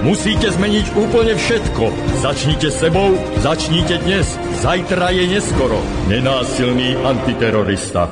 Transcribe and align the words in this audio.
Musíte 0.00 0.48
zmeniť 0.48 0.96
úplne 0.96 1.36
všetko. 1.36 1.84
Začnite 2.24 2.72
sebou, 2.72 3.20
začnite 3.44 4.00
dnes. 4.00 4.24
Zajtra 4.64 5.12
je 5.12 5.28
neskoro. 5.28 5.76
Nenásilný 6.08 6.96
antiterorista. 7.04 8.08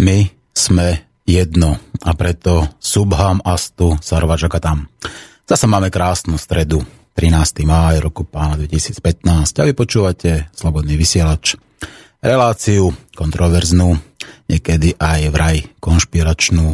My 0.00 0.24
sme 0.56 1.04
jedno 1.28 1.76
a 2.00 2.16
preto 2.16 2.72
Subham 2.80 3.44
Astu 3.44 4.00
Sarvačaka 4.00 4.56
tam. 4.56 4.88
Zase 5.44 5.68
máme 5.68 5.92
krásnu 5.92 6.40
stredu, 6.40 6.80
13. 7.12 7.60
máj 7.68 8.00
roku 8.00 8.24
pána 8.24 8.56
2015 8.56 9.52
a 9.60 9.62
vy 9.68 9.76
počúvate 9.76 10.48
Slobodný 10.56 10.96
vysielač. 10.96 11.60
Reláciu 12.24 12.88
kontroverznú, 13.12 14.00
niekedy 14.48 14.96
aj 14.96 15.20
vraj 15.28 15.60
konšpiračnú, 15.76 16.72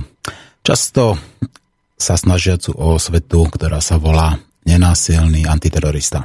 často 0.63 1.19
sa 1.95 2.19
snažiacu 2.19 2.75
o 2.75 2.99
svetu, 2.99 3.47
ktorá 3.49 3.79
sa 3.79 3.97
volá 3.97 4.37
nenásilný 4.65 5.47
antiterorista. 5.49 6.25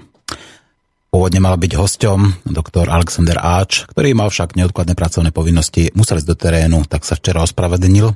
Pôvodne 1.10 1.42
mal 1.42 1.58
byť 1.58 1.72
hosťom 1.74 2.20
doktor 2.54 2.86
Alexander 2.86 3.42
Áč, 3.42 3.90
ktorý 3.90 4.14
mal 4.14 4.30
však 4.30 4.54
neodkladné 4.54 4.94
pracovné 4.94 5.34
povinnosti, 5.34 5.90
musel 5.98 6.22
ísť 6.22 6.30
do 6.30 6.38
terénu, 6.38 6.86
tak 6.86 7.02
sa 7.02 7.18
včera 7.18 7.42
ospravedlnil. 7.42 8.14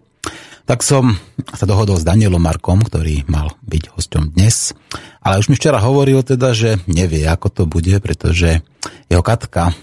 Tak 0.63 0.79
som 0.85 1.17
sa 1.57 1.65
dohodol 1.67 1.99
s 1.99 2.07
Danielom 2.07 2.39
Markom, 2.39 2.85
ktorý 2.85 3.27
mal 3.27 3.51
byť 3.65 3.83
hosťom 3.97 4.23
dnes, 4.37 4.71
ale 5.19 5.41
už 5.41 5.51
mi 5.51 5.59
včera 5.59 5.81
hovoril 5.81 6.23
teda, 6.23 6.55
že 6.55 6.79
nevie, 6.87 7.25
ako 7.27 7.47
to 7.51 7.63
bude, 7.65 7.97
pretože 7.99 8.63
jeho 9.11 9.23
katka 9.25 9.75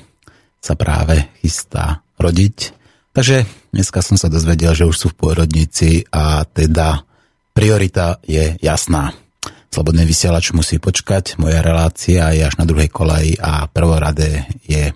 sa 0.62 0.74
práve 0.78 1.28
chystá 1.42 2.06
rodiť. 2.16 2.72
Takže 3.10 3.44
dneska 3.74 4.06
som 4.06 4.16
sa 4.16 4.30
dozvedel, 4.30 4.72
že 4.72 4.86
už 4.86 4.96
sú 4.96 5.06
v 5.10 5.18
pôrodnici 5.18 6.06
a 6.14 6.46
teda 6.46 7.02
priorita 7.52 8.22
je 8.22 8.54
jasná. 8.62 9.12
Slobodný 9.70 10.02
vysielač 10.02 10.50
musí 10.50 10.82
počkať, 10.82 11.38
moja 11.38 11.62
relácia 11.62 12.34
je 12.34 12.42
až 12.42 12.58
na 12.58 12.66
druhej 12.66 12.90
koleji 12.90 13.38
a 13.38 13.70
prvoradé 13.70 14.50
je 14.66 14.90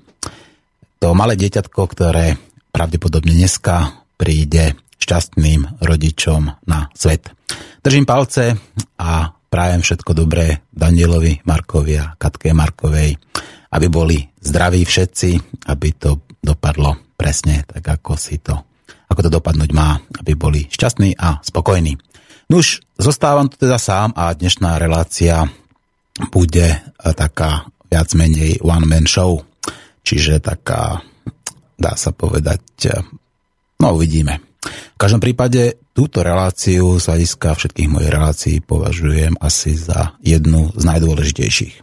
to 0.98 1.14
malé 1.14 1.38
dieťatko, 1.38 1.78
ktoré 1.94 2.34
pravdepodobne 2.74 3.38
dneska 3.38 4.02
príde 4.18 4.74
šťastným 4.98 5.78
rodičom 5.78 6.58
na 6.66 6.90
svet. 6.90 7.30
Držím 7.86 8.02
palce 8.02 8.58
a 8.98 9.30
prajem 9.46 9.78
všetko 9.78 10.10
dobré 10.10 10.66
Danielovi 10.74 11.46
Markovi 11.46 11.94
a 11.94 12.18
Katke 12.18 12.50
Markovej, 12.50 13.14
aby 13.78 13.86
boli 13.86 14.26
zdraví 14.42 14.82
všetci, 14.82 15.62
aby 15.70 15.88
to 15.94 16.26
dopadlo 16.42 17.14
presne 17.14 17.62
tak, 17.62 17.86
ako 17.86 18.18
si 18.18 18.42
to, 18.42 18.58
ako 19.06 19.22
to 19.22 19.30
dopadnúť 19.38 19.70
má, 19.70 20.02
aby 20.18 20.34
boli 20.34 20.66
šťastní 20.66 21.14
a 21.14 21.38
spokojní. 21.46 21.94
Nuž, 22.44 22.84
zostávam 23.00 23.48
tu 23.48 23.56
teda 23.56 23.80
sám 23.80 24.12
a 24.12 24.28
dnešná 24.36 24.76
relácia 24.76 25.48
bude 26.28 26.68
eh, 26.76 26.82
taká 27.16 27.64
viac 27.88 28.12
menej 28.12 28.60
one-man 28.60 29.08
show. 29.08 29.40
Čiže 30.04 30.44
taká, 30.44 31.00
dá 31.80 31.92
sa 31.96 32.12
povedať, 32.12 32.62
eh, 32.92 33.00
no 33.80 33.96
uvidíme. 33.96 34.44
V 34.64 34.98
každom 35.00 35.20
prípade 35.20 35.80
túto 35.96 36.20
reláciu 36.20 36.96
z 37.00 37.04
hľadiska 37.08 37.56
všetkých 37.56 37.88
mojich 37.88 38.12
relácií 38.12 38.56
považujem 38.60 39.36
asi 39.40 39.76
za 39.76 40.16
jednu 40.20 40.72
z 40.76 40.82
najdôležitejších. 40.84 41.74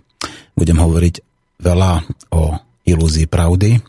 Budem 0.58 0.78
hovoriť 0.78 1.16
veľa 1.62 2.06
o 2.34 2.58
ilúzii 2.86 3.30
pravdy, 3.30 3.82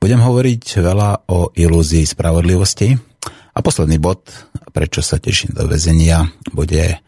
budem 0.00 0.20
hovoriť 0.20 0.64
veľa 0.80 1.28
o 1.28 1.52
ilúzii 1.52 2.04
spravodlivosti 2.08 2.96
a 3.52 3.58
posledný 3.60 4.00
bod, 4.00 4.24
prečo 4.72 5.04
sa 5.04 5.20
teším 5.20 5.52
do 5.54 5.68
väzenia, 5.68 6.32
bude 6.50 6.98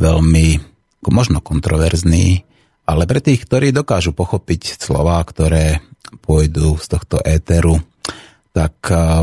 veľmi 0.00 0.46
možno 1.06 1.44
kontroverzný, 1.44 2.44
ale 2.88 3.06
pre 3.06 3.20
tých, 3.22 3.44
ktorí 3.44 3.70
dokážu 3.70 4.16
pochopiť 4.16 4.80
slova, 4.80 5.20
ktoré 5.22 5.84
pôjdu 6.24 6.80
z 6.80 6.86
tohto 6.90 7.22
éteru, 7.22 7.78
tak 8.50 8.74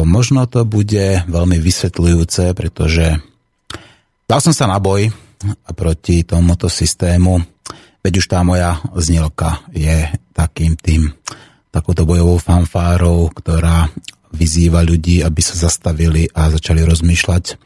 možno 0.07 0.47
to 0.47 0.63
bude 0.63 1.27
veľmi 1.27 1.59
vysvetľujúce, 1.59 2.55
pretože 2.55 3.19
dal 4.23 4.39
som 4.39 4.55
sa 4.55 4.71
na 4.71 4.79
boj 4.79 5.11
proti 5.75 6.23
tomuto 6.23 6.71
systému, 6.71 7.43
veď 8.01 8.13
už 8.23 8.25
tá 8.31 8.39
moja 8.47 8.79
znilka 8.95 9.67
je 9.75 10.07
takým 10.31 10.79
tým 10.79 11.11
takouto 11.69 12.07
bojovou 12.07 12.39
fanfárou, 12.39 13.29
ktorá 13.35 13.91
vyzýva 14.31 14.81
ľudí, 14.81 15.21
aby 15.21 15.41
sa 15.43 15.59
zastavili 15.59 16.31
a 16.31 16.47
začali 16.49 16.81
rozmýšľať, 16.87 17.59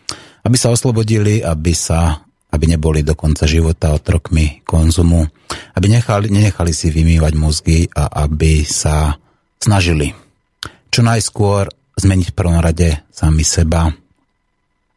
aby 0.46 0.58
sa 0.58 0.74
oslobodili, 0.74 1.42
aby 1.42 1.74
sa 1.74 2.22
aby 2.52 2.68
neboli 2.68 3.00
do 3.00 3.16
konca 3.16 3.48
života 3.48 3.96
otrokmi 3.96 4.60
konzumu, 4.68 5.24
aby 5.72 5.88
nechali, 5.88 6.28
nenechali 6.28 6.76
si 6.76 6.92
vymývať 6.92 7.34
mozgy 7.40 7.88
a 7.96 8.28
aby 8.28 8.68
sa 8.68 9.16
snažili 9.56 10.12
čo 10.92 11.00
najskôr 11.00 11.72
zmeniť 11.96 12.28
v 12.28 12.36
prvom 12.36 12.60
rade 12.60 13.08
sami 13.08 13.48
seba 13.48 13.88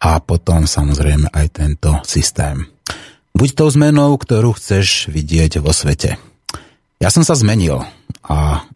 a 0.02 0.10
potom 0.18 0.66
samozrejme 0.66 1.30
aj 1.30 1.46
tento 1.54 2.02
systém. 2.02 2.66
Buď 3.30 3.48
tou 3.54 3.70
zmenou, 3.70 4.18
ktorú 4.18 4.58
chceš 4.58 5.06
vidieť 5.14 5.62
vo 5.62 5.70
svete. 5.70 6.18
Ja 6.98 7.14
som 7.14 7.22
sa 7.22 7.38
zmenil 7.38 7.86
a 8.26 8.66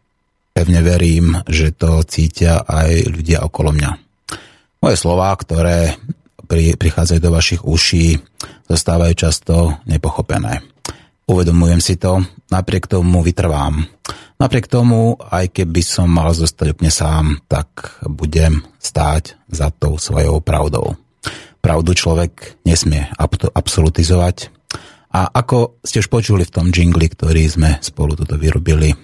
Pevne 0.59 0.83
verím, 0.83 1.39
že 1.47 1.71
to 1.71 2.03
cítia 2.03 2.67
aj 2.67 3.15
ľudia 3.15 3.47
okolo 3.47 3.71
mňa. 3.78 3.91
Moje 4.83 4.97
slová, 4.99 5.31
ktoré 5.39 5.95
pri, 6.48 6.81
prichádzajú 6.81 7.20
do 7.20 7.31
vašich 7.31 7.62
uší, 7.62 8.16
zostávajú 8.66 9.12
často 9.12 9.76
nepochopené. 9.84 10.64
Uvedomujem 11.28 11.84
si 11.84 12.00
to, 12.00 12.25
napriek 12.48 12.88
tomu 12.88 13.20
vytrvám. 13.20 13.84
Napriek 14.41 14.64
tomu, 14.70 15.20
aj 15.20 15.53
keby 15.53 15.84
som 15.84 16.09
mal 16.09 16.32
zostať 16.32 16.72
úplne 16.72 16.88
sám, 16.88 17.25
tak 17.44 18.00
budem 18.09 18.64
stáť 18.81 19.36
za 19.53 19.69
tou 19.69 20.00
svojou 20.00 20.41
pravdou. 20.41 20.97
Pravdu 21.60 21.92
človek 21.92 22.56
nesmie 22.65 23.12
absolutizovať. 23.53 24.48
A 25.12 25.28
ako 25.28 25.82
ste 25.84 26.00
už 26.00 26.09
počuli 26.09 26.48
v 26.48 26.54
tom 26.54 26.72
jingli, 26.72 27.12
ktorý 27.12 27.44
sme 27.50 27.70
spolu 27.82 28.16
toto 28.16 28.38
vyrobili, 28.41 28.94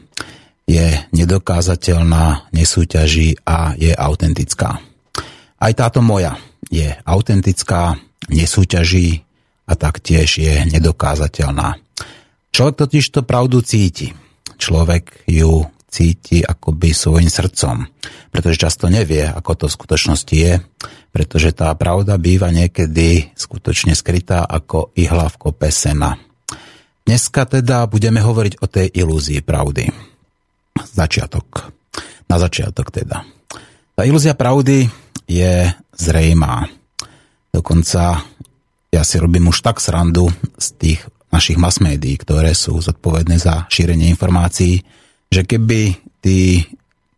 je 0.65 0.97
nedokázateľná, 1.13 2.49
nesúťaží 2.55 3.37
a 3.45 3.77
je 3.77 3.93
autentická. 3.93 4.81
Aj 5.61 5.73
táto 5.77 6.01
moja 6.01 6.37
je 6.71 6.95
autentická, 7.05 7.99
nesúťaží 8.29 9.25
a 9.65 9.73
taktiež 9.77 10.41
je 10.41 10.55
nedokázateľná. 10.69 11.81
Človek 12.55 12.77
totiž 12.87 13.05
to 13.11 13.21
pravdu 13.27 13.65
cíti. 13.65 14.15
Človek 14.55 15.27
ju 15.27 15.67
cíti 15.91 16.43
akoby 16.43 16.91
svojim 16.91 17.31
srdcom, 17.31 17.87
pretože 18.35 18.63
často 18.67 18.91
nevie, 18.91 19.23
ako 19.27 19.53
to 19.55 19.65
v 19.71 19.77
skutočnosti 19.79 20.35
je, 20.35 20.59
pretože 21.15 21.55
tá 21.55 21.71
pravda 21.79 22.19
býva 22.19 22.51
niekedy 22.51 23.31
skutočne 23.39 23.95
skrytá 23.95 24.43
ako 24.43 24.91
ihla 24.99 25.31
v 25.31 25.39
kope 25.39 25.71
sena. 25.71 26.19
Dneska 27.07 27.47
teda 27.47 27.87
budeme 27.87 28.19
hovoriť 28.19 28.59
o 28.59 28.67
tej 28.67 28.91
ilúzii 28.91 29.45
pravdy 29.45 29.87
začiatok. 30.83 31.71
Na 32.27 32.41
začiatok 32.43 32.91
teda. 32.91 33.23
Tá 33.95 34.03
ilúzia 34.03 34.35
pravdy 34.35 34.91
je 35.25 35.73
zrejmá. 35.95 36.69
Dokonca 37.55 38.23
ja 38.95 39.03
si 39.03 39.17
robím 39.19 39.51
už 39.51 39.63
tak 39.63 39.83
srandu 39.83 40.31
z 40.55 40.67
tých 40.79 41.01
našich 41.35 41.59
mass 41.59 41.83
médií, 41.83 42.15
ktoré 42.15 42.55
sú 42.55 42.79
zodpovedné 42.79 43.43
za 43.43 43.67
šírenie 43.67 44.07
informácií, 44.15 44.79
že 45.27 45.43
keby 45.43 45.99
tí 46.23 46.63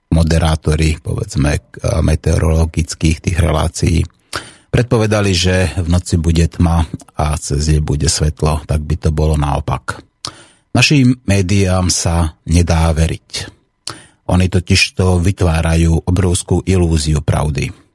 moderátori, 0.08 0.96
povedzme, 0.96 1.60
meteorologických 2.00 3.20
tých 3.20 3.36
relácií, 3.36 4.00
predpovedali, 4.72 5.32
že 5.36 5.76
v 5.76 5.88
noci 5.92 6.16
bude 6.16 6.48
tma 6.48 6.84
a 7.16 7.36
cez 7.36 7.68
deň 7.68 7.80
bude 7.84 8.08
svetlo, 8.08 8.64
tak 8.64 8.80
by 8.84 8.96
to 8.96 9.10
bolo 9.12 9.36
naopak. 9.36 10.00
Našim 10.72 11.20
médiám 11.28 11.92
sa 11.92 12.36
nedá 12.48 12.88
veriť. 12.92 13.28
Oni 14.32 14.48
totiž 14.48 14.96
to 14.96 15.20
vytvárajú 15.20 16.08
obrovskú 16.08 16.64
ilúziu 16.64 17.20
pravdy. 17.20 17.85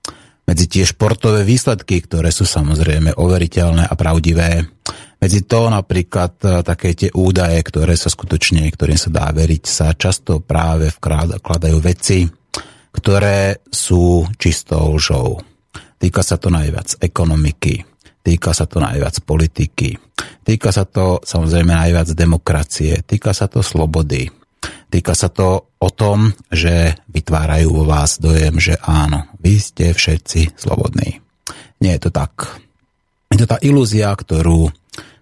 Medzi 0.51 0.67
tie 0.67 0.83
športové 0.83 1.47
výsledky, 1.47 2.03
ktoré 2.03 2.27
sú 2.27 2.43
samozrejme 2.43 3.15
overiteľné 3.15 3.87
a 3.87 3.95
pravdivé, 3.95 4.67
medzi 5.23 5.47
to 5.47 5.71
napríklad 5.71 6.33
e, 6.43 6.59
také 6.59 6.91
tie 6.91 7.07
údaje, 7.15 7.55
ktoré 7.63 7.95
sa 7.95 8.11
skutočne, 8.11 8.67
ktorým 8.67 8.99
sa 8.99 9.07
dá 9.15 9.31
veriť, 9.31 9.63
sa 9.63 9.95
často 9.95 10.43
práve 10.43 10.91
vkladajú 10.91 11.77
veci, 11.79 12.27
ktoré 12.91 13.63
sú 13.71 14.27
čistou 14.35 14.99
lžou. 14.99 15.39
Týka 15.95 16.19
sa 16.19 16.35
to 16.35 16.51
najviac 16.51 16.99
ekonomiky, 16.99 17.87
týka 18.19 18.51
sa 18.51 18.67
to 18.67 18.83
najviac 18.83 19.23
politiky, 19.23 19.95
týka 20.43 20.75
sa 20.75 20.83
to 20.83 21.23
samozrejme 21.23 21.71
najviac 21.71 22.11
demokracie, 22.11 22.99
týka 23.07 23.31
sa 23.31 23.47
to 23.47 23.63
slobody, 23.63 24.27
týka 24.91 25.15
sa 25.15 25.31
to 25.31 25.71
o 25.79 25.89
tom, 25.89 26.35
že 26.51 26.99
vytvárajú 27.07 27.71
vo 27.71 27.83
vás 27.87 28.19
dojem, 28.19 28.59
že 28.59 28.75
áno, 28.83 29.31
vy 29.39 29.57
ste 29.57 29.95
všetci 29.95 30.59
slobodní. 30.59 31.23
Nie 31.79 31.97
je 31.97 32.05
to 32.05 32.11
tak. 32.11 32.61
Je 33.31 33.39
to 33.39 33.47
tá 33.47 33.57
ilúzia, 33.63 34.11
ktorú, 34.11 34.69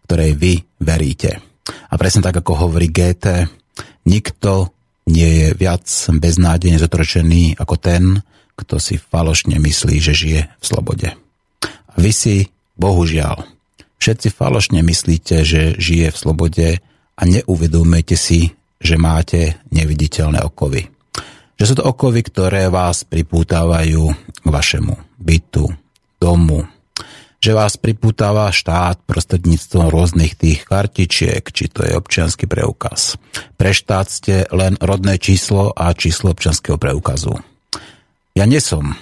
ktorej 0.10 0.34
vy 0.36 0.54
veríte. 0.82 1.38
A 1.70 1.94
presne 2.02 2.26
tak, 2.26 2.42
ako 2.42 2.68
hovorí 2.68 2.90
GT, 2.90 3.46
nikto 4.10 4.74
nie 5.06 5.46
je 5.46 5.48
viac 5.54 5.86
beznádejne 6.10 6.82
zotročený 6.82 7.62
ako 7.62 7.76
ten, 7.78 8.04
kto 8.58 8.76
si 8.82 9.00
falošne 9.00 9.56
myslí, 9.62 9.96
že 10.02 10.14
žije 10.18 10.42
v 10.50 10.66
slobode. 10.66 11.16
A 11.64 11.96
vy 11.96 12.12
si, 12.12 12.36
bohužiaľ, 12.76 13.46
všetci 14.02 14.28
falošne 14.34 14.84
myslíte, 14.84 15.48
že 15.48 15.80
žije 15.80 16.12
v 16.12 16.18
slobode 16.18 16.68
a 17.16 17.22
neuvedomujete 17.24 18.18
si, 18.20 18.59
že 18.80 18.96
máte 18.96 19.60
neviditeľné 19.70 20.40
okovy. 20.42 20.88
Že 21.60 21.64
sú 21.68 21.74
to 21.76 21.84
okovy, 21.84 22.24
ktoré 22.24 22.72
vás 22.72 23.04
pripútávajú 23.04 24.04
k 24.16 24.48
vašemu 24.48 24.96
bytu, 25.20 25.68
domu, 26.16 26.64
že 27.40 27.56
vás 27.56 27.80
pripútava 27.80 28.52
štát 28.52 29.04
prostredníctvom 29.08 29.88
rôznych 29.88 30.36
tých 30.36 30.68
kartičiek, 30.68 31.44
či 31.52 31.72
to 31.72 31.88
je 31.88 31.96
občianský 31.96 32.48
preukaz. 32.52 33.16
Pre 33.56 33.72
štát 33.72 34.08
ste 34.12 34.36
len 34.52 34.76
rodné 34.80 35.16
číslo 35.20 35.72
a 35.72 35.96
číslo 35.96 36.36
občianského 36.36 36.76
preukazu. 36.76 37.36
Ja 38.36 38.44
nie 38.44 38.60
som 38.60 38.96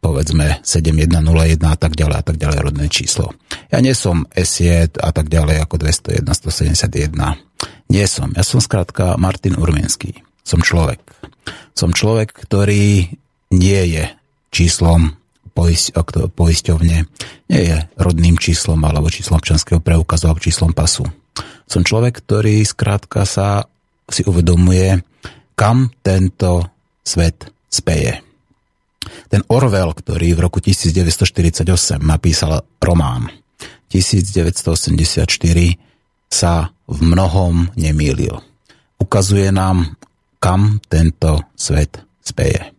povedzme 0.00 0.64
7101 0.64 1.60
a 1.60 1.76
tak 1.76 1.92
ďalej 1.92 2.16
a 2.16 2.24
tak 2.24 2.36
ďalej 2.40 2.58
rodné 2.64 2.86
číslo. 2.88 3.36
Ja 3.68 3.84
nie 3.84 3.92
som 3.92 4.24
S1 4.32 4.96
a 4.96 5.12
tak 5.12 5.28
ďalej 5.28 5.60
ako 5.60 5.76
201, 5.76 6.24
171. 6.24 7.49
Nie 7.90 8.06
som. 8.06 8.30
Ja 8.38 8.46
som 8.46 8.62
skrátka 8.62 9.18
Martin 9.18 9.58
Urminský. 9.58 10.22
Som 10.46 10.62
človek. 10.62 11.02
Som 11.74 11.90
človek, 11.90 12.32
ktorý 12.32 13.10
nie 13.50 13.82
je 13.90 14.04
číslom 14.54 15.18
poisťovne, 16.34 16.98
nie 17.50 17.62
je 17.66 17.76
rodným 17.98 18.38
číslom 18.38 18.78
alebo 18.86 19.10
číslom 19.10 19.42
občanského 19.42 19.82
preukazu 19.82 20.30
alebo 20.30 20.40
číslom 20.40 20.72
pasu. 20.72 21.04
Som 21.66 21.82
človek, 21.86 22.22
ktorý 22.22 22.62
skrátka 22.66 23.26
sa 23.26 23.66
si 24.10 24.26
uvedomuje, 24.26 25.02
kam 25.54 25.92
tento 26.02 26.66
svet 27.04 27.50
speje. 27.70 28.22
Ten 29.30 29.42
Orwell, 29.50 29.94
ktorý 29.94 30.34
v 30.34 30.40
roku 30.42 30.58
1948 30.58 31.62
napísal 32.02 32.66
román 32.82 33.30
1984, 33.90 35.26
sa 36.30 36.70
v 36.90 36.98
mnohom 36.98 37.70
nemýlil. 37.78 38.42
Ukazuje 38.98 39.54
nám, 39.54 39.94
kam 40.42 40.82
tento 40.90 41.46
svet 41.54 42.02
speje. 42.20 42.74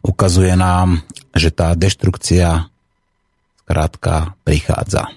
Ukazuje 0.00 0.56
nám, 0.56 1.04
že 1.36 1.52
tá 1.52 1.76
deštrukcia 1.76 2.66
skrátka 3.62 4.34
prichádza. 4.42 5.12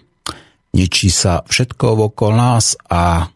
Ničí 0.75 1.10
sa 1.10 1.42
všetko 1.48 2.13
okolo 2.13 2.34
nás 2.38 2.78
a 2.92 3.31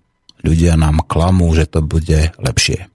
ľudia 0.45 0.77
nám 0.77 1.05
klamú, 1.09 1.49
že 1.57 1.65
to 1.65 1.81
bude 1.81 2.33
lepšie. 2.37 2.85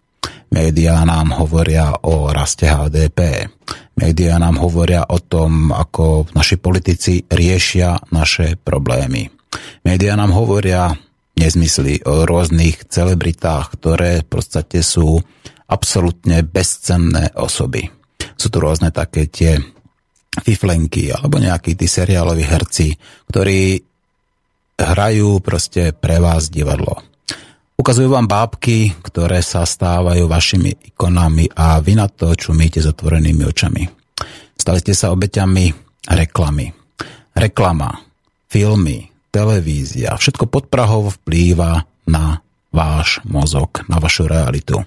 Média 0.52 1.00
nám 1.02 1.32
hovoria 1.32 1.96
o 2.04 2.28
raste 2.28 2.68
HDP. 2.68 3.48
Média 3.96 4.36
nám 4.36 4.60
hovoria 4.60 5.08
o 5.08 5.16
tom, 5.16 5.72
ako 5.72 6.28
naši 6.36 6.60
politici 6.60 7.24
riešia 7.24 8.12
naše 8.12 8.60
problémy. 8.60 9.32
Média 9.82 10.12
nám 10.12 10.36
hovoria 10.36 10.92
nezmysly 11.36 12.04
o 12.04 12.28
rôznych 12.28 12.88
celebritách, 12.88 13.76
ktoré 13.78 14.22
v 14.22 14.28
podstate 14.28 14.84
sú 14.84 15.20
absolútne 15.68 16.44
bezcenné 16.44 17.32
osoby. 17.34 17.88
Sú 18.36 18.52
tu 18.52 18.58
rôzne 18.60 18.92
také 18.92 19.28
tie 19.28 19.56
fiflenky 20.40 21.12
alebo 21.12 21.36
nejakí 21.36 21.76
tí 21.76 21.84
seriáloví 21.88 22.44
herci, 22.44 22.96
ktorí 23.28 23.80
hrajú 24.80 25.40
proste 25.44 25.92
pre 25.92 26.16
vás 26.20 26.48
divadlo. 26.48 27.00
Ukazujú 27.76 28.14
vám 28.14 28.28
bábky, 28.28 28.94
ktoré 29.02 29.42
sa 29.42 29.66
stávajú 29.66 30.28
vašimi 30.28 30.94
ikonami 30.94 31.50
a 31.56 31.80
vy 31.82 31.98
na 31.98 32.06
to 32.06 32.32
čumíte 32.36 32.78
s 32.78 32.86
otvorenými 32.88 33.42
očami. 33.48 33.82
Stali 34.54 34.78
ste 34.78 34.94
sa 34.94 35.10
obeťami 35.10 35.72
reklamy. 36.06 36.70
Reklama, 37.32 37.90
filmy, 38.46 39.11
televízia, 39.32 40.12
všetko 40.14 40.46
podprahov 40.46 41.18
vplýva 41.18 41.88
na 42.06 42.44
váš 42.68 43.24
mozog, 43.24 43.82
na 43.88 43.96
vašu 43.96 44.28
realitu. 44.28 44.84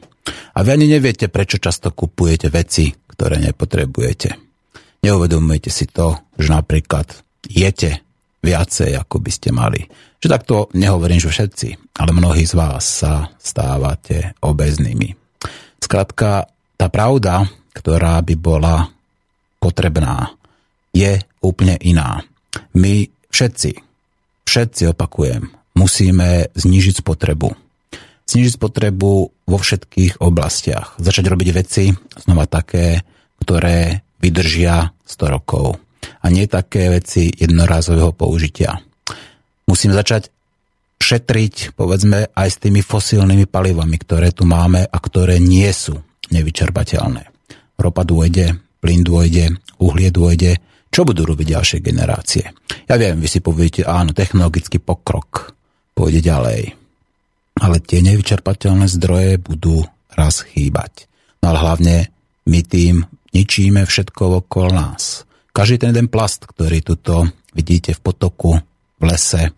A 0.56 0.62
vy 0.62 0.78
ani 0.78 0.88
neviete, 0.90 1.28
prečo 1.28 1.58
často 1.58 1.92
kupujete 1.92 2.54
veci, 2.54 2.94
ktoré 2.94 3.42
nepotrebujete. 3.42 4.38
Neuvedomujete 5.06 5.70
si 5.70 5.86
to, 5.90 6.18
že 6.38 6.50
napríklad 6.50 7.06
jete 7.46 8.02
viacej, 8.42 8.98
ako 8.98 9.22
by 9.22 9.32
ste 9.34 9.50
mali. 9.54 9.82
Že 10.22 10.28
takto 10.34 10.56
nehovorím, 10.74 11.22
že 11.22 11.30
všetci, 11.30 11.70
ale 12.02 12.12
mnohí 12.14 12.46
z 12.46 12.54
vás 12.58 12.86
sa 12.86 13.30
stávate 13.38 14.34
obeznými. 14.42 15.14
Skrátka, 15.78 16.50
tá 16.78 16.88
pravda, 16.90 17.46
ktorá 17.78 18.18
by 18.26 18.36
bola 18.38 18.90
potrebná, 19.62 20.34
je 20.90 21.22
úplne 21.46 21.78
iná. 21.86 22.26
My 22.74 23.06
všetci, 23.30 23.85
všetci 24.46 24.96
opakujem, 24.96 25.52
musíme 25.76 26.50
znížiť 26.56 27.04
spotrebu. 27.04 27.54
Znížiť 28.26 28.54
spotrebu 28.58 29.12
vo 29.30 29.58
všetkých 29.58 30.18
oblastiach. 30.24 30.98
Začať 30.98 31.26
robiť 31.30 31.50
veci 31.54 31.94
znova 32.26 32.50
také, 32.50 33.06
ktoré 33.44 34.02
vydržia 34.18 34.90
100 35.06 35.36
rokov 35.36 35.78
a 36.22 36.26
nie 36.34 36.50
také 36.50 36.90
veci 36.90 37.30
jednorázového 37.30 38.14
použitia. 38.18 38.82
Musíme 39.70 39.94
začať 39.94 40.34
šetriť, 40.98 41.78
povedzme, 41.78 42.34
aj 42.34 42.48
s 42.50 42.58
tými 42.58 42.82
fosílnymi 42.82 43.46
palivami, 43.46 43.98
ktoré 44.02 44.34
tu 44.34 44.50
máme 44.50 44.86
a 44.90 44.98
ktoré 44.98 45.38
nie 45.38 45.70
sú 45.70 46.02
nevyčerpateľné. 46.34 47.30
Ropa 47.78 48.02
dôjde, 48.02 48.58
plyn 48.82 49.06
dôjde, 49.06 49.62
uhlie 49.78 50.10
dôjde, 50.10 50.58
čo 50.92 51.02
budú 51.04 51.28
robiť 51.28 51.48
ďalšie 51.56 51.80
generácie? 51.84 52.44
Ja 52.88 52.96
viem, 52.96 53.20
vy 53.20 53.28
si 53.28 53.40
poviete, 53.44 53.84
áno, 53.84 54.16
technologický 54.16 54.80
pokrok 54.80 55.56
pôjde 55.96 56.24
ďalej. 56.24 56.62
Ale 57.56 57.78
tie 57.84 58.04
nevyčerpateľné 58.04 58.88
zdroje 58.92 59.40
budú 59.40 59.84
raz 60.16 60.44
chýbať. 60.44 61.08
No 61.44 61.56
ale 61.56 61.60
hlavne 61.60 61.96
my 62.48 62.60
tým 62.64 63.04
ničíme 63.36 63.84
všetko 63.84 64.44
okolo 64.44 64.70
nás. 64.72 65.28
Každý 65.56 65.80
ten 65.80 65.92
jeden 65.96 66.12
plast, 66.12 66.48
ktorý 66.48 66.84
tuto 66.84 67.28
vidíte 67.56 67.96
v 67.96 68.04
potoku, 68.04 68.60
v 69.00 69.04
lese, 69.04 69.52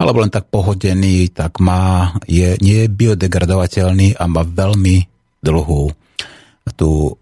alebo 0.00 0.24
len 0.24 0.32
tak 0.32 0.48
pohodený, 0.48 1.32
tak 1.32 1.60
má, 1.60 2.12
je, 2.24 2.56
nie 2.60 2.84
je 2.84 2.92
biodegradovateľný 2.92 4.16
a 4.16 4.24
má 4.28 4.44
veľmi 4.44 5.08
dlhú 5.44 5.92
tú 6.76 7.16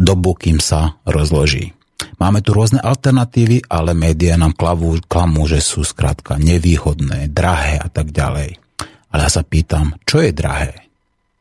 dobu, 0.00 0.32
kým 0.36 0.60
sa 0.60 0.96
rozloží. 1.04 1.76
Máme 2.18 2.40
tu 2.40 2.54
rôzne 2.54 2.78
alternatívy, 2.78 3.66
ale 3.66 3.92
médiá 3.92 4.38
nám 4.38 4.54
klavú, 4.54 4.98
klamú, 5.04 5.50
že 5.50 5.58
sú 5.58 5.82
skrátka 5.82 6.38
nevýhodné, 6.38 7.30
drahé 7.30 7.82
a 7.82 7.88
tak 7.90 8.14
ďalej. 8.14 8.58
Ale 9.14 9.20
ja 9.26 9.30
sa 9.30 9.42
pýtam, 9.46 9.94
čo 10.06 10.22
je 10.22 10.30
drahé? 10.34 10.90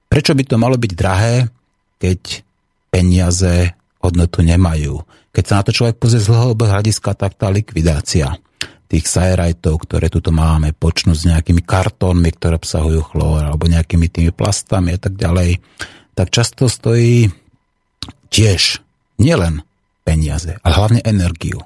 Prečo 0.10 0.38
by 0.38 0.44
to 0.46 0.56
malo 0.62 0.77
byť 0.77 0.92
drahé, 0.94 1.50
keď 1.98 2.46
peniaze 2.94 3.74
hodnotu 4.01 4.46
nemajú? 4.46 5.01
Keď 5.34 5.44
sa 5.46 5.58
na 5.62 5.63
to 5.65 5.74
človek 5.74 5.98
pozrie 5.98 6.22
z 6.22 6.30
dlhodobého 6.30 6.70
hľadiska, 6.70 7.18
tak 7.18 7.34
tá 7.34 7.50
likvidácia 7.50 8.38
tých 8.94 9.10
sajerajtov, 9.10 9.89
ktoré 9.89 10.06
tuto 10.06 10.30
máme, 10.30 10.70
počnú 10.77 11.18
s 11.18 11.25
nejakými 11.25 11.65
kartónmi, 11.65 12.30
ktoré 12.38 12.62
obsahujú 12.62 13.01
chlór, 13.10 13.50
alebo 13.50 13.65
nejakými 13.65 14.06
tými 14.06 14.30
plastami 14.30 14.94
a 14.94 15.00
tak 15.01 15.18
ďalej, 15.18 15.58
tak 16.13 16.30
často 16.30 16.70
stojí 16.70 17.34
tiež 18.30 18.86
nielen 19.18 19.65
peniaze, 20.03 20.60
ale 20.62 20.74
hlavne 20.75 21.00
energiu. 21.01 21.63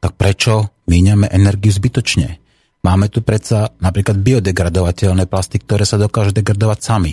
Tak 0.00 0.16
prečo 0.16 0.72
míňame 0.88 1.28
energiu 1.28 1.72
zbytočne? 1.72 2.40
Máme 2.80 3.12
tu 3.12 3.20
predsa 3.20 3.76
napríklad 3.76 4.16
biodegradovateľné 4.24 5.28
plasty, 5.28 5.60
ktoré 5.60 5.84
sa 5.84 6.00
dokážu 6.00 6.32
degradovať 6.32 6.78
sami. 6.80 7.12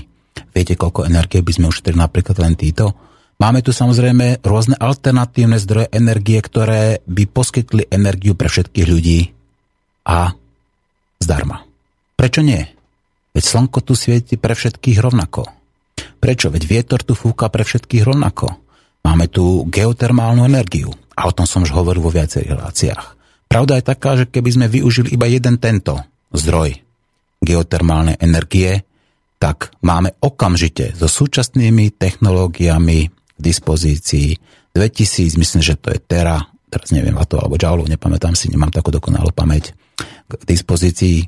Viete, 0.55 0.79
koľko 0.79 1.03
energie 1.03 1.43
by 1.43 1.51
sme 1.51 1.67
ušetrili 1.67 1.99
napríklad 1.99 2.39
len 2.39 2.55
týto? 2.55 2.95
Máme 3.37 3.61
tu 3.61 3.75
samozrejme 3.75 4.41
rôzne 4.41 4.79
alternatívne 4.79 5.59
zdroje 5.59 5.91
energie, 5.93 6.39
ktoré 6.39 7.03
by 7.05 7.23
poskytli 7.29 7.85
energiu 7.91 8.33
pre 8.33 8.49
všetkých 8.49 8.87
ľudí 8.87 9.19
a 10.07 10.33
zdarma. 11.21 11.67
Prečo 12.17 12.41
nie? 12.41 12.63
Veď 13.37 13.43
slnko 13.45 13.85
tu 13.85 13.93
svieti 13.93 14.39
pre 14.41 14.57
všetkých 14.57 14.97
rovnako. 14.97 15.45
Prečo? 16.17 16.49
Veď 16.49 16.63
vietor 16.65 17.05
tu 17.05 17.13
fúka 17.13 17.45
pre 17.53 17.61
všetkých 17.61 18.01
rovnako. 18.01 18.57
Máme 19.07 19.31
tu 19.31 19.63
geotermálnu 19.71 20.43
energiu. 20.43 20.91
A 21.15 21.31
o 21.31 21.31
tom 21.31 21.47
som 21.47 21.63
už 21.63 21.71
hovoril 21.71 22.03
vo 22.03 22.11
viacerých 22.11 22.59
reláciách. 22.59 23.05
Pravda 23.47 23.79
je 23.79 23.87
taká, 23.87 24.19
že 24.19 24.27
keby 24.27 24.49
sme 24.51 24.67
využili 24.67 25.15
iba 25.15 25.31
jeden 25.31 25.55
tento 25.63 25.95
zdroj 26.35 26.75
geotermálnej 27.39 28.19
energie, 28.19 28.83
tak 29.39 29.71
máme 29.79 30.11
okamžite 30.19 30.91
so 30.99 31.07
súčasnými 31.07 31.95
technológiami 31.95 33.07
k 33.07 33.39
dispozícii 33.39 34.35
2000, 34.75 35.39
myslím, 35.39 35.61
že 35.63 35.79
to 35.79 35.95
je 35.95 35.99
tera, 36.03 36.43
teraz 36.67 36.91
neviem, 36.91 37.15
to 37.25 37.39
alebo 37.39 37.55
joule, 37.55 37.87
nepamätám 37.87 38.35
si, 38.35 38.51
nemám 38.51 38.75
takú 38.75 38.91
dokonalú 38.91 39.31
pamäť, 39.31 39.71
k 40.27 40.41
dispozícii 40.43 41.25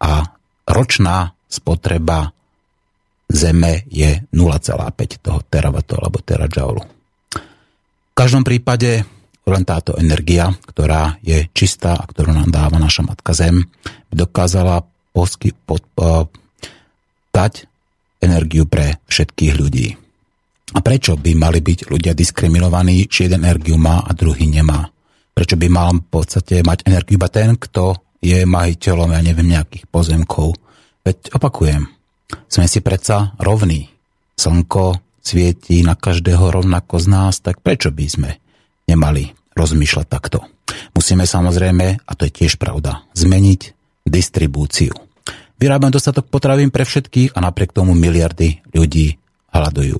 a 0.00 0.24
ročná 0.70 1.34
spotreba 1.50 2.30
Zeme 3.32 3.88
je 3.88 4.22
0,5 4.30 5.24
toho 5.24 5.40
teravatu 5.48 5.96
alebo 5.96 6.20
terajoulu. 6.20 6.82
V 8.12 8.14
každom 8.14 8.44
prípade 8.44 9.08
len 9.42 9.62
táto 9.66 9.98
energia, 9.98 10.52
ktorá 10.68 11.18
je 11.24 11.50
čistá 11.50 11.98
a 11.98 12.06
ktorú 12.06 12.30
nám 12.30 12.54
dáva 12.54 12.78
naša 12.78 13.02
Matka 13.02 13.34
Zem, 13.34 13.66
by 14.12 14.14
dokázala 14.14 14.86
posky, 15.10 15.50
pod, 15.50 15.82
uh, 15.98 16.28
dať 17.34 17.66
energiu 18.22 18.70
pre 18.70 19.02
všetkých 19.10 19.54
ľudí. 19.58 19.88
A 20.72 20.78
prečo 20.80 21.18
by 21.18 21.36
mali 21.36 21.60
byť 21.60 21.90
ľudia 21.90 22.14
diskriminovaní, 22.14 23.10
či 23.10 23.26
jeden 23.28 23.44
energiu 23.44 23.76
má 23.76 24.06
a 24.06 24.10
druhý 24.14 24.46
nemá? 24.46 24.88
Prečo 25.32 25.58
by 25.58 25.68
mal 25.68 25.90
v 25.96 26.06
podstate 26.08 26.62
mať 26.62 26.86
energiu 26.86 27.18
iba 27.18 27.28
ten, 27.28 27.58
kto 27.58 27.98
je 28.22 28.46
majiteľom, 28.46 29.10
ja 29.10 29.20
neviem, 29.20 29.52
nejakých 29.52 29.90
pozemkov? 29.90 30.54
Veď 31.02 31.34
opakujem, 31.34 31.82
sme 32.48 32.66
si 32.68 32.84
predsa 32.84 33.36
rovní. 33.40 33.88
Slnko 34.36 35.00
svieti 35.22 35.86
na 35.86 35.94
každého 35.94 36.50
rovnako 36.50 36.98
z 36.98 37.06
nás, 37.08 37.38
tak 37.38 37.62
prečo 37.62 37.94
by 37.94 38.06
sme 38.08 38.30
nemali 38.90 39.32
rozmýšľať 39.54 40.06
takto? 40.08 40.42
Musíme 40.96 41.28
samozrejme, 41.28 41.86
a 42.02 42.12
to 42.16 42.26
je 42.26 42.32
tiež 42.32 42.56
pravda, 42.56 43.04
zmeniť 43.14 43.60
distribúciu. 44.08 44.92
Vyrábame 45.62 45.94
dostatok 45.94 46.26
potravín 46.26 46.74
pre 46.74 46.82
všetkých 46.82 47.38
a 47.38 47.44
napriek 47.44 47.70
tomu 47.70 47.94
miliardy 47.94 48.66
ľudí 48.74 49.14
hľadujú. 49.54 49.98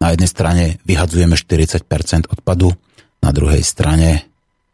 Na 0.00 0.14
jednej 0.14 0.30
strane 0.30 0.64
vyhadzujeme 0.86 1.34
40% 1.34 2.30
odpadu, 2.30 2.72
na 3.20 3.30
druhej 3.34 3.60
strane 3.66 4.30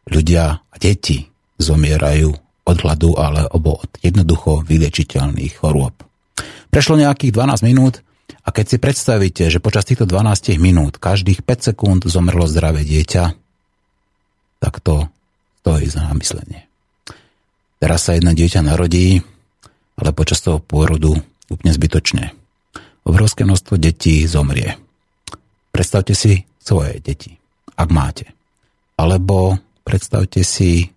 ľudia 0.07 0.61
a 0.61 0.77
deti 0.79 1.27
zomierajú 1.59 2.31
od 2.67 2.77
hladu 2.83 3.17
alebo 3.17 3.81
od 3.81 3.91
jednoducho 4.03 4.63
vyliečiteľných 4.67 5.57
chorôb. 5.57 5.95
Prešlo 6.76 7.00
nejakých 7.00 7.33
12 7.33 7.64
minút 7.64 8.04
a 8.45 8.52
keď 8.52 8.64
si 8.68 8.76
predstavíte, 8.76 9.49
že 9.49 9.64
počas 9.64 9.88
týchto 9.88 10.04
12 10.04 10.61
minút 10.61 11.00
každých 11.00 11.40
5 11.40 11.73
sekúnd 11.73 12.04
zomrlo 12.04 12.45
zdravé 12.45 12.85
dieťa, 12.85 13.33
tak 14.61 14.85
to 14.85 15.09
stojí 15.64 15.88
za 15.88 16.04
namyslenie. 16.04 16.68
Teraz 17.80 18.04
sa 18.04 18.12
jedno 18.12 18.37
dieťa 18.37 18.61
narodí, 18.61 19.25
ale 19.97 20.12
počas 20.12 20.45
toho 20.45 20.61
pôrodu 20.61 21.16
úplne 21.49 21.73
zbytočne. 21.73 22.37
Obrovské 23.09 23.49
množstvo 23.49 23.80
detí 23.80 24.28
zomrie. 24.28 24.76
Predstavte 25.73 26.12
si 26.12 26.45
svoje 26.61 27.00
deti, 27.00 27.40
ak 27.73 27.88
máte. 27.88 28.37
Alebo 29.00 29.56
predstavte 29.80 30.45
si 30.45 30.92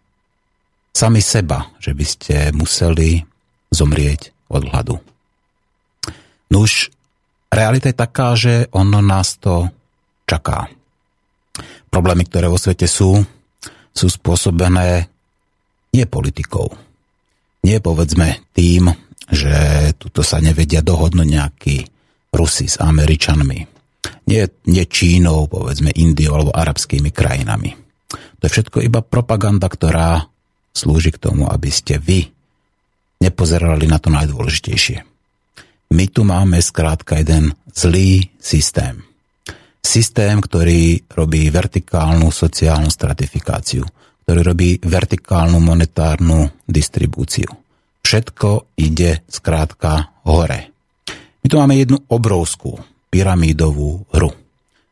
sami 0.91 1.23
seba, 1.23 1.71
že 1.79 1.95
by 1.95 2.03
ste 2.03 2.35
museli 2.51 3.23
zomrieť 3.71 4.35
od 4.51 4.67
hladu. 4.67 4.99
Nuž, 6.49 6.89
realita 7.53 7.89
je 7.89 7.97
taká, 7.97 8.33
že 8.33 8.65
ono 8.73 9.01
nás 9.05 9.37
to 9.37 9.69
čaká. 10.25 10.69
Problémy, 11.89 12.25
ktoré 12.25 12.49
vo 12.49 12.57
svete 12.57 12.85
sú, 12.85 13.21
sú 13.93 14.07
spôsobené 14.09 15.09
nie 15.93 16.05
politikou. 16.05 16.69
Nie 17.65 17.81
povedzme 17.81 18.45
tým, 18.53 18.93
že 19.29 19.53
tuto 19.97 20.25
sa 20.25 20.41
nevedia 20.41 20.81
dohodnúť 20.81 21.27
nejakí 21.27 21.75
Rusi 22.29 22.69
s 22.69 22.77
Američanmi. 22.77 23.59
Nie, 24.29 24.45
nie 24.69 24.85
Čínou, 24.85 25.49
povedzme 25.49 25.89
Indiou 25.97 26.37
alebo 26.37 26.53
arabskými 26.53 27.09
krajinami. 27.09 27.73
To 28.39 28.43
je 28.45 28.53
všetko 28.53 28.85
iba 28.85 29.01
propaganda, 29.01 29.67
ktorá 29.67 30.29
slúži 30.71 31.11
k 31.11 31.21
tomu, 31.21 31.49
aby 31.49 31.69
ste 31.73 31.97
vy 31.97 32.29
nepozerali 33.19 33.89
na 33.89 33.99
to 33.99 34.13
najdôležitejšie. 34.13 35.18
My 35.89 36.05
tu 36.05 36.21
máme 36.21 36.61
skrátka 36.61 37.17
jeden 37.17 37.57
zlý 37.73 38.29
systém. 38.37 39.01
Systém, 39.81 40.37
ktorý 40.37 41.01
robí 41.09 41.49
vertikálnu 41.49 42.29
sociálnu 42.29 42.93
stratifikáciu, 42.93 43.81
ktorý 44.23 44.39
robí 44.45 44.69
vertikálnu 44.77 45.57
monetárnu 45.57 46.45
distribúciu. 46.69 47.49
Všetko 48.05 48.77
ide 48.77 49.25
skrátka 49.25 50.13
hore. 50.29 50.69
My 51.41 51.47
tu 51.49 51.55
máme 51.57 51.73
jednu 51.81 51.97
obrovskú 52.05 52.77
pyramídovú 53.09 54.05
hru. 54.13 54.29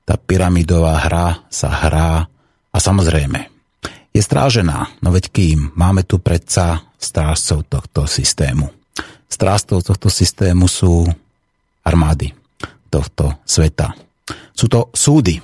Tá 0.02 0.18
pyramidová 0.18 0.98
hra 1.06 1.46
sa 1.54 1.70
hrá 1.70 2.26
a 2.74 2.78
samozrejme 2.82 3.58
je 4.18 4.22
strážená, 4.26 4.98
no 5.06 5.14
veď 5.14 5.30
kým 5.30 5.78
máme 5.78 6.02
tu 6.02 6.18
predsa 6.18 6.90
strážcov 6.98 7.70
tohto 7.70 8.10
systému. 8.10 8.77
Strážcov 9.28 9.84
tohto 9.84 10.08
systému 10.08 10.66
sú 10.72 11.06
armády 11.84 12.32
tohto 12.88 13.40
sveta. 13.44 13.96
Sú 14.56 14.72
to 14.72 14.90
súdy, 14.96 15.38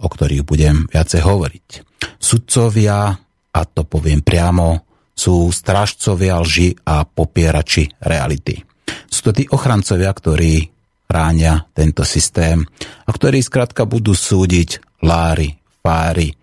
o 0.00 0.08
ktorých 0.08 0.44
budem 0.44 0.88
viacej 0.88 1.22
hovoriť. 1.22 1.68
Sudcovia, 2.18 3.14
a 3.52 3.60
to 3.64 3.82
poviem 3.84 4.24
priamo, 4.24 4.84
sú 5.18 5.50
strážcovia 5.50 6.38
lži 6.38 6.78
a 6.86 7.02
popierači 7.02 7.90
reality. 8.02 8.62
Sú 9.10 9.26
to 9.26 9.30
tí 9.34 9.44
ochrancovia, 9.50 10.14
ktorí 10.14 10.70
chránia 11.08 11.66
tento 11.74 12.04
systém 12.04 12.62
a 13.06 13.10
ktorí 13.10 13.40
skrátka 13.42 13.88
budú 13.88 14.12
súdiť 14.12 15.02
láry, 15.02 15.58
fáry, 15.82 16.36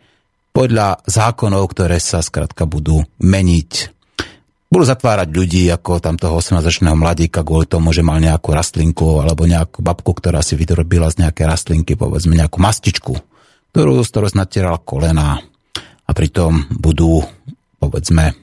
podľa 0.56 1.04
zákonov, 1.04 1.76
ktoré 1.76 2.00
sa 2.00 2.24
skrátka 2.24 2.64
budú 2.64 3.04
meniť 3.20 3.95
budú 4.70 4.84
zatvárať 4.84 5.30
ľudí 5.32 5.70
ako 5.72 6.02
tam 6.02 6.16
toho 6.18 6.42
18-ročného 6.42 6.98
mladíka 6.98 7.46
kvôli 7.46 7.70
tomu, 7.70 7.94
že 7.94 8.02
mal 8.06 8.18
nejakú 8.20 8.52
rastlinku 8.52 9.22
alebo 9.22 9.46
nejakú 9.46 9.86
babku, 9.86 10.12
ktorá 10.18 10.42
si 10.42 10.58
vyrobila 10.58 11.08
z 11.14 11.26
nejaké 11.26 11.46
rastlinky, 11.46 11.94
povedzme 11.96 12.34
nejakú 12.36 12.58
mastičku, 12.60 13.14
ktorú, 13.72 14.02
z 14.02 14.10
ktorou 14.10 14.30
natieral 14.36 14.82
kolena 14.82 15.40
a 16.06 16.12
pritom 16.12 16.70
budú, 16.76 17.24
povedzme, 17.82 18.34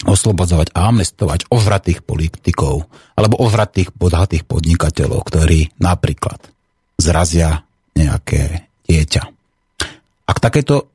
oslobodzovať 0.00 0.72
a 0.72 0.88
amnestovať 0.88 1.52
ovratých 1.52 2.00
politikov 2.08 2.88
alebo 3.20 3.36
ovratých 3.44 3.92
bohatých 3.92 4.48
podnikateľov, 4.48 5.20
ktorí 5.28 5.76
napríklad 5.76 6.40
zrazia 6.96 7.68
nejaké 7.92 8.64
dieťa. 8.88 9.22
Ak 10.24 10.38
takéto 10.40 10.88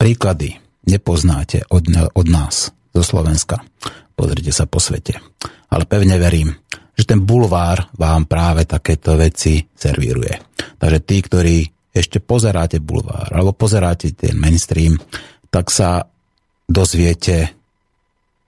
príklady 0.00 0.56
nepoznáte 0.88 1.68
od, 1.68 1.84
od 2.16 2.26
nás, 2.30 2.72
zo 2.96 3.04
Slovenska. 3.04 3.60
Pozrite 4.16 4.48
sa 4.48 4.64
po 4.64 4.80
svete. 4.80 5.20
Ale 5.68 5.84
pevne 5.84 6.16
verím, 6.16 6.48
že 6.96 7.04
ten 7.04 7.20
bulvár 7.20 7.92
vám 8.00 8.24
práve 8.24 8.64
takéto 8.64 9.20
veci 9.20 9.60
servíruje. 9.76 10.56
Takže 10.80 10.98
tí, 11.04 11.16
ktorí 11.20 11.56
ešte 11.92 12.24
pozeráte 12.24 12.80
bulvár 12.80 13.28
alebo 13.32 13.52
pozeráte 13.52 14.12
ten 14.16 14.36
mainstream, 14.40 14.96
tak 15.52 15.68
sa 15.68 16.04
dozviete 16.64 17.52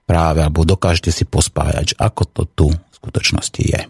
práve 0.09 0.41
alebo 0.41 0.65
dokážete 0.65 1.13
si 1.13 1.25
pospájať, 1.29 1.97
ako 2.01 2.21
to 2.33 2.43
tu 2.49 2.67
v 2.73 2.93
skutočnosti 2.93 3.61
je. 3.61 3.81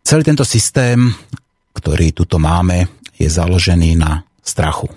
Celý 0.00 0.22
tento 0.24 0.48
systém, 0.48 1.12
ktorý 1.76 2.16
tuto 2.16 2.40
máme, 2.40 2.88
je 3.20 3.28
založený 3.28 4.00
na 4.00 4.24
strachu. 4.40 4.88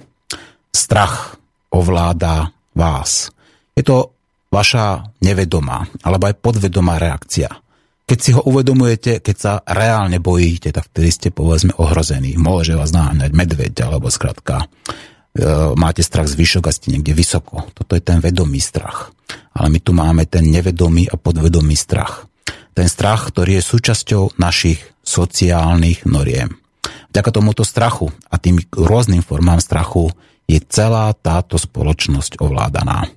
Strach 0.71 1.35
ovláda 1.75 2.55
vás. 2.71 3.27
Je 3.75 3.83
to 3.83 4.15
vaša 4.53 5.17
nevedomá 5.25 5.89
alebo 6.05 6.29
aj 6.29 6.37
podvedomá 6.37 7.01
reakcia. 7.01 7.49
Keď 8.03 8.19
si 8.19 8.31
ho 8.35 8.45
uvedomujete, 8.45 9.25
keď 9.25 9.35
sa 9.39 9.53
reálne 9.65 10.21
bojíte, 10.21 10.69
tak 10.69 10.91
vtedy 10.91 11.09
ste 11.09 11.29
povedzme 11.33 11.73
ohrození. 11.81 12.37
Môže 12.37 12.77
vás 12.77 12.93
náhňať 12.93 13.31
medveď 13.33 13.73
alebo 13.89 14.13
skratka 14.13 14.61
e, 14.61 14.65
máte 15.73 16.05
strach 16.05 16.29
z 16.29 16.37
výšok 16.37 16.69
a 16.69 16.75
ste 16.75 16.93
niekde 16.93 17.15
vysoko. 17.17 17.65
Toto 17.73 17.97
je 17.97 18.03
ten 18.03 18.21
vedomý 18.21 18.61
strach. 18.61 19.09
Ale 19.55 19.73
my 19.73 19.79
tu 19.81 19.95
máme 19.97 20.29
ten 20.29 20.45
nevedomý 20.45 21.09
a 21.09 21.17
podvedomý 21.17 21.73
strach. 21.73 22.29
Ten 22.75 22.91
strach, 22.91 23.33
ktorý 23.33 23.57
je 23.57 23.69
súčasťou 23.71 24.37
našich 24.37 24.83
sociálnych 25.01 26.05
noriem. 26.05 26.53
Vďaka 27.13 27.29
tomuto 27.29 27.63
strachu 27.63 28.09
a 28.29 28.35
tým 28.41 28.59
rôznym 28.73 29.21
formám 29.21 29.61
strachu 29.61 30.09
je 30.49 30.59
celá 30.65 31.13
táto 31.15 31.55
spoločnosť 31.55 32.41
ovládaná. 32.41 33.07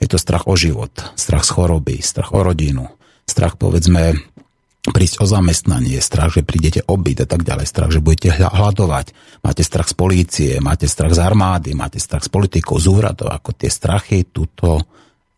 Je 0.00 0.06
to 0.08 0.16
strach 0.20 0.48
o 0.48 0.54
život, 0.56 0.92
strach 1.16 1.44
z 1.44 1.50
choroby, 1.52 2.00
strach 2.00 2.32
o 2.32 2.40
rodinu, 2.40 2.88
strach 3.26 3.56
povedzme 3.60 4.16
prísť 4.86 5.18
o 5.22 5.26
zamestnanie, 5.26 5.98
strach, 5.98 6.30
že 6.30 6.46
prídete 6.46 6.82
obyť 6.86 7.16
a 7.24 7.26
tak 7.26 7.42
ďalej, 7.42 7.66
strach, 7.66 7.90
že 7.90 8.04
budete 8.04 8.38
hľadovať, 8.38 9.06
máte 9.42 9.62
strach 9.66 9.90
z 9.90 9.94
polície, 9.98 10.50
máte 10.62 10.86
strach 10.86 11.10
z 11.10 11.20
armády, 11.22 11.74
máte 11.74 11.98
strach 11.98 12.22
z 12.22 12.30
politikov, 12.30 12.78
z 12.78 12.86
úradov, 12.90 13.34
ako 13.34 13.50
tie 13.56 13.70
strachy 13.70 14.30
tuto 14.30 14.86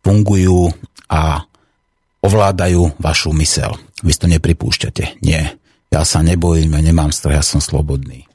fungujú 0.05 0.69
a 1.09 1.41
ovládajú 2.21 3.01
vašu 3.01 3.33
mysel. 3.41 3.73
Vy 4.05 4.13
to 4.15 4.27
nepripúšťate. 4.29 5.25
Nie. 5.25 5.57
Ja 5.89 6.05
sa 6.05 6.21
nebojím, 6.21 6.77
ja 6.77 6.83
nemám 6.85 7.15
strach, 7.17 7.41
ja 7.41 7.45
som 7.45 7.65
slobodný. 7.65 8.29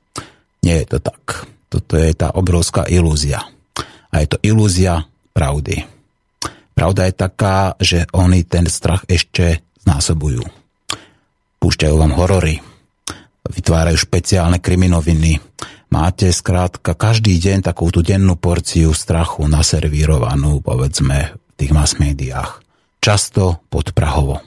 Nie 0.65 0.81
je 0.81 0.97
to 0.97 0.99
tak. 1.03 1.45
Toto 1.69 1.93
je 1.97 2.09
tá 2.17 2.33
obrovská 2.33 2.89
ilúzia. 2.89 3.45
A 4.13 4.21
je 4.21 4.27
to 4.29 4.37
ilúzia 4.41 5.05
pravdy. 5.33 5.83
Pravda 6.73 7.09
je 7.09 7.13
taká, 7.13 7.57
že 7.77 8.05
oni 8.13 8.45
ten 8.45 8.65
strach 8.69 9.05
ešte 9.05 9.61
znásobujú 9.85 10.63
púšťajú 11.63 11.95
vám 11.95 12.11
horory, 12.19 12.59
vytvárajú 13.47 13.95
špeciálne 14.03 14.59
kriminoviny. 14.59 15.39
Máte 15.95 16.27
skrátka 16.35 16.91
každý 16.91 17.39
deň 17.39 17.63
takú 17.63 17.87
tú 17.87 18.03
dennú 18.03 18.35
porciu 18.35 18.91
strachu 18.91 19.47
naservírovanú, 19.47 20.59
povedzme, 20.59 21.31
v 21.31 21.51
tých 21.55 21.71
mass 21.71 21.95
médiách. 21.95 22.59
Často 22.99 23.63
podprahovo. 23.71 24.43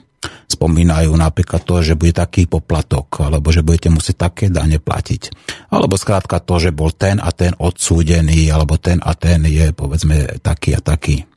Spomínajú 0.57 1.13
napríklad 1.13 1.61
to, 1.61 1.85
že 1.85 1.93
bude 1.93 2.17
taký 2.17 2.49
poplatok, 2.49 3.29
alebo 3.29 3.53
že 3.53 3.61
budete 3.61 3.93
musieť 3.93 4.25
také 4.25 4.49
dane 4.49 4.81
platiť. 4.81 5.29
Alebo 5.69 6.01
skrátka 6.01 6.41
to, 6.41 6.57
že 6.57 6.73
bol 6.73 6.89
ten 6.97 7.21
a 7.21 7.29
ten 7.29 7.53
odsúdený, 7.53 8.49
alebo 8.49 8.81
ten 8.81 8.97
a 9.05 9.13
ten 9.13 9.45
je, 9.45 9.69
povedzme, 9.69 10.41
taký 10.41 10.73
a 10.73 10.81
taký. 10.81 11.29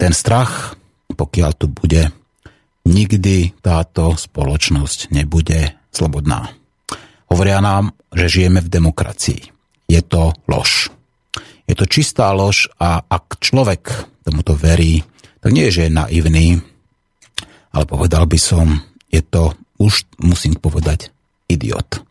Ten 0.00 0.16
strach, 0.16 0.72
pokiaľ 1.12 1.50
tu 1.52 1.68
bude, 1.68 2.08
nikdy 2.88 3.60
táto 3.60 4.16
spoločnosť 4.16 5.12
nebude 5.12 5.76
slobodná. 5.92 6.48
Hovoria 7.28 7.60
nám, 7.60 7.92
že 8.08 8.40
žijeme 8.40 8.64
v 8.64 8.72
demokracii. 8.72 9.40
Je 9.84 10.00
to 10.00 10.32
lož. 10.48 10.88
Je 11.68 11.76
to 11.76 11.84
čistá 11.84 12.32
lož 12.32 12.72
a 12.80 13.04
ak 13.04 13.36
človek 13.36 14.08
tomuto 14.24 14.56
verí, 14.56 15.04
tak 15.44 15.52
nie 15.52 15.68
že 15.68 15.86
je 15.86 15.92
naivný, 15.92 16.71
ale 17.72 17.84
povedal 17.88 18.28
by 18.28 18.38
som, 18.38 18.78
je 19.08 19.24
to, 19.24 19.56
už 19.80 20.06
musím 20.20 20.56
povedať, 20.56 21.12
idiot. 21.48 22.04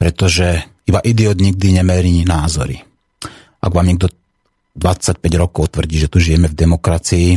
Pretože 0.00 0.64
iba 0.86 1.02
idiot 1.02 1.36
nikdy 1.36 1.82
nemerí 1.82 2.24
názory. 2.24 2.82
Ak 3.60 3.70
vám 3.70 3.86
niekto 3.86 4.08
25 4.78 5.20
rokov 5.36 5.76
tvrdí, 5.76 6.00
že 6.00 6.08
tu 6.08 6.22
žijeme 6.22 6.48
v 6.48 6.56
demokracii, 6.56 7.28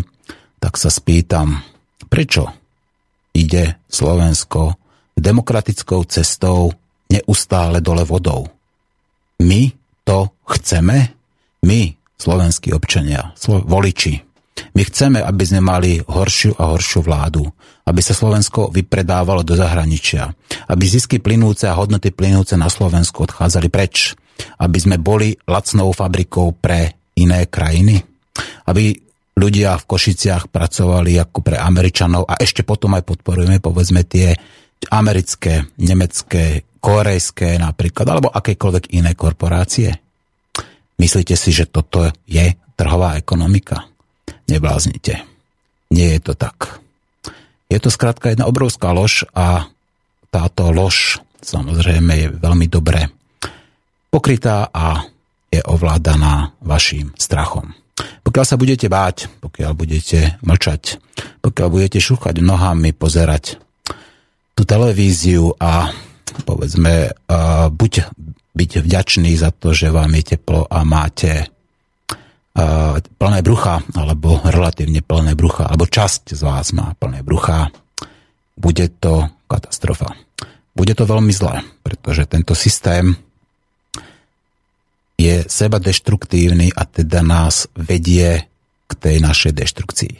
tak 0.63 0.79
sa 0.79 0.87
spýtam, 0.87 1.59
prečo 2.07 2.47
ide 3.35 3.83
Slovensko 3.89 4.79
demokratickou 5.17 6.05
cestou 6.07 6.71
neustále 7.09 7.81
dole 7.81 8.05
vodou. 8.07 8.47
My 9.43 9.69
to 10.07 10.33
chceme? 10.47 11.13
My, 11.63 11.81
slovenskí 12.17 12.73
občania, 12.73 13.33
voliči. 13.45 14.32
My 14.73 14.81
chceme, 14.85 15.19
aby 15.21 15.43
sme 15.45 15.61
mali 15.61 16.01
horšiu 16.01 16.57
a 16.57 16.69
horšiu 16.73 17.01
vládu, 17.05 17.45
aby 17.89 18.01
sa 18.01 18.13
Slovensko 18.13 18.69
vypredávalo 18.69 19.41
do 19.41 19.57
zahraničia, 19.57 20.29
aby 20.69 20.83
zisky 20.85 21.17
plynúce 21.21 21.65
a 21.69 21.77
hodnoty 21.77 22.13
plynúce 22.13 22.57
na 22.57 22.69
Slovensku 22.69 23.25
odchádzali 23.25 23.67
preč, 23.69 24.13
aby 24.61 24.77
sme 24.77 24.97
boli 24.97 25.33
lacnou 25.45 25.93
fabrikou 25.93 26.53
pre 26.57 27.11
iné 27.17 27.45
krajiny, 27.49 28.01
aby 28.69 28.97
ľudia 29.37 29.77
v 29.77 29.87
Košiciach 29.89 30.49
pracovali 30.49 31.17
ako 31.21 31.39
pre 31.41 31.57
Američanov 31.57 32.25
a 32.29 32.37
ešte 32.37 32.65
potom 32.65 32.93
aj 32.97 33.03
podporujeme 33.05 33.57
povedzme 33.61 34.05
tie 34.05 34.33
americké, 34.89 35.69
nemecké, 35.79 36.65
korejské 36.83 37.55
napríklad, 37.61 38.05
alebo 38.09 38.27
akékoľvek 38.29 38.91
iné 38.99 39.15
korporácie. 39.15 39.95
Myslíte 40.99 41.39
si, 41.39 41.55
že 41.55 41.71
toto 41.71 42.11
je 42.27 42.45
trhová 42.75 43.15
ekonomika? 43.15 43.92
Nebláznite. 44.47 45.23
Nie 45.93 46.17
je 46.17 46.21
to 46.21 46.33
tak. 46.33 46.79
Je 47.69 47.77
to 47.81 47.89
skrátka 47.89 48.29
jedna 48.29 48.45
obrovská 48.45 48.93
lož 48.93 49.25
a 49.33 49.67
táto 50.29 50.69
lož 50.73 51.21
samozrejme 51.41 52.11
je 52.17 52.27
veľmi 52.33 52.67
dobre 52.69 53.09
pokrytá 54.13 54.69
a 54.69 55.01
je 55.49 55.57
ovládaná 55.65 56.53
vašim 56.61 57.17
strachom. 57.17 57.73
Pokiaľ 58.21 58.45
sa 58.45 58.61
budete 58.61 58.85
báť, 58.85 59.25
pokiaľ 59.41 59.71
budete 59.73 60.37
mlčať, 60.45 61.01
pokiaľ 61.41 61.67
budete 61.73 61.97
šúchať 61.97 62.41
nohami, 62.45 62.93
pozerať 62.93 63.57
tú 64.53 64.61
televíziu 64.65 65.53
a 65.57 65.89
povedzme, 66.45 67.09
buď 67.73 67.93
byť 68.53 68.71
vďačný 68.85 69.33
za 69.33 69.49
to, 69.49 69.73
že 69.73 69.89
vám 69.89 70.13
je 70.13 70.37
teplo 70.37 70.69
a 70.69 70.85
máte 70.85 71.49
plné 73.17 73.39
brucha, 73.41 73.81
alebo 73.97 74.37
relatívne 74.45 75.01
plné 75.01 75.33
brucha, 75.33 75.65
alebo 75.65 75.89
časť 75.89 76.37
z 76.37 76.41
vás 76.45 76.69
má 76.77 76.93
plné 76.97 77.25
brucha, 77.25 77.73
bude 78.53 78.85
to 79.01 79.25
katastrofa. 79.49 80.13
Bude 80.73 80.93
to 80.93 81.05
veľmi 81.05 81.33
zlé, 81.33 81.65
pretože 81.81 82.29
tento 82.29 82.53
systém 82.53 83.17
je 85.17 85.45
seba 85.45 85.77
deštruktívny 85.77 86.73
a 86.73 86.85
teda 86.85 87.21
nás 87.21 87.69
vedie 87.77 88.49
k 88.89 88.91
tej 88.97 89.21
našej 89.21 89.53
deštrukcii. 89.53 90.15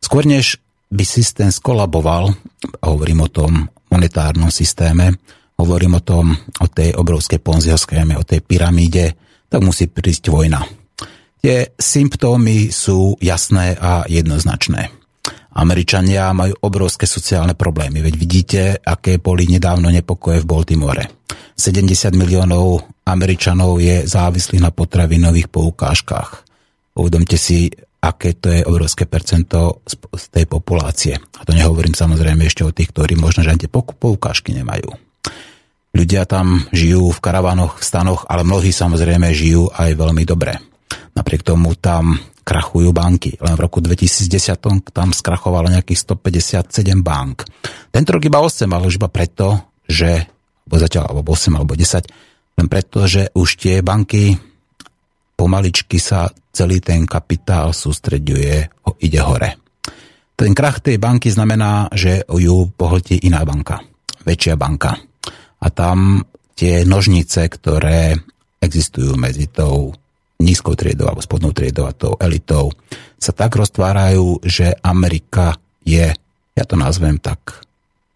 Skôr 0.00 0.24
než 0.24 0.60
by 0.92 1.04
systém 1.04 1.52
skolaboval, 1.52 2.36
hovorím 2.84 3.26
o 3.26 3.32
tom 3.32 3.68
monetárnom 3.92 4.52
systéme, 4.52 5.16
hovorím 5.56 6.00
o 6.00 6.02
tom, 6.04 6.36
o 6.60 6.66
tej 6.68 6.92
obrovskej 6.96 7.40
ponziho 7.40 7.76
o 7.76 8.28
tej 8.28 8.40
pyramíde, 8.44 9.16
tak 9.48 9.60
musí 9.64 9.88
prísť 9.88 10.28
vojna. 10.28 10.85
Tie 11.40 11.72
symptómy 11.78 12.72
sú 12.74 13.14
jasné 13.22 13.76
a 13.78 14.02
jednoznačné. 14.08 14.90
Američania 15.56 16.36
majú 16.36 16.52
obrovské 16.68 17.08
sociálne 17.08 17.56
problémy, 17.56 18.04
veď 18.04 18.14
vidíte, 18.20 18.62
aké 18.76 19.16
boli 19.16 19.48
nedávno 19.48 19.88
nepokoje 19.88 20.44
v 20.44 20.48
Baltimore. 20.48 21.04
70 21.56 22.12
miliónov 22.12 22.84
Američanov 23.08 23.80
je 23.80 24.04
závislých 24.04 24.60
na 24.60 24.68
potravinových 24.68 25.48
poukážkach. 25.48 26.44
Uvedomte 27.00 27.40
si, 27.40 27.72
aké 28.04 28.36
to 28.36 28.52
je 28.52 28.60
obrovské 28.68 29.08
percento 29.08 29.80
z 29.88 30.24
tej 30.28 30.44
populácie. 30.44 31.16
A 31.16 31.42
to 31.48 31.56
nehovorím 31.56 31.96
samozrejme 31.96 32.44
ešte 32.44 32.60
o 32.60 32.74
tých, 32.76 32.92
ktorí 32.92 33.16
možno 33.16 33.40
že 33.40 33.56
ani 33.56 33.64
tie 33.64 33.72
poukážky 33.72 34.52
nemajú. 34.52 34.92
Ľudia 35.96 36.28
tam 36.28 36.68
žijú 36.76 37.08
v 37.08 37.22
karavanoch, 37.24 37.80
v 37.80 37.84
stanoch, 37.88 38.28
ale 38.28 38.44
mnohí 38.44 38.68
samozrejme 38.68 39.32
žijú 39.32 39.72
aj 39.72 39.96
veľmi 39.96 40.28
dobre. 40.28 40.60
Napriek 41.16 41.42
tomu 41.42 41.72
tam 41.80 42.20
krachujú 42.46 42.94
banky. 42.94 43.34
Len 43.42 43.58
v 43.58 43.64
roku 43.64 43.82
2010 43.82 44.92
tam 44.94 45.08
skrachovalo 45.10 45.72
nejakých 45.72 46.14
157 46.14 47.02
bank. 47.02 47.48
Tento 47.90 48.14
rok 48.14 48.22
iba 48.22 48.38
8, 48.38 48.70
ale 48.70 48.86
už 48.86 49.02
iba 49.02 49.10
preto, 49.10 49.74
že 49.88 50.28
alebo 50.66 50.76
zatiaľ 50.82 51.04
alebo 51.10 51.30
8 51.34 51.58
alebo 51.58 51.74
10, 51.78 52.58
len 52.58 52.66
preto, 52.66 53.06
že 53.06 53.30
už 53.34 53.48
tie 53.54 53.86
banky 53.86 54.34
pomaličky 55.38 56.02
sa 56.02 56.26
celý 56.50 56.82
ten 56.82 57.06
kapitál 57.06 57.70
sústreďuje, 57.70 58.54
ide 59.04 59.20
hore. 59.22 59.60
Ten 60.36 60.52
krach 60.52 60.82
tej 60.82 60.98
banky 60.98 61.30
znamená, 61.30 61.88
že 61.94 62.26
ju 62.26 62.68
pohltí 62.74 63.22
iná 63.24 63.46
banka, 63.46 63.80
väčšia 64.26 64.58
banka. 64.58 64.96
A 65.62 65.66
tam 65.72 66.24
tie 66.56 66.84
nožnice, 66.84 67.46
ktoré 67.46 68.16
existujú 68.60 69.14
medzi 69.16 69.48
tou 69.48 69.92
nízkou 70.40 70.76
triedou 70.76 71.08
alebo 71.08 71.24
spodnou 71.24 71.52
triedou 71.56 71.88
a 71.88 71.96
tou 71.96 72.16
elitou, 72.20 72.72
sa 73.16 73.32
tak 73.32 73.56
roztvárajú, 73.56 74.44
že 74.44 74.76
Amerika 74.84 75.56
je, 75.82 76.12
ja 76.52 76.64
to 76.68 76.76
nazvem 76.76 77.16
tak, 77.16 77.64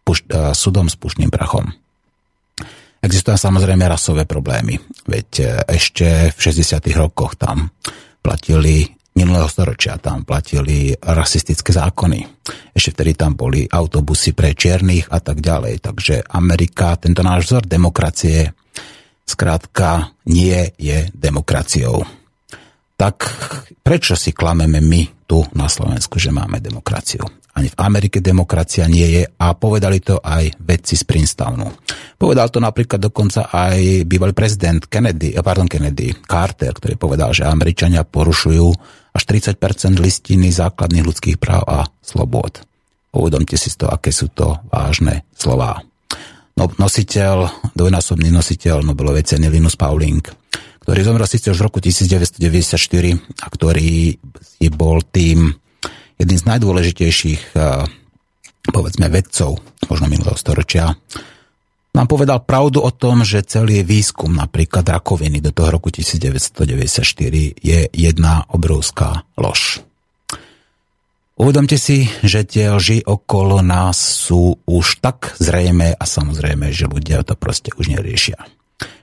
puš, 0.04 0.26
uh, 0.28 0.52
sudom 0.52 0.90
s 0.90 0.96
pušným 0.96 1.33
prachom. 1.33 1.72
Existujú 3.00 3.40
samozrejme 3.40 3.88
rasové 3.88 4.28
problémy, 4.28 4.76
veď 5.09 5.28
e, 5.40 5.44
ešte 5.72 6.37
v 6.37 6.38
60. 6.52 6.85
rokoch 7.00 7.33
tam 7.33 7.72
platili 8.20 8.92
minulého 9.16 9.48
storočia 9.50 9.98
tam 9.98 10.22
platili 10.22 10.94
rasistické 10.94 11.74
zákony. 11.74 12.20
Ešte 12.76 12.90
vtedy 12.94 13.12
tam 13.18 13.35
boli 13.35 13.66
autobusy 13.66 14.37
pre 14.37 14.54
čiernych 14.54 15.11
a 15.11 15.18
tak 15.18 15.42
ďalej. 15.42 15.83
Takže 15.83 16.14
Amerika, 16.30 16.94
tento 16.96 17.24
náš 17.24 17.50
vzor 17.50 17.66
demokracie, 17.66 18.54
skrátka 19.31 20.11
nie 20.27 20.75
je 20.75 21.07
demokraciou. 21.14 22.03
Tak 22.99 23.16
prečo 23.81 24.19
si 24.19 24.35
klameme 24.35 24.83
my 24.83 25.25
tu 25.25 25.40
na 25.57 25.71
Slovensku, 25.71 26.19
že 26.19 26.35
máme 26.35 26.59
demokraciu? 26.59 27.23
Ani 27.51 27.66
v 27.66 27.81
Amerike 27.83 28.23
demokracia 28.23 28.87
nie 28.87 29.21
je 29.21 29.23
a 29.27 29.47
povedali 29.59 29.99
to 29.99 30.23
aj 30.23 30.55
vedci 30.62 30.95
z 30.95 31.03
Princetonu. 31.03 31.66
Povedal 32.14 32.47
to 32.53 32.62
napríklad 32.62 33.03
dokonca 33.03 33.51
aj 33.51 34.07
bývalý 34.07 34.31
prezident 34.37 34.85
Kennedy, 34.87 35.35
eh, 35.35 35.43
pardon, 35.43 35.66
Kennedy, 35.66 36.14
Carter, 36.23 36.71
ktorý 36.71 36.95
povedal, 36.95 37.35
že 37.35 37.49
Američania 37.49 38.07
porušujú 38.07 38.66
až 39.11 39.23
30% 39.27 39.99
listiny 39.99 40.55
základných 40.55 41.03
ľudských 41.03 41.37
práv 41.43 41.66
a 41.66 41.79
slobôd. 41.99 42.62
Uvedomte 43.11 43.59
si 43.59 43.75
to, 43.75 43.90
aké 43.90 44.14
sú 44.14 44.31
to 44.31 44.62
vážne 44.71 45.27
slová. 45.35 45.83
No, 46.61 46.68
nositeľ, 46.77 47.49
dvojnásobný 47.73 48.29
nositeľ 48.29 48.85
Nobelovej 48.85 49.33
ceny 49.33 49.49
Linus 49.49 49.81
Pauling, 49.81 50.20
ktorý 50.85 51.01
zomrel 51.01 51.25
síce 51.25 51.49
už 51.49 51.57
v 51.57 51.66
roku 51.73 51.81
1994 51.81 52.77
a 53.16 53.46
ktorý 53.49 54.20
bol 54.77 55.01
tým 55.09 55.57
jedným 56.20 56.37
z 56.37 56.44
najdôležitejších 56.44 57.57
povedzme 58.68 59.09
vedcov 59.09 59.57
možno 59.88 60.05
minulého 60.12 60.37
storočia, 60.37 60.92
nám 61.96 62.07
povedal 62.12 62.44
pravdu 62.44 62.85
o 62.85 62.92
tom, 62.92 63.25
že 63.25 63.40
celý 63.40 63.81
výskum 63.81 64.37
napríklad 64.37 64.85
rakoviny 64.85 65.40
do 65.40 65.57
toho 65.57 65.81
roku 65.81 65.88
1994 65.88 67.57
je 67.57 67.88
jedna 67.88 68.44
obrovská 68.53 69.25
lož. 69.40 69.81
Uvedomte 71.40 71.81
si, 71.81 72.05
že 72.20 72.44
tie 72.44 72.68
lži 72.68 73.00
okolo 73.00 73.64
nás 73.64 73.96
sú 73.96 74.61
už 74.68 75.00
tak 75.00 75.40
zrejme 75.40 75.96
a 75.96 76.05
samozrejme, 76.05 76.68
že 76.68 76.85
ľudia 76.85 77.24
to 77.24 77.33
proste 77.33 77.72
už 77.81 77.96
neriešia. 77.96 78.37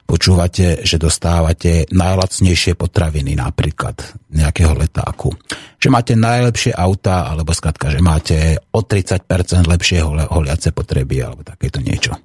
Počúvate, 0.06 0.86
že 0.86 1.02
dostávate 1.02 1.90
najlacnejšie 1.90 2.78
potraviny 2.78 3.34
napríklad 3.34 3.98
nejakého 4.30 4.78
letáku. 4.78 5.34
Že 5.82 5.90
máte 5.90 6.14
najlepšie 6.14 6.78
auta, 6.78 7.26
alebo 7.26 7.58
skladka, 7.58 7.90
že 7.90 8.06
máte 8.06 8.62
o 8.70 8.86
30% 8.86 9.66
lepšie 9.66 10.06
holiace 10.30 10.70
potreby, 10.78 11.26
alebo 11.26 11.42
takéto 11.42 11.82
niečo. 11.82 12.22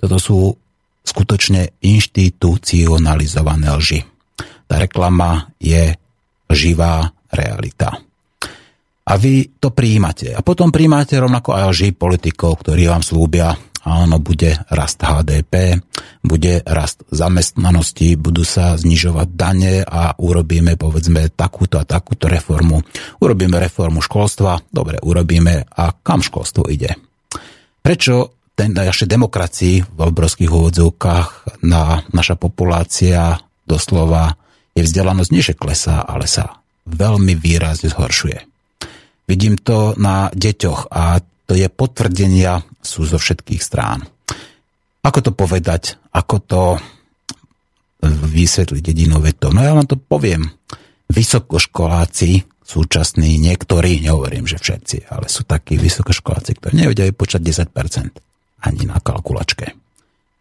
Toto 0.00 0.16
sú 0.16 0.56
skutočne 1.04 1.76
inštitucionalizované 1.84 3.68
lži. 3.76 4.00
Tá 4.64 4.80
reklama 4.80 5.52
je 5.60 5.92
živá 6.48 7.12
realita 7.28 8.00
a 9.10 9.18
vy 9.18 9.58
to 9.58 9.74
príjmate. 9.74 10.30
A 10.30 10.40
potom 10.46 10.70
príjmate 10.70 11.18
rovnako 11.18 11.58
aj 11.58 11.64
lži 11.74 11.88
politikov, 11.98 12.62
ktorí 12.62 12.86
vám 12.86 13.02
slúbia, 13.02 13.58
áno, 13.82 14.22
bude 14.22 14.54
rast 14.70 15.02
HDP, 15.02 15.82
bude 16.22 16.62
rast 16.62 17.02
zamestnanosti, 17.10 18.14
budú 18.14 18.46
sa 18.46 18.78
znižovať 18.78 19.28
dane 19.34 19.74
a 19.82 20.14
urobíme 20.14 20.78
povedzme 20.78 21.26
takúto 21.34 21.82
a 21.82 21.88
takúto 21.88 22.30
reformu. 22.30 22.86
Urobíme 23.18 23.58
reformu 23.58 23.98
školstva, 23.98 24.70
dobre, 24.70 25.02
urobíme 25.02 25.66
a 25.74 25.90
kam 25.90 26.22
školstvo 26.22 26.70
ide? 26.70 26.94
Prečo 27.82 28.38
ten, 28.54 28.76
naše 28.76 29.10
demokracii 29.10 29.90
v 29.90 30.00
obrovských 30.06 30.52
úvodzovkách 30.52 31.58
na 31.66 32.04
naša 32.14 32.38
populácia 32.38 33.42
doslova 33.66 34.36
je 34.76 34.86
vzdelanosť 34.86 35.30
nie 35.34 35.42
že 35.42 35.58
klesá, 35.58 36.04
ale 36.04 36.30
sa 36.30 36.62
veľmi 36.86 37.34
výrazne 37.34 37.90
zhoršuje. 37.90 38.49
Vidím 39.30 39.54
to 39.54 39.94
na 39.94 40.26
deťoch 40.34 40.90
a 40.90 41.22
to 41.22 41.54
je 41.54 41.70
potvrdenia 41.70 42.66
sú 42.82 43.06
zo 43.06 43.14
všetkých 43.14 43.62
strán. 43.62 44.02
Ako 45.06 45.22
to 45.22 45.30
povedať? 45.30 46.02
Ako 46.10 46.42
to 46.42 46.62
vysvetliť 48.10 48.82
jedinou 48.82 49.22
vetou? 49.22 49.54
No 49.54 49.62
ja 49.62 49.70
vám 49.70 49.86
to 49.86 49.94
poviem. 49.94 50.50
Vysokoškoláci 51.14 52.42
súčasní, 52.66 53.38
niektorí, 53.38 54.02
nehovorím, 54.02 54.46
že 54.46 54.58
všetci, 54.58 55.10
ale 55.10 55.26
sú 55.26 55.46
takí 55.46 55.74
vysokoškoláci, 55.78 56.58
ktorí 56.58 56.86
nevedia 56.86 57.06
vypočať 57.06 57.70
10% 57.70 58.66
ani 58.66 58.82
na 58.86 58.98
kalkulačke. 58.98 59.74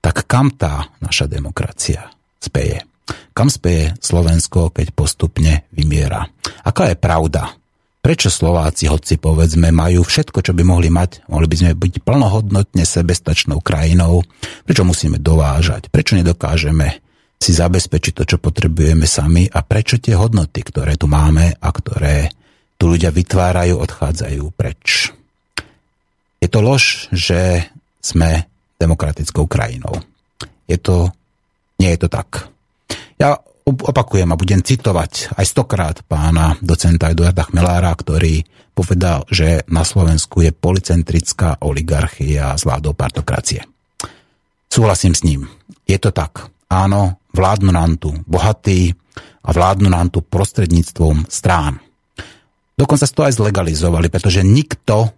Tak 0.02 0.30
kam 0.30 0.54
tá 0.54 0.94
naša 1.02 1.26
demokracia 1.26 2.10
speje? 2.38 2.86
Kam 3.34 3.50
speje 3.50 3.98
Slovensko, 3.98 4.70
keď 4.70 4.94
postupne 4.94 5.66
vymiera? 5.74 6.30
Aká 6.62 6.94
je 6.94 6.98
pravda? 6.98 7.59
Prečo 8.10 8.34
Slováci, 8.34 8.90
hoci 8.90 9.22
povedzme, 9.22 9.70
majú 9.70 10.02
všetko, 10.02 10.42
čo 10.42 10.58
by 10.58 10.66
mohli 10.66 10.90
mať, 10.90 11.30
mohli 11.30 11.46
by 11.46 11.56
sme 11.62 11.72
byť 11.78 12.02
plnohodnotne 12.02 12.82
sebestačnou 12.82 13.62
krajinou, 13.62 14.26
prečo 14.66 14.82
musíme 14.82 15.22
dovážať, 15.22 15.94
prečo 15.94 16.18
nedokážeme 16.18 17.06
si 17.38 17.54
zabezpečiť 17.54 18.18
to, 18.18 18.24
čo 18.26 18.42
potrebujeme 18.42 19.06
sami 19.06 19.46
a 19.46 19.62
prečo 19.62 20.02
tie 20.02 20.18
hodnoty, 20.18 20.66
ktoré 20.66 20.98
tu 20.98 21.06
máme 21.06 21.54
a 21.54 21.70
ktoré 21.70 22.34
tu 22.82 22.90
ľudia 22.90 23.14
vytvárajú, 23.14 23.78
odchádzajú 23.78 24.58
preč. 24.58 25.14
Je 26.42 26.50
to 26.50 26.66
lož, 26.66 27.14
že 27.14 27.70
sme 28.02 28.50
demokratickou 28.82 29.46
krajinou. 29.46 30.02
Je 30.66 30.82
to, 30.82 31.14
nie 31.78 31.94
je 31.94 32.00
to 32.02 32.10
tak. 32.10 32.50
Ja 33.22 33.38
opakujem 33.74 34.30
a 34.30 34.40
budem 34.40 34.62
citovať 34.62 35.38
aj 35.38 35.46
stokrát 35.46 35.98
pána 36.06 36.58
docenta 36.62 37.14
Eduarda 37.14 37.48
Chmelára, 37.48 37.94
ktorý 37.94 38.42
povedal, 38.74 39.28
že 39.28 39.68
na 39.68 39.84
Slovensku 39.84 40.40
je 40.40 40.56
policentrická 40.56 41.60
oligarchia 41.60 42.56
s 42.56 42.64
vládou 42.64 42.96
partokracie. 42.96 43.68
Súhlasím 44.72 45.12
s 45.18 45.26
ním. 45.28 45.50
Je 45.84 45.98
to 46.00 46.16
tak. 46.16 46.48
Áno, 46.70 47.20
vládnu 47.36 47.74
nám 47.74 47.98
tu 48.00 48.14
bohatí 48.24 48.94
a 49.44 49.50
vládnu 49.52 49.90
nám 49.90 50.14
tu 50.14 50.22
prostredníctvom 50.24 51.28
strán. 51.28 51.82
Dokonca 52.80 53.04
to 53.10 53.28
aj 53.28 53.36
zlegalizovali, 53.36 54.08
pretože 54.08 54.46
nikto, 54.46 55.12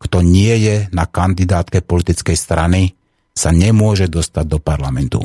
kto 0.00 0.24
nie 0.24 0.54
je 0.64 0.76
na 0.96 1.04
kandidátke 1.04 1.84
politickej 1.84 2.38
strany, 2.38 2.96
sa 3.36 3.52
nemôže 3.52 4.08
dostať 4.08 4.44
do 4.48 4.56
parlamentu. 4.56 5.20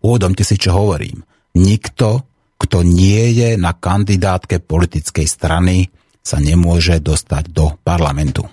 Uvedomte 0.00 0.46
si, 0.46 0.56
čo 0.56 0.72
hovorím 0.72 1.20
nikto, 1.56 2.28
kto 2.60 2.84
nie 2.84 3.32
je 3.32 3.56
na 3.56 3.72
kandidátke 3.72 4.60
politickej 4.60 5.24
strany, 5.24 5.88
sa 6.20 6.36
nemôže 6.36 7.00
dostať 7.00 7.44
do 7.48 7.78
parlamentu. 7.80 8.44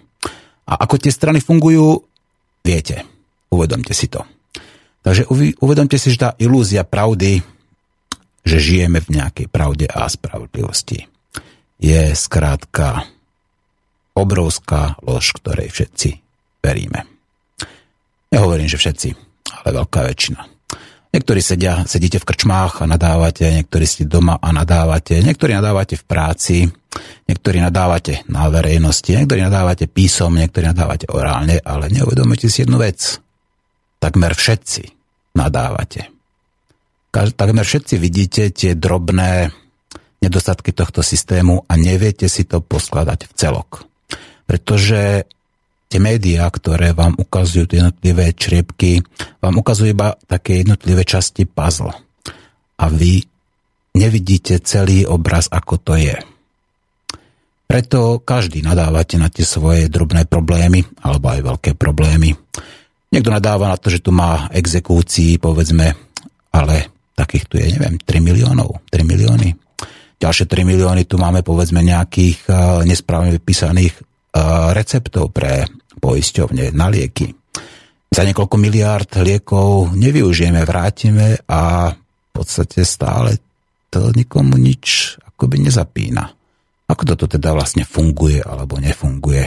A 0.63 0.79
ako 0.79 0.95
tie 1.01 1.11
strany 1.11 1.43
fungujú, 1.43 2.05
viete. 2.63 3.03
Uvedomte 3.51 3.91
si 3.91 4.07
to. 4.07 4.23
Takže 5.03 5.27
uvedomte 5.59 5.99
si, 5.99 6.15
že 6.15 6.21
tá 6.21 6.29
ilúzia 6.39 6.87
pravdy, 6.87 7.43
že 8.47 8.57
žijeme 8.59 9.03
v 9.03 9.19
nejakej 9.19 9.47
pravde 9.51 9.85
a 9.91 10.07
spravodlivosti, 10.07 11.11
je 11.75 12.15
skrátka 12.15 13.03
obrovská 14.15 14.95
lož, 15.03 15.35
ktorej 15.35 15.73
všetci 15.73 16.09
veríme. 16.63 17.03
Nehovorím, 18.31 18.71
že 18.71 18.79
všetci, 18.79 19.09
ale 19.59 19.69
veľká 19.75 19.99
väčšina. 20.07 20.52
Niektorí 21.13 21.45
sedia, 21.45 21.85
sedíte 21.85 22.17
v 22.17 22.25
krčmách 22.25 22.81
a 22.81 22.89
nadávate, 22.89 23.45
niektorí 23.45 23.85
ste 23.85 24.09
doma 24.09 24.41
a 24.41 24.49
nadávate, 24.49 25.21
niektorí 25.21 25.53
nadávate 25.53 25.93
v 25.93 26.03
práci, 26.09 26.65
niektorí 27.29 27.61
nadávate 27.61 28.25
na 28.33 28.49
verejnosti, 28.49 29.13
niektorí 29.13 29.45
nadávate 29.45 29.85
písom, 29.85 30.33
niektorí 30.33 30.65
nadávate 30.65 31.05
orálne, 31.13 31.61
ale 31.61 31.93
neuvedomujete 31.93 32.49
si 32.49 32.65
jednu 32.65 32.81
vec. 32.81 33.21
Takmer 34.01 34.33
všetci 34.33 34.83
nadávate. 35.37 36.09
Takmer 37.13 37.61
všetci 37.61 37.95
vidíte 38.01 38.49
tie 38.49 38.73
drobné 38.73 39.53
nedostatky 40.17 40.73
tohto 40.73 41.05
systému 41.05 41.61
a 41.69 41.73
neviete 41.77 42.25
si 42.25 42.41
to 42.49 42.57
poskladať 42.57 43.29
v 43.29 43.33
celok. 43.37 43.85
Pretože 44.49 45.29
tie 45.93 46.01
médiá, 46.01 46.49
ktoré 46.49 46.97
vám 46.97 47.13
ukazujú 47.13 47.69
tie 47.69 47.85
jednotlivé 47.85 48.33
čriepky, 48.33 49.05
vám 49.37 49.61
ukazujú 49.61 49.93
iba 49.93 50.17
také 50.25 50.65
jednotlivé 50.65 51.05
časti 51.05 51.45
puzzle. 51.45 51.93
A 52.81 52.89
vy 52.89 53.21
nevidíte 53.93 54.57
celý 54.65 55.05
obraz, 55.05 55.45
ako 55.53 55.77
to 55.77 55.93
je. 55.93 56.17
Preto 57.69 58.25
každý 58.25 58.65
nadávate 58.65 59.21
na 59.21 59.29
tie 59.29 59.45
svoje 59.45 59.85
drobné 59.85 60.25
problémy, 60.25 60.81
alebo 61.05 61.29
aj 61.29 61.41
veľké 61.45 61.71
problémy. 61.77 62.33
Niekto 63.13 63.29
nadáva 63.29 63.69
na 63.69 63.77
to, 63.77 63.93
že 63.93 64.01
tu 64.01 64.09
má 64.09 64.49
exekúcií, 64.49 65.37
povedzme, 65.37 65.93
ale 66.49 66.89
takých 67.13 67.45
tu 67.45 67.61
je, 67.61 67.69
neviem, 67.69 68.01
3 68.01 68.17
miliónov, 68.17 68.81
3 68.89 69.05
milióny. 69.05 69.53
Ďalšie 70.17 70.49
3 70.49 70.65
milióny 70.65 71.05
tu 71.05 71.21
máme, 71.21 71.45
povedzme, 71.45 71.85
nejakých 71.85 72.49
uh, 72.49 72.81
nesprávne 72.81 73.37
vypísaných 73.37 73.93
uh, 74.01 74.73
receptov 74.73 75.29
pre 75.29 75.69
poisťovne 75.97 76.73
na 76.73 76.87
lieky. 76.89 77.33
Za 78.13 78.21
niekoľko 78.21 78.55
miliárd 78.61 79.09
liekov 79.25 79.97
nevyužijeme, 79.97 80.61
vrátime 80.65 81.41
a 81.49 81.89
v 81.89 82.29
podstate 82.29 82.85
stále 82.85 83.41
to 83.89 84.13
nikomu 84.13 84.57
nič 84.57 85.17
akoby 85.21 85.65
nezapína. 85.65 86.29
Ako 86.89 87.09
toto 87.09 87.25
teda 87.25 87.57
vlastne 87.57 87.85
funguje 87.89 88.41
alebo 88.41 88.77
nefunguje? 88.77 89.45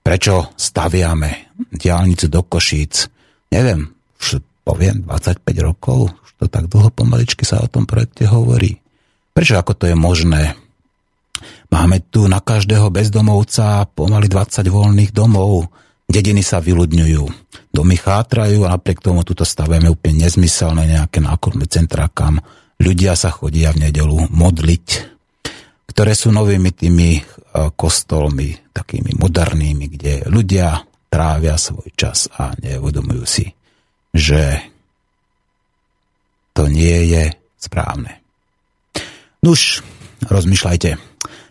Prečo 0.00 0.56
staviame 0.56 1.52
diálnicu 1.68 2.32
do 2.32 2.40
Košíc? 2.48 3.12
Neviem, 3.52 3.92
už 4.16 4.40
poviem 4.64 5.04
25 5.04 5.44
rokov, 5.60 6.08
už 6.08 6.30
to 6.40 6.44
tak 6.48 6.68
dlho 6.68 6.88
pomaličky 6.92 7.44
sa 7.44 7.60
o 7.60 7.68
tom 7.68 7.84
projekte 7.84 8.24
hovorí. 8.24 8.80
Prečo 9.36 9.60
ako 9.60 9.72
to 9.76 9.84
je 9.88 9.96
možné? 9.96 10.56
Máme 11.72 12.06
tu 12.08 12.26
na 12.26 12.42
každého 12.42 12.90
bezdomovca 12.92 13.86
pomaly 13.90 14.26
20 14.26 14.66
voľných 14.68 15.12
domov, 15.12 15.70
Dediny 16.08 16.40
sa 16.40 16.64
vyľudňujú, 16.64 17.22
domy 17.68 17.96
chátrajú 18.00 18.64
a 18.64 18.72
napriek 18.72 19.04
tomu 19.04 19.28
tuto 19.28 19.44
stavujeme 19.44 19.92
úplne 19.92 20.24
nezmyselné 20.24 20.88
nejaké 20.96 21.20
nákupné 21.20 21.68
centrá, 21.68 22.08
kam 22.08 22.40
ľudia 22.80 23.12
sa 23.12 23.28
chodia 23.28 23.76
v 23.76 23.92
nedelu 23.92 24.16
modliť. 24.32 24.86
ktoré 25.92 26.14
sú 26.14 26.30
novými 26.30 26.70
tými 26.72 27.20
kostolmi, 27.74 28.54
takými 28.70 29.18
modernými, 29.18 29.86
kde 29.98 30.12
ľudia 30.30 30.78
trávia 31.10 31.58
svoj 31.58 31.90
čas 31.98 32.30
a 32.38 32.54
neuvedomujú 32.54 33.24
si, 33.26 33.50
že 34.14 34.62
to 36.54 36.70
nie 36.70 37.10
je 37.10 37.34
správne. 37.58 38.22
Nuž, 39.42 39.82
rozmýšľajte. 40.22 41.07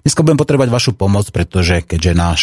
Dneska 0.08 0.24
budem 0.24 0.40
potrebovať 0.40 0.72
vašu 0.72 0.92
pomoc, 0.96 1.28
pretože 1.36 1.84
keďže 1.84 2.14
náš 2.16 2.42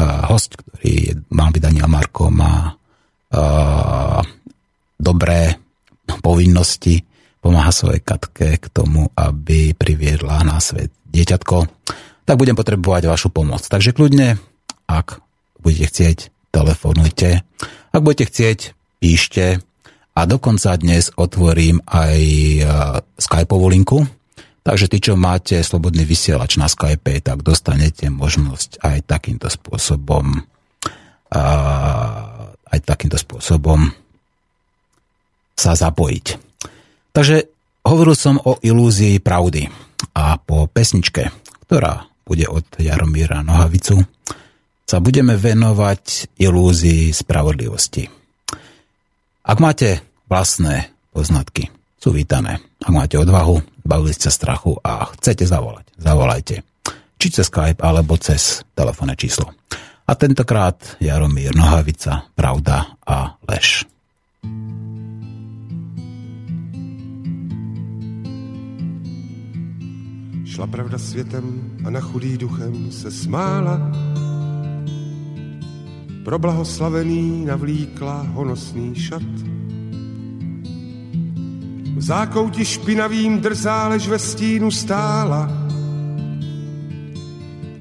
uh, 0.00 0.24
host, 0.24 0.56
ktorý 0.56 1.20
má 1.28 1.52
vydanie 1.52 1.84
Marko, 1.84 2.32
má 2.32 2.72
uh, 2.72 4.24
dobré 4.96 5.60
povinnosti, 6.24 7.04
pomáha 7.44 7.76
svojej 7.76 8.00
katke 8.00 8.56
k 8.56 8.72
tomu, 8.72 9.04
aby 9.20 9.76
priviedla 9.76 10.40
na 10.48 10.56
svet 10.64 10.88
dieťatko, 11.12 11.68
tak 12.24 12.40
budem 12.40 12.56
potrebovať 12.56 13.04
vašu 13.04 13.28
pomoc. 13.36 13.60
Takže 13.68 13.92
kľudne, 13.92 14.40
ak 14.88 15.20
budete 15.60 15.92
chcieť, 15.92 16.18
telefonujte. 16.56 17.44
Ak 17.92 18.00
budete 18.00 18.32
chcieť, 18.32 18.72
píšte. 18.96 19.60
A 20.16 20.20
dokonca 20.24 20.72
dnes 20.80 21.12
otvorím 21.20 21.84
aj 21.84 22.16
uh, 22.64 23.04
Skypeovú 23.20 23.76
linku, 23.76 24.08
Takže 24.68 24.84
tí, 24.92 25.00
čo 25.00 25.16
máte 25.16 25.56
slobodný 25.64 26.04
vysielač 26.04 26.60
na 26.60 26.68
Skype, 26.68 27.24
tak 27.24 27.40
dostanete 27.40 28.12
možnosť 28.12 28.84
aj 28.84 29.08
takýmto 29.08 29.48
spôsobom 29.48 30.44
a, 31.32 31.42
aj 32.68 32.78
takýmto 32.84 33.16
spôsobom 33.16 33.88
sa 35.56 35.72
zapojiť. 35.72 36.26
Takže 37.16 37.48
hovoril 37.88 38.12
som 38.12 38.36
o 38.44 38.60
ilúzii 38.60 39.24
pravdy 39.24 39.72
a 40.12 40.36
po 40.36 40.68
pesničke, 40.68 41.32
ktorá 41.64 42.04
bude 42.28 42.44
od 42.44 42.68
Jaromíra 42.76 43.40
Nohavicu, 43.40 44.04
sa 44.84 45.00
budeme 45.00 45.40
venovať 45.40 46.36
ilúzii 46.36 47.08
spravodlivosti. 47.16 48.04
Ak 49.48 49.64
máte 49.64 50.04
vlastné 50.28 50.92
poznatky, 51.16 51.72
sú 51.96 52.12
vítané. 52.12 52.60
Ak 52.84 52.92
máte 52.92 53.16
odvahu, 53.16 53.64
bavili 53.88 54.12
ste 54.12 54.28
strachu 54.28 54.76
a 54.84 55.08
chcete 55.16 55.48
zavolať, 55.48 55.88
zavolajte. 55.96 56.60
Či 57.18 57.26
cez 57.32 57.48
Skype, 57.48 57.80
alebo 57.80 58.20
cez 58.20 58.62
telefónne 58.76 59.16
číslo. 59.16 59.50
A 60.04 60.12
tentokrát 60.14 60.76
Jaromír 61.00 61.56
Nohavica, 61.56 62.28
Pravda 62.36 63.00
a 63.08 63.40
Lež. 63.48 63.88
Šla 70.46 70.66
pravda 70.66 70.98
světem 70.98 71.76
a 71.86 71.90
na 71.90 72.00
chudý 72.00 72.38
duchem 72.38 72.92
se 72.92 73.10
smála. 73.10 73.92
Pro 76.24 76.38
blahoslavený 76.38 77.44
navlíkla 77.44 78.22
honosný 78.22 78.94
šat 78.94 79.57
v 81.98 82.02
zákouti 82.02 82.64
špinavým 82.64 83.40
drzá, 83.40 83.88
lež 83.88 84.08
ve 84.08 84.18
stínu 84.18 84.70
stála. 84.70 85.50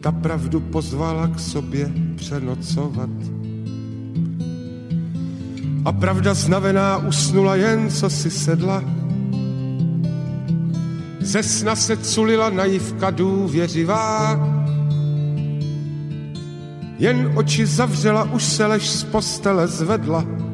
Ta 0.02 0.12
pravdu 0.12 0.60
pozvala 0.60 1.28
k 1.28 1.40
sobě 1.40 1.92
přenocovat. 2.16 3.10
A 5.86 5.92
pravda 5.92 6.34
znavená 6.34 6.98
usnula 6.98 7.56
jen, 7.56 7.90
co 7.90 8.10
si 8.10 8.32
sedla. 8.32 8.84
Ze 11.20 11.44
sna 11.44 11.76
se 11.76 11.98
culila 11.98 12.50
naivka 12.50 13.10
důvěřivá. 13.10 14.40
Jen 16.98 17.32
oči 17.36 17.66
zavřela, 17.66 18.24
už 18.24 18.44
se 18.44 18.66
lež 18.66 18.90
z 18.90 19.04
postele 19.04 19.68
zvedla 19.68 20.47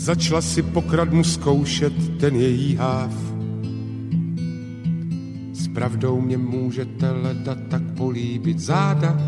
začala 0.00 0.40
si 0.40 0.62
pokradmu 0.62 1.24
zkoušet 1.24 2.18
ten 2.18 2.36
její 2.36 2.76
háv. 2.76 3.12
S 5.52 5.68
pravdou 5.68 6.20
mě 6.20 6.38
můžete 6.38 7.10
leda 7.10 7.54
tak 7.68 7.82
políbit 7.96 8.58
záda. 8.58 9.18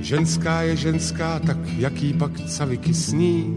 Ženská 0.00 0.62
je 0.62 0.76
ženská, 0.76 1.38
tak 1.38 1.58
jaký 1.78 2.12
pak 2.12 2.40
caviky 2.40 2.94
sní. 2.94 3.54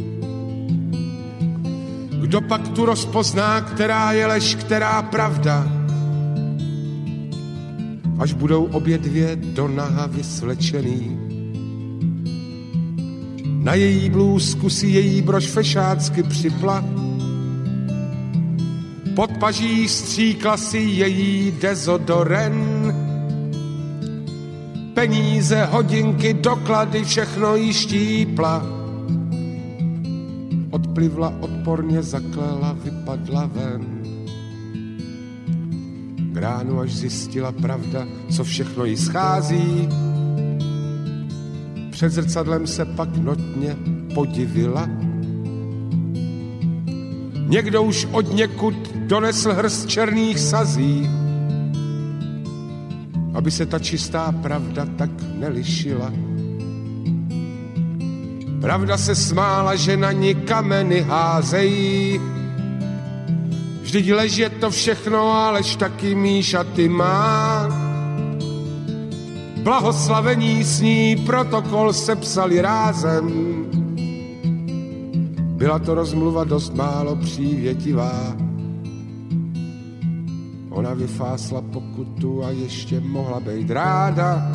Kdo 2.22 2.42
pak 2.42 2.68
tu 2.68 2.86
rozpozná, 2.86 3.62
která 3.62 4.12
je 4.12 4.26
lež, 4.26 4.56
která 4.56 5.02
pravda? 5.02 5.72
Až 8.20 8.34
budou 8.34 8.64
obě 8.64 8.98
dvě 8.98 9.36
do 9.36 9.68
naha 9.68 10.06
vysvlečený 10.06 11.27
na 13.68 13.74
její 13.74 14.10
blůzku 14.10 14.70
si 14.70 14.88
její 14.88 15.22
brož 15.22 15.48
fešácky 15.48 16.24
připla. 16.24 16.84
Pod 19.16 19.32
paží 19.40 19.88
stříkla 19.88 20.58
si 20.58 20.78
její 20.78 21.54
dezodoren. 21.62 22.56
Peníze, 24.94 25.66
hodinky, 25.66 26.34
doklady, 26.34 27.04
všechno 27.04 27.56
jí 27.56 27.74
štípla. 27.74 28.64
Odplivla, 30.72 31.34
odporně 31.40 32.04
zaklela, 32.04 32.76
vypadla 32.84 33.50
ven. 33.54 33.86
Gránu 36.32 36.80
až 36.80 36.96
zjistila 36.96 37.52
pravda, 37.52 38.08
co 38.36 38.44
všechno 38.44 38.86
jí 38.86 38.98
schází, 38.98 39.90
před 41.98 42.10
zrcadlem 42.10 42.68
se 42.68 42.86
pak 42.86 43.18
notně 43.18 43.78
podivila. 44.14 44.90
Někdo 47.48 47.84
už 47.84 48.08
od 48.12 48.34
někud 48.34 48.94
donesl 48.96 49.54
hrst 49.54 49.90
černých 49.90 50.40
sazí, 50.40 51.10
aby 53.34 53.52
se 53.52 53.66
ta 53.66 53.80
čistá 53.80 54.32
pravda 54.32 54.86
tak 54.98 55.10
nelišila. 55.40 56.14
Pravda 58.62 58.98
se 58.98 59.16
smála, 59.16 59.76
že 59.76 59.98
na 59.98 60.12
ní 60.12 60.36
kameny 60.36 61.02
házejí. 61.02 62.22
Vždyť 63.82 64.12
lež 64.12 64.38
je 64.38 64.50
to 64.50 64.70
všechno, 64.70 65.32
alež 65.32 65.76
taky 65.76 66.16
míšaty 66.16 66.90
má 66.90 67.87
blahoslavení 69.68 70.64
s 70.64 70.82
ní 70.82 71.16
protokol 71.16 71.94
sepsali 71.94 72.62
rázem. 72.62 73.28
Byla 75.60 75.80
to 75.80 75.96
rozmluva 75.96 76.44
dost 76.44 76.76
málo 76.76 77.16
přívětivá. 77.16 78.36
Ona 80.70 80.94
vyfásla 80.94 81.62
pokutu 81.62 82.46
a 82.46 82.50
ještě 82.50 83.00
mohla 83.00 83.40
být 83.40 83.72
ráda. 83.72 84.52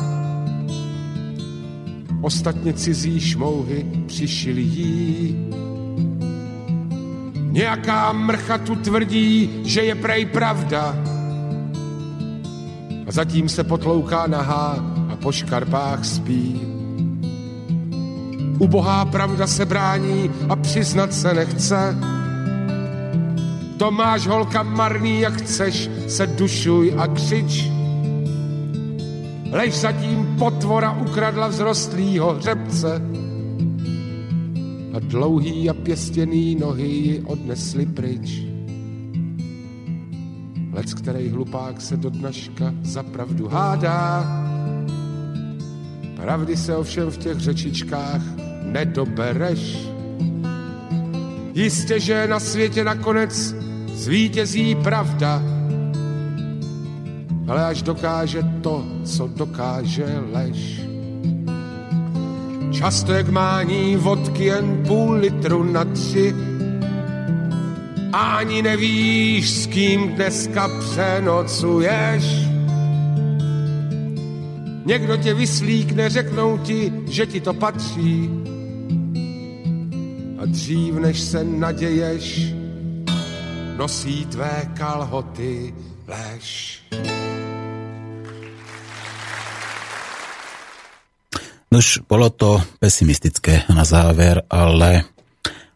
Ostatně 2.21 2.73
cizí 2.73 3.19
šmouhy 3.19 3.85
přišili 4.07 4.61
jí. 4.61 5.37
Nějaká 7.35 8.13
mrcha 8.13 8.57
tu 8.57 8.75
tvrdí, 8.75 9.61
že 9.63 9.81
je 9.81 9.95
prej 9.95 10.25
pravda. 10.25 10.95
A 13.07 13.11
zatím 13.11 13.49
se 13.49 13.63
potlouká 13.63 14.27
nahá 14.27 14.92
po 15.23 15.31
škarpách 15.31 16.05
spí. 16.05 16.61
Ubohá 18.59 19.05
pravda 19.05 19.47
se 19.47 19.65
brání 19.65 20.31
a 20.49 20.55
přiznat 20.55 21.13
se 21.13 21.33
nechce. 21.33 21.97
To 23.77 23.91
máš 23.91 24.27
holka 24.27 24.63
marný, 24.63 25.19
jak 25.19 25.33
chceš, 25.33 25.89
se 26.07 26.27
dušuj 26.27 26.93
a 26.97 27.07
křič. 27.07 27.69
Lež 29.51 29.73
zatím 29.73 30.35
potvora 30.39 30.91
ukradla 30.91 31.49
vzrostlýho 31.49 32.33
hřebce 32.33 33.01
a 34.93 34.99
dlouhý 34.99 35.69
a 35.69 35.73
pěstěný 35.73 36.55
nohy 36.55 36.87
ji 36.87 37.21
odnesli 37.21 37.85
pryč. 37.85 38.41
Lec, 40.73 40.93
který 40.93 41.29
hlupák 41.29 41.81
se 41.81 41.97
do 41.97 42.09
dnaška 42.09 42.73
za 42.81 43.03
pravdu 43.03 43.47
hádá, 43.47 44.23
Pravdy 46.23 46.57
se 46.57 46.75
ovšem 46.75 47.11
v 47.11 47.17
těch 47.17 47.39
řečičkách 47.39 48.21
nedobereš. 48.61 49.87
Jistě, 51.53 51.99
že 51.99 52.27
na 52.27 52.39
světě 52.39 52.83
nakonec 52.83 53.55
zvítězí 53.93 54.75
pravda, 54.75 55.41
ale 57.47 57.65
až 57.65 57.81
dokáže 57.81 58.43
to, 58.61 58.85
co 59.03 59.27
dokáže 59.27 60.05
lež. 60.31 60.81
Často 62.71 63.13
jak 63.13 63.29
mání 63.29 63.95
vodky 63.95 64.45
jen 64.45 64.83
půl 64.87 65.11
litru 65.11 65.63
na 65.63 65.85
tři, 65.85 66.35
ani 68.13 68.61
nevíš, 68.61 69.51
s 69.51 69.67
kým 69.67 70.15
dneska 70.15 70.69
přenocuješ. 70.79 72.42
Někdo 74.85 75.17
tě 75.17 75.33
vyslíkne, 75.33 76.09
řeknou 76.09 76.57
ti, 76.57 76.93
že 77.07 77.25
ti 77.25 77.41
to 77.41 77.53
patří. 77.53 78.29
A 80.39 80.45
dřív 80.45 80.93
než 80.93 81.19
se 81.19 81.43
naděješ, 81.43 82.53
nosí 83.77 84.25
tvé 84.25 84.71
kalhoty 84.73 85.73
lež. 86.07 86.79
Nož, 91.71 91.99
bolo 92.09 92.29
to 92.29 92.61
pesimistické 92.79 93.65
na 93.75 93.81
záver, 93.81 94.45
ale 94.49 95.09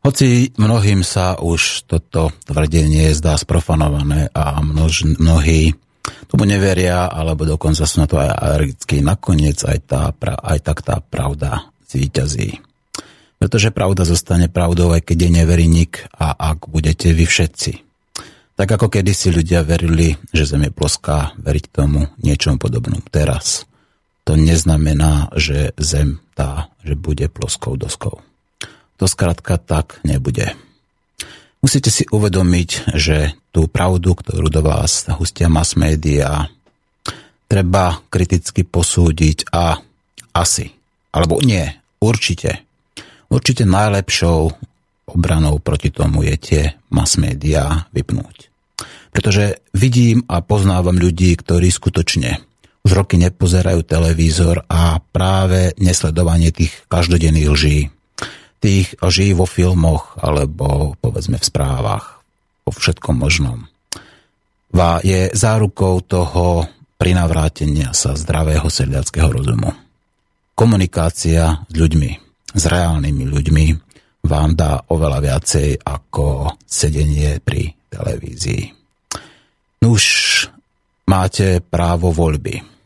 hoci 0.05 0.53
mnohým 0.61 1.01
sa 1.01 1.41
už 1.41 1.89
toto 1.89 2.29
tvrdenie 2.45 3.09
zdá 3.17 3.33
sprofanované 3.33 4.29
a 4.29 4.61
množ, 4.61 5.17
mnohí 5.17 5.73
tomu 6.27 6.43
neveria, 6.43 7.07
alebo 7.07 7.47
dokonca 7.47 7.87
sú 7.87 8.03
na 8.03 8.07
to 8.07 8.19
aj 8.19 8.29
alergickí, 8.35 8.99
nakoniec 8.99 9.63
aj, 9.63 9.79
tá, 9.87 10.01
aj 10.21 10.59
tak 10.63 10.83
tá 10.83 10.99
pravda 10.99 11.71
zvýťazí. 11.87 12.59
Pretože 13.37 13.71
pravda 13.71 14.03
zostane 14.03 14.49
pravdou, 14.49 14.91
aj 14.91 15.07
keď 15.07 15.17
je 15.17 15.31
neverí 15.31 15.65
nik 15.69 16.03
a 16.13 16.35
ak 16.35 16.67
budete 16.67 17.13
vy 17.13 17.23
všetci. 17.23 17.71
Tak 18.57 18.67
ako 18.67 18.89
kedysi 18.89 19.29
ľudia 19.29 19.61
verili, 19.61 20.17
že 20.33 20.49
Zem 20.49 20.65
je 20.65 20.73
ploská, 20.73 21.37
veriť 21.37 21.65
tomu 21.69 22.09
niečomu 22.19 22.57
podobnom 22.57 22.99
teraz– 23.07 23.63
to 24.27 24.35
neznamená, 24.35 25.31
že 25.39 25.71
Zem 25.79 26.19
tá, 26.35 26.67
že 26.83 26.99
bude 26.99 27.31
ploskou 27.31 27.79
doskou. 27.79 28.19
To 28.99 29.07
skrátka 29.07 29.55
tak 29.55 30.03
nebude. 30.03 30.51
Musíte 31.57 31.89
si 31.89 32.05
uvedomiť, 32.05 32.93
že 32.93 33.33
tú 33.49 33.65
pravdu, 33.65 34.13
ktorú 34.13 34.47
do 34.53 34.61
vás 34.61 35.09
hustia 35.17 35.49
mass 35.49 35.73
media, 35.73 36.45
treba 37.49 37.97
kriticky 38.13 38.61
posúdiť 38.61 39.49
a 39.49 39.81
asi, 40.37 40.69
alebo 41.09 41.41
nie, 41.41 41.65
určite. 41.97 42.61
Určite 43.27 43.65
najlepšou 43.65 44.39
obranou 45.09 45.57
proti 45.57 45.89
tomu 45.89 46.23
je 46.27 46.35
tie 46.37 46.63
mass 46.93 47.17
media 47.17 47.89
vypnúť. 47.89 48.53
Pretože 49.09 49.65
vidím 49.73 50.21
a 50.29 50.45
poznávam 50.45 50.93
ľudí, 50.93 51.33
ktorí 51.33 51.73
skutočne 51.73 52.37
už 52.85 52.91
roky 52.93 53.17
nepozerajú 53.19 53.83
televízor 53.83 54.63
a 54.69 55.01
práve 55.01 55.73
nesledovanie 55.81 56.53
tých 56.55 56.71
každodenných 56.87 57.49
lží, 57.51 57.77
tých 58.57 58.97
lží 58.99 59.33
vo 59.37 59.45
filmoch 59.45 60.17
alebo 60.19 60.97
povedzme 60.99 61.37
v 61.37 61.47
správach, 61.47 62.21
o 62.67 62.71
všetkom 62.73 63.15
možnom. 63.15 63.69
Va 64.73 64.99
je 64.99 65.31
zárukou 65.31 66.03
toho 66.03 66.67
prinavrátenia 66.99 67.95
sa 67.95 68.17
zdravého 68.17 68.67
sedliackého 68.67 69.29
rozumu. 69.31 69.71
Komunikácia 70.57 71.63
s 71.69 71.73
ľuďmi, 71.77 72.11
s 72.57 72.63
reálnymi 72.65 73.23
ľuďmi 73.29 73.65
vám 74.27 74.57
dá 74.57 74.81
oveľa 74.91 75.19
viacej 75.23 75.85
ako 75.85 76.57
sedenie 76.65 77.39
pri 77.39 77.71
televízii. 77.93 78.63
Už 79.85 80.03
máte 81.07 81.61
právo 81.63 82.11
voľby 82.11 82.77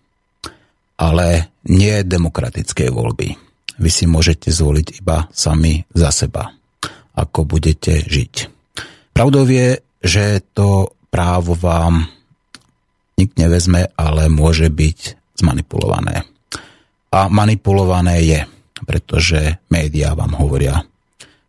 ale 1.01 1.49
nie 1.65 2.05
demokratickej 2.05 2.89
voľby. 2.93 3.29
Vy 3.79 3.89
si 3.91 4.05
môžete 4.10 4.51
zvoliť 4.51 5.03
iba 5.03 5.27
sami 5.31 5.84
za 5.95 6.12
seba, 6.12 6.51
ako 7.15 7.47
budete 7.47 8.03
žiť. 8.03 8.34
Pravdou 9.15 9.47
je, 9.47 9.79
že 10.01 10.41
to 10.55 10.97
právo 11.12 11.55
vám 11.55 12.07
nik 13.19 13.38
nevezme, 13.38 13.91
ale 13.95 14.31
môže 14.31 14.71
byť 14.71 14.99
zmanipulované. 15.39 16.25
A 17.12 17.27
manipulované 17.27 18.23
je, 18.23 18.39
pretože 18.88 19.62
médiá 19.67 20.15
vám 20.15 20.39
hovoria, 20.39 20.79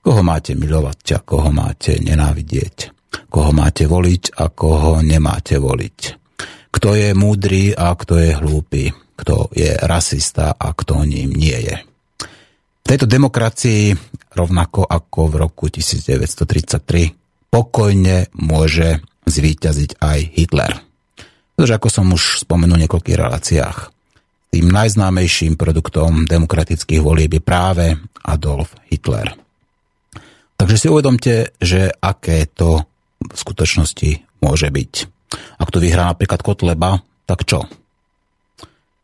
koho 0.02 0.20
máte 0.26 0.58
milovať 0.58 0.98
a 1.16 1.18
koho 1.22 1.54
máte 1.54 2.02
nenávidieť, 2.02 2.90
koho 3.30 3.54
máte 3.54 3.86
voliť 3.86 4.36
a 4.36 4.50
koho 4.50 5.00
nemáte 5.00 5.56
voliť. 5.62 5.98
Kto 6.72 6.88
je 6.98 7.14
múdry 7.14 7.70
a 7.72 7.94
kto 7.94 8.14
je 8.18 8.30
hlúpy 8.34 8.84
kto 9.22 9.54
je 9.54 9.78
rasista 9.86 10.50
a 10.58 10.74
kto 10.74 11.06
ním 11.06 11.30
nie 11.30 11.54
je. 11.54 11.76
Tejto 12.92 13.08
demokracii, 13.08 13.96
rovnako 14.36 14.84
ako 14.84 15.32
v 15.32 15.34
roku 15.40 15.72
1933, 15.72 17.48
pokojne 17.48 18.28
môže 18.36 19.00
zvíťaziť 19.24 19.96
aj 19.96 20.18
Hitler. 20.36 20.76
Pretože 21.56 21.72
ako 21.72 21.88
som 21.88 22.12
už 22.12 22.44
spomenul 22.44 22.76
v 22.76 22.84
niekoľkých 22.84 23.16
reláciách, 23.16 23.78
tým 24.52 24.68
najznámejším 24.68 25.56
produktom 25.56 26.28
demokratických 26.28 27.00
volieb 27.00 27.32
je 27.32 27.40
práve 27.40 27.96
Adolf 28.28 28.76
Hitler. 28.92 29.40
Takže 30.60 30.76
si 30.76 30.92
uvedomte, 30.92 31.56
že 31.64 31.88
aké 31.96 32.44
to 32.44 32.84
v 33.24 33.32
skutočnosti 33.40 34.20
môže 34.44 34.68
byť. 34.68 34.92
Ak 35.56 35.72
to 35.72 35.80
vyhrá 35.80 36.12
napríklad 36.12 36.44
Kotleba, 36.44 37.00
tak 37.24 37.48
čo? 37.48 37.64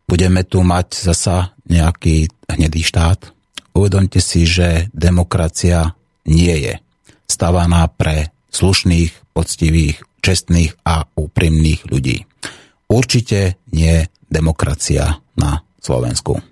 budeme 0.08 0.40
tu 0.44 0.64
mať 0.64 1.12
zasa 1.12 1.52
nejaký 1.68 2.32
hnedý 2.48 2.80
štát. 2.80 3.37
Uvedomte 3.78 4.18
si, 4.18 4.42
že 4.42 4.90
demokracia 4.90 5.94
nie 6.26 6.50
je 6.50 6.74
stavaná 7.30 7.86
pre 7.86 8.34
slušných, 8.50 9.14
poctivých, 9.30 10.02
čestných 10.18 10.74
a 10.82 11.06
úprimných 11.14 11.86
ľudí. 11.86 12.26
Určite 12.90 13.62
nie 13.70 14.02
demokracia 14.26 15.22
na 15.38 15.62
Slovensku. 15.78 16.42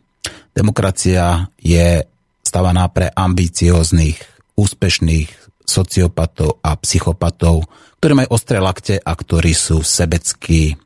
Demokracia 0.55 1.51
je 1.59 2.07
stavaná 2.47 2.87
pre 2.95 3.11
ambicióznych, 3.11 4.23
úspešných 4.55 5.27
sociopatov 5.67 6.63
a 6.63 6.79
psychopatov, 6.79 7.67
ktorí 7.99 8.23
majú 8.23 8.39
ostré 8.39 8.63
lakte 8.63 9.03
a 9.03 9.13
ktorí 9.19 9.51
sú 9.51 9.83
sebeckí, 9.83 10.79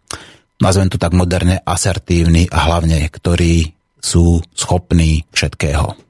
nazvem 0.57 0.89
to 0.89 0.97
tak 0.97 1.13
moderne, 1.13 1.61
asertívni 1.61 2.49
a 2.49 2.65
hlavne, 2.65 3.13
ktorí 3.13 3.77
sú 4.01 4.41
schopní 4.57 5.29
všetkého. 5.37 6.10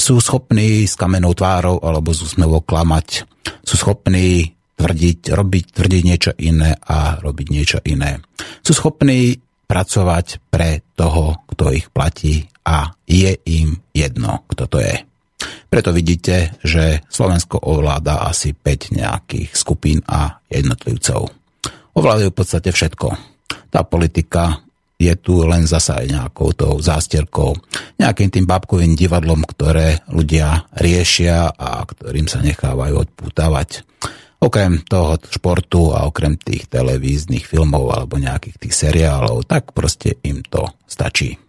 Sú 0.00 0.16
schopní 0.16 0.88
s 0.88 0.96
kamenou 0.96 1.36
tvárou 1.36 1.76
alebo 1.84 2.16
z 2.16 2.24
úsmevou 2.24 2.64
klamať. 2.64 3.28
Sú 3.60 3.76
schopní 3.76 4.56
tvrdiť, 4.80 5.28
robiť, 5.28 5.64
tvrdiť 5.76 6.02
niečo 6.08 6.32
iné 6.40 6.72
a 6.72 7.20
robiť 7.20 7.46
niečo 7.52 7.78
iné. 7.84 8.16
Sú 8.64 8.72
schopní 8.72 9.36
pracovať 9.68 10.40
pre 10.48 10.80
toho, 10.96 11.44
kto 11.52 11.76
ich 11.76 11.92
platí 11.92 12.48
a 12.64 12.88
je 13.04 13.36
im 13.44 13.76
jedno, 13.92 14.48
kto 14.48 14.64
to 14.72 14.78
je. 14.80 14.96
Preto 15.68 15.92
vidíte, 15.92 16.56
že 16.64 17.04
Slovensko 17.12 17.60
ovláda 17.60 18.24
asi 18.24 18.56
5 18.56 18.96
nejakých 18.96 19.52
skupín 19.52 20.00
a 20.08 20.40
jednotlivcov. 20.48 21.28
Ovládajú 21.92 22.32
v 22.32 22.38
podstate 22.40 22.72
všetko 22.72 23.08
tá 23.68 23.84
politika 23.84 24.64
je 25.00 25.14
tu 25.16 25.40
len 25.48 25.64
zasa 25.64 26.04
nejakou 26.04 26.52
tou 26.52 26.76
zástierkou, 26.76 27.56
nejakým 27.96 28.28
tým 28.28 28.44
bábkovým 28.44 28.92
divadlom, 28.92 29.48
ktoré 29.48 30.04
ľudia 30.12 30.68
riešia 30.76 31.56
a 31.56 31.80
ktorým 31.88 32.28
sa 32.28 32.44
nechávajú 32.44 33.08
odpútavať. 33.08 33.88
Okrem 34.40 34.84
toho 34.84 35.16
športu 35.24 35.96
a 35.96 36.04
okrem 36.04 36.36
tých 36.36 36.68
televíznych 36.68 37.48
filmov 37.48 37.88
alebo 37.96 38.20
nejakých 38.20 38.56
tých 38.60 38.74
seriálov, 38.76 39.48
tak 39.48 39.72
proste 39.72 40.20
im 40.20 40.44
to 40.44 40.68
stačí. 40.84 41.40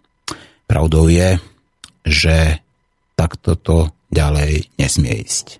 Pravdou 0.63 1.11
je, 1.11 1.35
že 2.07 2.63
takto 3.19 3.59
to 3.59 3.91
ďalej 4.07 4.71
nesmie 4.79 5.27
ísť. 5.27 5.59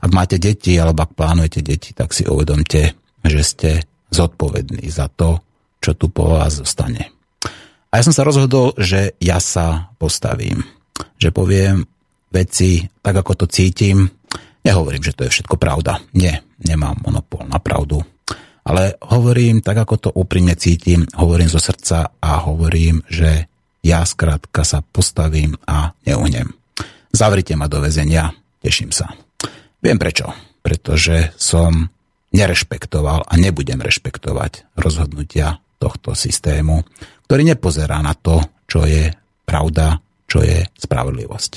Ak 0.00 0.08
máte 0.12 0.40
deti 0.40 0.76
alebo 0.80 1.04
ak 1.04 1.12
plánujete 1.12 1.60
deti, 1.60 1.92
tak 1.92 2.16
si 2.16 2.24
uvedomte, 2.24 2.96
že 3.24 3.40
ste 3.44 3.70
zodpovední 4.08 4.88
za 4.88 5.12
to, 5.12 5.44
čo 5.84 5.92
tu 5.96 6.08
po 6.08 6.32
vás 6.32 6.60
zostane. 6.60 7.15
A 7.96 8.04
ja 8.04 8.12
som 8.12 8.12
sa 8.12 8.28
rozhodol, 8.28 8.76
že 8.76 9.16
ja 9.24 9.40
sa 9.40 9.88
postavím. 9.96 10.60
Že 11.16 11.32
poviem 11.32 11.88
veci 12.28 12.84
tak, 13.00 13.24
ako 13.24 13.32
to 13.32 13.46
cítim. 13.48 14.12
Nehovorím, 14.60 15.00
že 15.00 15.16
to 15.16 15.24
je 15.24 15.32
všetko 15.32 15.56
pravda. 15.56 16.04
Nie, 16.12 16.44
nemám 16.60 17.00
monopol 17.00 17.48
na 17.48 17.56
pravdu. 17.56 18.04
Ale 18.68 19.00
hovorím 19.00 19.64
tak, 19.64 19.80
ako 19.80 19.96
to 19.96 20.10
úprimne 20.12 20.52
cítim, 20.60 21.08
hovorím 21.16 21.48
zo 21.48 21.56
srdca 21.56 22.12
a 22.20 22.44
hovorím, 22.44 23.00
že 23.08 23.48
ja 23.80 24.04
skrátka 24.04 24.60
sa 24.60 24.84
postavím 24.84 25.56
a 25.64 25.96
neuhnem. 26.04 26.52
Zavrite 27.16 27.56
ma 27.56 27.64
do 27.64 27.80
väzenia, 27.80 28.36
teším 28.60 28.92
sa. 28.92 29.08
Viem 29.80 29.96
prečo. 29.96 30.36
Pretože 30.60 31.32
som 31.40 31.88
nerešpektoval 32.36 33.24
a 33.24 33.32
nebudem 33.40 33.80
rešpektovať 33.80 34.76
rozhodnutia 34.76 35.64
tohto 35.80 36.12
systému, 36.12 36.84
ktorý 37.26 37.42
nepozerá 37.42 37.98
na 38.00 38.14
to, 38.14 38.38
čo 38.70 38.86
je 38.86 39.10
pravda, 39.46 39.98
čo 40.26 40.42
je 40.42 40.66
spravodlivosť. 40.78 41.52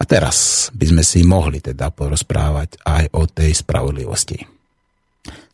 A 0.00 0.08
teraz 0.08 0.68
by 0.74 0.86
sme 0.90 1.02
si 1.06 1.22
mohli 1.22 1.62
teda 1.62 1.94
porozprávať 1.94 2.82
aj 2.82 3.04
o 3.14 3.22
tej 3.30 3.54
spravodlivosti. 3.54 4.42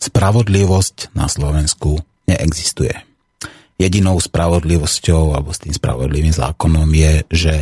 Spravodlivosť 0.00 1.12
na 1.12 1.28
Slovensku 1.28 2.00
neexistuje. 2.24 2.96
Jedinou 3.76 4.16
spravodlivosťou 4.18 5.36
alebo 5.36 5.52
s 5.52 5.62
tým 5.62 5.74
spravodlivým 5.76 6.32
zákonom 6.32 6.88
je, 6.88 7.12
že 7.28 7.54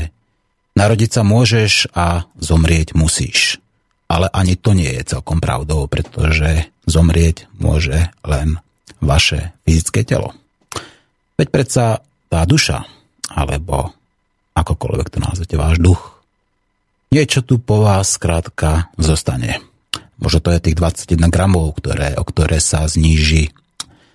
narodiť 0.78 1.10
sa 1.10 1.22
môžeš 1.26 1.90
a 1.92 2.24
zomrieť 2.38 2.94
musíš. 2.94 3.58
Ale 4.06 4.30
ani 4.30 4.54
to 4.54 4.70
nie 4.70 4.86
je 4.86 5.18
celkom 5.18 5.42
pravdou, 5.42 5.90
pretože 5.90 6.70
zomrieť 6.86 7.50
môže 7.58 8.14
len 8.22 8.62
vaše 9.02 9.50
fyzické 9.66 10.06
telo. 10.06 10.32
Veď 11.36 11.48
predsa 11.52 12.00
tá 12.32 12.40
duša, 12.48 12.88
alebo 13.28 13.92
akokoľvek 14.56 15.08
to 15.12 15.18
nazvete, 15.20 15.54
váš 15.60 15.76
duch, 15.76 16.00
niečo 17.12 17.44
tu 17.44 17.60
po 17.60 17.84
vás 17.84 18.16
skrátka 18.16 18.88
zostane. 18.96 19.60
Možno 20.16 20.40
to 20.40 20.48
je 20.48 20.64
tých 20.64 20.76
21 20.80 21.28
gramov, 21.28 21.76
ktoré, 21.76 22.16
o 22.16 22.24
ktoré 22.24 22.56
sa 22.56 22.88
zníži 22.88 23.52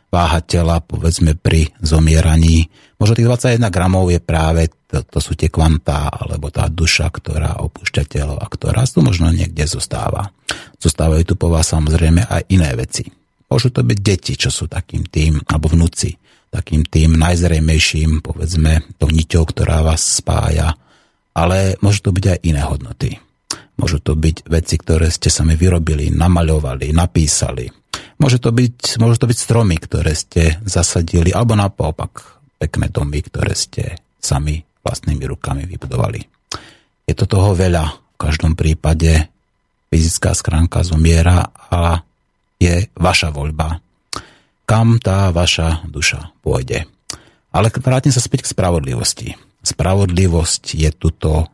váha 0.10 0.42
tela, 0.42 0.82
povedzme 0.82 1.38
pri 1.38 1.70
zomieraní. 1.78 2.68
Možno 2.98 3.14
tých 3.14 3.30
21 3.30 3.70
gramov 3.70 4.10
je 4.10 4.18
práve, 4.18 4.74
to, 4.90 5.06
to 5.06 5.20
sú 5.22 5.38
tie 5.38 5.54
kvantá, 5.54 6.10
alebo 6.10 6.50
tá 6.50 6.68
duša, 6.68 7.14
ktorá 7.14 7.62
opúšťa 7.62 8.04
telo 8.10 8.36
a 8.36 8.50
ktorá 8.50 8.84
tu 8.90 9.06
možno 9.06 9.30
niekde 9.30 9.64
zostáva. 9.70 10.34
Zostávajú 10.82 11.24
tu 11.32 11.34
po 11.38 11.54
vás 11.54 11.70
samozrejme 11.70 12.28
aj 12.28 12.50
iné 12.50 12.74
veci. 12.74 13.06
Môžu 13.48 13.70
to 13.70 13.86
byť 13.86 14.00
deti, 14.02 14.34
čo 14.34 14.50
sú 14.50 14.66
takým 14.66 15.06
tým, 15.06 15.38
alebo 15.48 15.70
vnúci, 15.70 16.18
takým 16.52 16.84
tým 16.84 17.16
najzrejmejším, 17.16 18.20
povedzme, 18.20 18.84
tou 19.00 19.08
niťou, 19.08 19.48
ktorá 19.48 19.82
vás 19.82 20.04
spája. 20.04 20.76
Ale 21.32 21.80
môžu 21.80 22.12
to 22.12 22.12
byť 22.12 22.26
aj 22.28 22.40
iné 22.44 22.62
hodnoty. 22.68 23.16
Môžu 23.80 24.04
to 24.04 24.20
byť 24.20 24.52
veci, 24.52 24.76
ktoré 24.76 25.08
ste 25.08 25.32
sami 25.32 25.56
vyrobili, 25.56 26.12
namaľovali, 26.12 26.92
napísali. 26.92 27.72
Môže 28.20 28.38
to 28.38 28.52
byť, 28.52 29.02
môžu 29.02 29.24
to 29.24 29.32
byť 29.32 29.38
stromy, 29.40 29.80
ktoré 29.80 30.14
ste 30.14 30.60
zasadili, 30.68 31.34
alebo 31.34 31.58
naopak 31.58 32.44
pekné 32.62 32.94
domy, 32.94 33.24
ktoré 33.26 33.58
ste 33.58 33.98
sami 34.22 34.62
vlastnými 34.86 35.26
rukami 35.26 35.66
vybudovali. 35.66 36.22
Je 37.10 37.16
to 37.18 37.26
toho 37.26 37.58
veľa. 37.58 37.90
V 37.90 38.30
každom 38.30 38.54
prípade 38.54 39.32
fyzická 39.90 40.38
schránka 40.38 40.86
zomiera 40.86 41.50
a 41.74 42.06
je 42.62 42.86
vaša 42.94 43.34
voľba, 43.34 43.82
kam 44.72 45.04
tá 45.04 45.36
vaša 45.36 45.84
duša 45.84 46.32
pôjde. 46.40 46.88
Ale 47.52 47.68
vrátim 47.84 48.16
sa 48.16 48.24
späť 48.24 48.48
k 48.48 48.56
spravodlivosti. 48.56 49.36
Spravodlivosť 49.68 50.80
je 50.80 50.88
tuto 50.96 51.52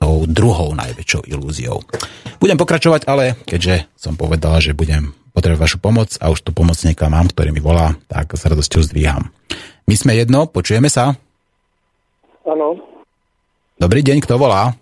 tou 0.00 0.24
druhou 0.24 0.72
najväčšou 0.72 1.28
ilúziou. 1.28 1.84
Budem 2.40 2.56
pokračovať, 2.56 3.04
ale 3.04 3.36
keďže 3.44 3.84
som 4.00 4.16
povedal, 4.16 4.64
že 4.64 4.72
budem 4.72 5.12
potrebovať 5.36 5.60
vašu 5.60 5.76
pomoc 5.76 6.16
a 6.24 6.32
už 6.32 6.40
tu 6.40 6.56
pomocníka 6.56 7.12
mám, 7.12 7.28
ktorý 7.28 7.52
mi 7.52 7.60
volá, 7.60 8.00
tak 8.08 8.32
s 8.32 8.48
radosťou 8.48 8.80
zdvíham. 8.80 9.28
My 9.84 9.94
sme 10.00 10.16
jedno, 10.16 10.48
počujeme 10.48 10.88
sa? 10.88 11.20
Áno. 12.48 12.80
Dobrý 13.76 14.00
deň, 14.00 14.24
kto 14.24 14.40
volá? 14.40 14.72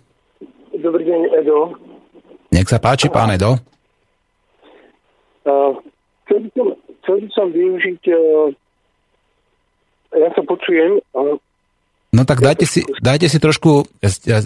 Dobrý 0.71 1.03
deň, 1.03 1.19
Edo. 1.35 1.75
Nech 2.47 2.71
sa 2.71 2.79
páči, 2.79 3.11
pán 3.11 3.35
Edo. 3.35 3.59
Uh, 5.43 5.75
chcel, 6.23 6.47
by 6.47 6.49
som, 6.55 6.67
chcel 7.03 7.19
by 7.19 7.29
som 7.35 7.47
využiť... 7.51 8.01
Uh, 8.09 8.55
ja 10.13 10.29
sa 10.31 10.41
počujem. 10.45 11.01
No 12.13 12.21
tak 12.29 12.37
dajte 12.45 12.69
si, 12.69 12.85
dajte 13.01 13.25
si 13.25 13.41
trošku, 13.41 13.89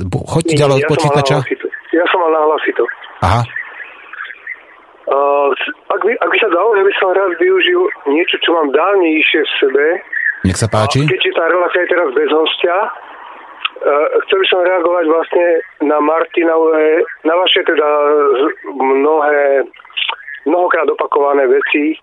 choďte 0.07 0.55
ďalej 0.55 0.75
od 0.79 0.87
počítača. 0.87 1.37
Ja 1.91 2.05
som 2.07 2.23
mal 2.23 2.31
nahlasiť 2.31 2.73
to. 2.79 2.85
Aha. 3.27 3.41
Uh, 5.07 5.51
ak, 5.91 6.01
by, 6.03 6.11
ak 6.19 6.29
by 6.31 6.37
sa 6.39 6.49
dalo, 6.51 6.75
ja 6.75 6.83
by 6.83 6.93
som 6.99 7.15
rád 7.15 7.35
využil 7.39 7.79
niečo, 8.11 8.39
čo 8.43 8.55
mám 8.55 8.71
dávnejšie 8.75 9.39
v 9.39 9.51
sebe. 9.59 9.85
Nech 10.47 10.59
sa 10.59 10.67
páči. 10.67 11.03
A 11.03 11.11
keďže 11.11 11.31
tá 11.35 11.47
relácia 11.47 11.83
je 11.83 11.91
teraz 11.91 12.09
bez 12.11 12.29
hostia, 12.31 12.75
uh, 12.87 14.07
chcel 14.27 14.37
by 14.43 14.47
som 14.47 14.59
reagovať 14.67 15.05
vlastne 15.11 15.47
na 15.83 15.97
Martinové, 16.03 17.03
na 17.23 17.33
vaše 17.39 17.63
teda 17.63 17.87
mnohé, 18.71 19.67
mnohokrát 20.47 20.87
opakované 20.91 21.47
veci, 21.51 21.95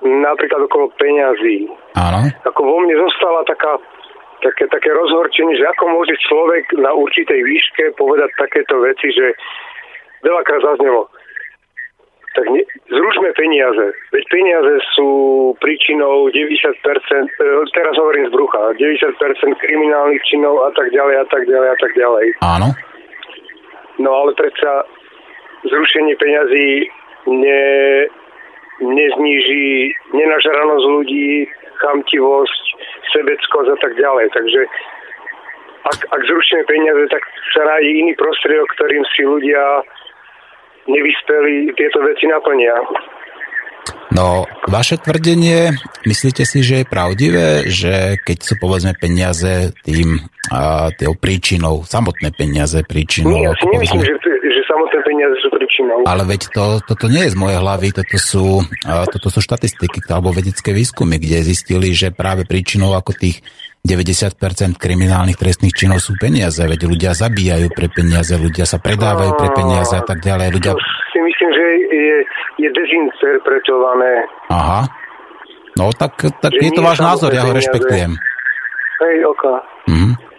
napríklad 0.00 0.64
okolo 0.64 0.88
peňazí. 0.96 1.68
Áno. 1.96 2.20
Ako 2.48 2.60
vo 2.64 2.76
mne 2.84 2.96
zostala 2.96 3.44
taká 3.44 3.76
také, 4.40 4.64
také 4.72 4.90
rozhorčenie, 4.90 5.56
že 5.56 5.68
ako 5.76 5.92
môže 5.92 6.16
človek 6.24 6.72
na 6.80 6.96
určitej 6.96 7.40
výške 7.44 7.84
povedať 8.00 8.32
takéto 8.40 8.80
veci, 8.80 9.12
že 9.12 9.36
veľakrát 10.24 10.64
zaznelo. 10.64 11.12
Tak 12.30 12.46
ne, 12.46 12.62
zrušme 12.88 13.34
peniaze. 13.34 13.90
Veď 14.14 14.24
peniaze 14.30 14.74
sú 14.94 15.10
príčinou 15.58 16.30
90%, 16.30 16.62
e, 17.26 17.54
teraz 17.74 17.94
hovorím 17.98 18.30
z 18.30 18.32
brucha, 18.32 18.70
90% 18.78 19.18
kriminálnych 19.58 20.22
činov 20.30 20.62
a 20.62 20.70
tak 20.72 20.94
ďalej 20.94 21.16
a 21.20 21.26
tak 21.26 21.42
ďalej 21.44 21.68
a 21.68 21.76
tak 21.76 21.92
ďalej. 21.98 22.26
Áno. 22.40 22.68
No 23.98 24.10
ale 24.14 24.30
predsa 24.38 24.86
zrušenie 25.66 26.14
peňazí 26.16 26.88
ne, 27.34 27.62
nezníži 28.80 29.92
nenažranosť 30.16 30.84
ľudí, 30.88 31.46
chamtivosť, 31.80 32.62
sebeckosť 33.12 33.68
a 33.72 33.78
tak 33.80 33.92
ďalej. 33.96 34.26
Takže 34.32 34.60
ak, 35.84 35.98
ak 36.12 36.20
zrušíme 36.24 36.62
peniaze, 36.68 37.02
tak 37.08 37.22
sa 37.56 37.62
nájde 37.64 37.90
iný 38.04 38.12
prostriedok, 38.16 38.68
ktorým 38.76 39.04
si 39.16 39.22
ľudia 39.24 39.62
nevyspeli 40.88 41.72
tieto 41.76 42.00
veci 42.04 42.28
naplnia. 42.28 42.76
No, 44.10 44.44
vaše 44.68 44.98
tvrdenie, 45.00 45.72
myslíte 46.04 46.42
si, 46.44 46.60
že 46.60 46.82
je 46.82 46.90
pravdivé, 46.90 47.70
že 47.70 48.18
keď 48.20 48.38
sú 48.42 48.54
povedzme 48.58 48.92
peniaze 48.98 49.70
tým 49.86 50.20
a, 50.50 50.90
tým 50.92 51.14
príčinou, 51.16 51.86
samotné 51.86 52.34
peniaze 52.34 52.82
príčinou? 52.84 53.32
Nie, 53.32 53.48
ja 53.48 53.54
si 53.56 53.66
nemyslím, 53.70 54.02
povedzme... 54.02 54.18
že 54.18 54.39
samotné 54.70 54.98
peniaze 55.02 55.34
sú 55.42 55.50
príčinou. 55.50 56.06
Ale 56.06 56.22
veď 56.22 56.54
to, 56.54 56.78
toto 56.86 57.10
nie 57.10 57.26
je 57.26 57.34
z 57.34 57.36
mojej 57.36 57.58
hlavy, 57.58 57.88
toto 57.90 58.16
sú, 58.16 58.62
toto 58.86 59.28
sú 59.28 59.40
štatistiky 59.42 60.06
alebo 60.06 60.30
vedecké 60.30 60.70
výskumy, 60.70 61.18
kde 61.18 61.42
zistili, 61.42 61.90
že 61.90 62.14
práve 62.14 62.46
príčinou 62.46 62.94
ako 62.94 63.18
tých 63.18 63.42
90% 63.82 64.78
kriminálnych 64.78 65.40
trestných 65.40 65.74
činov 65.74 65.98
sú 65.98 66.14
peniaze, 66.14 66.60
veď 66.60 66.86
ľudia 66.86 67.12
zabíjajú 67.16 67.72
pre 67.74 67.90
peniaze, 67.90 68.30
ľudia 68.38 68.68
sa 68.68 68.78
predávajú 68.78 69.34
pre 69.34 69.50
peniaze 69.56 69.96
a 69.98 70.04
tak 70.04 70.22
ďalej. 70.22 70.54
Ľudia... 70.54 70.72
To 70.76 70.82
si 71.10 71.18
myslím, 71.18 71.50
že 71.50 71.64
je 71.90 72.16
je 72.60 72.68
dezinterpretované. 72.76 74.28
Aha. 74.52 74.84
No 75.78 75.88
tak, 75.96 76.20
tak 76.42 76.52
je 76.52 76.72
to 76.74 76.84
váš 76.84 77.00
názor, 77.00 77.32
ja 77.32 77.46
ho 77.48 77.52
rešpektujem. 77.56 78.12
Hej, 79.00 79.16
ok. 79.24 79.44
Mhm. 79.88 80.29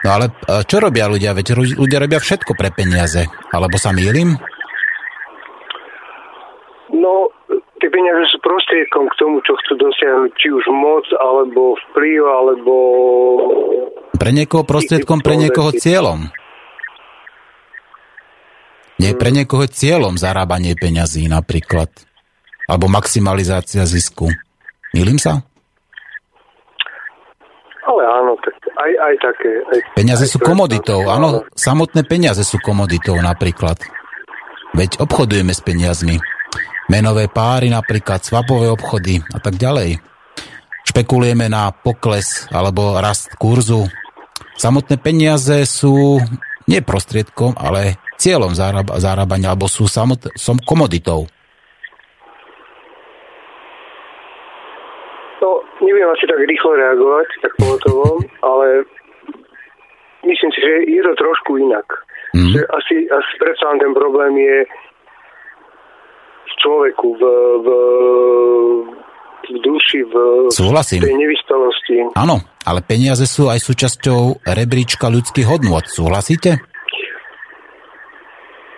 No 0.00 0.08
ale 0.16 0.32
e, 0.32 0.64
čo 0.64 0.80
robia 0.80 1.06
ľudia? 1.06 1.36
Veď 1.36 1.60
ľudia 1.76 1.98
robia 2.00 2.20
všetko 2.20 2.56
pre 2.56 2.72
peniaze. 2.72 3.28
Alebo 3.52 3.76
sa 3.76 3.92
mýlim? 3.92 4.36
No, 6.90 7.28
tie 7.78 7.88
peniaze 7.92 8.24
sú 8.32 8.38
prostriedkom 8.40 9.08
k 9.12 9.18
tomu, 9.20 9.44
čo 9.44 9.52
chcú 9.60 9.72
dosiahnuť, 9.76 10.30
či 10.36 10.48
už 10.52 10.64
moc, 10.72 11.04
alebo 11.16 11.76
vplyv, 11.90 12.20
alebo... 12.24 12.74
Pre 14.16 14.30
niekoho 14.32 14.64
prostriedkom, 14.64 15.20
pre 15.20 15.36
niekoho 15.36 15.72
cieľom. 15.72 16.28
Nie 19.00 19.16
pre 19.16 19.32
niekoho 19.32 19.64
cieľom 19.64 20.20
zarábanie 20.20 20.76
peňazí 20.76 21.24
napríklad. 21.24 21.88
Alebo 22.68 22.84
maximalizácia 22.92 23.88
zisku. 23.88 24.28
Milím 24.92 25.16
sa? 25.16 25.40
Ale 27.80 28.02
aj, 28.80 28.92
aj 28.96 29.14
také. 29.20 29.52
Aj, 29.68 29.80
peniaze 29.92 30.24
aj 30.24 30.32
sú 30.32 30.38
komoditou, 30.40 31.04
áno. 31.12 31.44
Samotné 31.52 32.08
peniaze 32.08 32.40
sú 32.42 32.56
komoditou 32.64 33.20
napríklad. 33.20 33.76
Veď 34.72 35.02
obchodujeme 35.02 35.52
s 35.52 35.60
peniazmi. 35.60 36.16
Menové 36.90 37.30
páry 37.30 37.70
napríklad, 37.70 38.24
svapové 38.24 38.72
obchody 38.72 39.22
a 39.30 39.38
tak 39.38 39.60
ďalej. 39.60 40.02
Špekulujeme 40.88 41.46
na 41.46 41.70
pokles 41.70 42.50
alebo 42.50 42.98
rast 42.98 43.36
kurzu. 43.38 43.86
Samotné 44.58 44.98
peniaze 44.98 45.62
sú 45.68 46.18
nie 46.66 46.80
prostriedkom, 46.82 47.54
ale 47.58 47.98
cieľom 48.20 48.52
zarábania, 48.54 49.54
alebo 49.54 49.66
sú 49.66 49.88
samot, 49.88 50.30
som 50.36 50.60
komoditou? 50.60 51.26
No, 55.40 55.64
neviem 56.00 56.16
asi 56.16 56.24
tak 56.24 56.40
rýchlo 56.48 56.72
reagovať, 56.80 57.28
tak 57.44 57.52
pohotovo, 57.60 58.24
ale 58.40 58.88
myslím 60.24 60.50
si, 60.56 60.58
že 60.64 60.72
je 60.88 61.02
to 61.04 61.12
trošku 61.12 61.60
inak. 61.60 61.84
Mm. 62.32 62.56
Že 62.56 62.60
asi, 62.72 62.96
asi 63.12 63.32
predsa 63.36 63.76
ten 63.76 63.92
problém 63.92 64.32
je 64.40 64.56
v 66.40 66.52
človeku, 66.64 67.08
v, 67.20 67.22
v, 67.60 67.68
v 69.44 69.56
duši, 69.60 70.00
v 70.08 70.14
Súhlasím. 70.48 71.04
tej 71.04 71.20
nevyspelosti. 71.20 72.16
Áno, 72.16 72.40
ale 72.64 72.80
peniaze 72.80 73.28
sú 73.28 73.52
aj 73.52 73.60
súčasťou 73.60 74.40
rebríčka 74.48 75.12
ľudských 75.12 75.44
hodnôt. 75.44 75.84
Súhlasíte? 75.84 76.64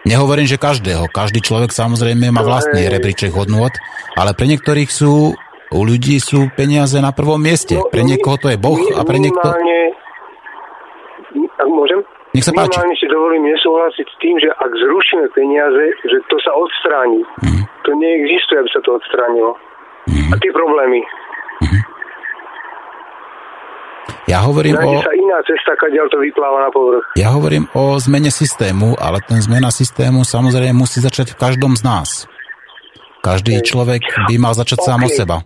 Nehovorím, 0.02 0.50
že 0.50 0.58
každého. 0.58 1.06
Každý 1.14 1.38
človek 1.38 1.70
samozrejme 1.70 2.34
má 2.34 2.42
vlastný 2.42 2.90
rebríček 2.90 3.30
hodnôt, 3.30 3.70
ale 4.18 4.34
pre 4.34 4.50
niektorých 4.50 4.90
sú, 4.90 5.38
u 5.72 5.80
ľudí 5.82 6.20
sú 6.20 6.52
peniaze 6.52 7.00
na 7.00 7.10
prvom 7.16 7.40
mieste. 7.40 7.80
No, 7.80 7.88
Pre 7.88 8.02
niekoho 8.04 8.36
to 8.36 8.52
je 8.52 8.60
Boh 8.60 8.78
a 8.92 9.00
pre. 9.02 9.18
Minimálne, 9.18 9.78
ak 11.56 11.68
môžem? 11.68 12.00
Nech 12.32 12.44
sa 12.44 12.52
páči. 12.52 12.76
Minimálne 12.76 12.96
si 12.96 13.06
dovolím 13.08 13.44
nesúhlasiť 13.48 14.06
s 14.08 14.16
tým, 14.20 14.36
že 14.40 14.48
ak 14.52 14.70
zrušíme 14.72 15.26
peniaze, 15.36 15.84
že 16.08 16.18
to 16.28 16.36
sa 16.40 16.52
odstráni. 16.56 17.24
Mhm. 17.44 17.62
To 17.82 17.90
neexistuje, 17.98 18.56
aby 18.62 18.70
sa 18.70 18.80
to 18.84 18.90
odstránilo. 18.96 19.52
A 20.32 20.34
tie 20.40 20.50
problémy. 20.50 21.02
Ja 24.30 24.48
hovorím 24.48 24.78
o... 24.78 24.82
Nájde 24.82 25.02
sa 25.02 25.12
iná 25.12 25.38
cesta, 25.44 25.70
kadiaľ 25.76 26.06
to 26.08 26.18
vypláva 26.22 26.64
na 26.64 26.70
povrch. 26.72 27.04
Ja 27.20 27.34
hovorím 27.34 27.68
o 27.74 27.98
zmene 28.00 28.30
systému, 28.32 28.96
ale 28.96 29.20
ten 29.26 29.42
zmena 29.42 29.68
systému 29.68 30.24
samozrejme 30.24 30.72
musí 30.72 31.02
začať 31.02 31.34
v 31.34 31.40
každom 31.42 31.74
z 31.76 31.82
nás. 31.84 32.08
Každý 33.22 33.60
človek 33.62 34.02
by 34.32 34.34
mal 34.40 34.54
začať 34.56 34.78
sám 34.82 35.06
od 35.06 35.12
seba. 35.12 35.36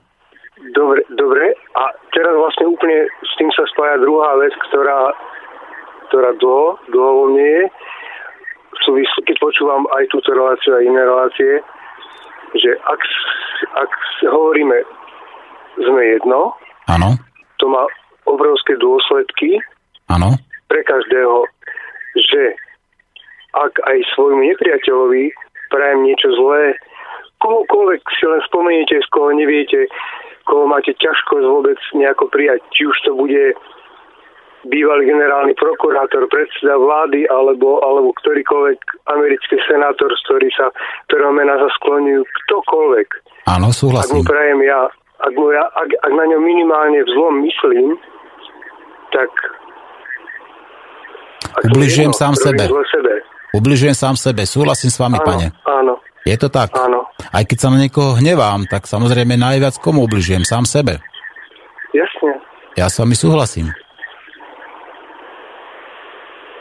Dobre, 0.76 1.00
dobre. 1.16 1.56
A 1.80 1.88
teraz 2.12 2.36
vlastne 2.36 2.68
úplne 2.68 3.08
s 3.24 3.32
tým 3.40 3.48
sa 3.56 3.64
spája 3.72 3.96
druhá 4.04 4.36
vec, 4.36 4.52
ktorá, 4.68 5.16
ktorá 6.12 6.36
dlho, 6.36 6.76
dlho 6.92 7.12
vo 7.16 7.24
mne 7.32 7.46
je. 7.48 7.64
V 8.76 8.78
súvislu, 8.84 9.20
keď 9.24 9.36
počúvam 9.40 9.88
aj 9.96 10.04
túto 10.12 10.36
reláciu 10.36 10.76
a 10.76 10.84
iné 10.84 11.00
relácie, 11.00 11.64
že 12.60 12.76
ak, 12.84 13.00
ak 13.80 13.90
hovoríme 14.28 14.84
sme 15.80 16.02
jedno, 16.12 16.52
Áno, 16.92 17.16
to 17.56 17.66
má 17.72 17.88
obrovské 18.28 18.76
dôsledky 18.76 19.58
áno, 20.12 20.36
pre 20.68 20.84
každého, 20.84 21.48
že 22.20 22.42
ak 23.56 23.72
aj 23.80 23.98
svojmu 24.12 24.44
nepriateľovi 24.44 25.32
prajem 25.72 26.00
niečo 26.04 26.28
zlé, 26.36 26.76
kohokoľvek 27.40 28.00
si 28.12 28.24
len 28.28 28.40
spomeniete, 28.44 29.00
z 29.00 29.08
koho 29.08 29.32
neviete, 29.32 29.88
koho 30.46 30.64
máte 30.70 30.94
ťažko 30.94 31.42
vôbec 31.42 31.76
nejako 31.92 32.30
prijať, 32.30 32.62
či 32.72 32.86
už 32.86 32.96
to 33.04 33.12
bude 33.12 33.54
bývalý 34.66 35.06
generálny 35.06 35.54
prokurátor, 35.54 36.26
predseda 36.26 36.74
vlády 36.74 37.26
alebo, 37.30 37.78
alebo 37.86 38.10
ktorýkoľvek 38.18 38.78
americký 39.10 39.56
senátor, 39.70 40.10
z 40.10 40.20
ktorý 40.26 40.48
sa, 40.58 40.66
ktorého 41.06 41.30
mená 41.30 41.54
sa 41.54 41.70
skloňujú, 41.78 42.22
ktokoľvek. 42.46 43.08
áno, 43.46 43.70
Ak 43.70 43.74
mu 43.74 43.78
súhlasím. 43.78 44.22
prajem 44.26 44.58
ja, 44.66 44.90
ak, 45.22 45.32
mu 45.38 45.54
ja 45.54 45.64
ak, 45.70 45.88
ak 46.02 46.12
na 46.12 46.24
ňom 46.34 46.42
minimálne 46.42 46.98
v 47.02 47.10
zlom 47.14 47.34
myslím, 47.46 47.94
tak... 49.14 49.30
Ubližujem 51.62 52.12
jedno, 52.12 52.20
sám 52.20 52.34
sebe. 52.36 52.64
sebe. 52.66 53.12
Ubližujem 53.54 53.96
sám 53.96 54.16
sebe, 54.18 54.42
súhlasím 54.44 54.90
s 54.92 54.98
vami, 55.00 55.16
Áno, 55.16 55.24
pane. 55.24 55.46
áno, 55.64 55.94
Je 56.26 56.36
to 56.36 56.48
tak? 56.48 56.74
áno. 56.74 57.06
Aj 57.30 57.40
keď 57.40 57.58
sa 57.58 57.68
na 57.70 57.78
niekoho 57.78 58.14
hnevám, 58.14 58.66
tak 58.66 58.84
samozrejme 58.84 59.34
najviac 59.34 59.78
komu 59.78 60.02
ubližujem? 60.02 60.42
Sám 60.42 60.66
sebe. 60.66 60.98
Jasne. 61.92 62.42
Ja 62.74 62.86
s 62.86 62.98
vami 62.98 63.14
súhlasím. 63.14 63.70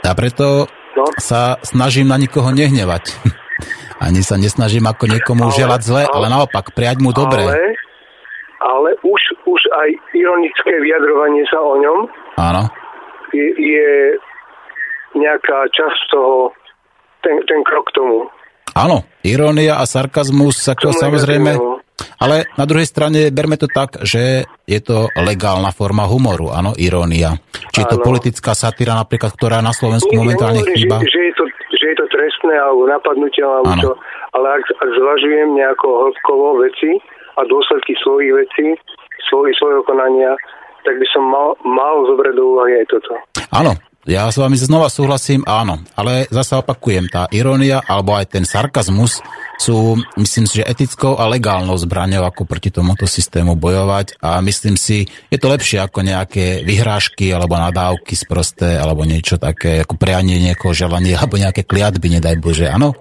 A 0.02 0.14
preto 0.14 0.70
No. 0.94 1.04
sa 1.18 1.60
snažím 1.60 2.08
na 2.08 2.16
nikoho 2.16 2.48
nehnevať. 2.50 3.12
Ani 4.06 4.22
sa 4.22 4.38
nesnažím 4.38 4.86
ako 4.86 5.10
niekomu 5.10 5.50
Ale- 5.50 5.58
želať 5.58 5.82
zle, 5.82 6.04
ale 6.04 6.28
ale- 6.28 6.32
naopak, 6.32 6.72
priať 6.72 7.02
mu 7.02 7.12
dobre. 7.12 7.42
Ale, 7.42 7.76
ale 8.62 8.90
už, 9.02 9.22
už 9.44 9.62
aj 9.74 9.90
ironické 10.14 10.72
vyjadrovanie 10.78 11.44
sa 11.48 11.58
o 11.58 11.76
ňom 11.76 12.00
Áno, 12.38 12.64
je, 13.32 13.48
je 13.56 13.90
nejaká 15.16 15.68
časť 15.70 16.02
toho, 16.10 16.52
ten, 17.20 17.40
ten 17.44 17.60
krok 17.64 17.88
k 17.90 17.96
tomu. 17.96 18.28
Áno, 18.76 19.08
irónia 19.24 19.80
a 19.80 19.88
sarkazmus, 19.88 20.60
ako 20.68 20.92
Tomu 20.92 21.00
samozrejme, 21.00 21.52
ale 22.20 22.52
na 22.60 22.68
druhej 22.68 22.88
strane 22.88 23.32
berme 23.32 23.56
to 23.56 23.72
tak, 23.72 24.04
že 24.04 24.44
je 24.68 24.80
to 24.84 25.08
legálna 25.16 25.72
forma 25.72 26.04
humoru, 26.04 26.52
áno, 26.52 26.76
irónia. 26.76 27.40
Či 27.72 27.88
je 27.88 27.88
to 27.92 28.00
Áno. 28.04 28.08
politická 28.08 28.52
satíra 28.52 28.96
napríklad, 29.00 29.32
ktorá 29.36 29.64
na 29.64 29.72
Slovensku 29.72 30.12
Nie, 30.12 30.20
momentálne 30.20 30.60
nehovorím, 30.60 30.80
chýba. 30.80 30.98
Že, 31.04 31.08
že, 31.12 31.22
je 31.24 31.34
to, 31.36 31.46
že 31.76 31.86
je 31.92 31.96
to 31.96 32.06
trestné 32.12 32.56
alebo 32.56 32.84
napadnutie 32.88 33.44
alebo 33.44 33.72
Áno. 33.72 33.82
čo, 33.84 33.92
ale 34.36 34.48
ak, 34.60 34.64
ak 34.80 34.90
zvažujem 34.92 35.50
nejako 35.56 35.88
hĺbkovo 36.08 36.48
veci 36.64 36.92
a 37.36 37.42
dôsledky 37.48 37.96
svojich 38.00 38.32
vecí, 38.32 38.68
svoj, 39.32 39.52
svojho 39.60 39.82
konania, 39.88 40.36
tak 40.84 40.96
by 41.02 41.08
som 41.12 41.24
mal, 41.26 41.56
mal 41.64 42.06
zobrať 42.08 42.34
do 42.38 42.44
úvahy 42.56 42.84
aj 42.84 42.88
toto. 42.92 43.14
Áno, 43.56 43.72
ja 44.06 44.30
s 44.30 44.38
vami 44.38 44.54
znova 44.54 44.86
súhlasím, 44.86 45.42
áno, 45.50 45.82
ale 45.98 46.30
zasa 46.30 46.62
opakujem, 46.62 47.10
tá 47.10 47.26
irónia 47.34 47.82
alebo 47.82 48.14
aj 48.14 48.38
ten 48.38 48.46
sarkazmus 48.46 49.18
sú, 49.58 49.98
myslím 50.22 50.46
si, 50.46 50.62
že 50.62 50.70
etickou 50.70 51.18
a 51.18 51.26
legálnou 51.26 51.74
zbraňou, 51.74 52.22
ako 52.22 52.46
proti 52.46 52.70
tomuto 52.70 53.10
systému 53.10 53.58
bojovať 53.58 54.22
a 54.22 54.46
myslím 54.46 54.78
si, 54.78 55.10
je 55.34 55.42
to 55.42 55.50
lepšie 55.50 55.82
ako 55.82 56.06
nejaké 56.06 56.62
vyhrážky 56.62 57.34
alebo 57.34 57.58
nadávky 57.58 58.14
sprosté 58.14 58.78
alebo 58.78 59.10
niečo 59.10 59.42
také, 59.42 59.82
ako 59.82 59.98
prianie 59.98 60.38
niekoho 60.38 60.78
želanie 60.78 61.18
alebo 61.20 61.42
nejaké 61.42 61.66
kliatby, 61.66 62.22
nedaj 62.22 62.38
Bože, 62.38 62.70
áno? 62.70 62.94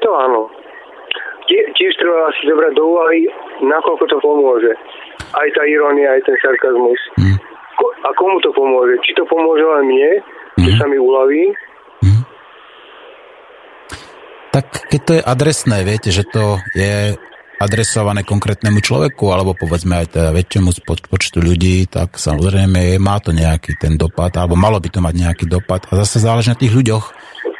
To 0.00 0.08
áno. 0.16 0.48
Tie, 1.52 1.60
tiež 1.76 1.92
treba 2.00 2.32
si 2.40 2.48
zobrať 2.48 2.72
do 2.80 2.84
úvahy, 2.96 3.28
nakoľko 3.60 4.04
to 4.08 4.16
pomôže. 4.24 4.72
Aj 5.36 5.48
tá 5.52 5.62
irónia, 5.68 6.16
aj 6.16 6.24
ten 6.24 6.36
sarkazmus. 6.40 7.00
Hm. 7.20 7.49
Ko- 7.80 7.96
A 8.04 8.12
komu 8.12 8.36
to 8.44 8.52
pomôže? 8.52 9.00
Či 9.00 9.16
to 9.16 9.24
pomôže 9.24 9.64
len 9.64 9.88
mne, 9.88 10.10
že 10.60 10.70
sa 10.76 10.84
mi 10.84 11.00
uľaví, 11.00 11.56
Tak 14.50 14.90
keď 14.90 15.00
to 15.06 15.12
je 15.14 15.22
adresné, 15.22 15.76
viete, 15.86 16.10
že 16.10 16.26
to 16.26 16.58
je 16.74 17.14
adresované 17.62 18.26
konkrétnemu 18.26 18.82
človeku, 18.82 19.30
alebo 19.30 19.54
povedzme 19.54 20.02
aj 20.02 20.16
teda 20.16 20.34
väčšiemu 20.34 20.70
počtu 21.06 21.38
ľudí, 21.38 21.86
tak 21.86 22.18
samozrejme 22.18 22.98
má 22.98 23.22
to 23.22 23.30
nejaký 23.30 23.78
ten 23.78 23.94
dopad, 23.94 24.34
alebo 24.34 24.58
malo 24.58 24.82
by 24.82 24.88
to 24.90 24.98
mať 24.98 25.14
nejaký 25.14 25.44
dopad. 25.46 25.86
A 25.92 26.02
zase 26.02 26.18
záleží 26.18 26.50
na 26.50 26.58
tých 26.58 26.72
ľuďoch, 26.72 27.04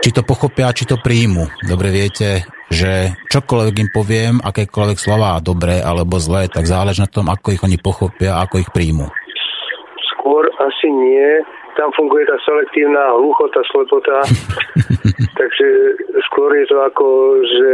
či 0.02 0.10
to 0.10 0.26
pochopia, 0.26 0.74
či 0.74 0.88
to 0.88 0.98
príjmu. 0.98 1.46
Dobre 1.62 1.92
viete, 1.94 2.48
že 2.72 3.12
čokoľvek 3.28 3.74
im 3.86 3.90
poviem, 3.92 4.34
akékoľvek 4.42 4.98
slova, 4.98 5.38
dobré 5.38 5.78
alebo 5.84 6.16
zlé, 6.16 6.50
tak 6.50 6.64
záleží 6.64 7.04
na 7.04 7.12
tom, 7.12 7.28
ako 7.28 7.54
ich 7.54 7.62
oni 7.62 7.78
pochopia, 7.78 8.40
ako 8.40 8.66
ich 8.66 8.72
príjmu. 8.72 9.12
Asi 10.60 10.88
nie. 10.88 11.40
Tam 11.74 11.88
funguje 11.92 12.24
tá 12.24 12.36
selektívna 12.42 13.16
hluchota, 13.16 13.60
slepota. 13.66 14.20
Takže 15.40 15.68
skôr 16.26 16.52
je 16.52 16.66
to 16.66 16.76
ako, 16.82 17.06
že 17.42 17.72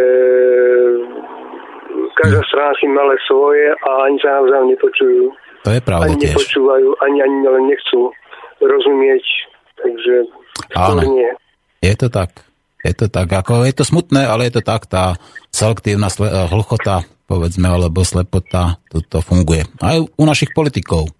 každá 2.14 2.41
strana 2.45 2.72
si 2.76 2.87
male 2.87 3.16
svoje 3.26 3.66
a 3.72 3.91
ani 4.07 4.16
sa 4.20 4.39
navzájom 4.39 4.68
nepočujú. 4.70 5.24
To 5.64 5.70
je 5.72 5.80
pravda 5.82 6.07
Ani 6.07 6.16
tiež. 6.16 6.32
nepočúvajú, 6.32 6.89
ani, 7.03 7.18
ani 7.20 7.37
len 7.43 7.64
nechcú 7.66 8.01
rozumieť. 8.61 9.24
Takže 9.76 10.14
Áno. 10.72 11.03
nie. 11.11 11.30
Je 11.82 11.95
to 11.95 12.09
tak. 12.09 12.30
Je 12.80 12.95
to 12.95 13.11
tak. 13.11 13.26
Ako 13.26 13.66
je 13.66 13.74
to 13.74 13.82
smutné, 13.82 14.24
ale 14.24 14.47
je 14.47 14.57
to 14.57 14.62
tak. 14.62 14.87
Tá 14.87 15.18
selektívna 15.51 16.07
sle- 16.07 16.30
eh, 16.30 16.47
hluchota, 16.47 17.03
povedzme, 17.26 17.66
alebo 17.66 18.07
slepota, 18.07 18.78
toto 18.87 19.18
funguje. 19.20 19.66
Aj 19.82 19.99
u 19.99 20.22
našich 20.22 20.55
politikov. 20.55 21.11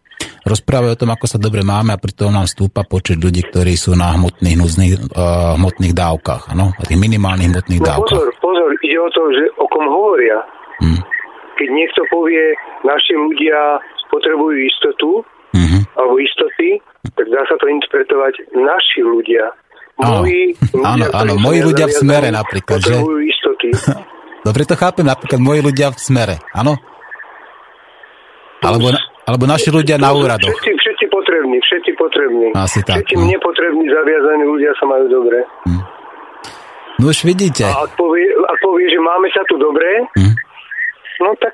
Rozprávajú 0.47 0.95
o 0.95 1.01
tom, 1.03 1.11
ako 1.11 1.27
sa 1.27 1.43
dobre 1.43 1.67
máme 1.67 1.91
a 1.91 1.99
pritom 1.99 2.31
nám 2.31 2.47
stúpa 2.47 2.87
počet 2.87 3.19
ľudí, 3.19 3.43
ktorí 3.43 3.75
sú 3.75 3.99
na 3.99 4.15
hmotných, 4.15 4.55
núznych, 4.55 4.95
uh, 5.11 5.59
hmotných 5.59 5.91
dávkach. 5.91 6.55
Ano? 6.55 6.71
A 6.71 6.83
tých 6.87 7.03
minimálnych 7.03 7.51
hmotných 7.51 7.83
No 7.83 7.87
dávkach. 7.91 8.15
pozor, 8.15 8.29
pozor, 8.39 8.71
ide 8.79 8.95
o 8.95 9.11
to, 9.11 9.23
že 9.35 9.43
o 9.59 9.67
kom 9.67 9.91
hovoria. 9.91 10.39
Hm. 10.79 11.03
Keď 11.59 11.69
niekto 11.69 12.01
povie, 12.09 12.55
naši 12.87 13.19
ľudia 13.19 13.59
potrebujú 14.07 14.57
istotu, 14.63 15.11
Mhm. 15.51 15.79
alebo 15.97 16.15
istoty, 16.21 16.79
tak 17.17 17.27
dá 17.27 17.43
sa 17.49 17.57
to 17.57 17.67
interpretovať 17.67 18.35
naši 18.55 19.01
ľudia. 19.03 19.51
Áno. 19.97 20.21
Moji 20.23 20.53
Áno, 20.77 20.85
áno, 20.85 21.05
ktorí 21.09 21.31
sú 21.33 21.41
moji 21.41 21.61
ľudia 21.65 21.87
v 21.89 21.95
smere 21.97 22.29
napríklad, 22.29 22.79
že? 22.85 22.95
Istoty. 23.03 23.69
Dobre 24.47 24.63
to 24.63 24.77
chápem, 24.77 25.03
napríklad 25.03 25.41
moji 25.41 25.61
ľudia 25.65 25.91
v 25.91 25.99
smere, 25.99 26.37
áno? 26.53 26.77
Alebo, 28.61 28.93
alebo 29.27 29.45
naši 29.45 29.75
ľudia 29.75 29.99
na 29.99 30.15
úradoch. 30.15 30.55
Všetci, 30.55 30.73
všetci 30.79 31.05
potrební, 31.11 31.59
všetci 31.59 31.91
potrební. 31.99 32.49
Asi 32.55 32.79
tak, 32.87 33.03
všetci 33.03 33.15
no. 33.19 33.27
nepotrební 33.27 33.85
zaviazaní 33.91 34.45
ľudia 34.47 34.71
sa 34.79 34.87
majú 34.87 35.07
dobre. 35.11 35.43
No 36.97 37.11
už 37.11 37.27
vidíte. 37.27 37.67
A 37.67 37.85
povie, 37.93 38.25
ak 38.25 38.59
povie, 38.63 38.87
že 38.89 38.97
máme 39.03 39.29
sa 39.35 39.43
tu 39.51 39.59
dobre, 39.59 39.85
Hm. 40.17 40.35
no 41.27 41.35
tak 41.37 41.53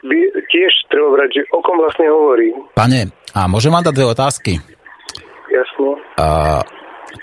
by 0.00 0.18
tiež 0.48 0.72
treba 0.88 1.12
brať, 1.12 1.28
že 1.36 1.42
o 1.52 1.60
kom 1.60 1.76
vlastne 1.76 2.08
hovorí. 2.08 2.54
Pane, 2.72 3.12
a 3.36 3.44
môžem 3.44 3.68
vám 3.68 3.84
dať 3.84 3.94
dve 3.98 4.06
otázky? 4.08 4.52
Jasne. 5.50 5.90
A 6.16 6.26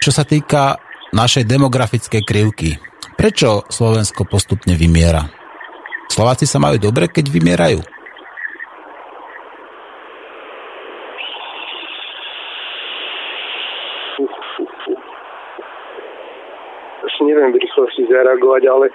čo 0.03 0.11
sa 0.13 0.27
týka 0.27 0.77
našej 1.15 1.47
demografickej 1.47 2.21
krivky, 2.21 2.77
prečo 3.17 3.65
Slovensko 3.71 4.27
postupne 4.29 4.77
vymiera? 4.77 5.25
Slováci 6.11 6.45
sa 6.45 6.61
majú 6.61 6.77
dobre, 6.77 7.09
keď 7.09 7.25
vymierajú. 7.33 7.79
Asi 17.05 17.19
neviem 17.23 17.53
zareagovať, 18.09 18.63
ale... 18.67 18.85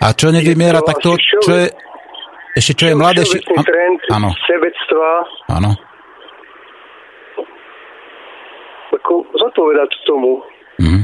A 0.00 0.12
čo 0.16 0.30
nevymiera, 0.32 0.80
tak 0.80 1.02
to, 1.02 1.14
čo 1.18 1.52
je... 1.52 1.66
Ešte 2.54 2.72
čo 2.78 2.84
je 2.86 2.94
mladé... 2.94 3.26
trend 3.26 3.98
áno. 4.14 4.30
sebectva. 4.46 5.10
Áno. 5.50 5.74
Ako 8.94 9.26
zodpovedať 9.34 9.90
tomu. 10.06 10.38
Mm. 10.78 11.02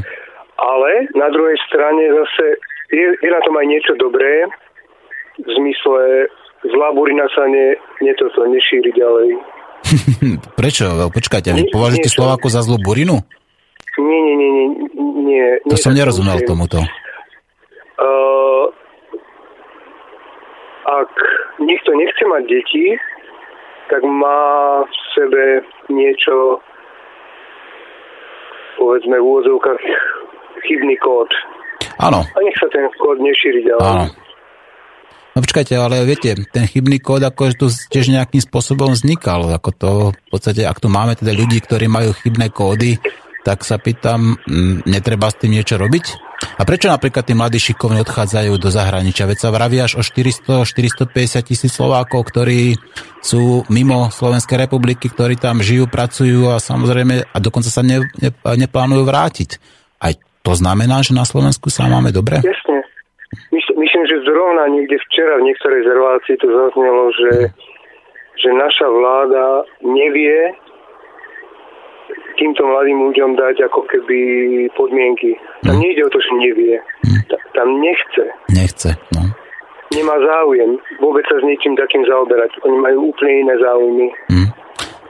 Ale 0.60 0.90
na 1.18 1.26
druhej 1.34 1.58
strane 1.66 2.06
zase 2.06 2.44
je, 2.94 3.06
je 3.18 3.30
na 3.30 3.42
tom 3.42 3.58
aj 3.58 3.66
niečo 3.66 3.98
dobré, 3.98 4.46
v 5.40 5.48
zmysle 5.48 6.28
zlá 6.70 6.88
burina 6.92 7.26
sa 7.32 7.48
ne, 7.48 7.74
ne 8.04 8.12
toto 8.14 8.44
nešíri 8.46 8.92
ďalej. 8.92 9.28
Prečo? 10.60 10.84
Počkajte, 11.08 11.56
vy 11.56 11.72
považujete 11.72 12.12
Slováko 12.12 12.46
za 12.52 12.60
zlú 12.62 12.76
burinu? 12.78 13.24
Nie, 13.98 14.20
nie, 14.22 14.34
nie, 14.36 14.50
nie. 14.54 14.64
nie 15.26 15.44
to 15.66 15.76
som 15.76 15.94
nerozumel 15.94 16.38
tomuto. 16.46 16.78
Uh, 18.00 18.70
ak 20.86 21.12
niekto 21.60 21.90
nechce 21.98 22.24
mať 22.24 22.42
deti, 22.48 22.86
tak 23.90 24.02
má 24.06 24.80
v 24.86 24.94
sebe 25.12 25.42
niečo, 25.90 26.62
povedzme 28.78 29.18
v 29.18 29.26
úvodzovkách, 29.26 29.80
chybný 30.64 30.96
kód. 31.02 31.28
Áno. 32.00 32.24
A 32.24 32.38
nech 32.40 32.56
sa 32.56 32.70
ten 32.72 32.86
kód 32.96 33.18
nešíri 33.20 33.66
ďalej. 33.66 33.84
Áno. 33.84 34.06
No 35.30 35.38
počkajte, 35.46 35.78
ale 35.78 36.02
viete, 36.02 36.34
ten 36.50 36.66
chybný 36.66 36.98
kód 36.98 37.22
ako 37.22 37.54
tu 37.54 37.66
tiež 37.70 38.10
nejakým 38.10 38.42
spôsobom 38.42 38.90
vznikal. 38.90 39.46
Ako 39.54 39.70
to, 39.70 39.90
v 40.10 40.28
podstate, 40.30 40.66
ak 40.66 40.82
tu 40.82 40.90
máme 40.90 41.14
teda 41.14 41.30
ľudí, 41.30 41.62
ktorí 41.62 41.86
majú 41.86 42.10
chybné 42.18 42.50
kódy, 42.50 42.98
tak 43.40 43.64
sa 43.64 43.80
pýtam, 43.80 44.36
netreba 44.84 45.32
s 45.32 45.40
tým 45.40 45.56
niečo 45.56 45.80
robiť? 45.80 46.30
A 46.60 46.64
prečo 46.64 46.88
napríklad 46.88 47.24
tí 47.24 47.36
mladí 47.36 47.60
šikovní 47.60 48.00
odchádzajú 48.00 48.52
do 48.56 48.72
zahraničia? 48.72 49.28
Veď 49.28 49.38
sa 49.44 49.50
vraví 49.52 49.76
až 49.80 50.00
o 50.00 50.02
400-450 50.04 51.44
tisíc 51.44 51.72
Slovákov, 51.76 52.32
ktorí 52.32 52.80
sú 53.20 53.64
mimo 53.68 54.08
Slovenskej 54.08 54.56
republiky, 54.56 55.12
ktorí 55.12 55.36
tam 55.36 55.60
žijú, 55.60 55.84
pracujú 55.88 56.48
a 56.48 56.56
samozrejme 56.56 57.28
a 57.28 57.36
dokonca 57.40 57.68
sa 57.68 57.84
ne, 57.84 58.00
ne, 58.20 58.30
neplánujú 58.32 59.04
vrátiť. 59.04 59.60
Aj 60.00 60.16
to 60.40 60.52
znamená, 60.56 61.04
že 61.04 61.12
na 61.12 61.28
Slovensku 61.28 61.68
sa 61.68 61.84
máme 61.84 62.08
dobre? 62.08 62.40
Jasne. 62.40 62.80
Myslím, 63.52 64.04
že 64.08 64.24
zrovna 64.24 64.68
niekde 64.72 64.96
včera 65.08 65.38
v 65.38 65.46
niektorej 65.52 65.84
rezervácii 65.84 66.36
to 66.40 66.48
zaznelo, 66.48 67.04
že, 67.14 67.32
že 68.40 68.48
naša 68.52 68.88
vláda 68.88 69.44
nevie 69.84 70.56
týmto 72.40 72.64
mladým 72.64 73.12
ľuďom 73.12 73.36
dať 73.36 73.68
ako 73.68 73.84
keby 73.84 74.18
podmienky. 74.72 75.36
Tam 75.60 75.76
mm. 75.76 75.82
nejde 75.84 76.02
o 76.08 76.10
to, 76.10 76.18
že 76.18 76.32
nevie. 76.40 76.76
Mm. 77.04 77.20
Tam 77.52 77.68
nechce. 77.76 78.24
Nechce, 78.48 78.90
no. 79.12 79.28
Nemá 79.92 80.16
záujem 80.22 80.80
vôbec 81.02 81.26
sa 81.26 81.36
s 81.40 81.44
niečím 81.44 81.74
takým 81.74 82.06
zaoberať. 82.06 82.62
Oni 82.62 82.78
majú 82.78 83.10
úplne 83.10 83.34
iné 83.42 83.54
záujmy. 83.58 84.06
Mm. 84.30 84.48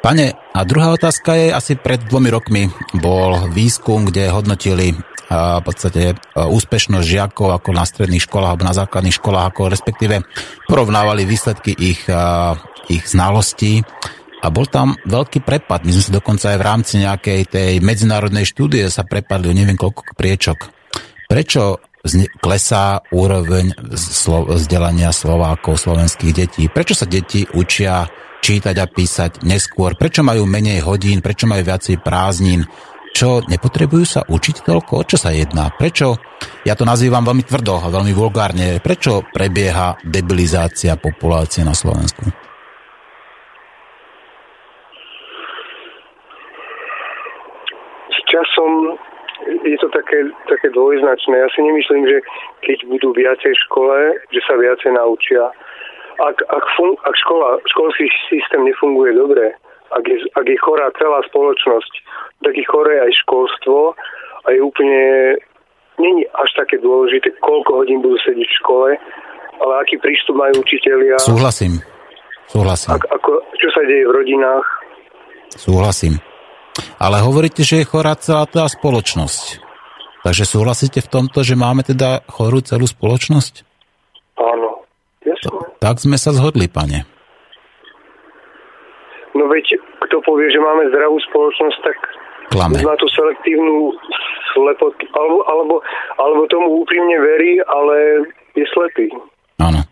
Pane, 0.01 0.33
a 0.33 0.61
druhá 0.65 0.97
otázka 0.97 1.37
je, 1.37 1.53
asi 1.53 1.77
pred 1.77 2.01
dvomi 2.09 2.33
rokmi 2.33 2.73
bol 2.97 3.37
výskum, 3.53 4.09
kde 4.09 4.33
hodnotili 4.33 4.97
v 5.31 5.63
podstate 5.63 6.17
úspešnosť 6.35 7.07
žiakov 7.07 7.55
ako 7.55 7.71
na 7.71 7.85
stredných 7.87 8.25
školách 8.25 8.51
alebo 8.57 8.67
na 8.67 8.75
základných 8.75 9.15
školách, 9.21 9.47
ako 9.53 9.71
respektíve 9.71 10.25
porovnávali 10.67 11.23
výsledky 11.29 11.71
ich, 11.77 12.03
ich 12.91 13.05
znalostí 13.07 13.85
a 14.41 14.47
bol 14.49 14.65
tam 14.65 14.97
veľký 15.05 15.45
prepad. 15.45 15.85
My 15.85 15.93
sme 15.93 16.05
sa 16.05 16.17
dokonca 16.17 16.53
aj 16.53 16.59
v 16.59 16.67
rámci 16.67 16.95
nejakej 17.01 17.41
tej 17.49 17.73
medzinárodnej 17.85 18.49
štúdie 18.49 18.89
sa 18.89 19.05
prepadli 19.05 19.53
neviem 19.53 19.77
koľko 19.77 20.17
priečok. 20.17 20.73
Prečo 21.29 21.79
klesá 22.41 23.05
úroveň 23.13 23.77
vzdelania 24.57 25.13
Slovákov, 25.13 25.77
slovenských 25.77 26.33
detí? 26.33 26.65
Prečo 26.73 26.97
sa 26.97 27.05
deti 27.05 27.45
učia 27.45 28.09
čítať 28.41 28.77
a 28.81 28.87
písať 28.89 29.45
neskôr? 29.45 29.95
Prečo 30.01 30.25
majú 30.25 30.49
menej 30.49 30.81
hodín? 30.89 31.21
Prečo 31.21 31.45
majú 31.45 31.61
viacej 31.61 32.01
prázdnin? 32.01 32.65
Čo, 33.11 33.45
nepotrebujú 33.45 34.07
sa 34.07 34.21
učiť 34.25 34.65
toľko? 34.65 34.93
O 34.97 35.05
čo 35.05 35.21
sa 35.21 35.35
jedná? 35.35 35.69
Prečo, 35.75 36.17
ja 36.65 36.73
to 36.73 36.89
nazývam 36.89 37.27
veľmi 37.27 37.45
tvrdo 37.45 37.83
a 37.83 37.93
veľmi 37.93 38.15
vulgárne, 38.17 38.81
prečo 38.81 39.27
prebieha 39.27 39.99
debilizácia 40.07 40.97
populácie 40.97 41.67
na 41.67 41.75
Slovensku? 41.75 42.50
Časom 48.31 48.97
je 49.65 49.77
to 49.81 49.89
také, 49.91 50.29
také 50.49 50.69
dvojznačné. 50.71 51.33
Ja 51.33 51.49
si 51.53 51.61
nemyslím, 51.65 52.05
že 52.07 52.19
keď 52.65 52.79
budú 52.93 53.09
viacej 53.17 53.53
v 53.57 53.63
škole, 53.69 53.97
že 54.31 54.41
sa 54.45 54.55
viacej 54.57 54.95
naučia. 54.95 55.49
Ak, 56.21 56.37
ak, 56.53 56.65
fun, 56.77 56.93
ak 57.09 57.15
škola, 57.17 57.57
školský 57.65 58.07
systém 58.29 58.69
nefunguje 58.69 59.17
dobre, 59.17 59.57
ak 59.97 60.05
je, 60.05 60.29
ak 60.37 60.47
je 60.47 60.59
chorá 60.61 60.93
celá 61.01 61.25
spoločnosť, 61.33 61.93
tak 62.45 62.53
je 62.55 62.65
choré 62.69 63.01
aj 63.01 63.11
školstvo 63.25 63.97
a 64.45 64.47
je 64.53 64.61
úplne 64.61 65.35
není 66.01 66.25
až 66.37 66.51
také 66.57 66.81
dôležité, 66.81 67.33
koľko 67.41 67.85
hodín 67.85 68.05
budú 68.05 68.17
sedieť 68.25 68.49
v 68.49 68.59
škole, 68.61 68.89
ale 69.61 69.73
aký 69.81 69.97
prístup 70.01 70.37
majú 70.37 70.61
učitelia. 70.61 71.17
Súhlasím. 71.21 71.81
Súhlasím. 72.49 72.97
Ak, 72.97 73.05
ako, 73.09 73.41
čo 73.57 73.69
sa 73.73 73.83
deje 73.85 74.05
v 74.09 74.13
rodinách. 74.13 74.67
Súhlasím. 75.57 76.21
Ale 77.01 77.23
hovoríte, 77.25 77.65
že 77.65 77.83
je 77.83 77.89
chorá 77.89 78.17
celá 78.17 78.45
tá 78.45 78.69
spoločnosť. 78.69 79.61
Takže 80.21 80.45
súhlasíte 80.45 81.01
v 81.01 81.09
tomto, 81.09 81.41
že 81.41 81.57
máme 81.57 81.81
teda 81.81 82.21
chorú 82.29 82.61
celú 82.61 82.85
spoločnosť? 82.85 83.65
Áno, 84.37 84.85
jasné. 85.25 85.61
Tak 85.81 85.97
sme 85.97 86.21
sa 86.21 86.37
zhodli, 86.37 86.69
pane. 86.69 87.09
No 89.33 89.49
veď, 89.49 89.81
kto 90.05 90.21
povie, 90.27 90.53
že 90.53 90.61
máme 90.61 90.93
zdravú 90.93 91.17
spoločnosť, 91.25 91.79
tak 91.81 91.99
Klame. 92.53 92.83
má 92.85 92.95
tú 93.01 93.09
selektívnu 93.09 93.95
slepotu, 94.53 95.07
alebo, 95.15 95.39
alebo, 95.47 95.75
alebo 96.19 96.41
tomu 96.51 96.83
úprimne 96.83 97.17
verí, 97.17 97.63
ale 97.65 98.27
je 98.59 98.67
slepý. 98.75 99.09
Áno. 99.63 99.87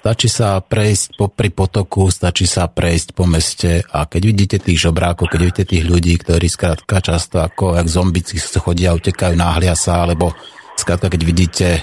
Stačí 0.00 0.32
sa 0.32 0.64
prejsť 0.64 1.20
po, 1.20 1.28
pri 1.28 1.52
potoku, 1.52 2.08
stačí 2.08 2.48
sa 2.48 2.72
prejsť 2.72 3.12
po 3.12 3.28
meste 3.28 3.84
a 3.84 4.08
keď 4.08 4.22
vidíte 4.24 4.56
tých 4.56 4.88
žobrákov, 4.88 5.28
keď 5.28 5.40
vidíte 5.44 5.64
tých 5.76 5.84
ľudí, 5.84 6.16
ktorí 6.16 6.48
skrátka 6.48 7.04
často 7.04 7.44
ako 7.44 7.76
jak 7.76 7.84
zombici 7.84 8.40
chodia, 8.40 8.96
utekajú, 8.96 9.36
náhlia 9.36 9.76
sa, 9.76 10.08
alebo 10.08 10.32
skrátka 10.72 11.12
keď 11.12 11.20
vidíte 11.20 11.68
e, 11.76 11.80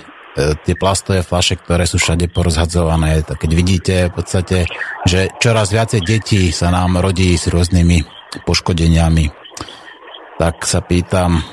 tie 0.65 0.74
plastové 0.74 1.22
flaše, 1.22 1.61
ktoré 1.61 1.86
sú 1.86 2.01
všade 2.01 2.34
porozhadzované, 2.34 3.22
tak 3.22 3.38
keď 3.38 3.51
vidíte 3.53 3.95
v 4.09 4.13
podstate, 4.18 4.57
že 5.05 5.30
čoraz 5.38 5.70
viacej 5.70 6.01
detí 6.01 6.49
sa 6.49 6.74
nám 6.74 6.97
rodí 6.97 7.38
s 7.38 7.45
rôznymi 7.53 8.01
poškodeniami, 8.49 9.30
tak 10.41 10.65
sa 10.65 10.82
pýtam, 10.82 11.45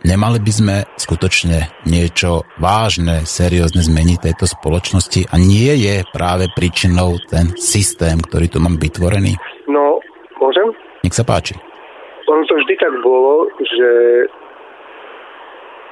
Nemali 0.00 0.40
by 0.40 0.52
sme 0.52 0.76
skutočne 0.96 1.84
niečo 1.84 2.48
vážne, 2.56 3.28
seriózne 3.28 3.84
zmeniť 3.84 4.32
tejto 4.32 4.48
spoločnosti 4.48 5.28
a 5.28 5.36
nie 5.36 5.76
je 5.76 6.00
práve 6.08 6.48
príčinou 6.56 7.20
ten 7.28 7.52
systém, 7.60 8.16
ktorý 8.16 8.48
tu 8.48 8.64
mám 8.64 8.80
vytvorený? 8.80 9.36
No, 9.68 10.00
môžem? 10.40 10.72
Nech 11.04 11.12
sa 11.12 11.20
páči. 11.20 11.52
Ono 12.32 12.48
to 12.48 12.56
vždy 12.56 12.80
tak 12.80 12.96
bolo, 13.04 13.52
že 13.60 13.90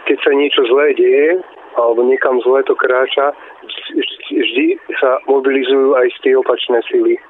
keď 0.09 0.19
sa 0.25 0.33
niečo 0.33 0.65
zlé 0.73 0.97
deje, 0.97 1.45
alebo 1.77 2.01
niekam 2.09 2.41
zlé 2.41 2.65
to 2.65 2.73
kráča, 2.81 3.37
vždy 4.33 4.81
sa 4.97 5.21
mobilizujú 5.29 5.93
aj 6.01 6.09
z 6.17 6.19
tie 6.25 6.33
opačné 6.33 6.81
sily. 6.89 7.21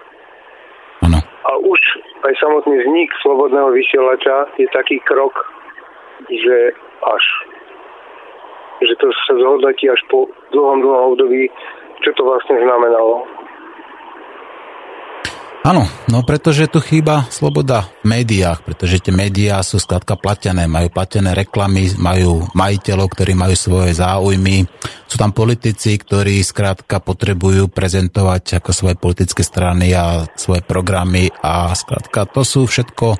Ano. 1.02 1.18
A 1.42 1.50
už 1.58 1.80
aj 2.22 2.38
samotný 2.38 2.86
vznik 2.86 3.10
slobodného 3.18 3.74
vysielača 3.74 4.46
je 4.62 4.70
taký 4.70 5.02
krok 5.02 5.57
že 6.26 6.56
až 7.02 7.24
že 8.78 8.94
to 9.02 9.10
sa 9.26 9.34
zhodnotí 9.34 9.90
až 9.90 9.98
po 10.06 10.30
dlhom, 10.54 10.78
dlhom 10.78 11.02
období, 11.14 11.50
čo 12.06 12.14
to 12.14 12.22
vlastne 12.22 12.62
znamenalo. 12.62 13.26
Áno, 15.66 15.84
no 16.06 16.22
pretože 16.22 16.70
tu 16.70 16.78
chýba 16.78 17.26
sloboda 17.28 17.90
v 18.06 18.22
médiách, 18.22 18.62
pretože 18.62 19.02
tie 19.02 19.10
médiá 19.10 19.58
sú 19.66 19.82
skladka 19.82 20.14
platené, 20.14 20.70
majú 20.70 20.86
platené 20.88 21.34
reklamy, 21.34 21.90
majú 21.98 22.46
majiteľov, 22.54 23.10
ktorí 23.10 23.34
majú 23.34 23.58
svoje 23.58 23.98
záujmy, 23.98 24.64
sú 25.10 25.18
tam 25.18 25.34
politici, 25.34 25.98
ktorí 25.98 26.40
skrátka 26.46 27.02
potrebujú 27.02 27.68
prezentovať 27.68 28.62
ako 28.62 28.70
svoje 28.70 28.96
politické 28.96 29.42
strany 29.42 29.92
a 29.92 30.30
svoje 30.38 30.62
programy 30.62 31.28
a 31.42 31.74
skrátka 31.74 32.30
to 32.30 32.46
sú 32.46 32.64
všetko 32.64 33.18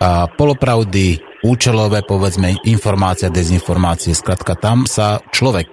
a 0.00 0.32
polopravdy, 0.32 1.29
účelové, 1.44 2.04
povedzme, 2.04 2.56
informácia, 2.68 3.32
dezinformácie. 3.32 4.12
Skladka, 4.12 4.56
tam 4.56 4.84
sa 4.84 5.20
človek 5.32 5.68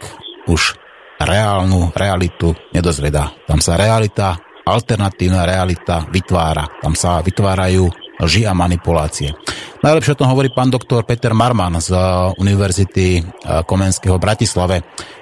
už 0.48 0.80
reálnu 1.18 1.92
realitu 1.98 2.54
nedozvedá. 2.72 3.34
Tam 3.50 3.60
sa 3.60 3.76
realita, 3.76 4.38
alternatívna 4.64 5.44
realita 5.44 6.06
vytvára. 6.08 6.68
Tam 6.80 6.94
sa 6.94 7.20
vytvárajú 7.26 7.90
lži 8.18 8.50
a 8.50 8.54
manipulácie. 8.58 9.34
Najlepšie 9.78 10.18
o 10.18 10.20
tom 10.26 10.34
hovorí 10.34 10.50
pán 10.50 10.74
doktor 10.74 11.06
Peter 11.06 11.38
Marman 11.38 11.78
z 11.78 11.94
Univerzity 12.42 13.22
Komenského 13.46 14.18
v 14.18 14.26
Bratislave, 14.26 14.76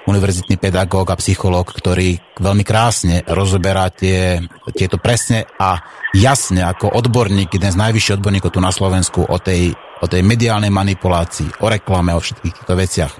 univerzitný 0.08 0.56
pedagóg 0.56 1.12
a 1.12 1.20
psychológ, 1.20 1.76
ktorý 1.76 2.16
veľmi 2.40 2.64
krásne 2.64 3.20
rozoberá 3.28 3.92
tie, 3.92 4.40
tieto 4.72 4.96
presne 4.96 5.44
a 5.60 5.76
jasne 6.16 6.64
ako 6.64 6.88
odborník, 6.88 7.52
jeden 7.52 7.68
z 7.68 7.76
najvyšších 7.76 8.16
odborníkov 8.16 8.56
tu 8.56 8.64
na 8.64 8.72
Slovensku 8.72 9.28
o 9.28 9.36
tej, 9.36 9.76
o 10.00 10.06
tej 10.06 10.22
mediálnej 10.24 10.72
manipulácii, 10.72 11.62
o 11.62 11.66
reklame, 11.70 12.12
o 12.12 12.20
všetkých 12.20 12.54
týchto 12.54 12.74
veciach. 12.76 13.12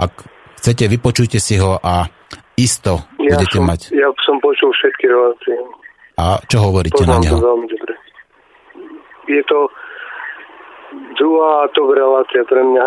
Ak 0.00 0.12
chcete, 0.60 0.88
vypočujte 0.88 1.36
si 1.36 1.60
ho 1.60 1.76
a 1.76 2.08
isto 2.56 3.10
ja 3.20 3.36
budete 3.36 3.58
som, 3.60 3.66
mať. 3.66 3.80
Ja 3.92 4.08
som 4.24 4.40
počul 4.40 4.70
všetky 4.72 5.04
relácie. 5.10 5.56
A 6.14 6.38
čo 6.46 6.62
hovoríte 6.70 7.02
Poznám 7.02 7.20
na 7.20 7.24
neho? 7.26 7.36
To 7.36 7.48
veľmi 7.50 7.66
dobre. 7.68 7.92
Je 9.28 9.42
to 9.50 9.58
druhá 11.18 11.66
top 11.74 11.90
relácia 11.92 12.42
pre 12.46 12.62
mňa. 12.62 12.86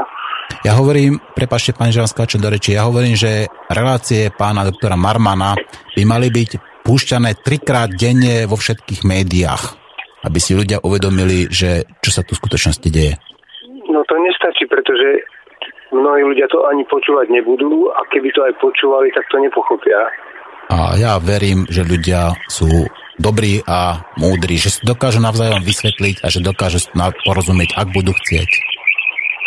Ja 0.63 0.79
hovorím, 0.79 1.19
prepašte 1.35 1.75
pani 1.75 1.91
vám 1.91 2.07
skáčem 2.07 2.39
do 2.39 2.47
reči, 2.47 2.79
ja 2.79 2.87
hovorím, 2.87 3.19
že 3.19 3.51
relácie 3.67 4.31
pána 4.31 4.63
doktora 4.63 4.95
Marmana 4.95 5.59
by 5.91 6.03
mali 6.07 6.31
byť 6.31 6.81
púšťané 6.87 7.43
trikrát 7.43 7.91
denne 7.91 8.47
vo 8.47 8.55
všetkých 8.55 9.03
médiách, 9.03 9.63
aby 10.23 10.39
si 10.39 10.55
ľudia 10.55 10.79
uvedomili, 10.79 11.51
že 11.51 11.83
čo 11.99 12.15
sa 12.15 12.23
tu 12.23 12.31
v 12.31 12.41
skutočnosti 12.47 12.87
deje. 12.87 13.19
No 13.91 14.07
to 14.07 14.15
nestačí, 14.23 14.63
pretože 14.71 15.27
mnohí 15.91 16.21
ľudia 16.23 16.47
to 16.51 16.63
ani 16.67 16.83
počúvať 16.87 17.31
nebudú 17.31 17.91
a 17.93 18.03
keby 18.11 18.29
to 18.35 18.43
aj 18.43 18.53
počúvali, 18.59 19.11
tak 19.15 19.27
to 19.31 19.39
nepochopia. 19.39 20.07
A 20.67 20.99
ja 20.99 21.15
verím, 21.23 21.63
že 21.71 21.87
ľudia 21.87 22.35
sú 22.51 22.67
dobrí 23.15 23.63
a 23.63 24.03
múdri, 24.19 24.59
že 24.59 24.69
si 24.69 24.79
dokážu 24.83 25.23
navzájom 25.23 25.63
vysvetliť 25.63 26.21
a 26.21 26.27
že 26.27 26.43
dokážu 26.43 26.83
porozumieť, 27.23 27.79
ak 27.79 27.87
budú 27.95 28.11
chcieť. 28.11 28.49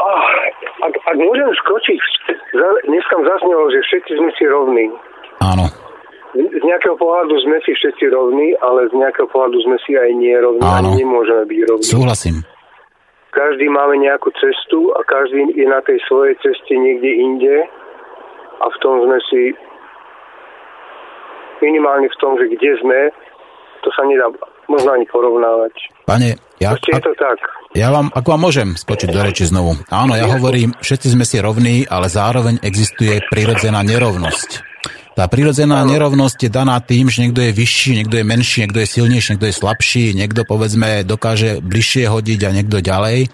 Ah, 0.01 0.88
ak, 0.88 0.95
ak 0.97 1.16
môžem 1.20 1.51
skočiť, 1.61 2.01
dnes 2.88 3.05
tam 3.12 3.20
zaznelo, 3.22 3.68
že 3.68 3.84
všetci 3.84 4.12
sme 4.16 4.30
si 4.34 4.45
rovní. 4.49 4.86
Áno. 5.45 5.68
Z 6.30 6.62
nejakého 6.62 6.95
pohľadu 6.95 7.34
sme 7.43 7.59
si 7.66 7.74
všetci 7.74 8.05
rovní, 8.14 8.55
ale 8.62 8.86
z 8.88 8.95
nejakého 8.95 9.26
pohľadu 9.28 9.59
sme 9.66 9.76
si 9.82 9.99
aj 9.99 10.11
nie 10.14 10.34
rovní 10.38 10.62
Áno. 10.62 10.95
a 10.95 10.97
nemôžeme 10.97 11.45
byť 11.45 11.61
rovní. 11.68 11.84
Súhlasím. 11.84 12.36
Každý 13.31 13.70
máme 13.70 14.03
nejakú 14.03 14.35
cestu 14.39 14.91
a 14.99 15.07
každý 15.07 15.55
je 15.55 15.66
na 15.66 15.78
tej 15.87 16.03
svojej 16.11 16.35
ceste 16.43 16.74
niekde 16.74 17.11
inde 17.14 17.57
a 18.59 18.64
v 18.66 18.76
tom 18.83 19.07
sme 19.07 19.18
si 19.31 19.43
minimálne 21.62 22.11
v 22.11 22.18
tom, 22.18 22.35
že 22.41 22.51
kde 22.51 22.70
sme, 22.83 22.99
to 23.87 23.89
sa 23.95 24.03
nedá 24.09 24.26
možno 24.66 24.91
ani 24.97 25.07
porovnávať. 25.07 25.74
Pane, 26.07 26.39
ja, 26.59 26.74
Proste 26.74 26.91
je 26.91 27.03
to 27.07 27.14
tak. 27.18 27.39
ja 27.74 27.89
vám, 27.91 28.11
ako 28.11 28.28
vám 28.35 28.43
môžem 28.43 28.68
skočiť 28.74 29.09
do 29.11 29.20
reči 29.22 29.47
znovu. 29.47 29.78
Áno, 29.91 30.14
ja 30.14 30.26
hovorím, 30.26 30.74
všetci 30.78 31.14
sme 31.14 31.24
si 31.26 31.39
rovní, 31.39 31.87
ale 31.87 32.11
zároveň 32.11 32.62
existuje 32.62 33.18
prirodzená 33.31 33.83
nerovnosť. 33.83 34.70
Tá 35.11 35.26
prirodzená 35.26 35.82
nerovnosť 35.82 36.46
je 36.46 36.50
daná 36.50 36.78
tým, 36.78 37.11
že 37.11 37.26
niekto 37.26 37.42
je 37.42 37.50
vyšší, 37.50 37.90
niekto 37.98 38.14
je 38.22 38.24
menší, 38.24 38.56
niekto 38.62 38.78
je 38.78 38.88
silnejší, 38.88 39.28
niekto 39.34 39.50
je 39.50 39.58
slabší, 39.58 40.04
niekto 40.14 40.46
povedzme 40.46 41.02
dokáže 41.02 41.58
bližšie 41.58 42.06
hodiť 42.06 42.40
a 42.46 42.54
niekto 42.54 42.78
ďalej. 42.78 43.26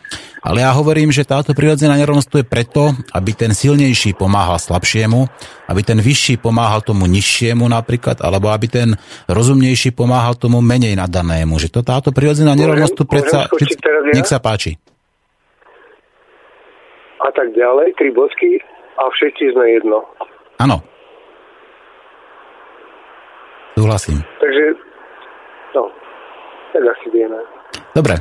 Ale 0.47 0.63
ja 0.63 0.71
hovorím, 0.73 1.13
že 1.13 1.29
táto 1.29 1.53
prirodzená 1.53 1.99
nerovnosť 2.01 2.29
tu 2.33 2.37
je 2.41 2.47
preto, 2.47 2.95
aby 3.13 3.35
ten 3.37 3.53
silnejší 3.53 4.17
pomáhal 4.17 4.57
slabšiemu, 4.57 5.27
aby 5.69 5.81
ten 5.85 5.99
vyšší 6.01 6.41
pomáhal 6.41 6.81
tomu 6.81 7.05
nižšiemu 7.11 7.67
napríklad, 7.69 8.25
alebo 8.25 8.55
aby 8.55 8.67
ten 8.71 8.89
rozumnejší 9.29 9.93
pomáhal 9.93 10.39
tomu 10.39 10.65
menej 10.65 10.97
nadanému. 10.97 11.61
Že 11.61 11.69
to 11.77 11.81
táto 11.85 12.09
prirodzená 12.15 12.57
nerovnosť 12.57 12.95
tu 12.95 13.05
predsa... 13.05 13.51
Nech 14.17 14.31
sa 14.31 14.41
páči. 14.41 14.81
A 17.21 17.29
tak 17.35 17.53
ďalej, 17.53 17.99
tri 17.99 18.15
bodky 18.15 18.63
a 18.97 19.03
všetci 19.13 19.53
sme 19.53 19.77
jedno. 19.77 20.07
Áno. 20.63 20.96
Súhlasím. 23.77 24.25
Takže, 24.41 24.65
no, 25.77 25.93
tak 26.73 26.83
asi 26.83 27.07
vieme. 27.13 27.37
Dobre. 27.93 28.17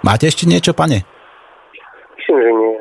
Máte 0.00 0.24
ešte 0.24 0.48
niečo, 0.48 0.72
pane? 0.72 1.04
Myslím, 2.16 2.36
že 2.40 2.50
nie. 2.56 2.74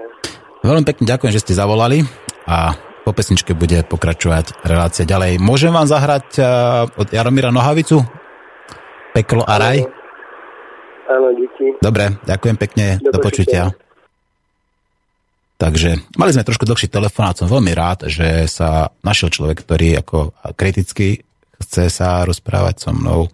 Veľmi 0.63 0.87
pekne 0.87 1.05
ďakujem, 1.05 1.33
že 1.35 1.43
ste 1.43 1.53
zavolali 1.59 2.07
a 2.47 2.73
po 3.05 3.11
pesničke 3.13 3.53
bude 3.53 3.85
pokračovať 3.85 4.65
relácia 4.65 5.05
ďalej. 5.05 5.37
Môžem 5.37 5.69
vám 5.69 5.85
zahrať 5.85 6.27
uh, 6.41 6.45
od 6.97 7.11
Jaromíra 7.11 7.53
Nohavicu? 7.53 8.01
Peklo 9.13 9.45
a 9.45 9.61
raj? 9.61 9.85
Áno, 11.05 11.29
díky. 11.37 11.77
Dobre, 11.83 12.17
ďakujem 12.25 12.57
pekne, 12.57 12.97
do, 12.97 13.13
Do 13.13 13.19
počutia. 13.21 13.75
Takže 15.55 16.01
mali 16.17 16.31
sme 16.33 16.43
trošku 16.43 16.65
dlhší 16.65 16.89
telefón 16.89 17.29
a 17.29 17.37
som 17.37 17.47
veľmi 17.47 17.71
rád, 17.77 18.09
že 18.09 18.49
sa 18.49 18.89
našiel 19.05 19.31
človek, 19.31 19.63
ktorý 19.63 20.01
ako 20.01 20.33
kriticky 20.57 21.23
chce 21.75 21.91
sa 21.91 22.23
rozprávať 22.23 22.87
so 22.87 22.95
mnou. 22.95 23.27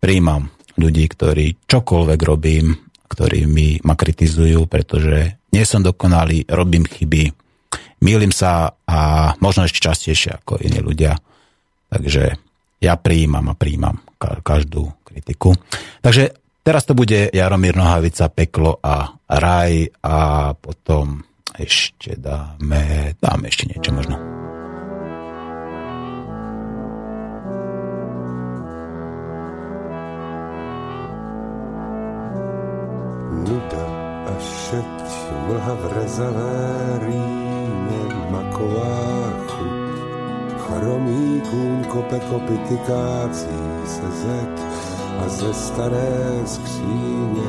Príjmam 0.00 0.48
ľudí, 0.80 1.04
ktorí 1.04 1.68
čokoľvek 1.68 2.20
robím, 2.24 2.72
ktorí 3.12 3.44
mi 3.44 3.76
ma 3.84 3.92
kritizujú, 3.92 4.64
pretože 4.64 5.36
nie 5.52 5.64
som 5.68 5.84
dokonalý, 5.84 6.48
robím 6.48 6.88
chyby, 6.88 7.28
mýlim 8.00 8.32
sa 8.32 8.72
a 8.88 9.32
možno 9.36 9.68
ešte 9.68 9.84
častejšie 9.84 10.40
ako 10.40 10.64
iní 10.64 10.80
ľudia. 10.80 11.12
Takže 11.92 12.40
ja 12.80 12.96
príjmam 12.96 13.52
a 13.52 13.54
príjmam 13.54 14.00
ka- 14.16 14.40
každú 14.40 14.88
kritiku. 15.04 15.52
Takže 16.00 16.32
teraz 16.64 16.88
to 16.88 16.96
bude 16.96 17.28
Jaromír 17.36 17.76
Nohavica, 17.76 18.32
Peklo 18.32 18.80
a 18.80 19.12
Raj 19.28 19.92
a 20.00 20.16
potom 20.56 21.20
ešte 21.52 22.16
dáme, 22.16 23.12
dáme 23.20 23.52
ešte 23.52 23.68
niečo 23.68 23.92
možno. 23.92 24.16
Nuda 33.34 33.86
a 34.30 34.32
šeť, 34.38 35.06
mlha 35.50 35.74
v 35.74 35.84
rezavé 35.98 36.58
rýne, 37.02 38.02
maková 38.30 39.02
chuť. 39.50 39.94
Chromý 40.64 41.42
kůň 41.50 41.78
kope 41.90 42.18
kopy 42.30 42.56
se 43.84 44.06
zet 44.22 44.56
a 45.18 45.28
ze 45.28 45.54
staré 45.54 46.42
skříně 46.44 47.46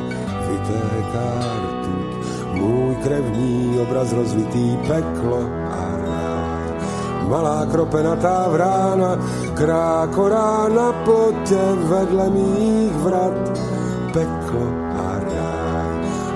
vytéká 0.50 1.30
rtuť. 1.62 2.10
Můj 2.52 2.94
krevní 2.94 3.78
obraz 3.80 4.12
rozlitý 4.12 4.76
peklo 4.86 5.40
a 5.70 5.82
ráj. 6.02 6.66
Malá 7.28 7.66
kropenatá 7.66 8.48
vrána, 8.48 9.18
krákorá 9.54 10.68
na 10.68 10.92
plotě 10.92 11.62
vedle 11.74 12.30
mých 12.30 12.92
vrat. 12.92 13.58
Peklo. 14.12 14.85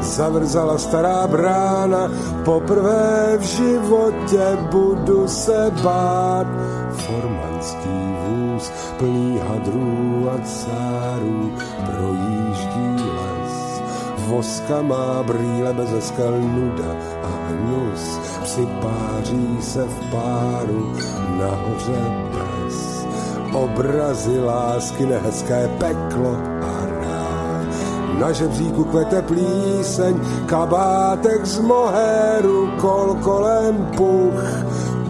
Zavrzala 0.00 0.78
stará 0.78 1.26
brána, 1.26 2.10
poprvé 2.44 3.36
v 3.38 3.42
životě 3.42 4.56
budu 4.70 5.28
se 5.28 5.70
bát. 5.82 6.46
Formanský 6.92 8.16
vůz 8.26 8.72
plný 8.98 9.40
hadrů 9.48 10.30
a 10.30 10.38
cárů 10.44 11.52
projíždí 11.86 12.96
les. 12.96 13.82
Voska 14.26 14.82
má 14.82 15.22
brýle 15.22 15.72
bez 15.72 16.06
skal 16.06 16.40
nuda 16.40 16.92
a 17.22 17.30
hnus. 17.48 18.18
Psi 18.42 18.68
páří 18.80 19.58
se 19.60 19.84
v 19.84 20.10
páru, 20.10 20.96
nahoře 21.38 22.02
bez. 22.32 23.06
Obrazy 23.52 24.40
lásky 24.40 25.06
nehezké 25.06 25.68
peklo 25.78 26.36
a. 26.62 26.99
Na 28.20 28.32
žebříku 28.32 28.84
kvete 28.84 29.22
plíseň, 29.22 30.20
kabátek 30.46 31.46
z 31.46 31.58
mohéru, 31.58 32.70
kol 32.80 33.16
kolem 33.22 33.76
puch, 33.96 34.44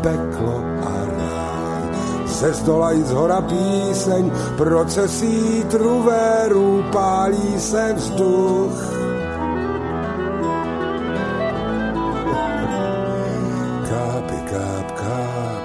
peklo 0.01 0.63
a 0.87 0.95
ráj. 1.19 1.83
Ze 2.27 2.53
zdola 2.53 2.93
i 2.93 3.03
z 3.03 3.11
hora 3.11 3.41
píseň, 3.41 4.31
procesí 4.57 5.65
truvéru, 5.71 6.85
pálí 6.93 7.61
se 7.61 7.93
vzduch. 7.93 9.01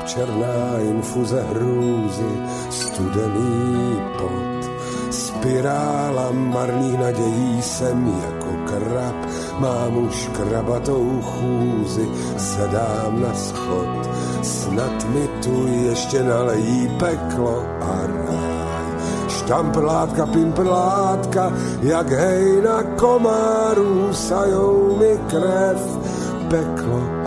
Černá 0.06 0.80
infuze 0.80 1.42
hrůzy, 1.42 2.42
studený 2.70 4.02
pot. 4.18 4.55
Spirála 5.46 6.32
marných 6.32 7.00
nadějí 7.00 7.62
jsem 7.62 8.22
jako 8.26 8.52
krab, 8.66 9.16
mám 9.60 9.98
už 9.98 10.30
krabatou 10.34 11.22
chůzi, 11.22 12.10
sedám 12.38 13.22
na 13.22 13.34
schod. 13.34 14.10
Snad 14.42 15.06
mi 15.10 15.28
tu 15.44 15.68
ještě 15.68 16.24
nalejí 16.24 16.90
peklo 17.00 17.64
a 17.82 17.94
ráj. 18.08 18.86
štamprlátka, 19.28 20.26
pimprlátka, 20.26 21.54
jak 21.82 22.10
hejna 22.10 22.84
komárů 22.84 24.14
sajou 24.14 24.98
mi 24.98 25.20
krev, 25.30 25.82
peklo. 26.50 27.25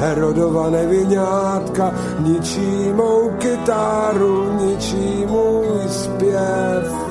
Herodova 0.00 0.70
nevinátka 0.70 1.92
ničí 2.24 2.88
mou 2.96 3.30
kytáru, 3.38 4.56
ničí 4.56 5.26
můj 5.28 5.88
zpěv. 5.88 7.09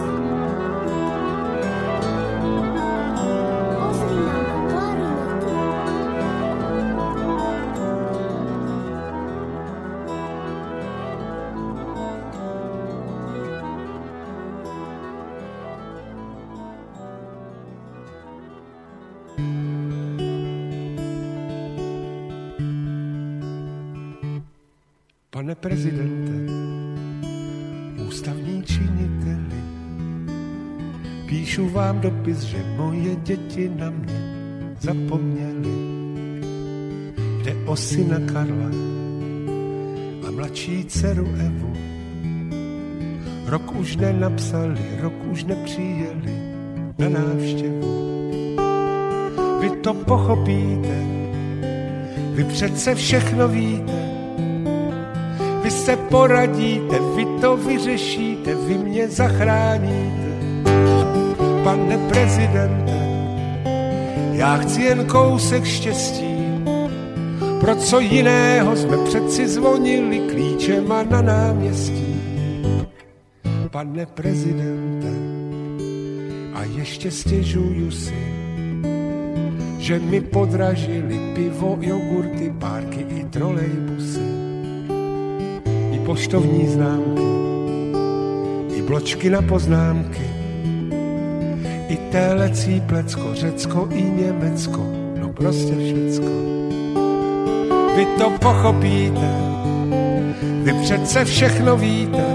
Pane 25.59 25.75
prezidente, 25.75 26.53
ústavní 28.07 28.63
činiteli, 28.63 29.61
píšu 31.25 31.69
vám 31.69 31.99
dopis, 31.99 32.39
že 32.39 32.57
moje 32.77 33.15
děti 33.15 33.71
na 33.77 33.89
mě 33.89 34.35
zapomněli. 34.79 35.75
Jde 37.43 37.55
o 37.65 37.75
syna 37.75 38.19
Karla 38.33 38.71
a 40.27 40.31
mladší 40.31 40.85
dceru 40.85 41.27
Evu. 41.45 41.73
Rok 43.45 43.75
už 43.75 43.95
nenapsali, 43.95 44.81
rok 45.01 45.13
už 45.31 45.43
nepřijeli 45.43 46.35
na 46.99 47.09
návštěvu. 47.09 48.09
Vy 49.61 49.69
to 49.69 49.93
pochopíte, 49.93 51.03
vy 52.33 52.43
přece 52.43 52.95
všechno 52.95 53.47
víte, 53.47 54.08
vy 55.69 55.75
se 55.75 55.97
poradíte, 55.97 56.99
vy 57.15 57.25
to 57.41 57.57
vyřešíte, 57.57 58.55
vy 58.55 58.77
mě 58.77 59.07
zachráníte. 59.07 60.29
Pane 61.63 61.97
prezidente, 61.97 62.97
já 64.31 64.57
chci 64.57 64.81
jen 64.81 65.05
kousek 65.05 65.65
štěstí, 65.65 66.63
pro 67.59 67.75
co 67.75 67.99
jiného 67.99 68.75
jsme 68.75 68.97
přeci 68.97 69.47
zvonili 69.47 70.19
klíčema 70.19 71.03
na 71.03 71.21
náměstí. 71.21 72.15
Pane 73.71 74.05
prezidente, 74.05 75.13
a 76.53 76.63
ještě 76.63 77.11
stěžuju 77.11 77.91
si, 77.91 78.33
že 79.77 79.99
mi 79.99 80.21
podražili 80.21 81.19
pivo, 81.35 81.77
jogurty, 81.81 82.53
párky 82.59 83.05
i 83.09 83.23
trolejbusy 83.23 84.28
poštovní 86.09 86.67
známky, 86.67 87.21
i 88.77 88.81
bločky 88.81 89.29
na 89.29 89.41
poznámky, 89.41 90.25
i 91.87 91.97
télecí 92.11 92.81
plecko, 92.81 93.33
Řecko 93.33 93.87
i 93.91 94.01
Německo, 94.01 94.85
no 95.21 95.29
prostě 95.29 95.73
všecko. 95.75 96.25
Vy 97.95 98.05
to 98.17 98.29
pochopíte, 98.29 99.33
vy 100.63 100.73
přece 100.81 101.25
všechno 101.25 101.77
víte, 101.77 102.25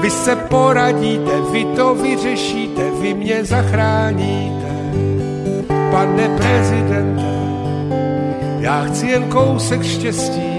vy 0.00 0.10
se 0.10 0.36
poradíte, 0.36 1.40
vy 1.52 1.64
to 1.64 1.94
vyřešíte, 1.94 2.90
vy 3.00 3.14
mě 3.14 3.44
zachráníte. 3.44 4.72
Pane 5.90 6.28
prezidente, 6.36 7.36
já 8.58 8.84
chci 8.84 9.06
jen 9.06 9.22
kousek 9.22 9.82
štěstí, 9.82 10.55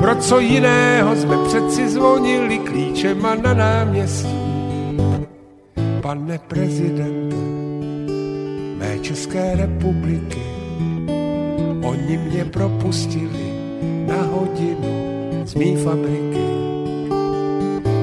pro 0.00 0.14
co 0.14 0.38
jiného 0.38 1.16
jsme 1.16 1.36
přeci 1.46 1.88
zvonili 1.88 2.58
klíčema 2.58 3.34
na 3.34 3.54
náměstí. 3.54 4.40
Pane 6.00 6.38
prezidente 6.38 7.36
mé 8.78 8.98
České 8.98 9.56
republiky, 9.56 10.42
oni 11.82 12.18
mě 12.18 12.44
propustili 12.44 13.52
na 14.06 14.22
hodinu 14.22 15.20
z 15.44 15.54
mý 15.54 15.76
fabriky. 15.76 16.50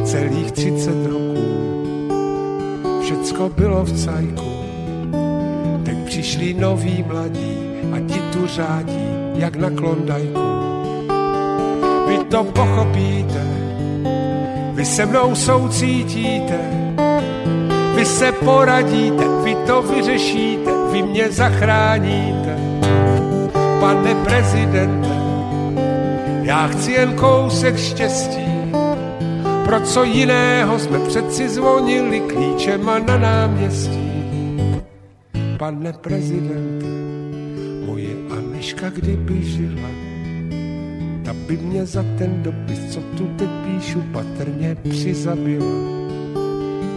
Celých 0.04 0.52
30 0.52 1.06
roků 1.06 1.48
všecko 3.02 3.50
bylo 3.50 3.84
v 3.84 4.04
cajku. 4.04 4.52
Teď 5.86 5.98
přišli 6.06 6.54
noví 6.54 7.06
mladí 7.08 7.58
a 7.94 8.00
ti 8.00 8.20
tu 8.34 8.48
řádí 8.48 9.08
jak 9.36 9.56
na 9.56 9.70
klondajku 9.70 10.37
vy 12.08 12.18
to 12.30 12.44
pochopíte, 12.44 13.44
vy 14.74 14.86
se 14.86 15.06
mnou 15.06 15.36
soucítíte, 15.36 16.60
vy 17.96 18.06
se 18.06 18.32
poradíte, 18.32 19.26
vy 19.44 19.56
to 19.56 19.82
vyřešíte, 19.82 20.72
vy 20.92 21.02
mě 21.04 21.32
zachráníte. 21.32 22.58
Pane 23.80 24.16
prezidente, 24.16 25.18
já 26.42 26.68
chci 26.68 26.92
jen 26.92 27.14
kousek 27.14 27.78
štěstí, 27.78 28.72
pro 29.66 29.80
co 29.80 30.04
jiného 30.04 30.80
jsme 30.80 31.00
přeci 31.00 31.50
zvonili 31.50 32.20
klíčema 32.20 33.00
na 33.00 33.18
náměstí. 33.18 34.12
Pane 35.58 35.94
prezidente, 35.94 36.86
moje 37.86 38.10
Aniška 38.38 38.90
kdyby 38.90 39.44
žila, 39.44 39.97
by 41.48 41.58
mě 41.58 41.86
za 41.86 42.06
ten 42.18 42.44
dopis, 42.44 42.80
co 42.90 43.00
tu 43.00 43.28
teď 43.28 43.50
píšu, 43.66 44.02
patrně 44.12 44.76
přizabila. 44.90 45.66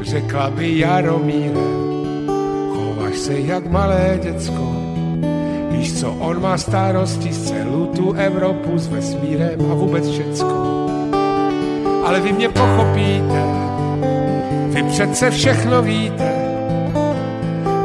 Řekla 0.00 0.50
by 0.50 0.78
Jaromíre, 0.78 1.60
chováš 2.74 3.16
se 3.16 3.40
jak 3.40 3.70
malé 3.70 4.18
děcko, 4.22 4.76
Víš 5.70 6.00
co, 6.00 6.12
on 6.12 6.42
má 6.42 6.58
starosti 6.58 7.32
z 7.32 7.48
celou 7.48 7.86
tu 7.86 8.12
Evropu 8.12 8.78
s 8.78 8.88
vesmírem 8.88 9.60
a 9.70 9.74
vůbec 9.74 10.08
všecko. 10.08 10.86
Ale 12.04 12.20
vy 12.20 12.32
mě 12.32 12.48
pochopíte, 12.48 13.42
vy 14.68 14.82
přece 14.82 15.30
všechno 15.30 15.82
víte, 15.82 16.32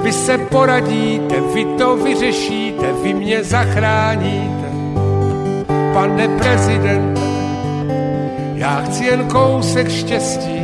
vy 0.04 0.12
se 0.12 0.38
poradíte, 0.38 1.36
vy 1.54 1.66
to 1.66 1.98
vyřešíte, 1.98 2.94
vy 3.04 3.14
mě 3.14 3.44
zachráníte 3.44 4.55
pane 6.06 6.28
prezidente, 6.38 7.22
já 8.56 8.82
chci 8.82 9.06
jen 9.06 9.28
kousek 9.28 9.90
štěstí, 9.90 10.62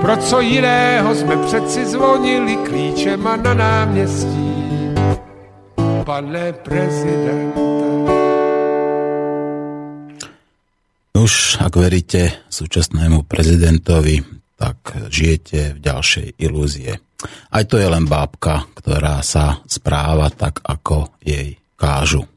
pro 0.00 0.16
co 0.16 0.40
jiného 0.40 1.14
jsme 1.14 1.36
přeci 1.36 1.86
zvonili 1.86 2.56
klíčema 2.56 3.36
na 3.36 3.54
náměstí. 3.54 4.52
Pane 6.04 6.52
prezidente. 6.52 7.58
Už 11.18 11.58
ak 11.60 11.74
veríte 11.76 12.30
súčasnému 12.52 13.24
prezidentovi, 13.24 14.22
tak 14.60 14.76
žijete 15.08 15.76
v 15.76 15.78
ďalšej 15.82 16.28
ilúzie. 16.38 17.00
Aj 17.50 17.64
to 17.64 17.80
je 17.80 17.88
len 17.90 18.04
bábka, 18.04 18.64
ktorá 18.76 19.24
sa 19.24 19.60
správa 19.66 20.30
tak, 20.30 20.62
ako 20.62 21.16
jej 21.24 21.58
kážu. 21.80 22.28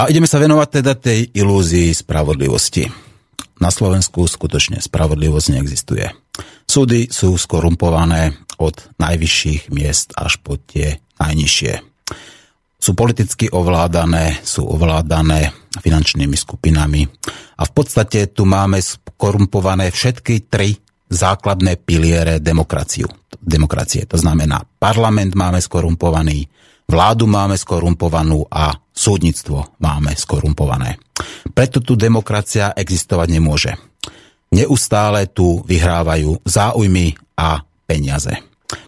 A 0.00 0.08
ideme 0.08 0.24
sa 0.24 0.40
venovať 0.40 0.80
teda 0.80 0.96
tej 0.96 1.28
ilúzii 1.28 1.92
spravodlivosti. 1.92 2.88
Na 3.60 3.68
Slovensku 3.68 4.24
skutočne 4.24 4.80
spravodlivosť 4.80 5.46
neexistuje. 5.52 6.08
Súdy 6.64 7.12
sú 7.12 7.36
skorumpované 7.36 8.32
od 8.56 8.80
najvyšších 8.96 9.68
miest 9.68 10.16
až 10.16 10.40
po 10.40 10.56
tie 10.56 11.04
najnižšie. 11.20 11.72
Sú 12.80 12.96
politicky 12.96 13.52
ovládané, 13.52 14.40
sú 14.40 14.64
ovládané 14.64 15.52
finančnými 15.84 16.32
skupinami 16.32 17.04
a 17.60 17.62
v 17.68 17.72
podstate 17.76 18.32
tu 18.32 18.48
máme 18.48 18.80
skorumpované 18.80 19.92
všetky 19.92 20.48
tri 20.48 20.80
základné 21.12 21.76
piliere 21.76 22.40
demokraciu. 22.40 23.04
demokracie. 23.36 24.08
To 24.08 24.16
znamená, 24.16 24.64
parlament 24.80 25.36
máme 25.36 25.60
skorumpovaný, 25.60 26.48
Vládu 26.90 27.30
máme 27.30 27.54
skorumpovanú 27.54 28.50
a 28.50 28.74
súdnictvo 28.90 29.78
máme 29.78 30.10
skorumpované. 30.18 30.98
Preto 31.54 31.78
tu 31.78 31.94
demokracia 31.94 32.74
existovať 32.74 33.28
nemôže. 33.30 33.72
Neustále 34.50 35.30
tu 35.30 35.62
vyhrávajú 35.62 36.42
záujmy 36.42 37.14
a 37.38 37.62
peniaze. 37.86 38.34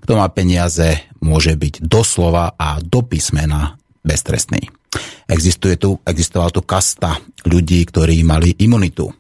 Kto 0.02 0.18
má 0.18 0.26
peniaze, 0.34 1.06
môže 1.22 1.54
byť 1.54 1.86
doslova 1.86 2.58
a 2.58 2.82
do 2.82 3.06
písmena 3.06 3.78
beztrestný. 4.02 4.81
Existuje 5.28 5.78
tu, 5.78 5.98
existovala 6.02 6.50
tu 6.50 6.62
kasta 6.66 7.18
ľudí, 7.46 7.82
ktorí 7.86 8.22
mali 8.26 8.54
imunitu. 8.58 9.10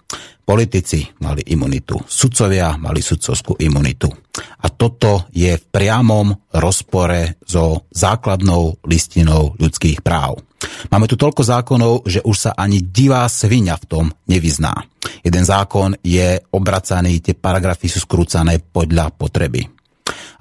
Politici 0.42 1.06
mali 1.22 1.46
imunitu, 1.54 2.02
sudcovia 2.02 2.74
mali 2.74 2.98
sudcovskú 2.98 3.62
imunitu. 3.62 4.10
A 4.62 4.66
toto 4.74 5.30
je 5.30 5.54
v 5.54 5.64
priamom 5.70 6.34
rozpore 6.50 7.38
so 7.46 7.86
základnou 7.94 8.82
listinou 8.82 9.54
ľudských 9.54 10.02
práv. 10.02 10.42
Máme 10.90 11.06
tu 11.06 11.14
toľko 11.14 11.42
zákonov, 11.46 11.94
že 12.10 12.20
už 12.26 12.36
sa 12.36 12.52
ani 12.58 12.82
divá 12.82 13.22
svinia 13.30 13.78
v 13.78 13.86
tom 13.86 14.04
nevyzná. 14.26 14.74
Jeden 15.22 15.46
zákon 15.46 15.94
je 16.02 16.42
obracaný, 16.50 17.22
tie 17.22 17.38
paragrafy 17.38 17.86
sú 17.86 18.02
skrúcané 18.02 18.58
podľa 18.58 19.14
potreby. 19.14 19.62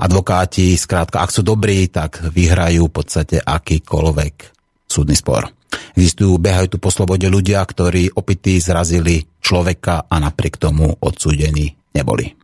Advokáti, 0.01 0.73
skrátka, 0.81 1.21
ak 1.21 1.29
sú 1.29 1.45
dobrí, 1.45 1.85
tak 1.93 2.25
vyhrajú 2.25 2.89
v 2.89 2.93
podstate 2.93 3.37
akýkoľvek 3.37 4.60
súdny 4.91 5.15
spor. 5.15 5.47
Existujú, 5.95 6.35
behajú 6.35 6.75
tu 6.75 6.77
po 6.83 6.91
slobode 6.91 7.31
ľudia, 7.31 7.63
ktorí 7.63 8.11
opití 8.19 8.59
zrazili 8.59 9.23
človeka 9.39 10.11
a 10.11 10.19
napriek 10.19 10.59
tomu 10.59 10.91
odsúdení 10.99 11.71
neboli. 11.95 12.35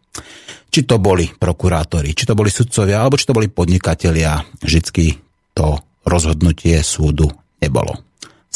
Či 0.72 0.88
to 0.88 1.00
boli 1.00 1.28
prokurátori, 1.28 2.16
či 2.16 2.24
to 2.24 2.36
boli 2.36 2.48
sudcovia, 2.48 3.04
alebo 3.04 3.20
či 3.20 3.28
to 3.28 3.36
boli 3.36 3.52
podnikatelia, 3.52 4.39
vždycky 4.64 5.20
to 5.52 5.80
rozhodnutie 6.08 6.80
súdu 6.84 7.28
nebolo 7.60 8.08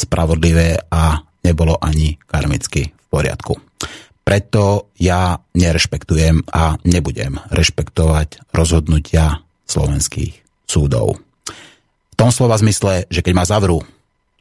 spravodlivé 0.02 0.88
a 0.88 1.20
nebolo 1.44 1.76
ani 1.78 2.16
karmicky 2.26 2.90
v 2.90 3.06
poriadku. 3.12 3.54
Preto 4.22 4.94
ja 5.02 5.34
nerešpektujem 5.58 6.46
a 6.54 6.78
nebudem 6.86 7.42
rešpektovať 7.50 8.54
rozhodnutia 8.54 9.42
slovenských 9.66 10.66
súdov. 10.66 11.18
Tom 12.22 12.30
slova 12.30 12.54
zmysle, 12.54 13.10
že 13.10 13.18
keď 13.18 13.34
ma 13.34 13.42
zavrú, 13.42 13.82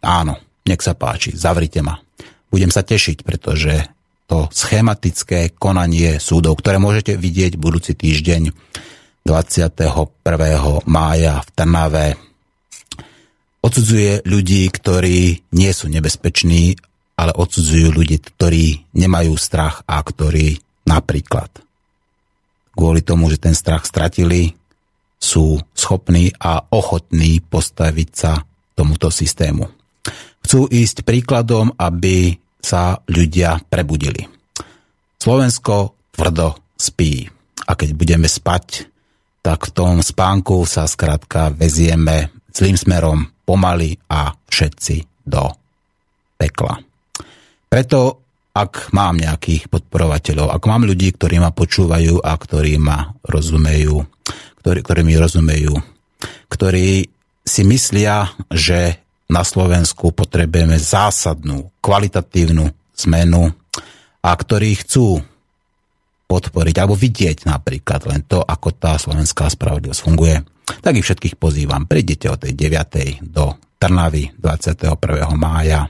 Áno, 0.02 0.42
nech 0.66 0.82
sa 0.82 0.98
páči, 0.98 1.38
zavrite 1.38 1.86
ma. 1.86 2.02
Budem 2.50 2.74
sa 2.74 2.82
tešiť, 2.82 3.22
pretože 3.22 3.86
to 4.26 4.50
schematické 4.50 5.54
konanie 5.54 6.18
súdov, 6.18 6.58
ktoré 6.58 6.82
môžete 6.82 7.14
vidieť 7.16 7.56
budúci 7.62 7.94
týždeň 7.94 8.50
21. 9.24 9.86
mája 10.90 11.34
v 11.46 11.50
Trnave, 11.54 12.08
odsudzuje 13.62 14.26
ľudí, 14.26 14.66
ktorí 14.74 15.54
nie 15.54 15.72
sú 15.74 15.86
nebezpeční, 15.86 16.82
ale 17.14 17.34
odsudzujú 17.38 17.94
ľudí, 17.94 18.18
ktorí 18.18 18.90
nemajú 18.98 19.38
strach 19.38 19.86
a 19.86 20.02
ktorí 20.02 20.58
napríklad 20.90 21.54
kvôli 22.74 23.06
tomu, 23.06 23.30
že 23.30 23.38
ten 23.38 23.54
strach 23.54 23.86
stratili, 23.86 24.58
sú 25.22 25.61
schopní 25.78 26.34
a 26.41 26.65
ochotní 26.74 27.45
postaviť 27.45 28.09
sa 28.09 28.41
tomuto 28.74 29.13
systému 29.13 29.82
chcú 30.45 30.67
ísť 30.67 31.05
príkladom, 31.05 31.72
aby 31.78 32.36
sa 32.61 32.99
ľudia 33.09 33.61
prebudili. 33.69 34.28
Slovensko 35.15 35.95
tvrdo 36.13 36.59
spí. 36.78 37.30
A 37.69 37.78
keď 37.78 37.89
budeme 37.93 38.28
spať, 38.28 38.89
tak 39.41 39.69
v 39.69 39.74
tom 39.74 39.93
spánku 40.01 40.65
sa 40.65 40.86
skrátka 40.89 41.53
vezieme 41.53 42.34
zlým 42.51 42.76
smerom 42.76 43.32
pomaly 43.45 43.97
a 44.11 44.34
všetci 44.34 45.24
do 45.24 45.45
pekla. 46.36 46.82
Preto, 47.72 48.19
ak 48.51 48.91
mám 48.91 49.15
nejakých 49.15 49.72
podporovateľov, 49.72 50.51
ak 50.51 50.63
mám 50.67 50.84
ľudí, 50.84 51.15
ktorí 51.15 51.39
ma 51.39 51.55
počúvajú 51.55 52.19
a 52.19 52.36
ktorí 52.36 52.76
ma 52.76 53.15
rozumejú, 53.24 54.03
ktorí, 54.62 54.80
ktorí 54.86 55.01
mi 55.01 55.18
rozumejú, 55.18 55.74
ktorí 56.47 57.09
si 57.41 57.62
myslia, 57.66 58.30
že 58.53 59.01
na 59.32 59.41
Slovensku 59.41 60.14
potrebujeme 60.14 60.78
zásadnú, 60.78 61.74
kvalitatívnu 61.82 62.70
zmenu 63.07 63.49
a 64.22 64.30
ktorí 64.30 64.78
chcú 64.86 65.26
podporiť 66.30 66.76
alebo 66.78 66.95
vidieť 66.95 67.49
napríklad 67.49 68.07
len 68.07 68.22
to, 68.24 68.39
ako 68.39 68.70
tá 68.78 68.95
slovenská 68.95 69.49
spravodlivosť 69.51 70.01
funguje, 70.05 70.36
tak 70.80 70.95
ich 70.95 71.03
všetkých 71.03 71.36
pozývam. 71.36 71.89
Prídete 71.89 72.32
o 72.32 72.39
tej 72.39 72.55
9. 72.55 73.26
do 73.26 73.57
Trnavy 73.82 74.32
21. 74.38 74.95
mája 75.36 75.89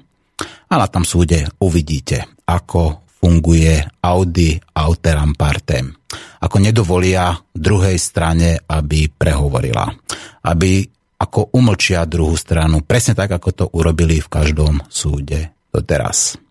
a 0.72 0.74
na 0.80 0.88
tam 0.88 1.04
súde 1.04 1.46
uvidíte, 1.60 2.26
ako 2.48 3.11
funguje 3.22 3.78
Audi 4.02 4.58
Auteram 4.58 5.38
Partem. 5.38 5.94
Ako 6.42 6.58
nedovolia 6.58 7.38
druhej 7.54 8.02
strane, 8.02 8.58
aby 8.66 9.06
prehovorila. 9.14 9.86
Aby 10.50 10.82
ako 11.22 11.54
umlčia 11.54 12.10
druhú 12.10 12.34
stranu, 12.34 12.82
presne 12.82 13.14
tak, 13.14 13.38
ako 13.38 13.50
to 13.54 13.66
urobili 13.78 14.18
v 14.18 14.26
každom 14.26 14.82
súde 14.90 15.54
doteraz. 15.70 16.42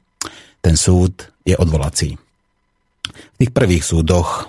Ten 0.62 0.78
súd 0.78 1.42
je 1.42 1.58
odvolací. 1.58 2.14
V 3.10 3.36
tých 3.36 3.50
prvých 3.50 3.82
súdoch 3.82 4.46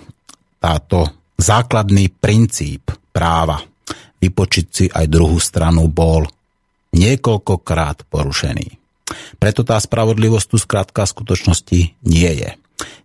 táto 0.62 1.26
základný 1.34 2.06
princíp 2.14 2.94
práva 3.10 3.58
vypočiť 4.22 4.66
si 4.70 4.86
aj 4.86 5.10
druhú 5.10 5.42
stranu 5.42 5.90
bol 5.90 6.22
niekoľkokrát 6.94 8.06
porušený. 8.06 8.81
Preto 9.36 9.66
tá 9.66 9.76
spravodlivosť 9.76 10.46
tu 10.46 10.56
skrátka 10.56 11.04
v 11.04 11.12
skutočnosti 11.14 11.80
nie 12.06 12.32
je 12.32 12.50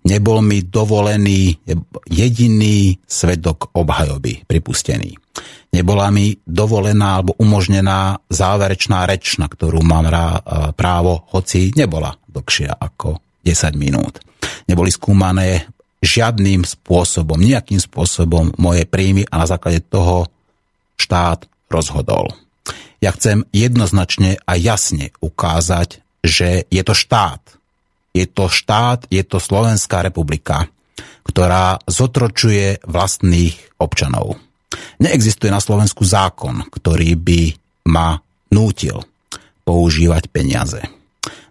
nebol 0.08 0.40
mi 0.40 0.64
dovolený 0.64 1.60
jediný 2.08 2.96
svedok 3.04 3.76
obhajoby 3.76 4.48
pripustený. 4.48 5.20
Nebola 5.76 6.10
mi 6.10 6.34
dovolená 6.48 7.22
alebo 7.22 7.36
umožnená 7.38 8.24
záverečná 8.32 9.04
reč, 9.06 9.36
na 9.38 9.52
ktorú 9.52 9.84
mám 9.84 10.08
rá, 10.08 10.40
právo, 10.74 11.28
hoci 11.36 11.76
nebola 11.76 12.16
dlhšia 12.32 12.80
ako 12.80 13.20
10 13.44 13.76
minút. 13.76 14.24
Neboli 14.66 14.90
skúmané 14.90 15.68
žiadnym 16.00 16.64
spôsobom, 16.64 17.38
nejakým 17.38 17.78
spôsobom 17.84 18.56
moje 18.58 18.88
príjmy 18.88 19.28
a 19.28 19.44
na 19.44 19.46
základe 19.46 19.84
toho 19.86 20.32
štát 20.98 21.46
rozhodol. 21.68 22.32
Ja 22.98 23.14
chcem 23.14 23.46
jednoznačne 23.54 24.42
a 24.42 24.58
jasne 24.58 25.14
ukázať, 25.22 26.02
že 26.26 26.66
je 26.68 26.82
to 26.82 26.98
štát, 26.98 27.42
je 28.18 28.26
to 28.26 28.50
štát, 28.50 29.06
je 29.14 29.22
to 29.22 29.38
Slovenská 29.38 30.02
republika, 30.02 30.66
ktorá 31.22 31.78
zotročuje 31.86 32.82
vlastných 32.82 33.78
občanov. 33.78 34.42
Neexistuje 34.98 35.54
na 35.54 35.62
Slovensku 35.62 36.02
zákon, 36.02 36.66
ktorý 36.74 37.14
by 37.16 37.42
ma 37.94 38.18
nútil 38.50 38.98
používať 39.62 40.34
peniaze. 40.34 40.82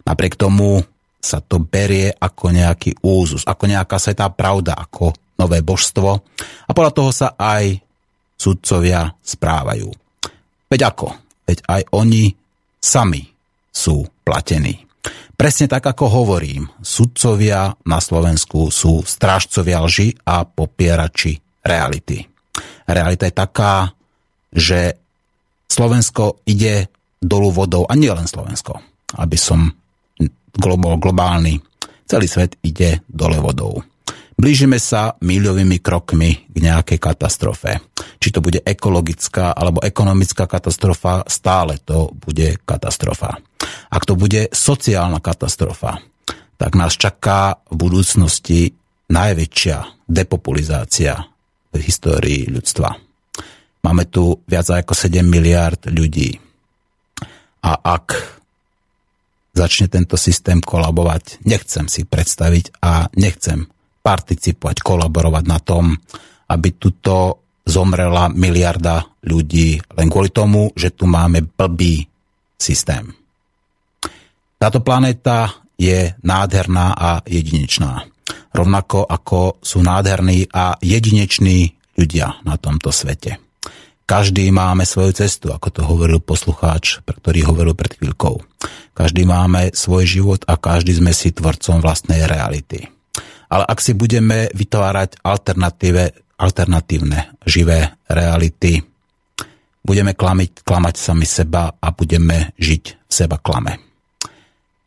Napriek 0.03 0.35
tomu 0.35 0.83
sa 1.17 1.39
to 1.39 1.63
berie 1.63 2.11
ako 2.11 2.51
nejaký 2.51 2.99
úzus, 3.03 3.47
ako 3.47 3.67
nejaká 3.67 3.97
svetá 3.97 4.27
pravda, 4.31 4.75
ako 4.75 5.15
nové 5.37 5.63
božstvo 5.63 6.09
a 6.67 6.71
podľa 6.73 6.93
toho 6.93 7.11
sa 7.13 7.27
aj 7.37 7.77
sudcovia 8.37 9.09
správajú. 9.21 9.89
Veď 10.69 10.81
ako? 10.91 11.26
Veď 11.47 11.63
aj 11.65 11.81
oni 11.95 12.35
sami 12.77 13.23
sú 13.71 14.03
platení. 14.27 14.83
Presne 15.37 15.69
tak, 15.69 15.85
ako 15.85 16.25
hovorím, 16.25 16.65
sudcovia 16.81 17.69
na 17.85 18.01
Slovensku 18.01 18.73
sú 18.73 19.05
strážcovia 19.05 19.79
lži 19.85 20.17
a 20.25 20.43
popierači 20.43 21.37
reality. 21.61 22.25
Realita 22.89 23.29
je 23.29 23.35
taká, 23.37 23.93
že 24.49 24.97
Slovensko 25.69 26.41
ide 26.49 26.89
dolu 27.21 27.53
vodou, 27.53 27.85
a 27.85 27.93
nie 27.93 28.09
len 28.09 28.25
Slovensko, 28.25 28.81
aby 29.21 29.37
som 29.37 29.69
bol 30.57 30.97
globálny. 30.97 31.61
Celý 32.09 32.25
svet 32.25 32.57
ide 32.65 33.05
dole 33.05 33.37
vodou. 33.37 33.77
Blížime 34.37 34.81
sa 34.81 35.13
míľovými 35.21 35.77
krokmi 35.81 36.49
k 36.49 36.55
nejakej 36.61 36.97
katastrofe. 36.97 37.77
Či 38.17 38.29
to 38.33 38.39
bude 38.41 38.59
ekologická 38.65 39.53
alebo 39.53 39.81
ekonomická 39.85 40.49
katastrofa, 40.49 41.25
stále 41.29 41.77
to 41.81 42.09
bude 42.13 42.57
katastrofa. 42.65 43.37
Ak 43.93 44.03
to 44.03 44.17
bude 44.17 44.49
sociálna 44.49 45.21
katastrofa, 45.21 46.01
tak 46.57 46.73
nás 46.73 46.97
čaká 46.97 47.61
v 47.69 47.75
budúcnosti 47.77 48.73
najväčšia 49.07 50.09
depopulizácia 50.09 51.21
v 51.71 51.79
histórii 51.79 52.49
ľudstva. 52.49 52.97
Máme 53.85 54.09
tu 54.09 54.41
viac 54.49 54.67
ako 54.67 54.91
7 54.97 55.21
miliard 55.23 55.79
ľudí. 55.87 56.35
A 57.63 57.71
ak 57.77 58.17
začne 59.57 59.89
tento 59.89 60.17
systém 60.19 60.61
kolabovať, 60.61 61.41
nechcem 61.45 61.89
si 61.89 62.05
predstaviť 62.05 62.81
a 62.83 63.09
nechcem 63.17 63.65
participovať, 64.05 64.85
kolaborovať 64.85 65.43
na 65.49 65.59
tom, 65.59 65.97
aby 66.47 66.77
tuto 66.77 67.46
zomrela 67.67 68.31
miliarda 68.31 69.03
ľudí 69.27 69.77
len 69.99 70.07
kvôli 70.07 70.31
tomu, 70.31 70.71
že 70.73 70.95
tu 70.95 71.03
máme 71.05 71.43
blbý 71.43 72.07
systém. 72.55 73.11
Táto 74.57 74.81
planéta 74.81 75.53
je 75.77 76.15
nádherná 76.25 76.97
a 76.97 77.21
jedinečná. 77.27 78.09
Rovnako 78.55 79.05
ako 79.05 79.61
sú 79.61 79.85
nádherní 79.85 80.49
a 80.49 80.79
jedineční 80.81 81.77
ľudia 81.93 82.41
na 82.41 82.57
tomto 82.57 82.89
svete. 82.89 83.37
Každý 84.07 84.49
máme 84.55 84.87
svoju 84.87 85.19
cestu, 85.19 85.51
ako 85.51 85.67
to 85.67 85.81
hovoril 85.83 86.23
poslucháč, 86.23 87.03
ktorý 87.03 87.43
hovoril 87.43 87.75
pred 87.75 87.99
chvíľkou. 87.99 88.39
Každý 88.95 89.27
máme 89.27 89.75
svoj 89.75 90.07
život 90.07 90.41
a 90.47 90.55
každý 90.55 90.95
sme 90.95 91.11
si 91.11 91.35
tvorcom 91.35 91.83
vlastnej 91.83 92.23
reality. 92.23 92.87
Ale 93.51 93.67
ak 93.67 93.83
si 93.83 93.91
budeme 93.93 94.47
vytvárať 94.55 95.21
alternatívne 96.37 97.37
živé 97.43 97.97
reality, 98.07 98.81
budeme 99.81 100.13
klamiť, 100.13 100.61
klamať 100.61 100.95
sami 100.95 101.25
seba 101.25 101.73
a 101.73 101.87
budeme 101.91 102.53
žiť 102.61 102.83
v 103.07 103.11
seba 103.11 103.41
klame. 103.41 103.81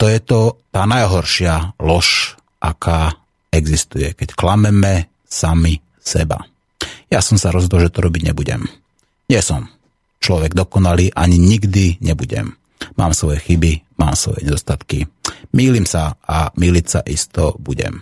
To 0.01 0.09
je 0.09 0.21
to 0.25 0.41
tá 0.73 0.89
najhoršia 0.89 1.77
lož, 1.83 2.39
aká 2.61 3.13
existuje, 3.53 4.17
keď 4.17 4.33
klameme 4.33 5.13
sami 5.29 5.77
seba. 6.01 6.41
Ja 7.11 7.21
som 7.21 7.37
sa 7.37 7.53
rozhodol, 7.53 7.85
že 7.85 7.93
to 7.93 8.07
robiť 8.07 8.33
nebudem. 8.33 8.65
Nie 9.29 9.43
som 9.45 9.69
človek 10.23 10.57
dokonalý, 10.57 11.13
ani 11.13 11.37
nikdy 11.37 12.01
nebudem. 12.01 12.55
Mám 12.97 13.13
svoje 13.13 13.45
chyby, 13.45 14.01
mám 14.01 14.17
svoje 14.17 14.47
nedostatky. 14.47 15.05
Mýlim 15.53 15.85
sa 15.85 16.17
a 16.25 16.49
míliť 16.55 16.87
sa 16.87 17.01
isto 17.05 17.57
budem. 17.61 18.01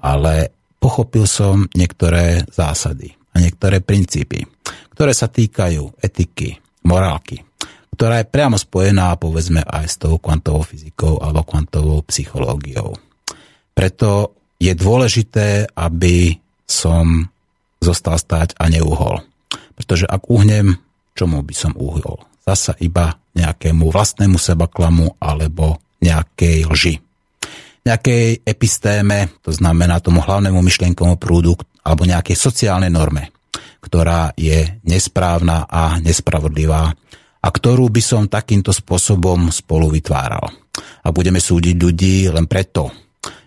Ale 0.00 0.55
pochopil 0.78 1.24
som 1.28 1.66
niektoré 1.74 2.44
zásady 2.52 3.16
a 3.34 3.40
niektoré 3.42 3.84
princípy, 3.84 4.44
ktoré 4.96 5.12
sa 5.12 5.28
týkajú 5.28 6.00
etiky, 6.00 6.56
morálky, 6.86 7.44
ktorá 7.96 8.20
je 8.20 8.28
priamo 8.28 8.60
spojená 8.60 9.16
povedzme 9.16 9.64
aj 9.64 9.84
s 9.88 9.96
tou 9.96 10.20
kvantovou 10.20 10.64
fyzikou 10.64 11.20
alebo 11.20 11.48
kvantovou 11.48 12.04
psychológiou. 12.08 12.96
Preto 13.72 14.36
je 14.56 14.72
dôležité, 14.72 15.68
aby 15.76 16.36
som 16.64 17.28
zostal 17.80 18.16
stáť 18.16 18.56
a 18.56 18.72
neuhol. 18.72 19.20
Pretože 19.76 20.08
ak 20.08 20.32
uhnem, 20.32 20.80
čomu 21.12 21.44
by 21.44 21.54
som 21.54 21.72
uhol? 21.76 22.24
Zasa 22.44 22.72
iba 22.80 23.20
nejakému 23.36 23.92
vlastnému 23.92 24.40
sebaklamu 24.40 25.20
alebo 25.20 25.76
nejakej 26.00 26.58
lži. 26.72 26.94
Nejakej 27.86 28.42
epistéme, 28.42 29.30
to 29.46 29.54
znamená 29.54 30.02
tomu 30.02 30.18
hlavnému 30.18 30.58
myšlienkomu 30.58 31.22
prúdu 31.22 31.54
alebo 31.86 32.02
nejakej 32.02 32.34
sociálnej 32.34 32.90
norme, 32.90 33.30
ktorá 33.78 34.34
je 34.34 34.82
nesprávna 34.82 35.70
a 35.70 36.02
nespravodlivá 36.02 36.90
a 37.38 37.48
ktorú 37.48 37.86
by 37.86 38.02
som 38.02 38.26
takýmto 38.26 38.74
spôsobom 38.74 39.54
spolu 39.54 39.94
vytváral. 39.94 40.50
A 41.06 41.14
budeme 41.14 41.38
súdiť 41.38 41.78
ľudí 41.78 42.26
len 42.26 42.50
preto, 42.50 42.90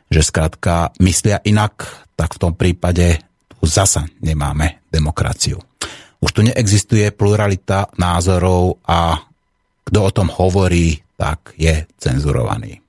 že 0.07 0.23
skrátka 0.23 0.95
myslia 1.03 1.43
inak, 1.43 2.07
tak 2.15 2.39
v 2.39 2.41
tom 2.41 2.55
prípade 2.55 3.19
tu 3.51 3.67
zasa 3.67 4.07
nemáme 4.23 4.87
demokraciu. 4.87 5.59
Už 6.23 6.31
tu 6.31 6.47
neexistuje 6.47 7.11
pluralita 7.11 7.91
názorov 7.99 8.79
a 8.87 9.19
kto 9.83 9.99
o 9.99 10.11
tom 10.15 10.31
hovorí, 10.31 10.95
tak 11.19 11.59
je 11.59 11.83
cenzurovaný. 11.99 12.79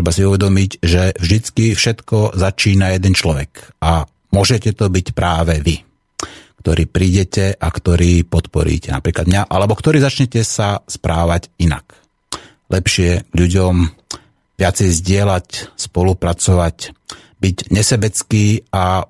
Treba 0.00 0.16
si 0.16 0.24
uvedomiť, 0.24 0.70
že 0.80 1.12
vždycky 1.12 1.76
všetko 1.76 2.32
začína 2.32 2.96
jeden 2.96 3.12
človek 3.12 3.76
a 3.84 4.08
môžete 4.32 4.72
to 4.72 4.88
byť 4.88 5.12
práve 5.12 5.60
vy 5.60 5.84
ktorý 6.64 6.88
prídete 6.88 7.52
a 7.52 7.68
ktorý 7.68 8.24
podporíte 8.24 8.96
napríklad 8.96 9.28
mňa, 9.28 9.42
alebo 9.48 9.76
ktorý 9.76 10.00
začnete 10.00 10.40
sa 10.40 10.80
správať 10.88 11.52
inak. 11.60 11.84
Lepšie 12.72 13.28
ľuďom 13.32 13.92
viacej 14.56 14.88
zdieľať, 14.88 15.76
spolupracovať, 15.76 16.76
byť 17.36 17.56
nesebecký 17.68 18.72
a 18.72 19.04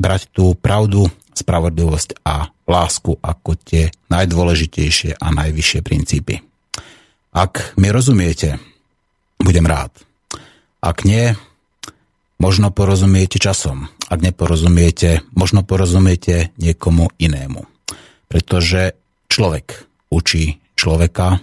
brať 0.00 0.22
tú 0.32 0.56
pravdu, 0.56 1.12
spravodlivosť 1.36 2.24
a 2.24 2.48
lásku 2.64 3.20
ako 3.20 3.52
tie 3.56 3.92
najdôležitejšie 4.08 5.16
a 5.16 5.28
najvyššie 5.28 5.80
princípy. 5.84 6.40
Ak 7.36 7.76
mi 7.76 7.92
rozumiete, 7.92 8.56
budem 9.40 9.64
rád. 9.64 10.11
Ak 10.82 11.06
nie, 11.06 11.38
možno 12.42 12.74
porozumiete 12.74 13.38
časom 13.38 13.88
ak 14.12 14.20
neporozumiete, 14.20 15.24
možno 15.32 15.64
porozumiete 15.64 16.52
niekomu 16.60 17.08
inému. 17.16 17.64
Pretože 18.28 18.92
človek 19.32 19.88
učí 20.12 20.60
človeka 20.76 21.40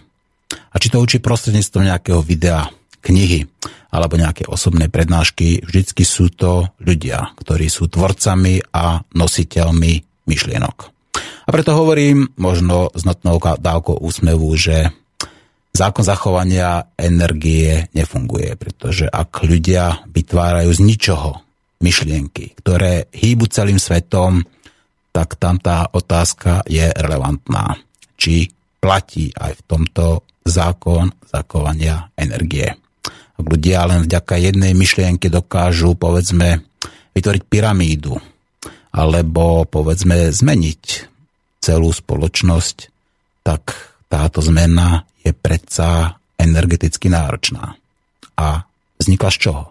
a 0.53 0.75
či 0.77 0.93
to 0.93 1.01
učí 1.01 1.17
prostredníctvom 1.17 1.89
nejakého 1.89 2.21
videa, 2.21 2.69
knihy 3.01 3.49
alebo 3.89 4.21
nejaké 4.21 4.45
osobné 4.45 4.85
prednášky, 4.85 5.65
vždycky 5.65 6.05
sú 6.05 6.29
to 6.29 6.69
ľudia, 6.77 7.33
ktorí 7.41 7.65
sú 7.73 7.89
tvorcami 7.89 8.61
a 8.69 9.01
nositeľmi 9.17 9.93
myšlienok. 10.29 10.77
A 11.17 11.49
preto 11.49 11.73
hovorím 11.73 12.29
možno 12.37 12.93
s 12.93 13.01
notnou 13.01 13.41
dávkou 13.41 13.97
úsmevu, 13.97 14.53
že 14.53 14.93
zákon 15.79 16.03
zachovania 16.03 16.91
energie 16.99 17.87
nefunguje, 17.95 18.59
pretože 18.59 19.07
ak 19.07 19.47
ľudia 19.47 20.03
vytvárajú 20.11 20.75
z 20.75 20.81
ničoho 20.83 21.39
myšlienky, 21.79 22.59
ktoré 22.59 23.07
hýbu 23.15 23.47
celým 23.47 23.79
svetom, 23.79 24.43
tak 25.15 25.39
tam 25.39 25.55
tá 25.63 25.87
otázka 25.87 26.67
je 26.67 26.91
relevantná. 26.91 27.79
Či 28.19 28.51
platí 28.83 29.31
aj 29.31 29.55
v 29.55 29.65
tomto 29.65 30.05
zákon 30.43 31.15
zakovania 31.23 32.11
energie. 32.19 32.75
Ak 33.39 33.45
ľudia 33.47 33.87
len 33.87 34.03
vďaka 34.03 34.35
jednej 34.35 34.75
myšlienke 34.75 35.31
dokážu, 35.31 35.95
povedzme, 35.95 36.59
vytvoriť 37.15 37.43
pyramídu, 37.47 38.19
alebo 38.91 39.63
povedzme 39.63 40.35
zmeniť 40.35 40.83
celú 41.63 41.95
spoločnosť, 41.95 42.77
tak 43.47 43.88
táto 44.09 44.41
zmena 44.41 45.05
je 45.21 45.31
predsa 45.31 46.17
energeticky 46.35 47.07
náročná. 47.07 47.77
A 48.35 48.65
vznikla 48.97 49.29
z 49.29 49.37
čoho? 49.37 49.63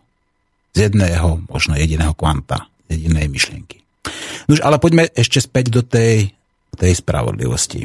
z 0.78 0.86
jedného, 0.86 1.42
možno 1.50 1.74
jediného 1.74 2.14
kvanta, 2.14 2.70
z 2.86 2.94
jedinej 2.94 3.26
myšlienky. 3.26 3.82
Nož, 4.46 4.62
ale 4.62 4.78
poďme 4.78 5.10
ešte 5.10 5.42
späť 5.42 5.74
do 5.74 5.82
tej, 5.82 6.30
tej 6.78 6.92
spravodlivosti. 6.94 7.82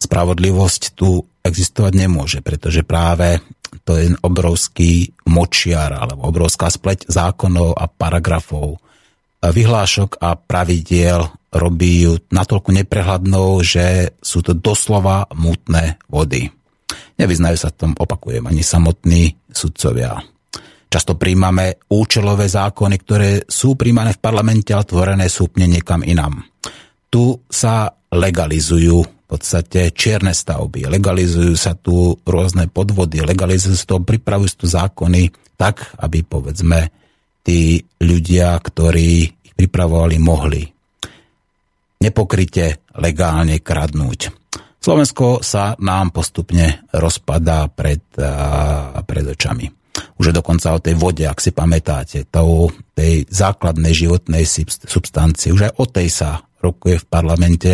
Spravodlivosť 0.00 0.96
tu 0.96 1.20
existovať 1.44 1.92
nemôže, 1.92 2.40
pretože 2.40 2.80
práve 2.80 3.44
to 3.84 3.92
je 3.92 4.16
obrovský 4.24 5.12
močiar 5.28 5.92
alebo 5.92 6.26
obrovská 6.32 6.72
spleť 6.72 7.12
zákonov 7.12 7.76
a 7.76 7.84
paragrafov, 7.86 8.80
vyhlášok 9.44 10.16
a 10.18 10.34
pravidiel 10.34 11.28
robí 11.56 12.06
ju 12.06 12.20
natoľko 12.30 12.70
neprehľadnou, 12.84 13.60
že 13.64 14.16
sú 14.20 14.44
to 14.44 14.52
doslova 14.56 15.28
mutné 15.34 16.00
vody. 16.08 16.48
Nevyznajú 17.16 17.56
sa 17.56 17.72
v 17.72 17.78
tom, 17.80 17.92
opakujem, 17.96 18.44
ani 18.44 18.60
samotní 18.60 19.34
sudcovia. 19.48 20.20
Často 20.86 21.18
príjmame 21.18 21.82
účelové 21.90 22.46
zákony, 22.46 22.96
ktoré 23.02 23.30
sú 23.48 23.74
príjmané 23.74 24.14
v 24.14 24.22
parlamente, 24.22 24.70
ale 24.70 24.86
tvorené 24.86 25.26
sú 25.26 25.50
úplne 25.50 25.76
niekam 25.76 26.06
inám. 26.06 26.46
Tu 27.10 27.34
sa 27.50 27.90
legalizujú 28.12 29.02
v 29.02 29.24
podstate 29.26 29.90
čierne 29.90 30.30
stavby, 30.30 30.86
legalizujú 30.86 31.58
sa 31.58 31.74
tu 31.74 32.14
rôzne 32.22 32.70
podvody, 32.70 33.18
legalizujú 33.26 33.74
sa 33.74 33.86
tu, 33.88 33.98
pripravujú 33.98 34.48
sa 34.48 34.58
tu 34.62 34.66
zákony 34.70 35.22
tak, 35.58 35.98
aby 35.98 36.22
povedzme 36.22 36.94
tí 37.42 37.82
ľudia, 37.98 38.54
ktorí 38.54 39.08
ich 39.26 39.52
pripravovali, 39.58 40.16
mohli 40.22 40.75
nepokryte 42.06 42.80
legálne 42.94 43.58
kradnúť. 43.58 44.30
Slovensko 44.78 45.42
sa 45.42 45.74
nám 45.82 46.14
postupne 46.14 46.86
rozpadá 46.94 47.66
pred, 47.66 48.06
pred 49.02 49.24
očami 49.26 49.66
už 50.16 50.32
dokonca 50.32 50.72
o 50.72 50.80
tej 50.80 50.96
vode, 50.96 51.24
ak 51.24 51.40
si 51.40 51.52
pamätáte, 51.52 52.28
tou, 52.28 52.72
tej 52.96 53.28
základnej 53.28 53.92
životnej 53.92 54.44
substancie. 54.84 55.52
Už 55.52 55.68
aj 55.68 55.72
o 55.76 55.84
tej 55.88 56.08
sa 56.08 56.40
rokuje 56.60 57.00
v 57.00 57.06
parlamente 57.08 57.72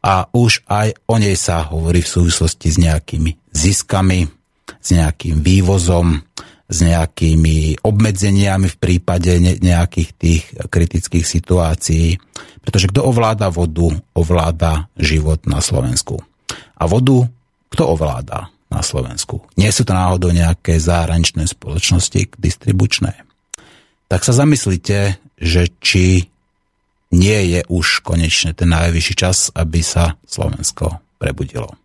a 0.00 0.24
už 0.32 0.64
aj 0.68 0.96
o 1.08 1.16
nej 1.20 1.36
sa 1.36 1.68
hovorí 1.68 2.00
v 2.00 2.12
súvislosti 2.12 2.68
s 2.72 2.78
nejakými 2.80 3.52
ziskami, 3.52 4.24
s 4.80 4.88
nejakým 4.92 5.44
vývozom, 5.44 6.16
s 6.66 6.78
nejakými 6.82 7.78
obmedzeniami 7.82 8.66
v 8.66 8.76
prípade 8.76 9.38
nejakých 9.40 10.10
tých 10.18 10.42
kritických 10.66 11.22
situácií. 11.22 12.18
Pretože 12.62 12.90
kto 12.90 13.06
ovláda 13.06 13.54
vodu, 13.54 13.94
ovláda 14.18 14.90
život 14.98 15.46
na 15.46 15.62
Slovensku. 15.62 16.18
A 16.76 16.84
vodu 16.90 17.30
kto 17.70 17.82
ovláda? 17.94 18.50
na 18.66 18.82
Slovensku. 18.82 19.46
Nie 19.54 19.70
sú 19.70 19.86
to 19.86 19.94
náhodou 19.94 20.34
nejaké 20.34 20.82
zahraničné 20.82 21.46
spoločnosti 21.46 22.34
distribučné. 22.34 23.14
Tak 24.10 24.26
sa 24.26 24.34
zamyslite, 24.34 25.18
že 25.38 25.70
či 25.78 26.26
nie 27.14 27.40
je 27.54 27.60
už 27.70 28.02
konečne 28.02 28.54
ten 28.54 28.70
najvyšší 28.70 29.14
čas, 29.14 29.54
aby 29.54 29.80
sa 29.82 30.18
Slovensko 30.26 30.98
prebudilo. 31.22 31.78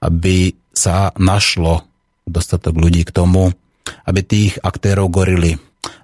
Aby 0.00 0.56
sa 0.72 1.12
našlo 1.20 1.84
dostatok 2.24 2.76
ľudí 2.76 3.04
k 3.04 3.12
tomu, 3.12 3.52
aby 3.84 4.20
tých 4.24 4.52
aktérov 4.60 5.12
gorili, 5.12 5.54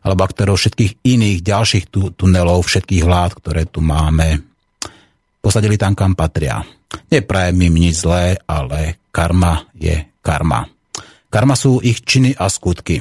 alebo 0.05 0.25
aktérov 0.25 0.57
všetkých 0.57 1.05
iných 1.05 1.39
ďalších 1.41 1.85
tu, 1.89 2.13
tunelov, 2.13 2.65
všetkých 2.65 3.05
vlád, 3.05 3.31
ktoré 3.41 3.63
tu 3.69 3.81
máme, 3.81 4.41
posadili 5.41 5.81
tam, 5.81 5.97
kam 5.97 6.13
patria. 6.13 6.61
Neprajem 7.11 7.59
im 7.61 7.75
nič 7.75 8.05
zlé, 8.05 8.37
ale 8.45 9.01
karma 9.15 9.65
je 9.77 9.97
karma. 10.21 10.67
Karma 11.31 11.55
sú 11.55 11.79
ich 11.81 12.03
činy 12.03 12.35
a 12.35 12.51
skutky. 12.51 12.99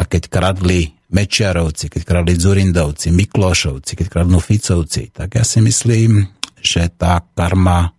A 0.00 0.02
keď 0.08 0.32
kradli 0.32 0.88
Mečiarovci, 1.12 1.92
keď 1.92 2.02
kradli 2.06 2.38
Zurindovci, 2.38 3.12
Miklošovci, 3.12 3.92
keď 3.98 4.06
kradnú 4.08 4.40
Ficovci, 4.40 5.12
tak 5.12 5.36
ja 5.36 5.44
si 5.44 5.60
myslím, 5.60 6.24
že 6.56 6.88
tá 6.88 7.20
karma 7.20 7.92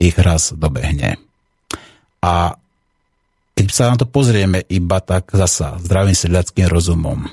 ich 0.00 0.16
raz 0.18 0.50
dobehne. 0.56 1.20
A 2.24 2.56
keď 3.54 3.66
sa 3.70 3.90
na 3.90 3.96
to 3.98 4.06
pozrieme 4.06 4.60
iba 4.66 4.98
tak 4.98 5.30
zasa 5.30 5.78
zdravým 5.78 6.14
sedľackým 6.14 6.66
rozumom, 6.66 7.30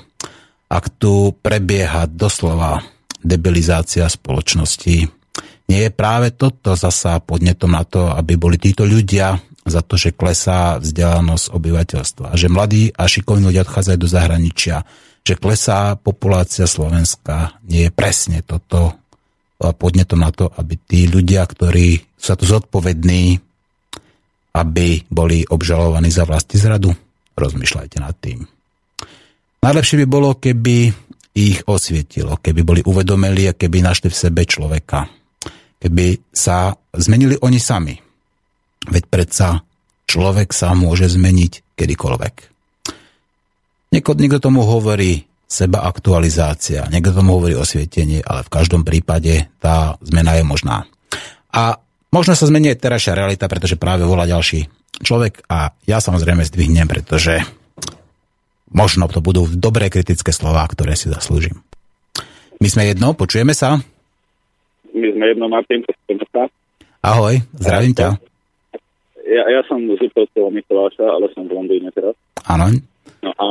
ak 0.70 0.84
tu 0.96 1.34
prebieha 1.42 2.06
doslova 2.08 2.80
debilizácia 3.20 4.06
spoločnosti, 4.08 5.10
nie 5.70 5.80
je 5.88 5.90
práve 5.94 6.34
toto 6.34 6.74
zasa 6.74 7.18
podnetom 7.22 7.70
na 7.70 7.82
to, 7.86 8.10
aby 8.10 8.38
boli 8.38 8.56
títo 8.58 8.82
ľudia 8.82 9.38
za 9.62 9.78
to, 9.82 9.94
že 9.94 10.14
klesá 10.14 10.82
vzdelanosť 10.82 11.54
obyvateľstva, 11.54 12.34
že 12.34 12.50
mladí 12.50 12.90
a 12.94 13.06
šikovní 13.06 13.50
ľudia 13.50 13.62
odchádzajú 13.62 13.98
do 13.98 14.08
zahraničia, 14.10 14.76
že 15.22 15.38
klesá 15.38 15.94
populácia 15.94 16.66
Slovenska, 16.66 17.54
nie 17.62 17.86
je 17.86 17.94
presne 17.94 18.42
toto 18.42 18.98
podnetom 19.62 20.18
na 20.18 20.34
to, 20.34 20.50
aby 20.58 20.74
tí 20.74 21.06
ľudia, 21.06 21.46
ktorí 21.46 22.02
sú 22.18 22.34
tu 22.34 22.44
zodpovední, 22.50 23.38
aby 24.52 25.02
boli 25.08 25.44
obžalovaní 25.48 26.12
za 26.12 26.28
vlasti 26.28 26.60
zradu? 26.60 26.92
Rozmýšľajte 27.32 27.96
nad 28.00 28.14
tým. 28.20 28.44
Najlepšie 29.62 30.04
by 30.04 30.06
bolo, 30.10 30.36
keby 30.36 30.92
ich 31.32 31.64
osvietilo, 31.64 32.36
keby 32.36 32.60
boli 32.60 32.80
uvedomili 32.84 33.48
a 33.48 33.56
keby 33.56 33.80
našli 33.80 34.12
v 34.12 34.20
sebe 34.20 34.42
človeka. 34.44 35.08
Keby 35.80 36.30
sa 36.30 36.76
zmenili 36.92 37.40
oni 37.40 37.56
sami. 37.56 37.96
Veď 38.82 39.04
predsa 39.08 39.64
človek 40.04 40.52
sa 40.52 40.76
môže 40.76 41.08
zmeniť 41.08 41.78
kedykoľvek. 41.78 42.34
Niekto, 43.92 44.10
niekto 44.16 44.40
tomu 44.40 44.64
hovorí 44.64 45.24
seba 45.48 45.84
aktualizácia, 45.84 46.88
niekto 46.88 47.12
tomu 47.12 47.36
hovorí 47.36 47.52
osvietenie, 47.52 48.24
ale 48.24 48.40
v 48.44 48.52
každom 48.52 48.88
prípade 48.88 49.52
tá 49.60 49.96
zmena 50.00 50.36
je 50.40 50.44
možná. 50.48 50.88
A 51.52 51.76
možno 52.12 52.36
sa 52.36 52.44
zmení 52.46 52.70
aj 52.76 52.84
terajšia 52.84 53.16
realita, 53.16 53.48
pretože 53.48 53.80
práve 53.80 54.04
volá 54.04 54.28
ďalší 54.28 54.68
človek 55.00 55.48
a 55.48 55.72
ja 55.88 55.98
samozrejme 55.98 56.44
zdvihnem, 56.44 56.86
pretože 56.86 57.42
možno 58.70 59.08
to 59.08 59.24
budú 59.24 59.48
dobré 59.48 59.88
kritické 59.88 60.30
slova, 60.30 60.68
ktoré 60.68 60.94
si 60.94 61.08
zaslúžim. 61.08 61.64
My 62.60 62.68
sme 62.70 62.86
jedno, 62.86 63.16
počujeme 63.16 63.56
sa? 63.56 63.80
My 64.92 65.08
sme 65.10 65.24
jedno, 65.34 65.50
Martin, 65.50 65.82
počujeme 65.82 66.24
sa. 66.30 66.46
Ahoj, 67.02 67.42
zdravím 67.58 67.96
ťa. 67.96 68.14
Ja, 69.26 69.44
ja 69.48 69.60
som 69.66 69.80
z 69.82 69.98
Liptovského 69.98 70.52
Mikuláša, 70.52 71.02
ale 71.02 71.32
som 71.34 71.48
v 71.48 71.56
Londýne 71.56 71.90
teraz. 71.90 72.14
Áno. 72.46 72.70
No 73.24 73.30
a 73.34 73.46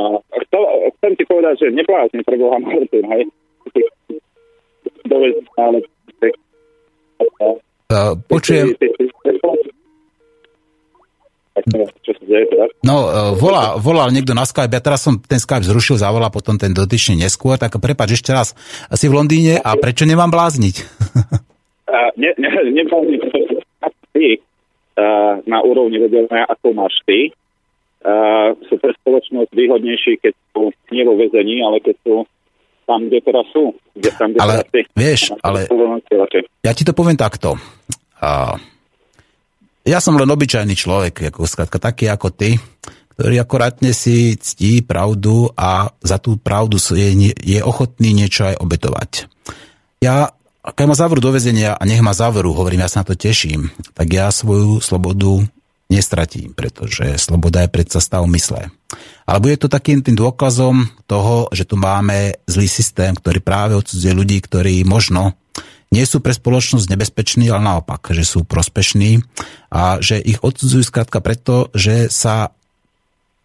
chcel, 0.48 0.62
chcem 0.96 1.12
ti 1.18 1.24
povedať, 1.28 1.66
že 1.66 1.76
neblázni 1.76 2.22
pre 2.24 2.38
Boha 2.38 2.56
Martin, 2.62 3.04
hej. 3.12 3.22
Dovez, 5.04 5.36
ale... 5.58 5.82
Uh, 7.90 8.18
počujem... 8.28 8.74
No, 12.82 12.96
uh, 13.06 13.36
volá, 13.36 13.76
volal 13.76 14.08
niekto 14.10 14.32
na 14.32 14.42
Skype, 14.48 14.72
ja 14.72 14.82
teraz 14.82 15.04
som 15.04 15.20
ten 15.20 15.38
Skype 15.38 15.62
zrušil, 15.62 16.00
zavolal 16.00 16.32
potom 16.32 16.56
ten 16.56 16.72
dotyčný 16.72 17.22
neskôr, 17.22 17.60
tak 17.60 17.76
prepáč 17.78 18.18
ešte 18.18 18.32
raz, 18.32 18.56
asi 18.88 19.06
v 19.06 19.20
Londýne 19.20 19.60
a 19.60 19.76
prečo 19.76 20.08
nemám 20.08 20.32
blázniť? 20.32 20.76
ne, 22.22 22.30
ne, 22.40 22.50
neblázni, 22.72 23.16
pretože 23.20 23.54
ty 24.16 24.40
uh, 24.40 25.38
na 25.44 25.60
úrovni 25.60 26.00
vedelenia, 26.00 26.48
ako 26.48 26.72
máš 26.72 26.96
ty, 27.04 27.30
uh, 28.02 28.56
sú 28.66 28.80
pre 28.80 28.96
spoločnosť 29.04 29.52
výhodnejší, 29.52 30.12
keď 30.24 30.32
sú 30.56 30.72
nie 30.90 31.04
vo 31.04 31.14
vezení, 31.20 31.60
ale 31.60 31.84
keď 31.84 31.96
sú 32.02 32.14
tam, 32.84 33.06
kde 33.08 33.18
teraz 33.22 33.46
sú. 33.52 33.74
Kde, 33.96 34.10
tam, 34.16 34.28
kde 34.32 34.40
ale 34.40 34.52
teraz 34.64 34.88
vieš, 34.96 35.20
ale 35.40 35.66
ja 36.62 36.72
ti 36.72 36.82
to 36.82 36.92
poviem 36.96 37.18
takto. 37.18 37.56
Uh, 38.22 38.54
ja 39.82 39.98
som 39.98 40.14
len 40.14 40.30
obyčajný 40.30 40.78
človek, 40.78 41.34
ako, 41.34 41.42
skratka, 41.42 41.82
taký 41.82 42.06
ako 42.06 42.30
ty, 42.30 42.54
ktorý 43.18 43.42
akorátne 43.42 43.90
si 43.90 44.38
ctí 44.38 44.86
pravdu 44.86 45.50
a 45.58 45.90
za 46.00 46.22
tú 46.22 46.38
pravdu 46.38 46.78
je, 46.94 47.34
je 47.34 47.60
ochotný 47.60 48.14
niečo 48.14 48.46
aj 48.46 48.62
obetovať. 48.62 49.10
Ja, 49.98 50.34
keď 50.62 50.86
ma 50.86 50.96
zavrú 50.98 51.18
do 51.18 51.34
vezenia 51.34 51.74
a 51.74 51.82
nech 51.82 52.02
ma 52.02 52.14
zavrú, 52.14 52.54
hovorím, 52.54 52.86
ja 52.86 52.90
sa 52.90 53.02
na 53.02 53.10
to 53.10 53.18
teším, 53.18 53.74
tak 53.94 54.06
ja 54.10 54.30
svoju 54.30 54.78
slobodu 54.78 55.42
nestratím, 55.90 56.52
pretože 56.52 57.16
sloboda 57.18 57.64
je 57.64 57.74
predsa 57.74 57.98
stav 57.98 58.24
mysle. 58.28 58.70
Ale 59.24 59.38
bude 59.40 59.56
to 59.56 59.72
takým 59.72 60.04
tým 60.04 60.16
dôkazom 60.16 60.88
toho, 61.08 61.48
že 61.52 61.64
tu 61.64 61.80
máme 61.80 62.36
zlý 62.44 62.68
systém, 62.68 63.12
ktorý 63.16 63.40
práve 63.40 63.76
odsudzuje 63.76 64.12
ľudí, 64.12 64.38
ktorí 64.42 64.84
možno 64.84 65.36
nie 65.92 66.08
sú 66.08 66.24
pre 66.24 66.32
spoločnosť 66.32 66.88
nebezpeční, 66.88 67.52
ale 67.52 67.68
naopak, 67.68 68.16
že 68.16 68.24
sú 68.24 68.48
prospešní 68.48 69.20
a 69.68 70.00
že 70.00 70.16
ich 70.16 70.40
odsudzujú 70.40 70.88
skrátka 70.88 71.20
preto, 71.20 71.68
že 71.76 72.08
sa 72.08 72.56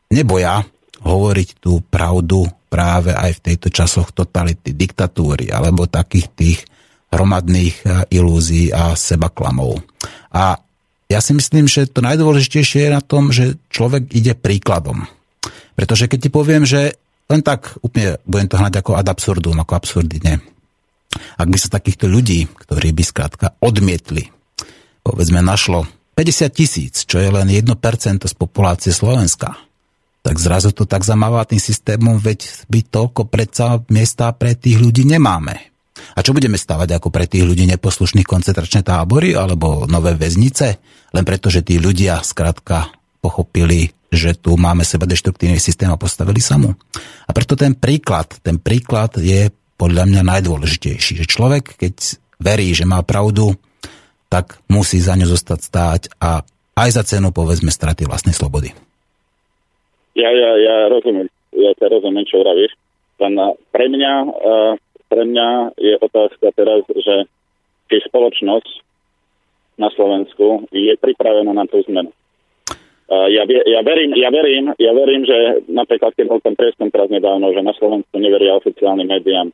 neboja 0.07 0.63
hovoriť 1.03 1.49
tú 1.59 1.83
pravdu 1.83 2.47
práve 2.71 3.11
aj 3.11 3.39
v 3.39 3.43
tejto 3.51 3.67
časoch 3.67 4.15
totality, 4.15 4.71
diktatúry 4.71 5.51
alebo 5.51 5.91
takých 5.91 6.27
tých 6.35 6.59
hromadných 7.11 7.75
eh, 7.83 8.15
ilúzií 8.15 8.71
a 8.71 8.95
sebaklamov. 8.95 9.83
A 10.31 10.59
ja 11.07 11.19
si 11.23 11.31
myslím, 11.31 11.71
že 11.71 11.87
to 11.87 12.03
najdôležitejšie 12.03 12.87
je 12.87 12.91
na 12.91 12.99
tom, 12.99 13.31
že 13.31 13.55
človek 13.71 14.11
ide 14.11 14.35
príkladom. 14.35 15.07
Pretože 15.79 16.11
keď 16.11 16.19
ti 16.27 16.29
poviem, 16.29 16.67
že 16.67 16.99
len 17.31 17.43
tak 17.43 17.75
úplne 17.83 18.19
budem 18.23 18.47
to 18.47 18.59
hnať 18.59 18.73
ako 18.83 18.91
ad 18.95 19.07
absurdum, 19.07 19.59
ako 19.59 19.73
absurdine. 19.75 20.39
Ak 21.39 21.47
by 21.47 21.57
sa 21.59 21.71
takýchto 21.71 22.07
ľudí, 22.07 22.47
ktorí 22.47 22.91
by 22.91 23.03
skrátka 23.03 23.55
odmietli, 23.63 24.31
povedzme 25.03 25.39
našlo 25.39 25.87
50 26.15 26.49
tisíc, 26.51 27.07
čo 27.07 27.19
je 27.19 27.29
len 27.31 27.47
1% 27.47 27.67
z 28.25 28.35
populácie 28.35 28.91
Slovenska, 28.91 29.55
tak 30.25 30.35
zrazu 30.43 30.75
to 30.75 30.83
tak 30.83 31.07
zamáva 31.07 31.47
tým 31.47 31.61
systémom, 31.61 32.19
veď 32.19 32.67
by 32.67 32.79
toľko 32.83 33.31
predsa 33.31 33.79
miesta 33.87 34.35
pre 34.35 34.59
tých 34.59 34.75
ľudí 34.75 35.07
nemáme. 35.07 35.76
A 36.15 36.23
čo 36.25 36.33
budeme 36.33 36.59
stavať 36.59 36.97
ako 36.97 37.09
pre 37.13 37.25
tých 37.29 37.45
ľudí 37.45 37.65
neposlušných 37.69 38.27
koncentračné 38.27 38.81
tábory 38.85 39.33
alebo 39.37 39.85
nové 39.85 40.17
väznice? 40.17 40.67
Len 41.13 41.23
preto, 41.23 41.47
že 41.47 41.63
tí 41.63 41.77
ľudia 41.77 42.19
skrátka 42.21 42.91
pochopili, 43.21 43.91
že 44.07 44.37
tu 44.37 44.55
máme 44.55 44.87
seba 44.87 45.03
deštruktívny 45.03 45.59
systém 45.59 45.91
a 45.91 45.99
postavili 45.99 46.39
sa 46.39 46.55
mu. 46.55 46.71
A 47.27 47.31
preto 47.35 47.59
ten 47.59 47.75
príklad, 47.75 48.39
ten 48.39 48.61
príklad 48.61 49.19
je 49.19 49.51
podľa 49.77 50.09
mňa 50.09 50.21
najdôležitejší. 50.25 51.21
Že 51.23 51.25
človek, 51.27 51.63
keď 51.77 51.95
verí, 52.41 52.71
že 52.73 52.87
má 52.87 53.03
pravdu, 53.03 53.57
tak 54.27 54.59
musí 54.67 54.99
za 54.99 55.15
ňu 55.15 55.27
zostať 55.27 55.59
stáť 55.59 56.01
a 56.19 56.43
aj 56.77 56.89
za 56.93 57.03
cenu, 57.03 57.33
povedzme, 57.33 57.73
straty 57.73 58.05
vlastnej 58.05 58.37
slobody. 58.37 58.69
Ja, 60.17 60.29
ja, 60.33 60.51
ja 60.57 60.75
rozumiem, 60.89 61.29
ja 61.53 61.71
sa 61.77 61.89
rozumiem, 61.89 62.25
čo 62.25 62.41
hovoríš. 62.41 62.73
Pre 63.73 63.85
mňa 63.89 64.11
uh, 64.25 64.73
pre 65.07 65.23
mňa 65.23 65.79
je 65.79 65.93
otázka 65.99 66.51
teraz, 66.53 66.83
že 66.91 67.25
či 67.87 67.97
spoločnosť 68.07 68.83
na 69.79 69.89
Slovensku 69.93 70.67
je 70.73 70.93
pripravená 70.99 71.53
na 71.53 71.65
tú 71.65 71.79
zmenu. 71.87 72.11
Ja, 73.07 73.47
ja, 73.47 73.81
verím, 73.87 74.11
ja, 74.19 74.27
verím, 74.27 74.75
ja 74.75 74.91
verím, 74.91 75.23
že 75.23 75.63
napríklad 75.71 76.11
keď 76.11 76.25
bol 76.27 76.43
ten 76.43 76.59
prieskum 76.59 76.91
teraz 76.91 77.07
nedávno, 77.07 77.55
že 77.55 77.63
na 77.63 77.71
Slovensku 77.71 78.11
neveria 78.19 78.59
oficiálnym 78.59 79.07
médiám, 79.07 79.47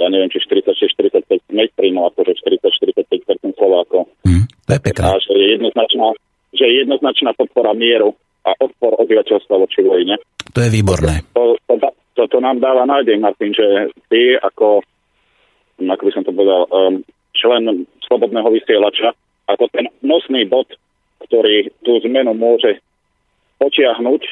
ja 0.00 0.06
neviem, 0.08 0.32
či 0.32 0.40
46-45 0.40 1.28
mainstreamov, 1.52 2.16
akože 2.16 2.40
40-45% 2.40 3.52
Slovákov. 3.52 4.08
Mm, 4.24 4.48
to 4.48 4.70
je 4.72 4.80
pekné. 4.80 5.04
A 5.12 5.20
že 5.20 5.32
je 5.36 5.46
jednoznačná, 5.60 6.08
že 6.56 6.64
je 6.64 6.74
jednoznačná 6.84 7.30
podpora 7.36 7.76
mieru 7.76 8.16
a 8.46 8.50
odpor 8.62 8.94
obyvateľstva 9.02 9.54
voči 9.58 9.82
vojne. 9.82 10.14
To 10.54 10.62
je 10.62 10.70
výborné. 10.70 11.26
To, 11.34 11.58
to, 11.66 11.74
to, 12.14 12.22
to 12.30 12.38
nám 12.38 12.62
dáva 12.62 12.86
nádej, 12.86 13.18
Martin, 13.18 13.50
že 13.50 13.90
ty 14.06 14.38
ako, 14.38 14.86
ako 15.82 16.02
by 16.06 16.12
som 16.14 16.22
to 16.22 16.30
povedal, 16.30 16.70
um, 16.70 17.02
člen 17.34 17.84
slobodného 18.06 18.48
vysielača, 18.54 19.12
ako 19.50 19.66
ten 19.74 19.90
nosný 20.00 20.46
bod, 20.46 20.70
ktorý 21.26 21.74
tú 21.82 21.98
zmenu 22.06 22.32
môže 22.32 22.78
počiahnuť 23.58 24.22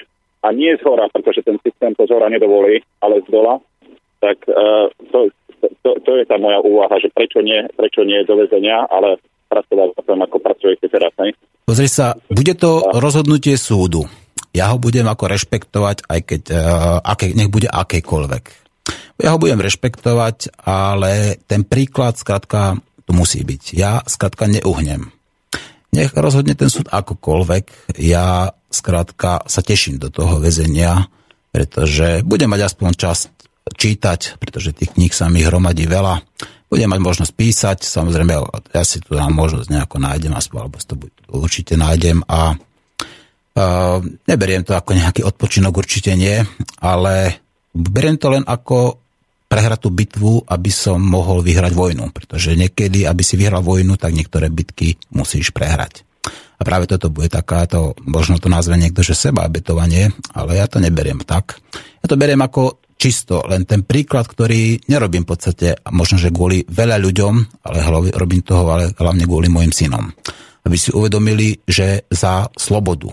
a 0.46 0.52
nie 0.54 0.72
z 0.78 0.82
hora, 0.86 1.10
pretože 1.10 1.42
ten 1.42 1.58
systém 1.60 1.92
to 1.98 2.06
z 2.06 2.12
hora 2.14 2.30
nedovolí, 2.30 2.80
ale 3.02 3.24
z 3.24 3.28
dola, 3.28 3.58
tak 4.22 4.38
uh, 4.48 4.88
to, 5.10 5.28
to, 5.82 5.90
to 6.00 6.10
je 6.22 6.24
tá 6.24 6.38
moja 6.38 6.62
úvaha, 6.62 6.96
že 7.02 7.12
prečo 7.12 7.42
nie, 7.42 7.66
prečo 7.74 8.06
nie 8.06 8.22
do 8.24 8.38
väzenia, 8.38 8.86
ale 8.88 9.20
pracovať 9.48 9.88
potom, 9.96 10.18
ako 10.24 10.36
pracujete 10.40 10.86
teraz. 10.88 11.12
Ne? 11.20 11.36
Pozri 11.64 11.88
sa, 11.88 12.16
bude 12.28 12.54
to 12.56 12.92
rozhodnutie 12.92 13.56
súdu 13.56 14.04
ja 14.54 14.70
ho 14.70 14.78
budem 14.78 15.04
ako 15.10 15.26
rešpektovať, 15.26 16.06
aj 16.06 16.20
keď, 16.22 16.42
uh, 16.54 17.02
aké, 17.02 17.34
nech 17.34 17.50
bude 17.50 17.66
akékoľvek. 17.66 18.44
Ja 19.18 19.34
ho 19.34 19.42
budem 19.42 19.58
rešpektovať, 19.58 20.62
ale 20.62 21.42
ten 21.50 21.66
príklad 21.66 22.14
skrátka 22.14 22.78
tu 23.04 23.12
musí 23.12 23.42
byť. 23.42 23.62
Ja 23.74 24.00
skrátka 24.06 24.46
neuhnem. 24.46 25.10
Nech 25.90 26.14
rozhodne 26.14 26.54
ten 26.54 26.70
súd 26.70 26.90
akokoľvek, 26.90 27.94
ja 28.02 28.54
skrátka 28.70 29.46
sa 29.46 29.60
teším 29.62 30.02
do 30.02 30.10
toho 30.10 30.42
väzenia, 30.42 31.06
pretože 31.54 32.26
budem 32.26 32.50
mať 32.50 32.66
aspoň 32.66 32.90
časť 32.98 33.22
čítať, 33.72 34.36
pretože 34.36 34.76
tých 34.76 34.92
kníh 34.92 35.12
sa 35.14 35.32
mi 35.32 35.40
hromadí 35.40 35.88
veľa. 35.88 36.20
Budem 36.68 36.90
mať 36.90 37.00
možnosť 37.00 37.32
písať, 37.32 37.78
samozrejme, 37.86 38.34
ja 38.74 38.84
si 38.84 39.00
tu 39.00 39.16
dám 39.16 39.32
možnosť 39.32 39.72
nejako 39.72 39.96
nájdem, 40.02 40.34
aspoň, 40.36 40.56
alebo 40.58 40.76
to 40.84 40.94
určite 41.32 41.78
nájdem 41.78 42.20
a 42.28 42.52
uh, 42.52 43.98
neberiem 44.28 44.66
to 44.66 44.76
ako 44.76 44.92
nejaký 44.92 45.22
odpočinok, 45.24 45.72
určite 45.80 46.12
nie, 46.18 46.42
ale 46.82 47.40
beriem 47.72 48.20
to 48.20 48.34
len 48.34 48.44
ako 48.44 49.00
prehrať 49.48 49.86
tú 49.86 49.90
bitvu, 49.94 50.32
aby 50.50 50.70
som 50.72 50.98
mohol 50.98 51.38
vyhrať 51.40 51.72
vojnu, 51.78 52.10
pretože 52.10 52.58
niekedy, 52.58 53.06
aby 53.06 53.22
si 53.22 53.38
vyhral 53.38 53.62
vojnu, 53.62 53.94
tak 53.94 54.10
niektoré 54.10 54.50
bitky 54.50 54.98
musíš 55.14 55.54
prehrať. 55.54 56.02
A 56.58 56.62
práve 56.66 56.90
toto 56.90 57.10
bude 57.10 57.30
takáto, 57.30 57.94
možno 58.02 58.40
to 58.42 58.50
nazve 58.50 58.74
niekto, 58.74 59.04
že 59.04 59.14
seba 59.14 59.46
obetovanie, 59.46 60.10
ale 60.34 60.58
ja 60.58 60.66
to 60.66 60.82
neberiem 60.82 61.22
tak. 61.22 61.60
Ja 62.02 62.06
to 62.10 62.18
beriem 62.18 62.42
ako 62.42 62.82
čisto 62.96 63.44
len 63.44 63.66
ten 63.68 63.82
príklad, 63.84 64.26
ktorý 64.26 64.86
nerobím 64.88 65.26
v 65.26 65.30
podstate, 65.34 65.78
možno, 65.92 66.16
že 66.16 66.34
kvôli 66.34 66.64
veľa 66.66 66.96
ľuďom, 67.00 67.34
ale 67.66 67.78
robím 68.14 68.42
toho 68.42 68.64
ale 68.70 68.94
hlavne 68.96 69.24
kvôli 69.28 69.52
mojim 69.52 69.74
synom. 69.74 70.10
Aby 70.64 70.76
si 70.80 70.94
uvedomili, 70.94 71.60
že 71.68 72.08
za 72.08 72.48
slobodu 72.56 73.12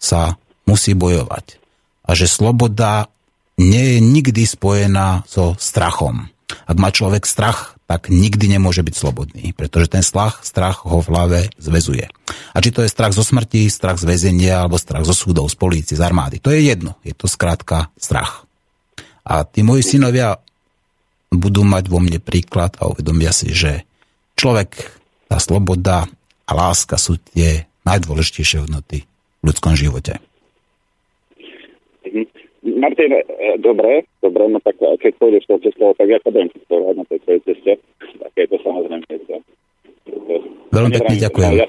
sa 0.00 0.34
musí 0.66 0.92
bojovať. 0.92 1.62
A 2.04 2.12
že 2.12 2.28
sloboda 2.28 3.08
nie 3.56 3.96
je 3.96 3.98
nikdy 4.02 4.42
spojená 4.44 5.22
so 5.24 5.54
strachom. 5.56 6.28
Ak 6.66 6.76
má 6.76 6.90
človek 6.90 7.24
strach, 7.24 7.74
tak 7.84 8.08
nikdy 8.08 8.56
nemôže 8.56 8.80
byť 8.80 8.94
slobodný, 8.96 9.52
pretože 9.52 9.92
ten 9.92 10.00
strach, 10.00 10.40
strach 10.40 10.88
ho 10.88 11.04
v 11.04 11.10
hlave 11.12 11.40
zväzuje. 11.60 12.08
A 12.56 12.56
či 12.64 12.72
to 12.72 12.80
je 12.80 12.88
strach 12.88 13.12
zo 13.12 13.20
smrti, 13.20 13.68
strach 13.68 14.00
z 14.00 14.08
väzenia, 14.08 14.64
alebo 14.64 14.80
strach 14.80 15.04
zo 15.04 15.12
súdov, 15.12 15.52
z 15.52 15.56
polície, 15.60 15.94
z 15.94 16.00
armády, 16.00 16.40
to 16.40 16.48
je 16.48 16.64
jedno. 16.64 16.96
Je 17.04 17.12
to 17.12 17.28
skrátka 17.28 17.92
strach. 18.00 18.43
A 19.24 19.44
tí 19.48 19.64
moji 19.64 19.80
synovia 19.80 20.36
budú 21.32 21.64
mať 21.64 21.88
vo 21.88 21.98
mne 21.98 22.20
príklad 22.20 22.76
a 22.78 22.88
uvedomia 22.88 23.32
si, 23.32 23.50
že 23.50 23.88
človek, 24.36 24.76
tá 25.26 25.40
sloboda 25.40 26.06
a 26.44 26.52
láska 26.52 27.00
sú 27.00 27.16
tie 27.32 27.66
najdôležitejšie 27.88 28.68
hodnoty 28.68 29.08
v 29.40 29.44
ľudskom 29.44 29.74
živote. 29.74 30.20
Martin, 32.64 33.12
e, 33.12 33.20
dobre, 33.60 34.08
dobre, 34.24 34.48
no 34.48 34.60
tak 34.60 34.76
keď 34.80 35.12
pôjdeš 35.20 35.44
tou 35.48 35.60
cestou, 35.60 35.92
tak 35.96 36.08
ja 36.08 36.20
to 36.20 36.32
budem 36.32 36.48
cestovať 36.52 36.94
na 36.96 37.04
tej 37.08 37.18
tvojej 37.24 37.40
ceste. 37.48 37.72
Tak 38.20 38.32
je 38.36 38.46
to 38.48 38.56
samozrejme 38.64 39.04
cesta. 39.08 39.34
Veľmi 40.72 40.90
pekne 40.96 41.16
ďakujem. 41.16 41.52
Ja, 41.60 41.66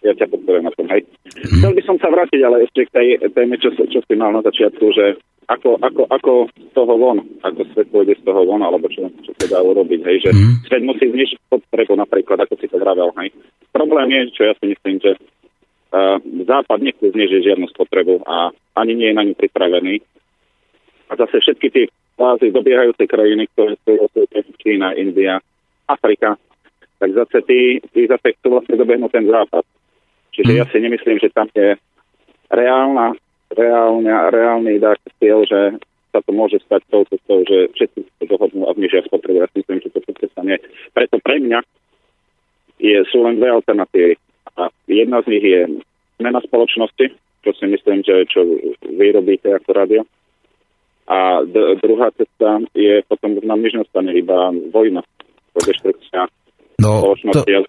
ja 0.00 0.12
ťa 0.16 0.32
podporujem 0.32 0.64
na 0.64 0.72
tom, 0.72 0.88
hej. 0.88 1.04
Mm-hmm. 1.04 1.60
Chcel 1.60 1.72
by 1.76 1.82
som 1.84 1.96
sa 2.00 2.08
vrátiť, 2.08 2.40
ale 2.40 2.64
ešte 2.64 2.88
k 2.88 2.94
tej 2.94 3.08
téme, 3.36 3.56
čo, 3.60 3.68
čo 3.76 4.00
si 4.00 4.14
mal 4.16 4.32
na 4.32 4.40
začiatku, 4.40 4.84
že 4.96 5.20
ako, 5.50 5.82
ako, 5.82 6.02
ako 6.08 6.32
z 6.54 6.70
toho 6.72 6.94
von, 6.94 7.18
ako 7.42 7.60
svet 7.74 7.88
pôjde 7.90 8.14
z 8.16 8.22
toho 8.22 8.46
von, 8.46 8.62
alebo 8.62 8.86
čo, 8.88 9.10
čo 9.26 9.32
sa 9.36 9.46
dá 9.50 9.60
urobiť, 9.60 10.00
hej, 10.06 10.16
že 10.24 10.30
mm-hmm. 10.30 10.54
svet 10.70 10.82
musí 10.86 11.04
znižiť 11.10 11.38
potrebu 11.50 11.94
napríklad, 11.98 12.38
ako 12.46 12.54
si 12.56 12.66
to 12.70 12.78
vravel, 12.78 13.12
hej. 13.20 13.28
Problém 13.74 14.08
je, 14.14 14.20
čo 14.34 14.42
ja 14.48 14.54
si 14.56 14.72
myslím, 14.72 14.96
že 15.02 15.12
uh, 15.16 16.16
Západ 16.22 16.80
nechce 16.80 17.12
znižiť 17.12 17.50
žiadnu 17.50 17.66
spotrebu 17.74 18.24
a 18.24 18.54
ani 18.78 18.92
nie 18.96 19.08
je 19.12 19.18
na 19.18 19.24
ňu 19.26 19.34
pripravený. 19.36 20.00
A 21.10 21.18
zase 21.18 21.42
všetky 21.42 21.68
tie 21.74 21.84
fázy 22.14 22.54
dobiehajúce 22.54 23.02
krajiny, 23.10 23.50
ktoré 23.50 23.74
sú 23.82 24.52
Čína, 24.62 24.94
India, 24.94 25.42
Afrika, 25.90 26.38
tak 27.00 27.10
zase 27.16 27.42
tí, 27.48 27.60
tí 27.90 28.06
zase 28.06 28.36
chcú 28.38 28.60
vlastne 28.60 28.76
dobehnúť 28.76 29.10
ten 29.10 29.26
západ. 29.26 29.64
Čiže 30.34 30.52
mm. 30.54 30.58
ja 30.58 30.64
si 30.70 30.78
nemyslím, 30.78 31.18
že 31.18 31.30
tam 31.34 31.48
je 31.52 31.76
reálna, 32.50 33.14
reálne, 33.54 34.10
reálny 34.10 34.78
dák 34.78 34.98
cieľ, 35.18 35.46
že 35.46 35.60
sa 36.10 36.18
to 36.26 36.30
môže 36.34 36.58
stať 36.66 36.82
tou 36.90 37.06
cestou, 37.06 37.46
že 37.46 37.70
všetci 37.78 38.00
sa 38.18 38.24
dohodnú 38.26 38.66
a 38.66 38.74
znižia 38.74 39.06
spotrebu. 39.06 39.42
Ja 39.42 39.48
si 39.54 39.62
myslím, 39.62 39.78
že 39.78 39.94
to 39.94 40.00
cesta 40.18 40.42
nie. 40.42 40.58
Preto 40.90 41.22
pre 41.22 41.38
mňa 41.38 41.62
je, 42.82 42.98
sú 43.10 43.22
len 43.22 43.38
dve 43.38 43.54
alternatívy. 43.54 44.18
A 44.58 44.74
jedna 44.90 45.22
z 45.22 45.26
nich 45.30 45.44
je 45.46 45.60
zmena 46.18 46.42
spoločnosti, 46.42 47.06
čo 47.46 47.50
si 47.54 47.64
myslím, 47.70 48.02
že 48.02 48.26
čo 48.26 48.42
vy 48.82 49.06
robíte 49.14 49.54
ako 49.54 49.70
radio. 49.70 50.02
A 51.06 51.46
d- 51.46 51.78
druhá 51.78 52.10
cesta 52.14 52.58
je 52.74 53.02
potom, 53.06 53.38
nám 53.42 53.62
nič 53.62 53.78
nestane, 53.78 54.10
iba 54.14 54.50
vojna, 54.74 55.02
deštrukcia 55.54 56.26
no, 56.82 56.90
spoločnosti 57.02 57.50
to... 57.50 57.58
a 57.58 57.60
z 57.62 57.68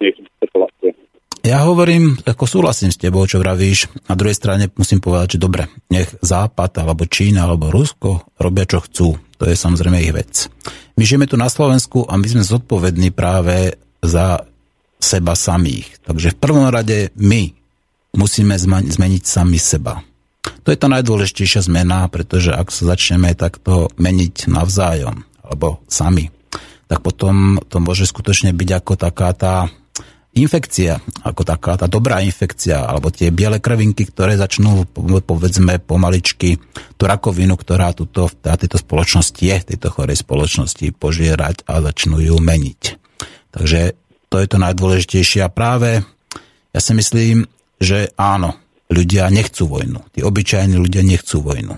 Ja 1.42 1.66
hovorím, 1.66 2.22
ako 2.22 2.46
súhlasím 2.46 2.94
s 2.94 3.02
tebou, 3.02 3.26
čo 3.26 3.42
vravíš. 3.42 3.90
Na 4.06 4.14
druhej 4.14 4.38
strane 4.38 4.70
musím 4.78 5.02
povedať, 5.02 5.36
že 5.36 5.42
dobre, 5.42 5.66
nech 5.90 6.06
Západ, 6.22 6.78
alebo 6.78 7.02
Čína, 7.10 7.50
alebo 7.50 7.74
Rusko 7.74 8.38
robia, 8.38 8.62
čo 8.62 8.78
chcú. 8.78 9.18
To 9.42 9.44
je 9.50 9.58
samozrejme 9.58 9.98
ich 9.98 10.14
vec. 10.14 10.46
My 10.94 11.02
žijeme 11.02 11.26
tu 11.26 11.34
na 11.34 11.50
Slovensku 11.50 12.06
a 12.06 12.14
my 12.14 12.26
sme 12.30 12.46
zodpovední 12.46 13.10
práve 13.10 13.74
za 14.06 14.46
seba 15.02 15.34
samých. 15.34 15.98
Takže 16.06 16.30
v 16.30 16.38
prvom 16.38 16.70
rade 16.70 17.10
my 17.18 17.50
musíme 18.14 18.54
zmeniť 18.86 19.22
sami 19.26 19.58
seba. 19.58 19.98
To 20.62 20.70
je 20.70 20.78
tá 20.78 20.86
najdôležitejšia 20.86 21.66
zmena, 21.66 22.06
pretože 22.06 22.54
ak 22.54 22.70
sa 22.70 22.94
začneme 22.94 23.34
takto 23.34 23.90
meniť 23.98 24.46
navzájom, 24.46 25.26
alebo 25.42 25.82
sami, 25.90 26.30
tak 26.86 27.02
potom 27.02 27.58
to 27.66 27.82
môže 27.82 28.06
skutočne 28.06 28.54
byť 28.54 28.70
ako 28.78 28.92
taká 28.94 29.34
tá 29.34 29.66
infekcia, 30.32 30.96
ako 31.28 31.44
taká 31.44 31.76
tá 31.76 31.84
dobrá 31.84 32.24
infekcia, 32.24 32.88
alebo 32.88 33.12
tie 33.12 33.28
biele 33.28 33.60
krvinky, 33.60 34.08
ktoré 34.08 34.40
začnú, 34.40 34.88
povedzme, 35.24 35.76
pomaličky 35.84 36.56
tú 36.96 37.04
rakovinu, 37.04 37.52
ktorá 37.60 37.92
tuto, 37.92 38.32
v 38.32 38.34
tejto 38.40 38.80
spoločnosti 38.80 39.42
je, 39.44 39.56
tejto 39.76 39.92
chorej 39.92 40.24
spoločnosti, 40.24 40.96
požierať 40.96 41.68
a 41.68 41.84
začnú 41.84 42.24
ju 42.24 42.36
meniť. 42.40 42.82
Takže 43.52 43.80
to 44.32 44.36
je 44.40 44.46
to 44.48 44.56
najdôležitejšie 44.56 45.44
a 45.44 45.52
práve 45.52 46.00
ja 46.72 46.80
si 46.80 46.96
myslím, 46.96 47.44
že 47.76 48.08
áno, 48.16 48.56
ľudia 48.88 49.28
nechcú 49.28 49.68
vojnu. 49.68 50.00
Tí 50.16 50.24
obyčajní 50.24 50.80
ľudia 50.80 51.04
nechcú 51.04 51.44
vojnu. 51.44 51.76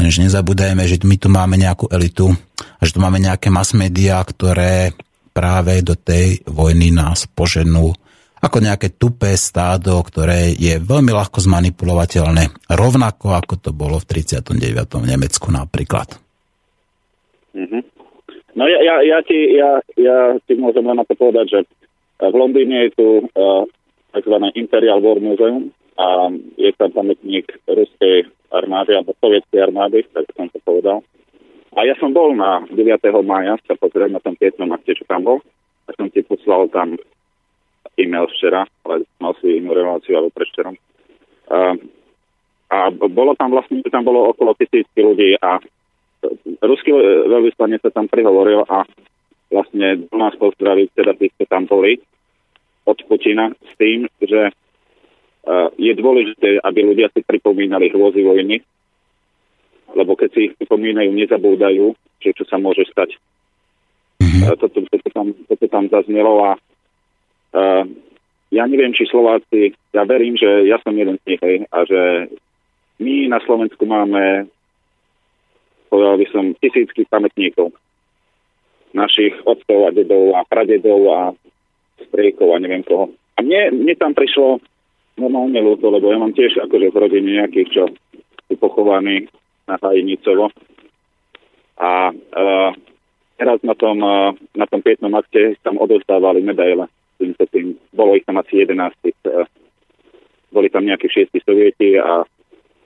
Lenže 0.00 0.24
nezabúdajme, 0.24 0.88
že 0.88 0.96
my 1.04 1.16
tu 1.20 1.28
máme 1.28 1.60
nejakú 1.60 1.92
elitu 1.92 2.32
a 2.56 2.80
že 2.80 2.96
tu 2.96 2.98
máme 3.04 3.20
nejaké 3.20 3.52
mass 3.52 3.76
media, 3.76 4.24
ktoré 4.24 4.96
práve 5.32 5.80
do 5.80 5.96
tej 5.96 6.44
vojny 6.46 6.92
nás 6.92 7.26
poženú 7.26 7.92
ako 8.42 8.58
nejaké 8.58 8.98
tupé 8.98 9.38
stádo, 9.38 10.02
ktoré 10.02 10.50
je 10.58 10.74
veľmi 10.82 11.14
ľahko 11.14 11.38
zmanipulovateľné, 11.38 12.74
rovnako 12.74 13.38
ako 13.38 13.54
to 13.62 13.70
bolo 13.70 14.02
v 14.02 14.18
39. 14.18 14.58
Nemecku 14.98 15.48
napríklad. 15.54 16.18
Mm-hmm. 17.54 17.82
No 18.52 18.68
ja, 18.68 18.78
ja, 18.82 18.96
ja, 19.00 19.18
ti, 19.22 19.38
ja, 19.56 19.80
ja 19.96 20.18
ti 20.44 20.58
môžem 20.58 20.84
len 20.84 20.98
na 20.98 21.06
to 21.06 21.14
povedať, 21.16 21.46
že 21.48 21.60
v 22.20 22.34
Londýne 22.34 22.90
je 22.90 22.90
tu 22.92 23.06
uh, 23.24 23.64
tzv. 24.12 24.36
Imperial 24.58 25.00
War 25.00 25.22
Museum 25.22 25.72
a 25.96 26.28
je 26.58 26.70
tam 26.76 26.90
pamätník 26.92 27.48
ruskej 27.64 28.28
armády 28.52 28.92
alebo 28.92 29.16
sovietskej 29.22 29.60
armády, 29.70 30.04
tak 30.12 30.28
som 30.36 30.50
to 30.52 30.60
povedal. 30.66 31.00
A 31.72 31.88
ja 31.88 31.96
som 31.96 32.12
bol 32.12 32.36
na 32.36 32.64
9. 32.68 32.76
maja 33.24 33.56
sa 33.64 33.74
pozrieť 33.80 34.12
na 34.12 34.20
tom 34.20 34.36
pietnom 34.36 34.68
akte, 34.76 34.92
čo 34.92 35.08
tam 35.08 35.24
bol. 35.24 35.38
A 35.88 35.96
som 35.96 36.12
ti 36.12 36.20
poslal 36.20 36.68
tam 36.68 37.00
e-mail 37.96 38.28
včera, 38.28 38.68
ale 38.84 39.08
mal 39.20 39.32
si 39.40 39.56
inú 39.60 39.72
reláciu 39.72 40.20
alebo 40.20 40.36
prečerom. 40.36 40.76
A, 41.52 41.76
a 42.72 42.78
bolo 42.92 43.32
tam 43.36 43.52
vlastne, 43.52 43.80
tam 43.88 44.04
bolo 44.04 44.32
okolo 44.32 44.56
tisícky 44.56 45.00
ľudí 45.00 45.36
a 45.40 45.60
ruský 46.62 46.94
veľvyslanec 47.28 47.82
sa 47.82 47.90
tam 47.90 48.06
prihovoril 48.06 48.64
a 48.68 48.86
vlastne 49.52 50.08
do 50.08 50.16
nás 50.16 50.32
pozdraviť, 50.38 50.88
teda 50.96 51.12
tých, 51.18 51.34
čo 51.36 51.44
tam 51.50 51.68
boli 51.68 52.00
od 52.88 52.98
Putina 53.06 53.52
s 53.52 53.72
tým, 53.76 54.08
že 54.22 54.50
uh, 54.50 55.68
je 55.76 55.92
dôležité, 55.92 56.62
aby 56.64 56.80
ľudia 56.82 57.12
si 57.12 57.20
pripomínali 57.20 57.92
hrôzy 57.92 58.24
vojny, 58.24 58.64
lebo 59.96 60.16
keď 60.16 60.30
si 60.32 60.42
pripomínajú, 60.56 61.10
nezabúdajú, 61.12 61.92
že 62.22 62.30
čo 62.34 62.44
sa 62.48 62.56
môže 62.60 62.86
stať. 62.88 63.16
Mm-hmm. 64.22 64.54
Toto, 64.58 64.80
toto, 64.86 65.08
tam, 65.10 65.26
toto 65.48 65.66
tam 65.66 65.84
zaznelo 65.90 66.32
a 66.46 66.50
uh, 67.56 67.84
ja 68.52 68.64
neviem, 68.68 68.92
či 68.92 69.08
Slováci, 69.08 69.72
ja 69.96 70.04
verím, 70.04 70.36
že 70.36 70.68
ja 70.68 70.76
som 70.84 70.92
jeden 70.92 71.16
z 71.20 71.24
nich, 71.24 71.40
hej, 71.40 71.56
a 71.72 71.78
že 71.88 72.00
my 73.00 73.32
na 73.32 73.40
Slovensku 73.42 73.82
máme, 73.88 74.46
povedal 75.88 76.20
by 76.20 76.26
som, 76.28 76.44
tisícky 76.60 77.08
pamätníkov 77.08 77.72
našich 78.92 79.32
otcov 79.48 79.88
a 79.88 79.90
dedov 79.96 80.36
a 80.36 80.44
pradedov 80.44 81.00
a 81.08 81.20
striekov 82.08 82.52
a 82.52 82.60
neviem 82.60 82.84
koho. 82.84 83.08
A 83.36 83.38
mne, 83.40 83.72
mne 83.72 83.96
tam 83.96 84.12
prišlo 84.12 84.60
normálne 85.16 85.56
ľúto, 85.64 85.88
lebo 85.88 86.12
ja 86.12 86.20
mám 86.20 86.36
tiež 86.36 86.60
akože 86.60 86.92
v 86.92 87.00
rodine 87.00 87.40
nejakých, 87.40 87.68
čo 87.72 87.82
sú 88.48 88.54
pochovaní 88.60 89.32
na 89.68 89.76
Hajnicovo. 89.78 90.50
A 91.78 92.10
uh, 92.12 92.70
teraz 93.36 93.58
na 93.66 93.74
tom, 93.74 93.98
uh, 94.02 94.32
na 94.54 94.66
tom 94.66 94.82
pietnom 94.82 95.14
akte 95.14 95.58
tam 95.62 95.78
odozdávali 95.78 96.42
medaile. 96.44 96.86
Tým, 97.18 97.78
bolo 97.94 98.18
ich 98.18 98.26
tam 98.26 98.38
asi 98.38 98.66
11. 98.66 98.94
Uh, 99.26 99.46
boli 100.52 100.68
tam 100.68 100.84
nejakí 100.84 101.08
šiesti 101.08 101.40
sovieti 101.42 101.96
a 101.96 102.28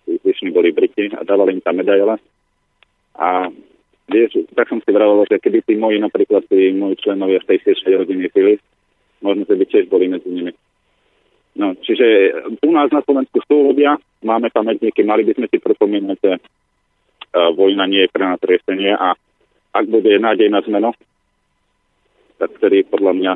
zvyšní 0.07 0.55
boli 0.55 0.73
Briti 0.73 1.11
a 1.11 1.27
dávali 1.27 1.59
im 1.59 1.61
tam 1.61 1.82
medaile. 1.82 2.16
A 3.19 3.51
vieš, 4.07 4.47
tak 4.55 4.70
som 4.70 4.78
si 4.78 4.90
vravel, 4.94 5.27
že 5.27 5.43
keby 5.43 5.66
tí 5.66 5.74
moji, 5.74 5.98
napríklad 5.98 6.47
tí 6.47 6.70
moji 6.73 6.97
členovia 7.03 7.43
z 7.43 7.48
tej 7.51 7.59
siešej 7.66 8.07
rodiny 8.07 8.31
pili, 8.31 8.55
možno, 9.20 9.43
že 9.48 9.59
by 9.59 9.65
tiež 9.66 9.85
boli 9.90 10.07
medzi 10.07 10.31
nimi. 10.31 10.53
No, 11.57 11.73
čiže 11.73 12.36
u 12.61 12.70
nás 12.70 12.93
na 12.93 13.01
Slovensku 13.01 13.40
sú 13.48 13.73
ľudia, 13.73 13.97
máme 14.20 14.53
pamätníky, 14.53 15.01
mali 15.03 15.24
by 15.24 15.32
sme 15.40 15.47
si 15.48 15.57
pripomínať, 15.57 16.19
vojna 17.56 17.84
nie 17.86 18.04
je 18.06 18.12
pre 18.12 18.24
nás 18.24 18.40
riešenie 18.40 18.92
a 18.96 19.14
ak 19.76 19.84
bude 19.92 20.16
nádej 20.16 20.48
na 20.48 20.64
zmenu, 20.64 20.90
tak 22.40 22.52
vtedy 22.60 22.84
podľa 22.88 23.12
mňa 23.12 23.32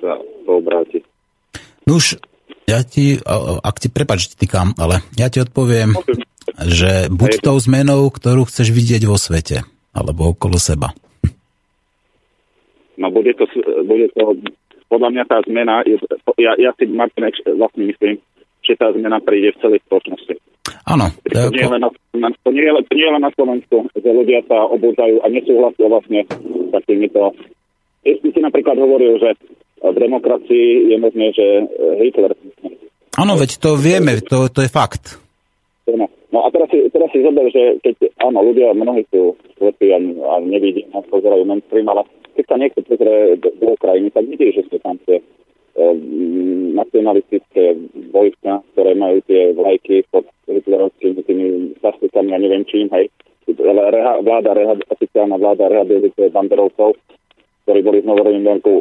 sa 0.00 0.12
to 0.20 0.50
obráti. 0.60 1.00
No 1.88 2.00
už, 2.00 2.20
ja 2.68 2.84
ti, 2.84 3.20
ak 3.60 3.76
ti, 3.80 3.88
prepač, 3.92 4.32
týkam, 4.36 4.76
ale 4.76 5.04
ja 5.16 5.28
ti 5.28 5.40
odpoviem, 5.40 5.96
že 6.64 7.08
buď 7.08 7.44
tou 7.44 7.56
zmenou, 7.60 8.08
ktorú 8.08 8.48
chceš 8.48 8.72
vidieť 8.72 9.04
vo 9.08 9.16
svete, 9.16 9.64
alebo 9.92 10.32
okolo 10.32 10.56
seba. 10.60 10.92
No 12.96 13.10
bude 13.10 13.34
to, 13.36 13.44
bude 13.84 14.08
to 14.14 14.38
podľa 14.88 15.08
mňa 15.10 15.24
tá 15.26 15.38
zmena, 15.48 15.82
je, 15.82 15.98
ja, 16.38 16.54
ja 16.60 16.70
si 16.78 16.86
Martin 16.86 17.26
vlastne 17.58 17.90
myslím, 17.90 18.14
že 18.62 18.78
tá 18.78 18.92
zmena 18.94 19.18
príde 19.20 19.52
v 19.52 19.60
celej 19.60 19.80
spoločnosti. 19.88 20.38
Áno. 20.84 21.08
To, 21.32 21.48
nie 21.48 21.64
ako... 21.64 21.80
na, 21.80 22.28
to, 22.44 22.48
nie 22.52 22.64
je, 22.64 22.72
nie 22.92 23.04
je 23.08 23.12
len 23.16 23.24
na 23.24 23.32
Slovensku, 23.32 23.88
že 23.96 24.10
ľudia 24.10 24.44
sa 24.44 24.68
obúzajú 24.68 25.24
a 25.24 25.26
nesúhlasia 25.32 25.86
vlastne 25.88 26.20
s 26.28 26.68
takýmito. 26.76 27.32
Ešte 28.04 28.36
si 28.36 28.40
napríklad 28.44 28.76
hovoril, 28.76 29.16
že 29.16 29.32
v 29.80 29.96
demokracii 29.96 30.92
je 30.92 30.96
možné, 31.00 31.26
že 31.32 31.46
Hitler... 32.04 32.36
Áno, 33.16 33.32
veď 33.40 33.50
to 33.56 33.80
vieme, 33.80 34.20
to, 34.20 34.52
to 34.52 34.60
je 34.60 34.68
fakt. 34.68 35.16
No, 35.88 36.08
no 36.32 36.38
a 36.44 36.48
teraz 36.52 36.68
si, 36.68 36.84
teraz 36.92 37.08
si 37.12 37.24
zober, 37.24 37.48
že 37.48 37.80
keď, 37.80 38.12
áno, 38.20 38.44
ľudia, 38.44 38.76
mnohí 38.76 39.08
sú 39.08 39.36
slepí 39.56 39.88
a, 39.92 40.00
a 40.00 40.34
nevidí, 40.44 40.84
a 40.92 41.00
pozerajú 41.00 41.44
mainstream, 41.48 41.88
ale 41.88 42.04
keď 42.36 42.44
sa 42.44 42.56
niekto 42.60 42.80
pozrie 42.84 43.40
do, 43.40 43.48
do 43.56 43.66
Ukrajiny, 43.76 44.10
tak 44.10 44.24
vidí, 44.28 44.52
že 44.52 44.66
sú 44.68 44.76
tam 44.82 45.00
tie 45.08 45.22
nacionalistické 46.74 47.74
vojska, 48.14 48.62
ktoré 48.74 48.94
majú 48.94 49.18
tie 49.26 49.50
vlajky 49.54 50.06
pod 50.10 50.26
hitlerovskými 50.46 51.20
tými 51.26 51.46
zastupami 51.82 52.30
a 52.34 52.38
neviem 52.38 52.62
čím, 52.66 52.86
hej. 52.94 53.10
Reha, 53.44 54.22
vláda, 54.24 54.56
reha, 54.56 54.74
oficiálna 54.88 55.36
vláda 55.36 55.68
rehabilituje 55.68 56.32
banderovcov, 56.32 56.96
ktorí 57.66 57.80
boli 57.84 57.98
v 58.00 58.08
Novorenberku 58.08 58.72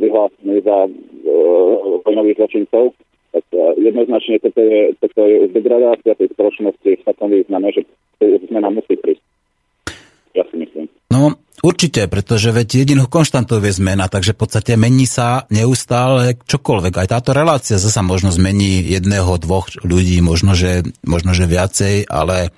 vyhlásení 0.00 0.64
za 0.64 0.88
uh, 0.88 2.00
vojnových 2.04 2.36
zločincov. 2.40 2.96
Tak 3.30 3.44
uh, 3.52 3.76
jednoznačne 3.76 4.40
toto 4.40 4.60
je, 4.60 4.80
toto 5.00 5.20
je 5.28 5.36
už 5.44 5.50
degradácia 5.52 6.16
tej 6.16 6.28
spoločnosti 6.32 6.90
v 6.96 7.02
takom 7.04 7.28
význame, 7.28 7.72
že 7.76 7.84
zmena 8.48 8.72
musí 8.72 8.96
prísť. 8.96 9.24
Ja 10.32 10.46
si 10.48 10.56
myslím. 10.62 10.86
No, 11.12 11.34
Určite, 11.60 12.08
pretože 12.08 12.56
veď 12.56 12.84
jedinou 12.84 13.04
konštantou 13.04 13.60
je 13.60 13.76
zmena, 13.76 14.08
takže 14.08 14.32
v 14.32 14.40
podstate 14.40 14.72
mení 14.80 15.04
sa 15.04 15.44
neustále 15.52 16.40
čokoľvek. 16.40 16.94
Aj 16.96 17.08
táto 17.20 17.36
relácia 17.36 17.76
zase 17.76 18.00
možno 18.00 18.32
zmení 18.32 18.80
jedného, 18.80 19.36
dvoch 19.36 19.68
ľudí, 19.84 20.24
možno 20.24 20.56
že, 20.56 20.88
možno, 21.04 21.36
že 21.36 21.44
viacej, 21.44 22.08
ale 22.08 22.56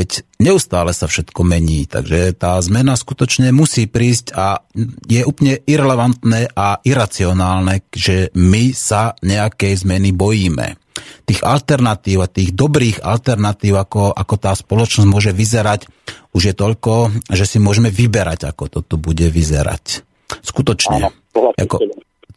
veď 0.00 0.24
neustále 0.40 0.96
sa 0.96 1.10
všetko 1.10 1.44
mení, 1.44 1.84
takže 1.84 2.32
tá 2.40 2.56
zmena 2.64 2.96
skutočne 2.96 3.52
musí 3.52 3.84
prísť 3.84 4.32
a 4.32 4.64
je 5.04 5.26
úplne 5.28 5.60
irrelevantné 5.68 6.48
a 6.56 6.80
iracionálne, 6.80 7.84
že 7.92 8.32
my 8.32 8.72
sa 8.72 9.12
nejakej 9.20 9.84
zmeny 9.84 10.16
bojíme 10.16 10.87
tých 11.24 11.40
alternatív 11.44 12.24
a 12.24 12.28
tých 12.30 12.54
dobrých 12.54 13.04
alternatív, 13.04 13.78
ako, 13.78 14.12
ako 14.14 14.34
tá 14.38 14.52
spoločnosť 14.54 15.08
môže 15.08 15.32
vyzerať, 15.32 15.88
už 16.32 16.42
je 16.52 16.54
toľko, 16.54 17.24
že 17.32 17.44
si 17.44 17.58
môžeme 17.60 17.88
vyberať, 17.92 18.48
ako 18.48 18.64
to 18.68 18.80
tu 18.84 18.94
bude 19.00 19.26
vyzerať. 19.26 20.04
Skutočne. 20.44 21.08
Ako, 21.34 21.76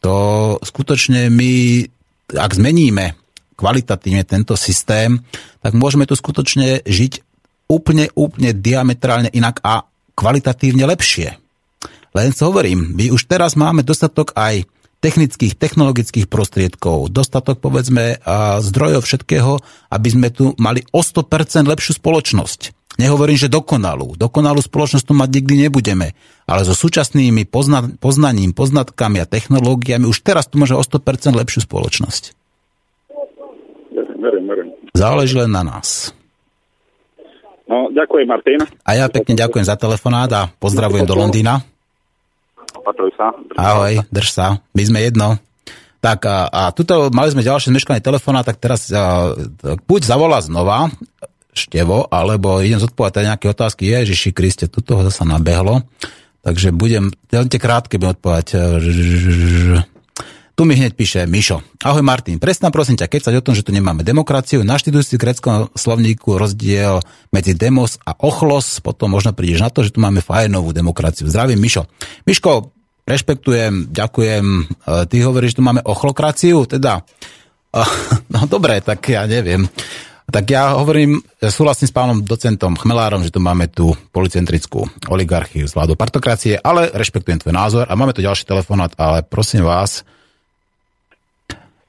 to 0.02 0.14
skutočne 0.66 1.30
my, 1.30 1.84
ak 2.34 2.52
zmeníme 2.58 3.14
kvalitatívne 3.54 4.26
tento 4.26 4.58
systém, 4.58 5.22
tak 5.62 5.78
môžeme 5.78 6.08
tu 6.08 6.18
skutočne 6.18 6.82
žiť 6.82 7.22
úplne, 7.70 8.10
úplne 8.18 8.50
diametrálne 8.50 9.30
inak 9.30 9.62
a 9.62 9.86
kvalitatívne 10.18 10.82
lepšie. 10.84 11.38
Len 12.12 12.34
co 12.36 12.52
hovorím, 12.52 12.92
my 12.92 13.08
už 13.14 13.24
teraz 13.24 13.56
máme 13.56 13.86
dostatok 13.86 14.36
aj 14.36 14.68
technických, 15.02 15.58
technologických 15.58 16.30
prostriedkov, 16.30 17.10
dostatok 17.10 17.58
povedzme 17.58 18.22
zdrojov 18.62 19.02
všetkého, 19.02 19.58
aby 19.90 20.08
sme 20.08 20.30
tu 20.30 20.54
mali 20.62 20.86
o 20.94 21.02
100% 21.02 21.66
lepšiu 21.66 21.98
spoločnosť. 21.98 22.60
Nehovorím, 23.02 23.40
že 23.40 23.48
dokonalú. 23.50 24.14
Dokonalú 24.20 24.60
spoločnosť 24.62 25.04
tu 25.10 25.14
mať 25.16 25.28
nikdy 25.42 25.54
nebudeme. 25.66 26.12
Ale 26.44 26.62
so 26.62 26.76
súčasnými 26.76 27.48
pozna- 27.48 27.88
poznaním, 27.98 28.52
poznatkami 28.52 29.18
a 29.18 29.26
technológiami 29.26 30.06
už 30.06 30.20
teraz 30.20 30.46
tu 30.46 30.60
môže 30.60 30.76
o 30.76 30.84
100% 30.84 31.32
lepšiu 31.32 31.64
spoločnosť. 31.64 32.36
Verím, 34.22 34.44
verím. 34.46 34.68
Záleží 34.94 35.34
len 35.34 35.50
na 35.50 35.66
nás. 35.66 36.12
No, 37.66 37.88
ďakujem, 37.90 38.28
Martin. 38.28 38.60
A 38.84 38.90
ja 38.94 39.08
pekne 39.08 39.34
ďakujem 39.34 39.64
za 39.64 39.80
telefonát 39.80 40.30
a 40.30 40.42
pozdravujem 40.60 41.08
do 41.08 41.16
Londýna. 41.16 41.71
Opatruj 42.76 43.12
sa. 43.14 43.32
Ahoj, 43.58 44.02
drž 44.08 44.28
sa. 44.32 44.46
My 44.72 44.82
sme 44.82 44.98
jedno. 45.04 45.36
Tak 46.02 46.26
a, 46.26 46.50
a 46.50 46.62
tuto 46.74 47.14
mali 47.14 47.30
sme 47.30 47.46
ďalšie 47.46 47.70
zmeškané 47.70 48.02
telefóna, 48.02 48.42
tak 48.42 48.58
teraz 48.58 48.90
a, 48.90 49.32
buď 49.86 50.00
zavolá 50.02 50.42
znova 50.42 50.90
Števo, 51.52 52.08
alebo 52.08 52.64
idem 52.64 52.80
zodpovedať 52.80 53.28
nejaké 53.28 53.46
otázky. 53.52 53.84
Ježiši 53.84 54.32
Kriste, 54.32 54.72
tu 54.72 54.80
toho 54.80 55.04
zase 55.04 55.28
nabehlo. 55.28 55.84
Takže 56.40 56.72
budem, 56.72 57.12
tie 57.28 57.60
krátke 57.60 58.00
budem 58.00 58.16
odpovedať. 58.16 58.48
Tu 60.52 60.68
mi 60.68 60.76
hneď 60.76 60.92
píše 60.92 61.24
Mišo. 61.24 61.64
Ahoj 61.80 62.04
Martin, 62.04 62.36
presná 62.36 62.68
prosím 62.68 63.00
ťa, 63.00 63.08
keď 63.08 63.20
sa 63.24 63.32
o 63.32 63.40
tom, 63.40 63.56
že 63.56 63.64
tu 63.64 63.72
nemáme 63.72 64.04
demokraciu, 64.04 64.60
naštuduj 64.60 65.08
si 65.08 65.16
v 65.16 65.24
greckom 65.24 65.72
slovníku 65.72 66.36
rozdiel 66.36 67.00
medzi 67.32 67.56
demos 67.56 67.96
a 68.04 68.12
ochlos, 68.20 68.76
potom 68.84 69.16
možno 69.16 69.32
prídeš 69.32 69.64
na 69.64 69.72
to, 69.72 69.80
že 69.80 69.96
tu 69.96 70.04
máme 70.04 70.20
fajnovú 70.20 70.76
demokraciu. 70.76 71.24
Zdravím 71.24 71.56
Mišo. 71.56 71.88
Miško, 72.28 72.68
rešpektujem, 73.08 73.96
ďakujem. 73.96 74.44
E, 74.44 74.62
ty 75.08 75.24
hovoríš, 75.24 75.56
že 75.56 75.58
tu 75.58 75.64
máme 75.64 75.80
ochlokraciu, 75.88 76.68
teda... 76.68 77.00
No 78.32 78.44
dobre, 78.44 78.84
tak 78.84 79.00
ja 79.08 79.24
neviem. 79.24 79.64
Tak 80.28 80.44
ja 80.48 80.76
hovorím, 80.76 81.20
súhlasím 81.40 81.88
s 81.88 81.96
pánom 81.96 82.20
docentom 82.20 82.76
Chmelárom, 82.76 83.24
že 83.24 83.32
tu 83.32 83.40
máme 83.40 83.72
tú 83.72 83.96
policentrickú 84.12 84.84
oligarchiu 85.08 85.64
z 85.64 85.72
vládu 85.72 85.96
partokracie, 85.96 86.60
ale 86.60 86.92
rešpektujem 86.92 87.40
tvoj 87.40 87.56
názor 87.56 87.84
a 87.88 87.96
máme 87.96 88.12
tu 88.12 88.20
ďalší 88.20 88.44
telefonát, 88.44 88.92
ale 89.00 89.24
prosím 89.24 89.64
vás, 89.64 90.04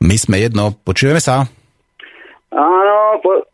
my 0.04 0.16
sme 0.20 0.44
jedno, 0.44 0.76
počujeme 0.84 1.24
sa? 1.24 1.48
Áno, 2.52 2.98
po, 3.24 3.48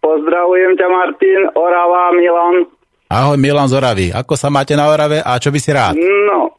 pozdravujem 0.00 0.74
ťa 0.80 0.88
Martin, 0.88 1.40
Orava, 1.52 2.16
Milan. 2.16 2.66
Ahoj 3.06 3.38
Milan 3.38 3.70
z 3.70 3.78
Oravy, 3.78 4.06
ako 4.10 4.34
sa 4.34 4.50
máte 4.50 4.74
na 4.74 4.90
Orave 4.90 5.22
a 5.22 5.38
čo 5.38 5.54
by 5.54 5.58
si 5.62 5.70
rád? 5.70 5.94
No, 5.94 6.56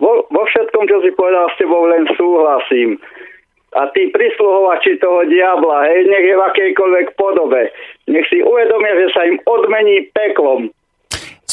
vo, 0.00 0.24
vo 0.32 0.42
všetkom, 0.48 0.84
čo 0.88 1.04
si 1.04 1.12
povedal, 1.12 1.52
s 1.52 1.58
tebou 1.60 1.84
len 1.88 2.08
súhlasím. 2.16 2.96
A 3.76 3.92
tí 3.92 4.08
prisluhovači 4.08 4.96
toho 4.96 5.28
diabla, 5.28 5.84
hej, 5.92 6.08
nech 6.08 6.24
je 6.24 6.34
v 6.38 6.46
akejkoľvek 6.48 7.06
podobe, 7.20 7.68
nech 8.08 8.24
si 8.32 8.40
uvedomia, 8.40 8.94
že 9.04 9.08
sa 9.12 9.28
im 9.28 9.36
odmení 9.44 10.08
peklom. 10.16 10.72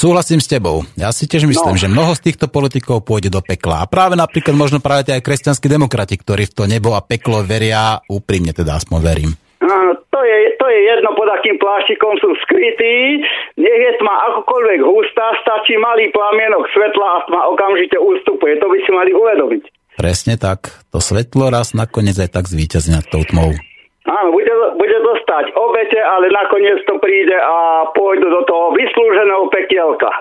Súhlasím 0.03 0.43
s 0.43 0.51
tebou. 0.51 0.83
Ja 0.99 1.15
si 1.15 1.31
tiež 1.31 1.47
myslím, 1.47 1.75
no. 1.75 1.79
že 1.79 1.87
mnoho 1.87 2.11
z 2.11 2.27
týchto 2.27 2.51
politikov 2.51 3.07
pôjde 3.07 3.31
do 3.31 3.39
pekla. 3.39 3.79
A 3.79 3.87
práve 3.87 4.19
napríklad 4.19 4.51
možno 4.51 4.83
práve 4.83 5.15
aj 5.15 5.23
kresťanskí 5.23 5.71
demokrati, 5.71 6.19
ktorí 6.19 6.51
v 6.51 6.55
to 6.59 6.63
nebo 6.67 6.91
a 6.91 6.99
peklo 6.99 7.39
veria, 7.39 8.03
úprimne 8.11 8.51
teda 8.51 8.83
aspoň 8.83 8.99
verím. 8.99 9.31
Áno, 9.63 9.95
to 10.11 10.19
je, 10.27 10.59
to 10.59 10.67
je 10.67 10.79
jedno, 10.91 11.15
pod 11.15 11.31
akým 11.31 11.55
pláštikom 11.55 12.19
sú 12.19 12.35
skrytí. 12.43 13.23
Nech 13.55 13.79
je 13.79 13.93
tma 14.03 14.11
akokoľvek 14.27 14.79
hustá, 14.83 15.39
stačí 15.39 15.79
malý 15.79 16.11
plamienok 16.11 16.67
svetla 16.75 17.07
a 17.07 17.23
tma 17.31 17.41
okamžite 17.55 17.95
ústupuje. 17.95 18.59
To 18.59 18.67
by 18.67 18.77
si 18.83 18.91
mali 18.91 19.15
uvedomiť. 19.15 19.63
Presne 19.95 20.35
tak. 20.35 20.83
To 20.91 20.99
svetlo 20.99 21.47
raz 21.47 21.71
nakoniec 21.71 22.19
aj 22.19 22.27
tak 22.27 22.51
zvýťazí 22.51 22.91
nad 22.91 23.07
tou 23.07 23.23
tmou. 23.23 23.55
Áno, 24.03 24.35
bude, 24.35 24.51
bude 24.75 24.97
dostať 24.99 25.55
obete, 25.55 25.95
ale 25.95 26.27
nakoniec 26.27 26.83
to 26.83 26.99
príde 26.99 27.39
a 27.39 27.87
pôjdu 27.95 28.27
do 28.27 28.43
toho 28.43 28.75
vyslúženého 28.75 29.47
pekielka. 29.47 30.11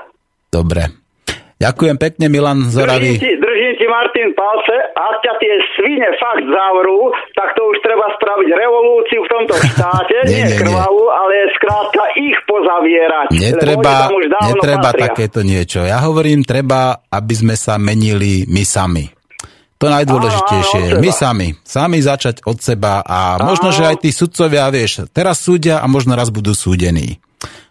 Dobre. 0.54 1.02
Ďakujem 1.62 1.94
pekne, 1.94 2.26
Milan 2.26 2.66
Zoravý. 2.66 3.14
Držím 3.14 3.22
ti, 3.22 3.30
držím 3.38 3.72
ti 3.78 3.86
Martin 3.86 4.28
palce. 4.34 4.74
Ak 4.98 5.22
ťa 5.22 5.32
tie 5.38 5.54
svine 5.78 6.10
fakt 6.18 6.42
zavrú, 6.42 7.14
tak 7.38 7.54
to 7.54 7.62
už 7.70 7.78
treba 7.86 8.02
spraviť 8.18 8.48
revolúciu 8.50 9.20
v 9.22 9.28
tomto 9.30 9.54
štáte. 9.70 10.16
nie, 10.26 10.42
nie, 10.42 10.46
nie 10.50 10.59
krvavú, 10.59 11.06
ale 11.06 11.46
skrátka 11.54 12.02
ich 12.18 12.34
pozavierať. 12.50 13.26
Netreba, 13.30 14.10
netreba 14.42 14.90
takéto 14.90 15.46
niečo. 15.46 15.86
Ja 15.86 16.02
hovorím, 16.02 16.42
treba, 16.42 16.98
aby 17.06 17.34
sme 17.38 17.54
sa 17.54 17.78
menili 17.78 18.42
my 18.50 18.62
sami. 18.66 19.21
To 19.82 19.90
najdôležitejšie. 19.90 20.82
Áno, 20.94 21.02
My 21.02 21.10
sami. 21.10 21.48
Sami 21.60 21.98
začať 21.98 22.46
od 22.46 22.56
seba 22.56 23.02
a 23.02 23.36
áno. 23.36 23.50
možno, 23.50 23.74
že 23.74 23.82
aj 23.84 24.00
tí 24.00 24.14
sudcovia, 24.14 24.70
vieš, 24.70 25.10
teraz 25.10 25.42
súdia 25.42 25.82
a 25.82 25.86
možno 25.86 26.14
raz 26.14 26.30
budú 26.30 26.54
súdení. 26.54 27.18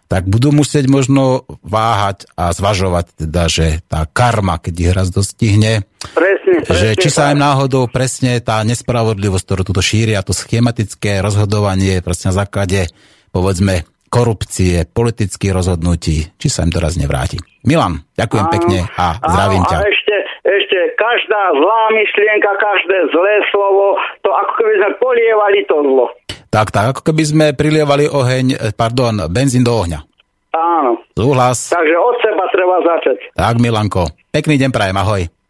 tak 0.06 0.28
budú 0.28 0.52
musieť 0.52 0.92
možno 0.92 1.48
váhať 1.64 2.28
a 2.36 2.52
zvažovať 2.52 3.16
teda, 3.16 3.48
že 3.48 3.80
tá 3.88 4.04
karma, 4.04 4.60
keď 4.60 4.74
ich 4.76 4.92
raz 4.92 5.08
dostihne, 5.08 5.88
Presne, 6.12 6.60
presne. 6.68 6.76
že 6.76 7.00
či 7.00 7.08
sa 7.08 7.32
im 7.32 7.40
náhodou 7.40 7.88
presne 7.88 8.36
tá 8.44 8.60
nespravodlivosť, 8.60 9.40
ktorú 9.40 9.62
tuto 9.64 9.80
šíria, 9.80 10.20
to 10.20 10.36
schematické 10.36 11.24
rozhodovanie 11.24 12.04
presne 12.04 12.28
na 12.28 12.44
základe, 12.44 12.92
povedzme, 13.32 13.88
korupcie, 14.12 14.84
politických 14.84 15.48
rozhodnutí, 15.48 16.28
či 16.36 16.48
sa 16.52 16.68
im 16.68 16.72
to 16.76 16.84
raz 16.84 17.00
nevráti. 17.00 17.40
Milan, 17.64 18.04
ďakujem 18.12 18.44
Áno, 18.44 18.52
pekne 18.52 18.78
a 18.92 19.16
zdravím 19.16 19.64
áno, 19.64 19.70
ťa. 19.72 19.78
A 19.80 19.88
ešte, 19.88 20.14
ešte 20.60 20.78
každá 21.00 21.42
zlá 21.56 21.80
myšlienka, 21.96 22.50
každé 22.60 22.98
zlé 23.12 23.34
slovo, 23.48 23.96
to 24.20 24.30
ako 24.32 24.52
keby 24.60 24.74
sme 24.80 24.90
polievali 25.00 25.60
to 25.64 25.76
zlo. 25.80 26.06
Tak, 26.52 26.68
tak, 26.68 26.84
ako 26.92 27.00
keby 27.08 27.22
sme 27.24 27.46
prilievali 27.56 28.12
oheň, 28.12 28.46
eh, 28.56 28.72
pardon, 28.76 29.24
benzín 29.32 29.64
do 29.64 29.72
ohňa. 29.72 30.04
Áno. 30.52 31.00
Súhlas. 31.16 31.72
Takže 31.72 31.96
od 31.96 32.16
seba 32.20 32.44
treba 32.52 32.76
začať. 32.84 33.16
Tak, 33.32 33.56
Milanko. 33.56 34.12
Pekný 34.28 34.60
deň 34.60 34.70
prajem, 34.70 34.96
ahoj. 35.00 35.41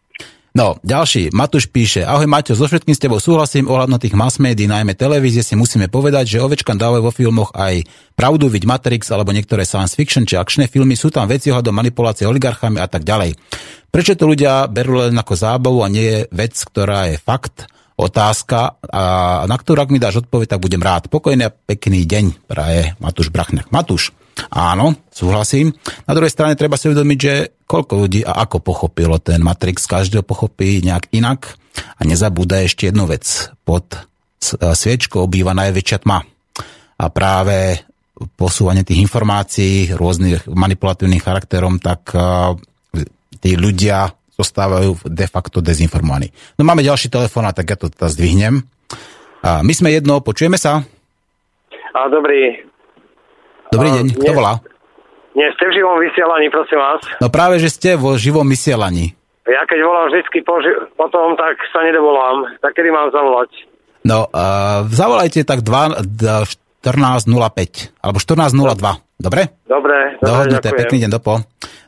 No, 0.52 0.76
ďalší. 0.84 1.32
Matúš 1.32 1.64
píše. 1.64 2.04
Ahoj 2.04 2.28
Maťo, 2.28 2.52
so 2.52 2.68
všetkým 2.68 2.92
s 2.92 3.00
tebou 3.00 3.16
súhlasím 3.16 3.72
ohľadom 3.72 3.96
tých 3.96 4.12
mass 4.12 4.36
médií, 4.36 4.68
najmä 4.68 4.92
televízie 4.92 5.40
si 5.40 5.56
musíme 5.56 5.88
povedať, 5.88 6.36
že 6.36 6.44
ovečkan 6.44 6.76
dávajú 6.76 7.08
vo 7.08 7.08
filmoch 7.08 7.56
aj 7.56 7.88
pravdu, 8.12 8.52
viď 8.52 8.68
Matrix 8.68 9.08
alebo 9.08 9.32
niektoré 9.32 9.64
science 9.64 9.96
fiction 9.96 10.28
či 10.28 10.36
akčné 10.36 10.68
filmy, 10.68 10.92
sú 10.92 11.08
tam 11.08 11.24
veci 11.24 11.48
ohľadom 11.48 11.72
manipulácie 11.72 12.28
oligarchami 12.28 12.84
a 12.84 12.84
tak 12.84 13.00
ďalej. 13.00 13.32
Prečo 13.88 14.12
to 14.12 14.28
ľudia 14.28 14.68
berú 14.68 15.08
len 15.08 15.16
ako 15.16 15.32
zábavu 15.32 15.80
a 15.80 15.88
nie 15.88 16.04
je 16.04 16.20
vec, 16.28 16.52
ktorá 16.52 17.08
je 17.08 17.16
fakt, 17.16 17.64
otázka, 17.96 18.76
a 18.92 19.02
na 19.48 19.56
ktorú 19.56 19.80
ak 19.80 19.92
mi 19.92 19.96
dáš 19.96 20.20
odpoveď, 20.20 20.52
tak 20.52 20.60
budem 20.60 20.84
rád. 20.84 21.08
Pokojný 21.08 21.48
a 21.48 21.54
pekný 21.54 22.04
deň, 22.04 22.44
praje 22.44 22.92
Matúš 23.00 23.32
Brachňák. 23.32 23.72
Matúš, 23.72 24.12
áno, 24.48 24.96
súhlasím. 25.12 25.72
Na 26.08 26.12
druhej 26.16 26.32
strane 26.32 26.58
treba 26.58 26.76
si 26.80 26.88
uvedomiť, 26.88 27.18
že 27.18 27.34
koľko 27.66 27.92
ľudí 28.04 28.20
a 28.24 28.44
ako 28.44 28.60
pochopilo 28.60 29.16
ten 29.20 29.40
Matrix, 29.40 29.88
každého 29.88 30.24
pochopí 30.24 30.84
nejak 30.84 31.12
inak 31.12 31.56
a 31.96 32.00
nezabúda 32.04 32.60
ešte 32.60 32.88
jednu 32.88 33.08
vec. 33.08 33.24
Pod 33.64 33.84
s- 34.40 34.58
sviečkou 34.58 35.24
býva 35.28 35.56
najväčšia 35.56 35.98
tma. 36.04 36.20
A 37.00 37.04
práve 37.08 37.82
posúvanie 38.36 38.86
tých 38.86 39.02
informácií 39.02 39.96
rôznych 39.96 40.46
manipulatívnych 40.46 41.24
charakterom, 41.24 41.82
tak 41.82 42.14
uh, 42.14 42.54
tí 43.42 43.58
ľudia 43.58 44.14
zostávajú 44.38 45.10
de 45.10 45.26
facto 45.26 45.58
dezinformovaní. 45.58 46.30
No 46.56 46.62
máme 46.62 46.86
ďalší 46.86 47.10
telefón, 47.10 47.50
tak 47.50 47.66
ja 47.66 47.76
to 47.76 47.90
teda 47.90 48.06
zdvihnem. 48.12 48.62
A 49.42 49.66
my 49.66 49.72
sme 49.74 49.90
jedno, 49.90 50.22
počujeme 50.22 50.54
sa? 50.54 50.86
A 51.92 52.00
dobrý. 52.08 52.62
Dobrý 53.72 53.88
A, 53.88 53.94
deň, 53.96 54.04
kto 54.12 54.28
nie. 54.28 54.36
volá? 54.36 54.52
Nie, 55.32 55.48
ste 55.50 55.64
v 55.64 55.72
živom 55.72 55.96
vysielaní, 55.96 56.46
prosím 56.46 56.76
vás. 56.76 57.00
No 57.16 57.26
práve, 57.26 57.56
že 57.56 57.68
ste 57.68 57.96
vo 57.96 58.14
živom 58.14 58.44
vysielaní. 58.44 59.16
Ja 59.42 59.64
keď 59.64 59.78
volám 59.80 60.06
vždycky 60.06 60.44
po, 60.44 60.60
ži- 60.60 60.76
potom, 60.92 61.32
tak 61.34 61.56
sa 61.72 61.80
nedovolám. 61.80 62.52
Tak 62.60 62.72
kedy 62.72 62.88
mám 62.88 63.08
zavolať? 63.08 63.50
No, 64.04 64.28
uh, 64.28 64.84
zavolajte 64.86 65.42
tak 65.42 65.64
2, 65.64 66.04
d- 66.04 66.44
14.05 66.84 67.32
alebo 67.98 68.18
14.02. 68.18 68.58
Dobre? 69.16 69.42
Dobre, 69.64 69.96
Dohodnuté, 70.18 70.68
ďakujem. 70.68 70.80
pekný 70.82 70.98
deň 71.00 71.10
dopo. 71.12 71.32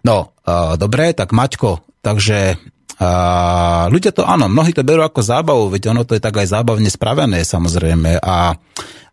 No, 0.02 0.16
uh, 0.40 0.74
dobre, 0.74 1.11
tak 1.11 1.35
Maťko, 1.35 1.82
takže 1.98 2.55
uh, 2.55 3.85
ľudia 3.89 4.11
to, 4.11 4.23
áno, 4.23 4.47
mnohí 4.47 4.70
to 4.70 4.81
berú 4.81 5.02
ako 5.02 5.19
zábavu, 5.19 5.66
veď 5.69 5.90
ono 5.90 6.02
to 6.02 6.15
je 6.15 6.23
tak 6.23 6.35
aj 6.35 6.47
zábavne 6.48 6.86
spravené, 6.86 7.43
samozrejme, 7.43 8.23
a 8.23 8.55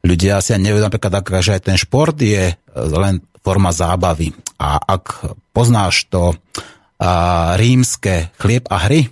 ľudia 0.05 0.41
si 0.41 0.53
ani 0.53 0.69
nevedia 0.69 0.89
napríklad, 0.89 1.25
že 1.41 1.57
aj 1.57 1.63
ten 1.65 1.77
šport 1.77 2.17
je 2.17 2.53
uh, 2.53 2.57
len 2.97 3.21
forma 3.41 3.73
zábavy. 3.73 4.33
A 4.61 4.77
ak 4.77 5.33
poznáš 5.53 6.05
to 6.09 6.33
uh, 6.33 7.57
rímske 7.57 8.29
chlieb 8.37 8.69
a 8.69 8.77
hry, 8.85 9.09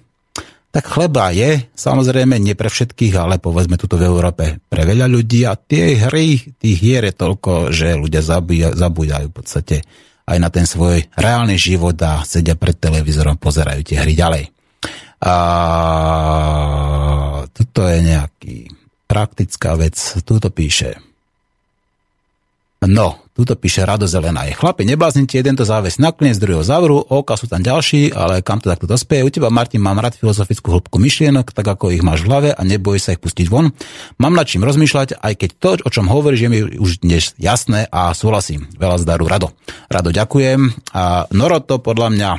tak 0.69 0.85
chleba 0.85 1.33
je, 1.33 1.65
samozrejme 1.73 2.37
nie 2.37 2.53
pre 2.53 2.69
všetkých, 2.69 3.17
ale 3.17 3.41
povedzme 3.41 3.73
tuto 3.73 3.97
v 3.97 4.05
Európe 4.05 4.61
pre 4.69 4.85
veľa 4.85 5.09
ľudí 5.09 5.41
a 5.49 5.57
tie 5.57 5.97
hry, 5.97 6.37
tých 6.61 6.77
hier 6.77 7.09
je 7.09 7.13
toľko, 7.17 7.73
že 7.73 7.97
ľudia 7.97 8.21
zabúja, 8.21 8.77
zabúdajú 8.77 9.33
v 9.33 9.35
podstate 9.35 9.81
aj 10.29 10.37
na 10.37 10.53
ten 10.53 10.69
svoj 10.69 11.09
reálny 11.17 11.57
život 11.57 11.97
a 12.05 12.21
sedia 12.21 12.53
pred 12.53 12.77
televízorom, 12.77 13.41
pozerajú 13.41 13.81
tie 13.81 13.97
hry 13.97 14.13
ďalej. 14.13 14.45
A 15.25 15.33
toto 17.49 17.81
je 17.89 17.97
nejaký 18.05 18.55
praktická 19.09 19.73
vec, 19.73 19.97
tu 20.21 20.37
to 20.37 20.53
píše. 20.53 21.01
No, 22.79 23.19
tuto 23.35 23.59
píše 23.59 23.83
Rado 23.83 24.07
Zelená 24.07 24.47
je. 24.47 24.55
Chlapi, 24.55 24.87
nebláznite, 24.87 25.35
jeden 25.35 25.59
to 25.59 25.67
záves 25.67 25.99
nakoniec, 25.99 26.39
druhého 26.39 26.63
závoru, 26.63 27.03
oka 27.03 27.35
sú 27.35 27.51
tam 27.51 27.59
ďalší, 27.59 28.15
ale 28.15 28.39
kam 28.39 28.63
to 28.63 28.71
takto 28.71 28.87
dospeje? 28.87 29.27
U 29.27 29.27
teba, 29.27 29.51
Martin, 29.51 29.83
mám 29.83 29.99
rád 29.99 30.15
filozofickú 30.15 30.79
hĺbku 30.79 30.95
myšlienok, 30.95 31.51
tak 31.51 31.67
ako 31.67 31.91
ich 31.91 31.99
máš 31.99 32.23
v 32.23 32.31
hlave 32.31 32.49
a 32.55 32.61
neboj 32.63 32.95
sa 32.95 33.11
ich 33.11 33.19
pustiť 33.19 33.51
von. 33.51 33.75
Mám 34.15 34.31
nad 34.31 34.47
čím 34.47 34.63
rozmýšľať, 34.63 35.19
aj 35.19 35.33
keď 35.35 35.49
to, 35.59 35.69
o 35.83 35.89
čom 35.91 36.07
hovoríš, 36.07 36.47
je 36.47 36.49
mi 36.55 36.59
už 36.79 37.03
dnes 37.03 37.35
jasné 37.35 37.83
a 37.91 38.15
súhlasím. 38.15 38.71
Veľa 38.79 39.03
zdaru, 39.03 39.27
Rado. 39.27 39.51
Rado, 39.91 40.15
ďakujem. 40.15 40.71
A 40.95 41.27
Noro 41.35 41.59
to 41.59 41.83
podľa 41.83 42.15
mňa 42.15 42.31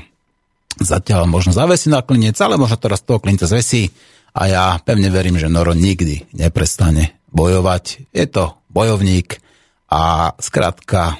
zatiaľ 0.80 1.28
možno 1.28 1.52
zavesí 1.52 1.92
na 1.92 2.00
klinec, 2.00 2.40
ale 2.40 2.56
možno 2.56 2.80
teraz 2.80 3.04
toho 3.04 3.20
klinca 3.20 3.44
zvesí 3.44 3.92
a 4.34 4.42
ja 4.46 4.64
pevne 4.82 5.10
verím, 5.10 5.36
že 5.38 5.50
Noro 5.50 5.74
nikdy 5.74 6.34
neprestane 6.36 7.18
bojovať. 7.30 8.10
Je 8.14 8.26
to 8.26 8.58
bojovník 8.70 9.42
a 9.90 10.34
skrátka 10.38 11.18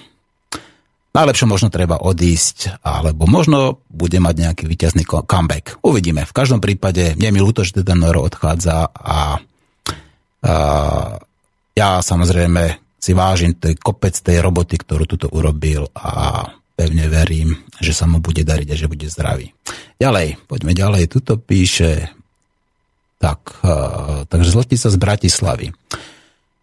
najlepšie 1.11 1.47
možno 1.51 1.75
treba 1.75 1.99
odísť, 1.99 2.83
alebo 2.87 3.27
možno 3.27 3.83
bude 3.91 4.23
mať 4.23 4.35
nejaký 4.39 4.65
víťazný 4.71 5.03
ko- 5.03 5.27
comeback. 5.27 5.83
Uvidíme. 5.83 6.23
V 6.23 6.37
každom 6.37 6.63
prípade 6.63 7.19
mne 7.19 7.31
je 7.31 7.35
mi 7.35 7.43
ľúto, 7.43 7.67
že 7.67 7.83
ten 7.83 7.99
Noro 7.99 8.23
odchádza 8.23 8.87
a, 8.87 8.87
a 8.95 9.19
ja 11.75 11.91
samozrejme 11.99 12.63
si 13.01 13.17
vážim 13.17 13.57
tej 13.57 13.81
kopec 13.81 14.13
tej 14.13 14.45
roboty, 14.45 14.77
ktorú 14.77 15.09
tuto 15.09 15.27
urobil 15.33 15.89
a 15.97 16.45
pevne 16.77 17.09
verím, 17.09 17.57
že 17.81 17.97
sa 17.97 18.05
mu 18.05 18.21
bude 18.21 18.45
dariť 18.45 18.69
a 18.73 18.79
že 18.79 18.87
bude 18.89 19.09
zdravý. 19.09 19.53
Ďalej, 20.01 20.49
poďme 20.49 20.73
ďalej. 20.77 21.03
Tuto 21.09 21.41
píše 21.41 22.20
tak, 23.21 23.61
uh, 23.61 24.25
takže 24.25 24.57
Zlatica 24.57 24.89
z 24.89 24.97
Bratislavy. 24.97 25.69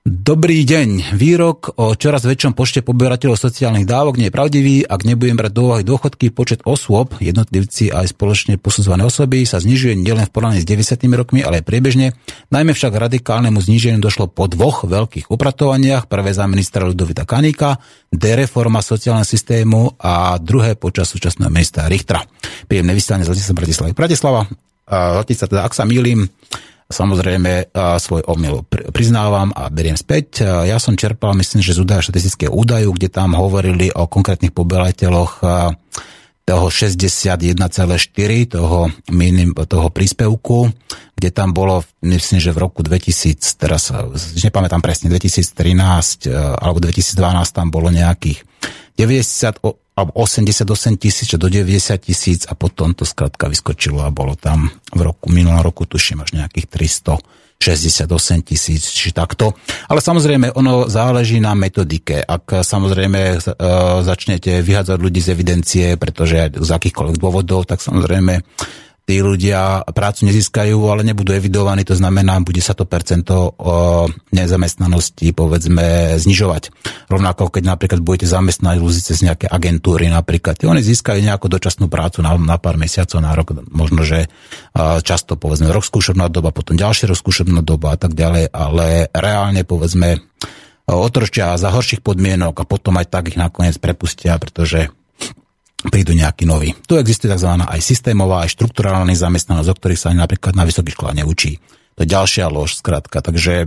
Dobrý 0.07 0.63
deň. 0.63 1.19
Výrok 1.19 1.75
o 1.83 1.91
čoraz 1.91 2.23
väčšom 2.23 2.55
počte 2.55 2.79
poberateľov 2.79 3.35
sociálnych 3.35 3.83
dávok 3.83 4.15
nie 4.15 4.31
je 4.31 4.37
pravdivý. 4.39 4.75
Ak 4.87 5.03
nebudem 5.03 5.35
brať 5.35 5.51
do 5.51 5.67
úvahy 5.67 5.83
dôchodky, 5.83 6.31
počet 6.31 6.63
osôb, 6.63 7.19
jednotlivci 7.19 7.91
aj 7.91 8.15
spoločne 8.15 8.55
posudzované 8.55 9.03
osoby 9.03 9.43
sa 9.43 9.59
znižuje 9.59 9.99
nielen 9.99 10.23
v 10.23 10.31
porovnaní 10.31 10.63
s 10.63 10.69
90 10.71 11.11
rokmi, 11.11 11.43
ale 11.43 11.59
aj 11.59 11.67
priebežne. 11.67 12.15
Najmä 12.55 12.71
však 12.71 12.95
radikálnemu 12.95 13.59
zníženiu 13.59 13.99
došlo 13.99 14.31
po 14.31 14.47
dvoch 14.47 14.87
veľkých 14.87 15.27
upratovaniach. 15.27 16.07
Prvé 16.07 16.31
za 16.31 16.47
ministra 16.47 16.87
Ludovita 16.87 17.27
Kaníka, 17.27 17.75
dereforma 18.07 18.79
sociálneho 18.79 19.27
systému 19.27 19.99
a 19.99 20.39
druhé 20.39 20.79
počas 20.79 21.11
súčasného 21.11 21.51
ministra 21.51 21.91
Richtra. 21.91 22.23
Príjemné 22.71 22.95
vystanie 22.95 23.27
z 23.27 23.51
Bratislava. 23.51 23.91
Bratislava, 23.91 24.47
Latica, 24.87 25.51
teda 25.51 25.67
ak 25.67 25.75
sa 25.75 25.83
mýlim, 25.83 26.31
samozrejme 26.87 27.75
svoj 27.75 28.23
omyl 28.31 28.63
priznávam 28.95 29.51
a 29.51 29.67
beriem 29.67 29.99
späť. 29.99 30.47
Ja 30.63 30.79
som 30.79 30.95
čerpal, 30.95 31.35
myslím, 31.35 31.59
že 31.59 31.75
z 31.75 31.83
údaja 31.83 32.07
štatistického 32.07 32.55
údaju, 32.55 32.95
kde 32.95 33.11
tam 33.11 33.35
hovorili 33.35 33.91
o 33.91 34.07
konkrétnych 34.07 34.55
poberateľoch 34.55 35.43
toho 36.47 36.65
61,4 36.71 37.59
toho, 38.47 38.87
minim, 39.11 39.51
toho 39.51 39.91
príspevku, 39.91 40.71
kde 41.19 41.29
tam 41.35 41.51
bolo, 41.51 41.83
myslím, 42.07 42.39
že 42.39 42.55
v 42.55 42.63
roku 42.63 42.87
2000, 42.87 43.35
teraz 43.59 43.91
nepamätám 44.39 44.79
presne, 44.79 45.11
2013 45.11 46.31
alebo 46.63 46.79
2012 46.79 47.19
tam 47.51 47.67
bolo 47.67 47.91
nejakých 47.91 48.47
90 48.95 49.59
alebo 49.97 50.13
88 50.13 51.01
tisíc 51.01 51.33
do 51.33 51.49
90 51.49 51.97
tisíc 51.97 52.45
a 52.45 52.53
potom 52.53 52.93
to 52.93 53.01
skrátka 53.01 53.49
vyskočilo 53.49 54.05
a 54.05 54.13
bolo 54.13 54.37
tam 54.37 54.69
v 54.93 55.01
roku, 55.01 55.33
minulom 55.33 55.65
roku 55.65 55.89
tuším 55.89 56.21
až 56.21 56.37
nejakých 56.37 56.69
368 56.69 58.45
tisíc, 58.45 58.93
či 58.93 59.09
takto. 59.09 59.57
Ale 59.89 59.97
samozrejme, 59.97 60.53
ono 60.53 60.85
záleží 60.85 61.41
na 61.41 61.57
metodike. 61.57 62.21
Ak 62.21 62.61
samozrejme 62.61 63.41
uh, 63.41 63.41
začnete 64.05 64.61
vyhádzať 64.61 64.97
ľudí 65.01 65.17
z 65.17 65.33
evidencie, 65.33 65.85
pretože 65.97 66.53
z 66.53 66.69
akýchkoľvek 66.69 67.17
dôvodov, 67.17 67.65
tak 67.65 67.81
samozrejme 67.81 68.45
tí 69.07 69.23
ľudia 69.23 69.87
prácu 69.87 70.27
nezískajú, 70.27 70.75
ale 70.91 71.07
nebudú 71.07 71.31
evidovaní, 71.31 71.87
to 71.87 71.95
znamená, 71.95 72.43
bude 72.43 72.59
sa 72.59 72.75
to 72.75 72.83
percento 72.83 73.55
nezamestnanosti, 74.35 75.31
povedzme, 75.31 76.19
znižovať. 76.19 76.75
Rovnako, 77.07 77.47
keď 77.47 77.63
napríklad 77.71 78.03
budete 78.03 78.27
zamestnať 78.27 78.75
ľudí 78.83 78.99
cez 78.99 79.23
nejaké 79.23 79.47
agentúry 79.47 80.11
napríklad, 80.11 80.59
oni 80.67 80.83
získajú 80.83 81.23
nejakú 81.23 81.47
dočasnú 81.47 81.87
prácu 81.87 82.19
na, 82.19 82.35
na 82.35 82.59
pár 82.59 82.75
mesiacov, 82.75 83.23
na 83.23 83.31
rok, 83.31 83.55
možno, 83.71 84.03
že 84.03 84.27
často, 84.75 85.39
povedzme, 85.39 85.71
rok 85.71 85.87
skúšobná 85.87 86.27
doba, 86.27 86.51
potom 86.51 86.75
ďalší 86.75 87.07
rok 87.07 87.15
skúšobná 87.15 87.63
doba 87.63 87.95
a 87.95 87.97
tak 87.97 88.11
ďalej, 88.11 88.51
ale 88.51 89.07
reálne, 89.15 89.63
povedzme, 89.63 90.19
otročia 90.83 91.55
za 91.55 91.71
horších 91.71 92.03
podmienok 92.03 92.59
a 92.59 92.67
potom 92.67 92.99
aj 92.99 93.07
tak 93.07 93.31
ich 93.31 93.39
nakoniec 93.39 93.79
prepustia, 93.79 94.35
pretože 94.35 94.91
prídu 95.89 96.13
nejaký 96.13 96.45
nový. 96.45 96.75
Tu 96.85 96.95
existuje 96.95 97.31
tzv. 97.31 97.57
aj 97.57 97.81
systémová, 97.81 98.43
aj 98.45 98.53
štruktúrálna 98.53 99.09
zamestnanosť, 99.13 99.69
o 99.71 99.77
ktorých 99.77 99.99
sa 99.99 100.07
ani 100.13 100.19
napríklad 100.21 100.53
na 100.53 100.67
vysokých 100.67 100.95
školách 100.95 101.17
neučí. 101.23 101.59
To 101.97 102.05
je 102.05 102.13
ďalšia 102.13 102.45
lož, 102.53 102.77
skratka. 102.77 103.25
Takže 103.25 103.65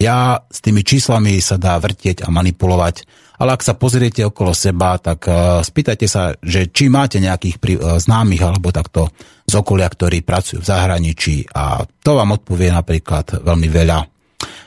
ja 0.00 0.40
s 0.48 0.64
tými 0.64 0.80
číslami 0.80 1.36
sa 1.44 1.60
dá 1.60 1.76
vrtieť 1.76 2.24
a 2.24 2.32
manipulovať, 2.32 3.04
ale 3.36 3.52
ak 3.52 3.60
sa 3.60 3.76
pozriete 3.76 4.24
okolo 4.24 4.56
seba, 4.56 4.96
tak 4.96 5.28
uh, 5.28 5.60
spýtajte 5.60 6.08
sa, 6.08 6.32
že 6.40 6.72
či 6.72 6.88
máte 6.88 7.20
nejakých 7.20 7.56
uh, 7.60 8.00
známych 8.00 8.40
alebo 8.40 8.72
takto 8.72 9.12
z 9.44 9.52
okolia, 9.60 9.92
ktorí 9.92 10.24
pracujú 10.24 10.64
v 10.64 10.68
zahraničí 10.72 11.52
a 11.52 11.84
to 11.84 12.16
vám 12.16 12.40
odpovie 12.40 12.72
napríklad 12.72 13.44
veľmi 13.44 13.68
veľa. 13.68 13.98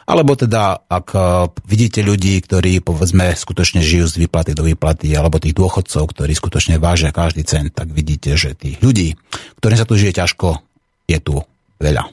Alebo 0.04 0.36
teda, 0.36 0.84
ak 0.88 1.08
uh, 1.16 1.48
vidíte 1.64 2.04
ľudí, 2.04 2.40
ktorí 2.44 2.84
povedzme 2.84 3.32
skutočne 3.34 3.80
žijú 3.80 4.08
z 4.08 4.28
výplaty 4.28 4.52
do 4.52 4.68
výplaty, 4.68 5.16
alebo 5.16 5.40
tých 5.40 5.56
dôchodcov, 5.56 6.04
ktorí 6.12 6.36
skutočne 6.36 6.76
vážia 6.78 7.16
každý 7.16 7.48
cent, 7.48 7.72
tak 7.72 7.92
vidíte, 7.92 8.36
že 8.36 8.56
tých 8.56 8.84
ľudí, 8.84 9.16
ktorým 9.64 9.80
sa 9.80 9.88
tu 9.88 9.96
žije 9.96 10.20
ťažko, 10.20 10.60
je 11.08 11.20
tu 11.24 11.40
veľa. 11.80 12.04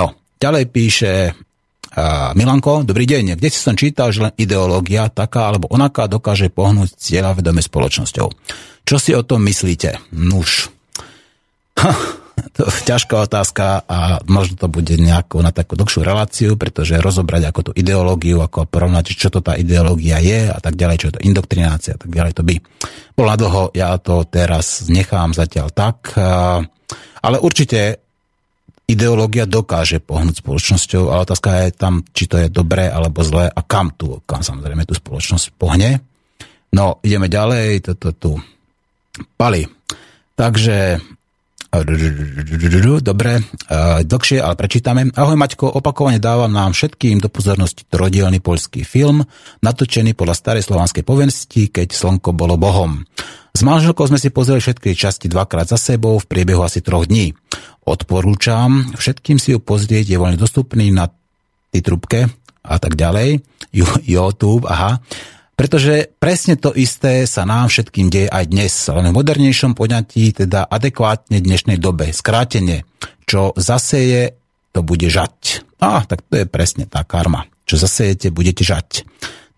No, 0.00 0.16
ďalej 0.40 0.64
píše 0.72 1.12
Milanko, 2.34 2.82
dobrý 2.82 3.06
deň. 3.06 3.38
Kde 3.38 3.48
si 3.54 3.60
som 3.62 3.78
čítal, 3.78 4.10
že 4.10 4.26
len 4.26 4.34
ideológia 4.34 5.06
taká 5.06 5.54
alebo 5.54 5.70
onaká 5.70 6.10
dokáže 6.10 6.50
pohnúť 6.50 6.98
cieľa 6.98 7.38
vedome 7.38 7.62
spoločnosťou. 7.62 8.28
Čo 8.82 8.96
si 8.98 9.14
o 9.14 9.22
tom 9.22 9.46
myslíte? 9.46 10.02
Nuž. 10.10 10.74
To 12.34 12.66
ťažká 12.66 13.30
otázka 13.30 13.86
a 13.86 14.18
možno 14.26 14.58
to 14.58 14.66
bude 14.66 14.94
nejako 14.98 15.42
na 15.42 15.54
takú 15.54 15.78
dlhšiu 15.78 16.02
reláciu, 16.02 16.58
pretože 16.58 16.98
rozobrať 16.98 17.50
ako 17.50 17.60
tú 17.66 17.72
ideológiu, 17.74 18.42
ako 18.42 18.66
porovnať, 18.66 19.14
čo 19.14 19.30
to 19.30 19.38
tá 19.38 19.54
ideológia 19.54 20.18
je 20.18 20.50
a 20.50 20.58
tak 20.58 20.74
ďalej, 20.74 20.96
čo 20.98 21.06
je 21.10 21.14
to 21.18 21.24
indoktrinácia 21.26 21.94
a 21.94 21.98
tak 21.98 22.10
ďalej, 22.10 22.32
to 22.34 22.42
by 22.42 22.54
bolo 23.14 23.28
na 23.30 23.38
dlho. 23.38 23.62
Ja 23.74 23.94
to 24.02 24.26
teraz 24.26 24.86
nechám 24.90 25.30
zatiaľ 25.30 25.70
tak. 25.70 26.14
Ale 27.22 27.36
určite 27.38 28.02
ideológia 28.84 29.46
dokáže 29.46 30.02
pohnúť 30.02 30.42
spoločnosťou, 30.44 31.14
ale 31.14 31.24
otázka 31.24 31.48
je 31.64 31.70
tam, 31.72 32.04
či 32.12 32.28
to 32.28 32.36
je 32.36 32.52
dobré 32.52 32.90
alebo 32.90 33.24
zlé 33.24 33.48
a 33.48 33.60
kam 33.62 33.94
tu, 33.94 34.20
kam 34.26 34.42
samozrejme 34.42 34.84
tú 34.84 34.92
spoločnosť 34.92 35.54
pohne. 35.56 36.02
No, 36.74 36.98
ideme 37.00 37.30
ďalej, 37.30 37.94
toto 37.94 38.08
tu. 38.12 38.32
Pali. 39.38 39.62
Takže 40.34 40.98
Dobre, 43.02 43.42
dlhšie, 44.06 44.38
ale 44.38 44.54
prečítame. 44.54 45.10
Ahoj 45.10 45.34
Maťko, 45.34 45.74
opakovane 45.74 46.22
dávam 46.22 46.54
nám 46.54 46.70
všetkým 46.70 47.18
do 47.18 47.26
pozornosti 47.26 47.82
trodielny 47.90 48.38
poľský 48.38 48.86
film, 48.86 49.26
natočený 49.58 50.14
podľa 50.14 50.38
starej 50.38 50.62
slovanskej 50.70 51.02
povesti, 51.02 51.74
keď 51.74 51.90
slnko 51.90 52.30
bolo 52.30 52.54
bohom. 52.54 53.02
S 53.54 53.62
manželkou 53.66 54.06
sme 54.06 54.18
si 54.22 54.30
pozreli 54.30 54.62
všetky 54.62 54.94
časti 54.94 55.26
dvakrát 55.26 55.66
za 55.70 55.78
sebou 55.78 56.18
v 56.18 56.26
priebehu 56.26 56.62
asi 56.62 56.78
troch 56.82 57.10
dní. 57.10 57.34
Odporúčam 57.86 58.94
všetkým 58.94 59.42
si 59.42 59.54
ju 59.54 59.58
pozrieť, 59.58 60.10
je 60.10 60.18
voľne 60.18 60.38
dostupný 60.38 60.94
na 60.94 61.10
trubke 61.74 62.30
a 62.62 62.76
tak 62.78 62.94
ďalej. 62.94 63.42
YouTube, 64.06 64.70
aha. 64.70 65.02
Pretože 65.54 66.10
presne 66.18 66.58
to 66.58 66.74
isté 66.74 67.30
sa 67.30 67.46
nám 67.46 67.70
všetkým 67.70 68.10
deje 68.10 68.26
aj 68.26 68.44
dnes, 68.50 68.74
len 68.90 69.14
v 69.14 69.16
modernejšom 69.16 69.78
poňatí, 69.78 70.34
teda 70.34 70.66
adekvátne 70.66 71.38
dnešnej 71.38 71.78
dobe. 71.78 72.10
Skrátenie, 72.10 72.82
čo 73.22 73.54
zaseje, 73.54 74.34
to 74.74 74.82
bude 74.82 75.06
žať. 75.06 75.62
A, 75.78 76.02
tak 76.02 76.26
to 76.26 76.42
je 76.42 76.46
presne 76.50 76.90
tá 76.90 77.06
karma. 77.06 77.46
Čo 77.70 77.78
zasejete, 77.78 78.34
budete 78.34 78.66
žať. 78.66 79.06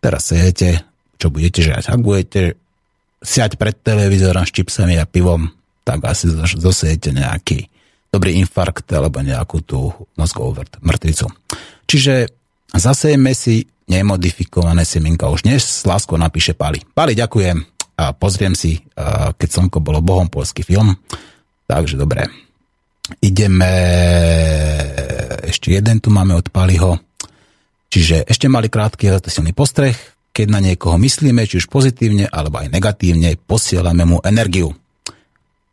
Teraz 0.05 0.29
sejete, 0.29 0.85
čo 1.17 1.33
budete 1.33 1.65
žať. 1.65 1.89
Ak 1.89 2.05
budete 2.05 2.61
siať 3.25 3.57
pred 3.57 3.75
televízorom 3.81 4.45
s 4.45 4.53
čipsami 4.53 5.01
a 5.01 5.09
pivom, 5.09 5.49
tak 5.83 6.05
asi 6.05 6.29
zasejete 6.61 7.17
nejaký 7.17 7.73
dobrý 8.13 8.37
infarkt 8.39 8.87
alebo 8.93 9.25
nejakú 9.25 9.65
tú 9.65 9.93
mozgovú 10.21 10.61
mŕtvicu. 10.85 11.33
Čiže 11.89 12.29
zasejeme 12.77 13.33
si 13.33 13.65
nemodifikované 13.87 14.83
semienka. 14.83 15.31
Už 15.31 15.47
dnes 15.47 15.63
s 15.63 15.87
láskou 15.87 16.19
napíše 16.19 16.59
Pali. 16.59 16.83
Pali, 16.95 17.15
ďakujem 17.15 17.63
a 17.97 18.13
pozriem 18.13 18.53
si, 18.53 18.83
keď 19.39 19.49
slnko 19.49 19.79
bolo 19.81 20.03
bohom, 20.03 20.27
polský 20.27 20.67
film. 20.67 20.99
Takže 21.71 21.95
dobre. 21.95 22.27
Ideme, 23.23 23.71
ešte 25.47 25.71
jeden 25.71 26.03
tu 26.03 26.11
máme 26.11 26.35
od 26.35 26.51
Paliho. 26.51 26.99
Čiže 27.87 28.27
ešte 28.27 28.51
mali 28.51 28.67
krátky 28.67 29.09
a 29.15 29.23
silný 29.23 29.55
postreh. 29.55 29.95
Keď 30.35 30.47
na 30.51 30.61
niekoho 30.61 30.99
myslíme, 30.99 31.47
či 31.47 31.63
už 31.63 31.71
pozitívne 31.71 32.29
alebo 32.29 32.61
aj 32.61 32.69
negatívne, 32.69 33.39
posielame 33.39 34.05
mu 34.05 34.19
energiu. 34.21 34.75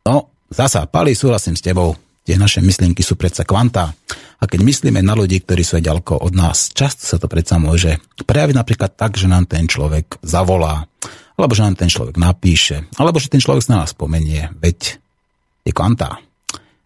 No, 0.05 0.29
zasa, 0.47 0.85
Pali, 0.87 1.17
súhlasím 1.17 1.57
s 1.57 1.65
tebou 1.65 1.97
Tie 2.23 2.39
naše 2.39 2.63
myslienky 2.63 3.03
sú 3.03 3.19
predsa 3.19 3.43
kvantá. 3.43 3.91
A 4.39 4.43
keď 4.47 4.63
myslíme 4.63 5.03
na 5.03 5.11
ľudí, 5.11 5.43
ktorí 5.43 5.63
sú 5.63 5.79
ďaleko 5.79 6.23
od 6.23 6.31
nás, 6.35 6.71
často 6.71 7.03
sa 7.03 7.19
to 7.19 7.27
predsa 7.27 7.59
môže 7.59 7.99
prejaviť 8.23 8.55
napríklad 8.55 8.91
tak, 8.95 9.19
že 9.19 9.27
nám 9.27 9.47
ten 9.47 9.67
človek 9.67 10.23
zavolá, 10.23 10.87
alebo 11.35 11.51
že 11.51 11.63
nám 11.67 11.75
ten 11.75 11.91
človek 11.91 12.15
napíše, 12.15 12.87
alebo 12.95 13.19
že 13.19 13.27
ten 13.31 13.43
človek 13.43 13.63
sa 13.63 13.83
nás 13.83 13.91
spomenie, 13.91 14.51
veď 14.55 14.99
je 15.67 15.71
kvantá. 15.75 16.19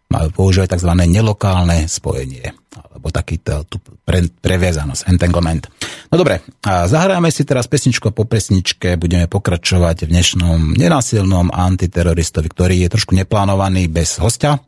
Majú 0.08 0.30
používať 0.34 0.78
tzv. 0.78 0.92
nelokálne 1.06 1.86
spojenie, 1.86 2.54
alebo 2.72 3.10
takýto 3.14 3.66
tú 3.68 3.78
pre, 4.06 4.26
previazanosť, 4.26 5.10
entanglement. 5.10 5.68
No 6.10 6.18
dobre, 6.18 6.42
a 6.64 6.88
zahráme 6.90 7.30
si 7.30 7.44
teraz 7.46 7.70
pesničku 7.70 8.10
po 8.10 8.24
pesničke 8.26 8.96
budeme 8.98 9.30
pokračovať 9.30 10.08
v 10.08 10.12
dnešnom 10.18 10.60
nenásilnom 10.80 11.52
antiteroristovi, 11.52 12.48
ktorý 12.50 12.76
je 12.86 12.94
trošku 12.94 13.14
neplánovaný 13.18 13.92
bez 13.92 14.18
hostia 14.22 14.62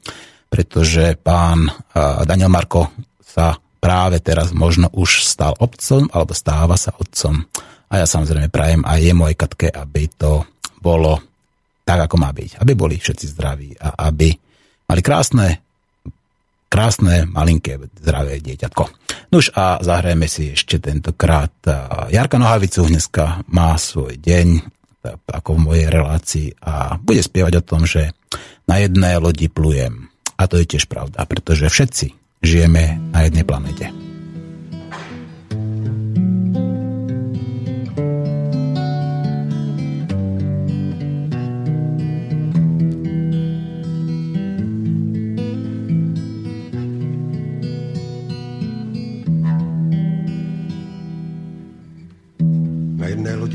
pretože 0.49 1.13
pán 1.21 1.69
Daniel 2.25 2.49
Marko 2.49 2.89
sa 3.21 3.55
práve 3.79 4.19
teraz 4.19 4.51
možno 4.51 4.91
už 4.91 5.23
stal 5.23 5.55
otcom, 5.55 6.09
alebo 6.11 6.33
stáva 6.35 6.75
sa 6.75 6.91
otcom. 6.97 7.45
A 7.89 8.01
ja 8.01 8.05
samozrejme 8.09 8.51
prajem 8.51 8.83
aj 8.83 8.99
jemu 8.99 9.23
aj 9.29 9.35
Katke, 9.39 9.69
aby 9.71 10.09
to 10.11 10.43
bolo 10.81 11.21
tak, 11.87 12.05
ako 12.05 12.15
má 12.19 12.29
byť. 12.35 12.59
Aby 12.59 12.75
boli 12.75 12.99
všetci 12.99 13.25
zdraví 13.29 13.73
a 13.79 14.09
aby 14.09 14.29
mali 14.89 15.01
krásne, 15.01 15.61
krásne, 16.69 17.25
malinké, 17.25 17.81
zdravé 17.97 18.43
dieťatko. 18.43 18.83
Nuž 19.33 19.53
a 19.53 19.81
zahrajeme 19.81 20.25
si 20.29 20.53
ešte 20.53 20.77
tentokrát 20.77 21.53
Jarka 22.09 22.37
Nohavicu, 22.37 22.85
dneska 22.85 23.45
má 23.49 23.73
svoj 23.77 24.17
deň, 24.17 24.65
ako 25.29 25.49
v 25.55 25.63
mojej 25.63 25.87
relácii 25.87 26.47
a 26.65 26.99
bude 26.99 27.23
spievať 27.23 27.53
o 27.61 27.65
tom, 27.65 27.87
že 27.87 28.11
na 28.69 28.81
jednej 28.81 29.17
lodi 29.17 29.47
plujem 29.47 30.11
a 30.39 30.47
to 30.47 30.55
je 30.55 30.65
tiež 30.71 30.87
pravda, 30.87 31.27
pretože 31.27 31.67
všetci 31.67 32.15
žijeme 32.39 32.95
na 33.11 33.27
jednej 33.27 33.43
planete. 33.43 33.91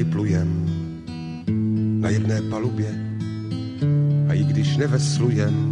Plujem, 0.05 0.47
na 1.99 2.09
jedné 2.09 2.39
palubě, 2.47 2.87
a 4.31 4.33
i 4.35 4.45
když 4.45 4.77
neveslujem, 4.77 5.64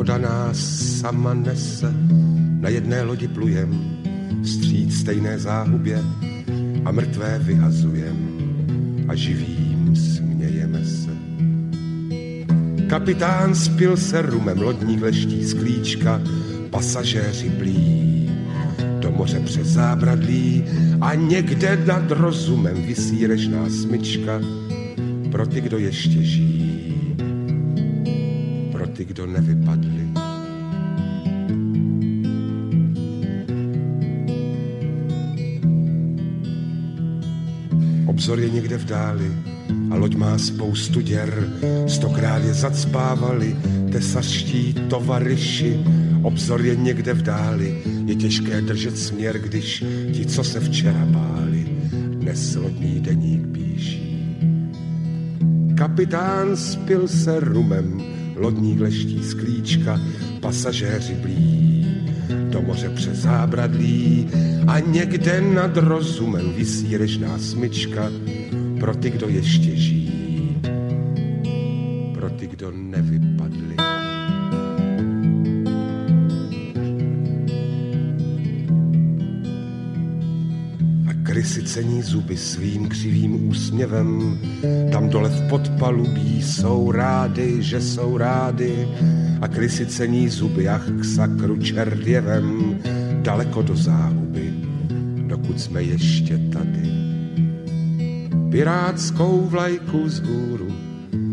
Voda 0.00 0.16
nás 0.18 0.56
sama 1.00 1.34
nese, 1.34 1.92
na 2.60 2.68
jedné 2.68 3.02
lodi 3.02 3.28
plujem, 3.28 3.68
stříc 4.44 5.00
stejné 5.00 5.38
záhubě 5.38 6.00
a 6.84 6.92
mrtvé 6.92 7.38
vyhazujem 7.38 8.16
a 9.08 9.14
živým 9.14 9.96
smějeme 9.96 10.84
se. 10.84 11.10
Kapitán 12.88 13.54
spil 13.54 13.96
se 13.96 14.22
rumem, 14.22 14.62
lodník 14.62 15.02
leští 15.02 15.44
z 15.44 15.54
klíčka, 15.54 16.20
pasažéři 16.70 17.48
blí 17.48 18.30
do 19.00 19.10
moře 19.10 19.40
přes 19.40 19.66
zábradlí 19.66 20.64
a 21.00 21.14
někde 21.14 21.84
nad 21.86 22.10
rozumem 22.10 22.82
vysí 22.82 23.26
smyčka 23.68 24.40
pro 25.30 25.46
ty, 25.46 25.60
kdo 25.60 25.78
ještě 25.78 26.22
žijí 26.22 26.59
ty, 29.00 29.04
kdo 29.04 29.26
nevypadli. 29.26 30.08
Obzor 38.06 38.40
je 38.40 38.50
někde 38.50 38.78
v 38.78 38.84
dáli 38.84 39.32
a 39.90 39.96
loď 39.96 40.16
má 40.16 40.38
spoustu 40.38 41.00
děr. 41.00 41.48
Stokrát 41.86 42.44
je 42.44 42.54
zacpávali 42.54 43.56
tesařští 43.92 44.74
tovariši. 44.88 45.80
Obzor 46.22 46.60
je 46.60 46.76
někde 46.76 47.14
v 47.14 47.22
dáli, 47.22 47.82
je 48.04 48.14
těžké 48.14 48.60
držet 48.60 48.98
směr, 48.98 49.38
když 49.38 49.84
ti, 50.12 50.26
co 50.26 50.44
se 50.44 50.60
včera 50.60 51.04
báli, 51.04 51.66
dnes 52.20 52.54
lodní 52.54 53.00
deník 53.00 53.46
píší. 53.52 54.00
Kapitán 55.76 56.56
spil 56.56 57.08
se 57.08 57.40
rumem, 57.40 57.99
lodní 58.40 58.78
leští 58.78 59.24
sklíčka, 59.24 60.00
pasažéři 60.40 61.14
blí 61.14 61.86
do 62.50 62.62
moře 62.62 62.88
přes 62.88 63.18
zábradlí 63.18 64.28
a 64.66 64.80
někde 64.80 65.40
nad 65.40 65.76
rozumem 65.76 66.52
vysí 66.52 66.96
režná 66.96 67.38
smyčka 67.38 68.10
pro 68.80 68.94
ty, 68.94 69.10
kdo 69.10 69.28
ještě 69.28 69.76
žijí, 69.76 69.89
cení 81.70 82.02
zuby 82.02 82.36
svým 82.36 82.88
křivým 82.88 83.48
úsměvem. 83.48 84.38
Tam 84.92 85.08
dole 85.08 85.28
v 85.28 85.48
podpalubí 85.48 86.42
jsou 86.42 86.90
rády, 86.92 87.62
že 87.62 87.80
jsou 87.80 88.16
rády 88.16 88.88
a 89.40 89.48
krysy 89.48 89.86
cení 89.86 90.28
zuby, 90.28 90.68
ach 90.68 90.90
k 91.00 91.04
sakru 91.04 91.56
čerděvem, 91.56 92.78
daleko 93.22 93.62
do 93.62 93.76
záhuby, 93.76 94.54
dokud 95.26 95.60
jsme 95.60 95.82
ještě 95.82 96.38
tady. 96.38 96.90
Pirátskou 98.50 99.46
vlajku 99.46 100.08
z 100.08 100.18
hůru 100.20 100.72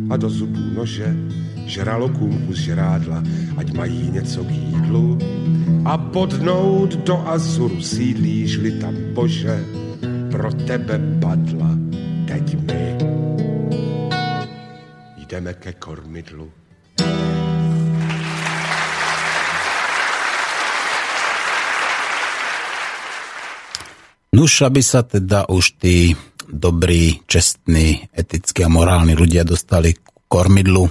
a 0.09 0.17
do 0.17 0.29
zubů 0.29 0.61
nože, 0.75 1.17
žralokům 1.65 2.37
kus 2.47 2.57
žrádla, 2.57 3.23
ať 3.57 3.73
mají 3.73 4.09
něco 4.11 4.43
k 4.43 4.51
jídlu 4.51 5.17
a 5.85 5.97
podnout 5.97 6.95
do 6.95 7.27
Azuru 7.27 7.81
sídlíš-li 7.81 8.71
tam 8.71 8.95
Bože, 9.13 9.86
pro 10.37 10.53
tebe 10.53 11.01
padla, 11.17 11.73
teď 12.29 12.47
my 12.69 12.83
jdeme 15.17 15.53
ke 15.53 15.73
kormidlu. 15.73 16.45
Nuž, 24.37 24.61
aby 24.61 24.85
sa 24.85 25.01
teda 25.01 25.49
už 25.49 25.81
tí 25.81 26.13
dobrí, 26.45 27.25
čestní, 27.25 28.05
etickí 28.13 28.61
a 28.61 28.69
morálni 28.69 29.17
ľudia 29.17 29.41
dostali 29.41 29.97
k 29.97 30.05
kormidlu, 30.29 30.85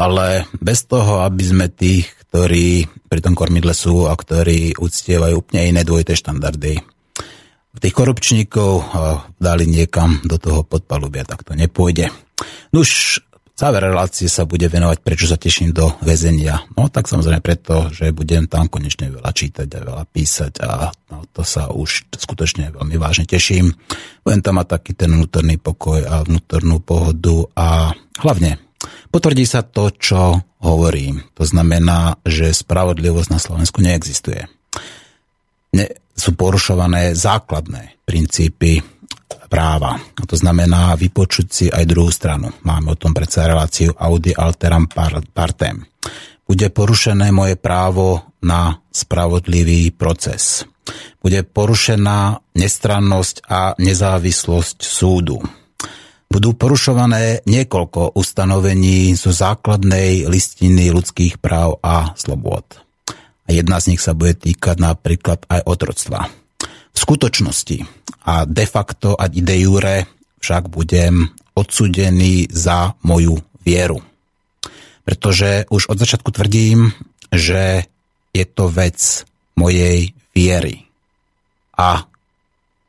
ale 0.00 0.48
bez 0.56 0.88
toho, 0.88 1.20
aby 1.28 1.44
sme 1.44 1.68
tých, 1.68 2.08
ktorí 2.32 2.88
pri 3.12 3.20
tom 3.20 3.36
kormidle 3.36 3.76
sú 3.76 4.08
a 4.08 4.16
ktorí 4.16 4.80
uctievajú 4.80 5.36
úplne 5.36 5.68
iné 5.68 5.84
dvojité 5.84 6.16
štandardy, 6.16 6.80
tých 7.78 7.94
korupčníkov 7.94 8.90
dali 9.38 9.64
niekam 9.70 10.18
do 10.26 10.40
toho 10.42 10.66
podpalubia, 10.66 11.22
tak 11.22 11.46
to 11.46 11.54
nepôjde. 11.54 12.10
No 12.74 12.82
už 12.82 13.22
záver 13.54 13.92
relácie 13.92 14.24
sa 14.26 14.48
bude 14.48 14.64
venovať, 14.72 15.04
prečo 15.04 15.28
sa 15.28 15.36
teším 15.36 15.76
do 15.76 15.92
väzenia. 16.00 16.64
No 16.74 16.88
tak 16.88 17.06
samozrejme 17.06 17.44
preto, 17.44 17.92
že 17.92 18.08
budem 18.10 18.48
tam 18.48 18.72
konečne 18.72 19.12
veľa 19.12 19.30
čítať 19.30 19.68
a 19.68 19.84
veľa 19.84 20.04
písať 20.08 20.52
a 20.64 20.88
no, 21.12 21.28
to 21.28 21.44
sa 21.44 21.68
už 21.68 22.08
skutočne 22.16 22.72
veľmi 22.72 22.96
vážne 22.96 23.28
teším. 23.28 23.76
Budem 24.24 24.40
tam 24.40 24.56
mať 24.56 24.66
taký 24.80 24.96
ten 24.96 25.12
vnútorný 25.12 25.60
pokoj 25.60 26.00
a 26.08 26.24
vnútornú 26.24 26.80
pohodu 26.80 27.52
a 27.52 27.92
hlavne 28.24 28.56
potvrdí 29.12 29.44
sa 29.44 29.60
to, 29.60 29.92
čo 29.92 30.40
hovorím. 30.64 31.20
To 31.36 31.44
znamená, 31.44 32.16
že 32.24 32.56
spravodlivosť 32.56 33.28
na 33.28 33.40
Slovensku 33.40 33.84
neexistuje. 33.84 34.48
Ne, 35.76 35.86
sú 36.20 36.36
porušované 36.36 37.16
základné 37.16 38.04
princípy 38.04 38.84
práva. 39.48 39.96
A 39.96 40.22
to 40.28 40.36
znamená 40.36 40.92
vypočuť 41.00 41.46
si 41.48 41.66
aj 41.72 41.88
druhú 41.88 42.12
stranu. 42.12 42.52
Máme 42.60 42.92
o 42.92 43.00
tom 43.00 43.16
predsa 43.16 43.48
reláciu 43.48 43.96
Audi 43.96 44.36
Alteram 44.36 44.84
Partem. 45.32 45.80
Bude 46.44 46.68
porušené 46.68 47.32
moje 47.32 47.56
právo 47.56 48.36
na 48.44 48.76
spravodlivý 48.92 49.96
proces. 49.96 50.68
Bude 51.22 51.40
porušená 51.46 52.42
nestrannosť 52.52 53.48
a 53.48 53.72
nezávislosť 53.80 54.78
súdu. 54.84 55.40
Budú 56.30 56.54
porušované 56.54 57.42
niekoľko 57.42 58.14
ustanovení 58.14 59.18
zo 59.18 59.34
základnej 59.34 60.30
listiny 60.30 60.94
ľudských 60.94 61.42
práv 61.42 61.82
a 61.82 62.14
slobôd 62.14 62.89
jedna 63.50 63.82
z 63.82 63.94
nich 63.94 64.02
sa 64.02 64.14
bude 64.14 64.38
týkať 64.38 64.78
napríklad 64.78 65.44
aj 65.50 65.60
otroctva. 65.66 66.30
V 66.90 66.98
skutočnosti 66.98 67.86
a 68.26 68.44
de 68.46 68.66
facto 68.66 69.14
a 69.14 69.30
de 69.30 69.56
jure 69.60 70.06
však 70.40 70.72
budem 70.72 71.28
odsudený 71.54 72.48
za 72.50 72.94
moju 73.04 73.38
vieru. 73.62 74.00
Pretože 75.04 75.66
už 75.68 75.90
od 75.90 75.98
začiatku 75.98 76.30
tvrdím, 76.32 76.94
že 77.32 77.86
je 78.30 78.44
to 78.46 78.70
vec 78.70 79.26
mojej 79.58 80.14
viery. 80.32 80.86
A 81.76 82.04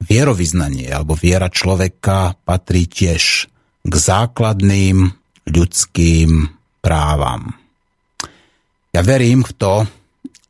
vierovýznanie 0.02 0.90
alebo 0.92 1.14
viera 1.18 1.48
človeka 1.48 2.36
patrí 2.44 2.90
tiež 2.90 3.48
k 3.82 3.94
základným 3.94 5.10
ľudským 5.50 6.50
právam. 6.82 7.56
Ja 8.92 9.02
verím 9.02 9.48
v 9.48 9.54
to, 9.56 9.74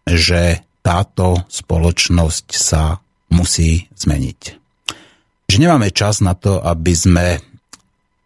že 0.05 0.63
táto 0.81 1.45
spoločnosť 1.45 2.47
sa 2.57 2.97
musí 3.31 3.87
zmeniť. 3.93 4.39
Že 5.47 5.57
nemáme 5.61 5.93
čas 5.93 6.23
na 6.23 6.33
to, 6.33 6.57
aby 6.63 6.93
sme 6.95 7.27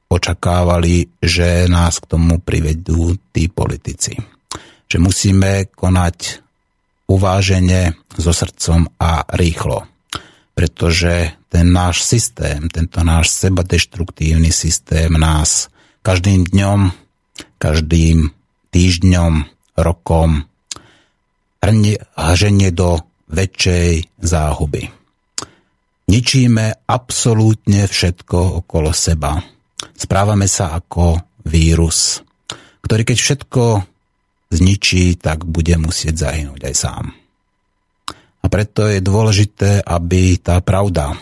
očakávali, 0.07 1.10
že 1.19 1.65
nás 1.68 1.99
k 1.99 2.10
tomu 2.15 2.39
privedú 2.39 3.18
tí 3.34 3.49
politici. 3.49 4.15
Že 4.85 4.97
musíme 5.02 5.68
konať 5.73 6.45
uvážene, 7.10 7.97
so 8.15 8.31
srdcom 8.31 8.88
a 8.97 9.27
rýchlo. 9.35 9.85
Pretože 10.56 11.35
ten 11.52 11.68
náš 11.76 12.02
systém, 12.07 12.72
tento 12.72 13.03
náš 13.03 13.35
sebadeštruktívny 13.35 14.49
systém 14.49 15.11
nás 15.11 15.68
každým 16.02 16.47
dňom, 16.47 16.95
každým 17.60 18.31
týždňom, 18.72 19.52
rokom 19.76 20.47
hrnie 21.66 22.70
do 22.70 23.02
väčšej 23.26 24.22
záhuby. 24.22 24.86
Ničíme 26.06 26.86
absolútne 26.86 27.90
všetko 27.90 28.62
okolo 28.62 28.94
seba. 28.94 29.42
Správame 29.98 30.46
sa 30.46 30.78
ako 30.78 31.18
vírus, 31.50 32.22
ktorý 32.86 33.02
keď 33.02 33.18
všetko 33.18 33.64
zničí, 34.54 35.18
tak 35.18 35.50
bude 35.50 35.74
musieť 35.82 36.30
zahynúť 36.30 36.62
aj 36.70 36.76
sám. 36.78 37.06
A 38.14 38.46
preto 38.46 38.86
je 38.86 39.02
dôležité, 39.02 39.82
aby 39.82 40.38
tá 40.38 40.62
pravda 40.62 41.18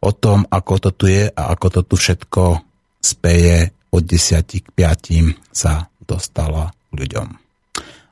o 0.00 0.10
tom, 0.16 0.48
ako 0.48 0.74
to 0.80 0.90
tu 0.96 1.12
je 1.12 1.28
a 1.28 1.42
ako 1.52 1.66
to 1.68 1.80
tu 1.84 1.94
všetko 2.00 2.42
speje 3.04 3.68
od 3.92 4.00
10 4.00 4.64
k 4.64 4.68
5 4.72 5.52
sa 5.52 5.92
dostala 6.08 6.72
ľuďom 6.96 7.47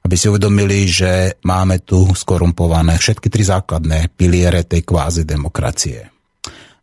aby 0.07 0.15
si 0.15 0.31
uvedomili, 0.31 0.87
že 0.87 1.43
máme 1.43 1.83
tu 1.83 2.07
skorumpované 2.15 2.95
všetky 2.95 3.27
tri 3.27 3.43
základné 3.43 4.15
piliere 4.15 4.62
tej 4.62 4.87
kvázi 4.87 5.27
demokracie. 5.27 6.07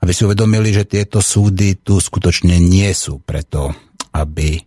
Aby 0.04 0.12
si 0.12 0.28
uvedomili, 0.28 0.76
že 0.76 0.84
tieto 0.84 1.24
súdy 1.24 1.80
tu 1.80 2.04
skutočne 2.04 2.60
nie 2.60 2.92
sú 2.92 3.24
preto, 3.24 3.72
aby, 4.12 4.60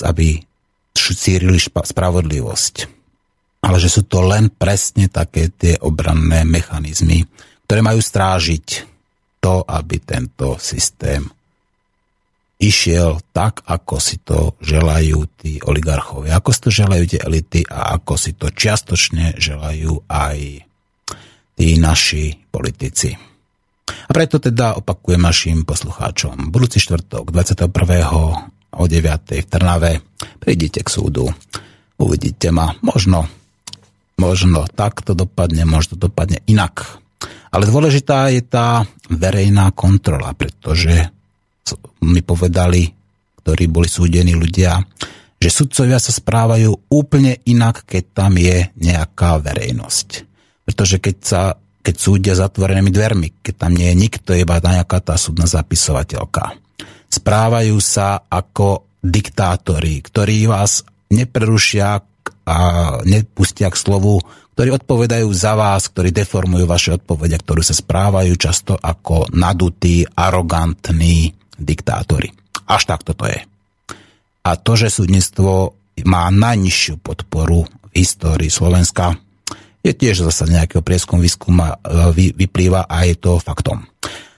aby 0.00 0.40
šírili 0.96 1.60
spravodlivosť. 1.60 2.74
Ale 3.60 3.76
že 3.76 3.92
sú 3.92 4.08
to 4.08 4.24
len 4.24 4.48
presne 4.48 5.12
také 5.12 5.52
tie 5.52 5.76
obranné 5.84 6.48
mechanizmy, 6.48 7.28
ktoré 7.68 7.84
majú 7.84 8.00
strážiť 8.00 8.66
to, 9.44 9.60
aby 9.60 10.00
tento 10.00 10.56
systém 10.56 11.35
išiel 12.56 13.20
tak, 13.36 13.60
ako 13.68 13.96
si 14.00 14.16
to 14.24 14.56
želajú 14.64 15.28
tí 15.36 15.60
oligarchovia, 15.60 16.40
ako 16.40 16.50
si 16.52 16.60
to 16.64 16.70
želajú 16.72 17.04
tie 17.04 17.20
elity 17.20 17.60
a 17.68 18.00
ako 18.00 18.14
si 18.16 18.32
to 18.32 18.48
čiastočne 18.48 19.36
želajú 19.36 20.08
aj 20.08 20.38
tí 21.56 21.68
naši 21.76 22.32
politici. 22.48 23.12
A 23.86 24.10
preto 24.10 24.42
teda 24.42 24.76
opakujem 24.80 25.22
našim 25.22 25.62
poslucháčom. 25.62 26.50
Budúci 26.50 26.82
štvrtok 26.82 27.30
21. 27.30 27.70
o 28.76 28.82
9. 28.84 29.42
v 29.42 29.46
Trnave 29.46 29.92
prídite 30.42 30.82
k 30.82 30.88
súdu. 30.90 31.30
Uvidíte 31.96 32.52
ma. 32.52 32.76
Možno, 32.84 33.30
možno 34.20 34.68
tak 34.68 35.00
to 35.00 35.16
dopadne, 35.16 35.64
možno 35.64 35.96
dopadne 35.96 36.44
inak. 36.50 37.00
Ale 37.54 37.64
dôležitá 37.64 38.28
je 38.28 38.42
tá 38.44 38.84
verejná 39.08 39.72
kontrola, 39.72 40.36
pretože 40.36 41.08
mi 42.04 42.22
povedali, 42.22 42.86
ktorí 43.42 43.64
boli 43.70 43.88
súdení 43.90 44.34
ľudia, 44.34 44.78
že 45.36 45.48
sudcovia 45.52 46.00
sa 46.00 46.10
správajú 46.10 46.90
úplne 46.90 47.38
inak, 47.46 47.84
keď 47.84 48.04
tam 48.16 48.34
je 48.40 48.72
nejaká 48.80 49.38
verejnosť. 49.38 50.08
Pretože 50.66 50.96
keď, 50.98 51.16
sa, 51.22 51.42
keď 51.84 51.94
súdia 51.94 52.34
zatvorenými 52.34 52.90
dvermi, 52.90 53.28
keď 53.44 53.54
tam 53.54 53.72
nie 53.76 53.92
je 53.92 54.00
nikto, 54.00 54.34
iba 54.34 54.58
nejaká 54.58 54.98
tá 55.04 55.14
súdna 55.14 55.46
zapisovateľka. 55.46 56.56
Správajú 57.06 57.78
sa 57.78 58.18
ako 58.26 58.98
diktátori, 58.98 60.02
ktorí 60.02 60.50
vás 60.50 60.82
neprerušia 61.14 62.02
a 62.46 62.56
nepustia 63.06 63.70
k 63.70 63.78
slovu, 63.78 64.18
ktorí 64.56 64.72
odpovedajú 64.72 65.28
za 65.36 65.52
vás, 65.52 65.92
ktorí 65.92 66.16
deformujú 66.16 66.64
vaše 66.64 66.96
odpovede, 66.96 67.36
ktorí 67.44 67.60
sa 67.60 67.76
správajú 67.76 68.32
často 68.40 68.72
ako 68.72 69.28
nadutí, 69.36 70.08
arogantní 70.16 71.35
diktátori. 71.58 72.32
Až 72.68 72.88
tak 72.88 73.02
toto 73.02 73.26
je. 73.26 73.40
A 74.46 74.50
to, 74.54 74.72
že 74.78 74.94
súdnictvo 74.94 75.74
má 76.06 76.28
najnižšiu 76.30 77.02
podporu 77.02 77.66
v 77.90 78.04
histórii 78.04 78.52
Slovenska, 78.52 79.16
je 79.86 79.92
tiež 79.94 80.26
zase 80.26 80.50
nejakého 80.50 80.82
prieskum 80.82 81.22
výskuma 81.22 81.78
e, 81.78 82.34
vyplýva 82.34 82.90
a 82.90 83.06
je 83.06 83.14
to 83.14 83.38
faktom. 83.38 83.86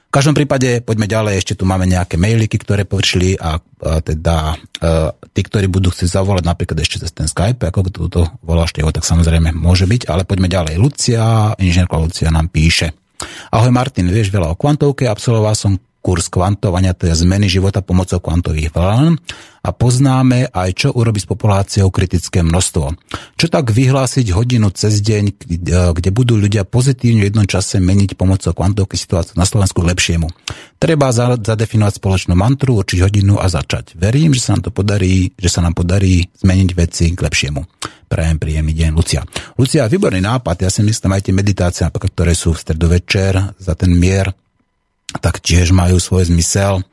V 0.08 0.12
každom 0.12 0.32
prípade 0.32 0.80
poďme 0.80 1.04
ďalej, 1.04 1.44
ešte 1.44 1.56
tu 1.60 1.68
máme 1.68 1.84
nejaké 1.84 2.16
mailiky, 2.16 2.56
ktoré 2.56 2.88
prišli 2.88 3.36
a, 3.36 3.60
a 3.60 4.00
teda 4.00 4.56
e, 4.56 5.12
tí, 5.36 5.40
ktorí 5.44 5.68
budú 5.68 5.92
chcieť 5.92 6.08
zavolať 6.20 6.44
napríklad 6.48 6.80
ešte 6.80 7.04
cez 7.04 7.12
ten 7.12 7.28
Skype, 7.28 7.60
ako 7.60 7.92
to, 7.92 8.00
to 8.08 8.22
voláš 8.40 8.72
tak 8.72 9.04
samozrejme 9.04 9.52
môže 9.52 9.84
byť, 9.84 10.08
ale 10.08 10.24
poďme 10.24 10.48
ďalej. 10.48 10.80
Lucia, 10.80 11.52
inžinierka 11.60 12.00
Lucia 12.00 12.32
nám 12.32 12.48
píše. 12.48 12.96
Ahoj 13.52 13.68
Martin, 13.68 14.08
vieš 14.08 14.32
veľa 14.32 14.52
o 14.52 14.56
kvantovke, 14.56 15.04
absolvoval 15.04 15.52
som 15.52 15.76
kurz 15.98 16.30
kvantovania, 16.30 16.94
teda 16.94 17.18
zmeny 17.18 17.50
života 17.50 17.82
pomocou 17.82 18.22
kvantových 18.22 18.70
vln 18.70 19.18
a 19.66 19.74
poznáme 19.74 20.48
aj, 20.54 20.70
čo 20.72 20.88
urobiť 20.94 21.26
s 21.26 21.28
populáciou 21.28 21.90
kritické 21.90 22.40
množstvo. 22.46 22.86
Čo 23.36 23.46
tak 23.50 23.74
vyhlásiť 23.74 24.30
hodinu 24.32 24.70
cez 24.72 25.02
deň, 25.02 25.24
kde 25.92 26.10
budú 26.14 26.38
ľudia 26.38 26.62
pozitívne 26.62 27.26
v 27.26 27.28
jednom 27.28 27.44
čase 27.44 27.82
meniť 27.82 28.14
pomocou 28.14 28.54
kvantovky 28.54 28.94
situáciu 28.94 29.36
na 29.36 29.44
Slovensku 29.44 29.82
k 29.82 29.90
lepšiemu. 29.92 30.30
Treba 30.78 31.10
zadefinovať 31.12 31.98
spoločnú 31.98 32.38
mantru, 32.38 32.78
určiť 32.78 33.02
hodinu 33.02 33.36
a 33.36 33.50
začať. 33.50 33.98
Verím, 33.98 34.32
že 34.32 34.46
sa 34.46 34.56
nám 34.56 34.70
to 34.70 34.72
podarí, 34.72 35.34
že 35.34 35.50
sa 35.50 35.60
nám 35.60 35.74
podarí 35.74 36.30
zmeniť 36.38 36.70
veci 36.78 37.10
k 37.12 37.20
lepšiemu. 37.20 37.60
Prajem 38.08 38.40
príjemný 38.40 38.72
deň, 38.72 38.90
Lucia. 38.96 39.20
Lucia, 39.60 39.84
výborný 39.84 40.24
nápad. 40.24 40.64
Ja 40.64 40.70
si 40.72 40.80
myslím, 40.80 41.12
aj 41.12 41.28
tie 41.28 41.34
meditácie, 41.36 41.84
ktoré 41.84 42.32
sú 42.32 42.56
v 42.56 42.62
stredu 42.64 42.88
večer 42.88 43.36
za 43.60 43.76
ten 43.76 43.92
mier, 43.92 44.32
tak 45.16 45.40
tiež 45.40 45.72
majú 45.72 45.96
svoj 45.96 46.28
zmysel. 46.28 46.84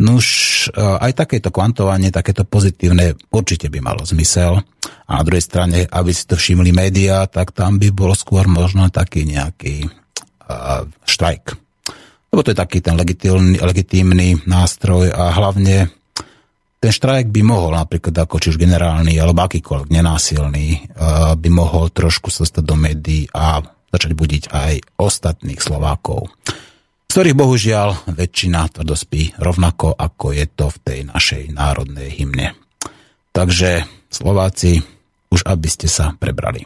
Nuž, 0.00 0.26
e, 0.72 0.80
aj 0.80 1.12
takéto 1.12 1.52
kvantovanie, 1.52 2.08
takéto 2.08 2.48
pozitívne 2.48 3.20
určite 3.28 3.68
by 3.68 3.84
malo 3.84 4.00
zmysel. 4.08 4.64
A 5.04 5.20
na 5.20 5.22
druhej 5.26 5.44
strane, 5.44 5.84
aby 5.84 6.10
si 6.16 6.24
to 6.24 6.40
všimli 6.40 6.72
médiá, 6.72 7.28
tak 7.28 7.52
tam 7.52 7.76
by 7.76 7.92
bol 7.92 8.16
skôr 8.16 8.48
možno 8.48 8.88
taký 8.94 9.26
nejaký 9.26 9.90
uh, 10.46 10.86
štrajk. 11.02 11.58
Lebo 12.30 12.40
to 12.46 12.54
je 12.54 12.62
taký 12.62 12.78
ten 12.78 12.94
legitímny, 12.94 13.58
legitímny 13.58 14.38
nástroj 14.46 15.10
a 15.10 15.34
hlavne 15.34 15.90
ten 16.78 16.92
štrajk 16.94 17.26
by 17.26 17.42
mohol 17.42 17.74
napríklad 17.74 18.14
ako 18.22 18.38
či 18.38 18.54
už 18.54 18.62
generálny 18.62 19.18
alebo 19.18 19.42
akýkoľvek 19.50 19.90
nenásilný 19.90 20.94
uh, 20.94 21.34
by 21.34 21.50
mohol 21.50 21.90
trošku 21.90 22.30
sa 22.30 22.46
stať 22.46 22.62
do 22.62 22.78
médií 22.78 23.26
a 23.34 23.58
začať 23.90 24.14
budiť 24.14 24.42
aj 24.54 24.72
ostatných 24.94 25.58
Slovákov 25.58 26.30
z 27.10 27.18
ktorých 27.18 27.34
bohužiaľ 27.42 28.06
väčšina 28.14 28.70
to 28.70 28.86
dospí 28.86 29.34
rovnako, 29.34 29.98
ako 29.98 30.30
je 30.30 30.46
to 30.46 30.70
v 30.70 30.78
tej 30.78 30.98
našej 31.10 31.42
národnej 31.50 32.06
hymne. 32.06 32.54
Takže 33.34 33.82
Slováci, 34.06 34.78
už 35.26 35.42
aby 35.42 35.66
ste 35.66 35.90
sa 35.90 36.14
prebrali. 36.14 36.62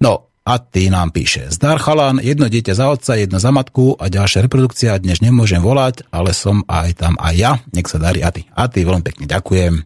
No, 0.00 0.32
a 0.40 0.56
ty 0.56 0.88
nám 0.88 1.12
píše. 1.12 1.52
Zdar 1.52 1.76
chalán, 1.84 2.16
jedno 2.16 2.48
dieťa 2.48 2.72
za 2.72 2.88
otca, 2.88 3.20
jedno 3.20 3.36
za 3.36 3.52
matku 3.52 3.92
a 4.00 4.08
ďalšia 4.08 4.48
reprodukcia. 4.48 4.96
Dnes 4.96 5.20
nemôžem 5.20 5.60
volať, 5.60 6.08
ale 6.08 6.32
som 6.32 6.64
aj 6.64 7.04
tam 7.04 7.20
aj 7.20 7.34
ja. 7.36 7.52
Nech 7.76 7.84
sa 7.84 8.00
darí 8.00 8.24
a 8.24 8.32
ty. 8.32 8.48
A 8.56 8.64
ty 8.72 8.88
veľmi 8.88 9.04
pekne 9.04 9.28
ďakujem. 9.28 9.84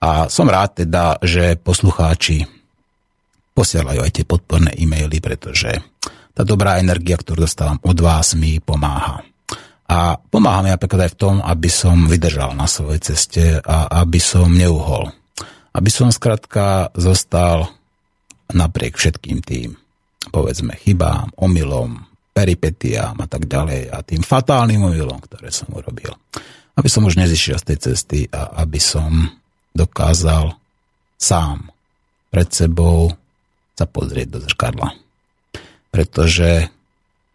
A 0.00 0.32
som 0.32 0.48
rád 0.48 0.88
teda, 0.88 1.20
že 1.20 1.60
poslucháči 1.60 2.48
posielajú 3.52 4.00
aj 4.00 4.12
tie 4.16 4.24
podporné 4.24 4.72
e-maily, 4.72 5.20
pretože 5.20 5.84
tá 6.38 6.46
dobrá 6.46 6.78
energia, 6.78 7.18
ktorú 7.18 7.50
dostávam 7.50 7.82
od 7.82 7.98
vás, 7.98 8.38
mi 8.38 8.62
pomáha. 8.62 9.26
A 9.90 10.14
pomáha 10.14 10.62
mi 10.62 10.70
napríklad 10.70 11.10
aj 11.10 11.12
v 11.18 11.20
tom, 11.26 11.34
aby 11.42 11.66
som 11.66 12.06
vydržal 12.06 12.54
na 12.54 12.70
svojej 12.70 13.02
ceste 13.02 13.58
a 13.58 14.06
aby 14.06 14.22
som 14.22 14.46
neuhol. 14.46 15.10
Aby 15.74 15.90
som 15.90 16.14
skrátka 16.14 16.94
zostal 16.94 17.74
napriek 18.54 18.94
všetkým 18.94 19.42
tým, 19.42 19.74
povedzme, 20.30 20.78
chybám, 20.78 21.34
omylom, 21.34 22.06
peripetiám 22.30 23.18
a 23.18 23.26
tak 23.26 23.50
ďalej 23.50 23.90
a 23.90 23.98
tým 24.06 24.22
fatálnym 24.22 24.78
omylom, 24.78 25.18
ktoré 25.26 25.50
som 25.50 25.74
urobil. 25.74 26.14
Aby 26.78 26.86
som 26.86 27.02
už 27.02 27.18
nezišiel 27.18 27.58
z 27.58 27.66
tej 27.74 27.78
cesty 27.82 28.20
a 28.30 28.62
aby 28.62 28.78
som 28.78 29.26
dokázal 29.74 30.54
sám 31.18 31.74
pred 32.30 32.46
sebou 32.54 33.10
sa 33.74 33.90
pozrieť 33.90 34.38
do 34.38 34.38
zrkadla 34.38 35.07
pretože 35.88 36.68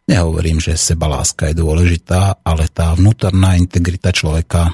nehovorím, 0.08 0.60
že 0.60 0.78
seba 0.78 1.08
láska 1.08 1.50
je 1.50 1.60
dôležitá, 1.60 2.44
ale 2.44 2.70
tá 2.70 2.94
vnútorná 2.94 3.56
integrita 3.56 4.12
človeka 4.12 4.74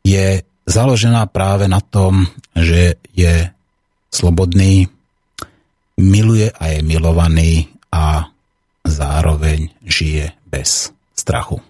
je 0.00 0.42
založená 0.64 1.28
práve 1.28 1.68
na 1.68 1.82
tom, 1.82 2.26
že 2.56 2.96
je 3.12 3.50
slobodný, 4.10 4.88
miluje 6.00 6.48
a 6.50 6.64
je 6.72 6.80
milovaný 6.80 7.68
a 7.92 8.32
zároveň 8.86 9.68
žije 9.84 10.32
bez 10.48 10.90
strachu. 11.12 11.60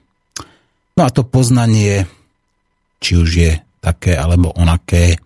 No 0.95 1.01
a 1.03 1.11
to 1.11 1.27
poznanie, 1.27 2.07
či 3.03 3.13
už 3.19 3.31
je 3.31 3.53
také 3.83 4.15
alebo 4.15 4.55
onaké, 4.55 5.19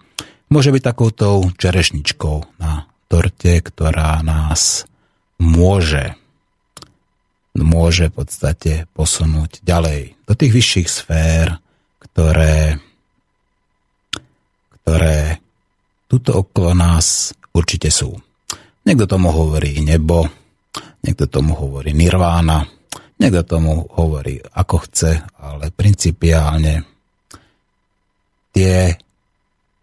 môže 0.48 0.70
byť 0.70 0.82
takoutou 0.82 1.50
čerešničkou 1.58 2.62
na 2.62 2.86
torte, 3.10 3.60
ktorá 3.60 4.22
nás 4.22 4.86
môže 5.38 6.14
môže 7.54 8.10
v 8.10 8.16
podstate 8.18 8.72
posunúť 8.98 9.62
ďalej 9.62 10.18
do 10.26 10.32
tých 10.34 10.52
vyšších 10.52 10.88
sfér, 10.90 11.46
ktoré, 12.02 12.82
ktoré 14.82 15.38
tuto 16.10 16.42
okolo 16.42 16.74
nás 16.74 17.30
určite 17.54 17.94
sú. 17.94 18.18
Niekto 18.84 19.06
tomu 19.06 19.30
hovorí 19.30 19.80
nebo, 19.80 20.26
niekto 21.06 21.30
tomu 21.30 21.54
hovorí 21.54 21.94
nirvána, 21.94 22.66
niekto 23.22 23.46
tomu 23.46 23.86
hovorí 23.96 24.42
ako 24.42 24.76
chce, 24.90 25.22
ale 25.38 25.70
principiálne 25.70 26.84
tie 28.50 28.98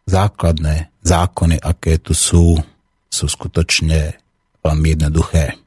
základné 0.06 0.92
zákony, 1.02 1.58
aké 1.60 1.98
tu 2.04 2.12
sú, 2.12 2.60
sú 3.08 3.26
skutočne 3.26 4.21
veľmi 4.62 4.88
jednoduché. 4.98 5.58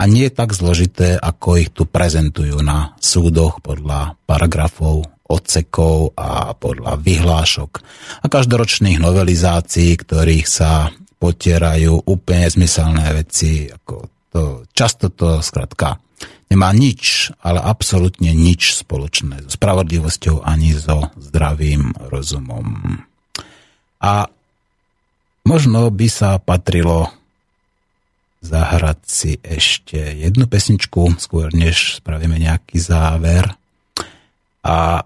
A 0.00 0.02
nie 0.10 0.26
je 0.26 0.34
tak 0.34 0.50
zložité, 0.50 1.14
ako 1.14 1.48
ich 1.60 1.70
tu 1.70 1.86
prezentujú 1.86 2.58
na 2.64 2.98
súdoch 2.98 3.62
podľa 3.62 4.18
paragrafov, 4.26 5.06
odsekov 5.30 6.18
a 6.18 6.58
podľa 6.58 6.98
vyhlášok 6.98 7.70
a 8.22 8.26
každoročných 8.26 8.98
novelizácií, 8.98 9.94
ktorých 9.94 10.46
sa 10.50 10.90
potierajú 11.22 12.10
úplne 12.10 12.50
zmyselné 12.50 13.14
veci. 13.14 13.70
Ako 13.70 13.94
to, 14.34 14.42
často 14.74 15.14
to 15.14 15.38
skratka 15.38 16.02
nemá 16.50 16.74
nič, 16.74 17.30
ale 17.40 17.62
absolútne 17.62 18.34
nič 18.34 18.74
spoločné 18.82 19.46
so 19.46 19.50
spravodlivosťou 19.54 20.42
ani 20.42 20.74
so 20.74 21.14
zdravým 21.14 21.94
rozumom. 22.10 22.98
A 24.02 24.26
možno 25.46 25.88
by 25.94 26.08
sa 26.10 26.42
patrilo 26.42 27.14
zahrať 28.40 28.98
si 29.04 29.32
ešte 29.44 30.00
jednu 30.16 30.48
pesničku, 30.48 31.20
skôr 31.20 31.52
než 31.52 32.00
spravíme 32.00 32.40
nejaký 32.40 32.80
záver. 32.80 33.52
A 34.64 35.04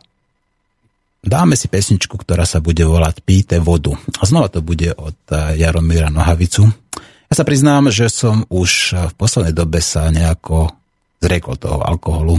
dáme 1.22 1.54
si 1.58 1.66
pesničku, 1.66 2.14
ktorá 2.14 2.46
sa 2.46 2.62
bude 2.62 2.86
volať 2.86 3.22
Píte 3.26 3.58
vodu. 3.58 3.94
A 4.18 4.22
znova 4.26 4.50
to 4.50 4.62
bude 4.62 4.94
od 4.94 5.18
eh, 5.34 5.58
Jaromíra 5.58 6.10
Nohavicu. 6.10 6.70
Ja 7.26 7.34
sa 7.34 7.42
priznám, 7.42 7.90
že 7.90 8.06
som 8.06 8.46
už 8.46 8.94
v 9.10 9.14
poslednej 9.18 9.56
dobe 9.56 9.82
sa 9.82 10.06
nejako 10.14 10.70
zriekol 11.18 11.58
toho 11.58 11.82
alkoholu, 11.82 12.38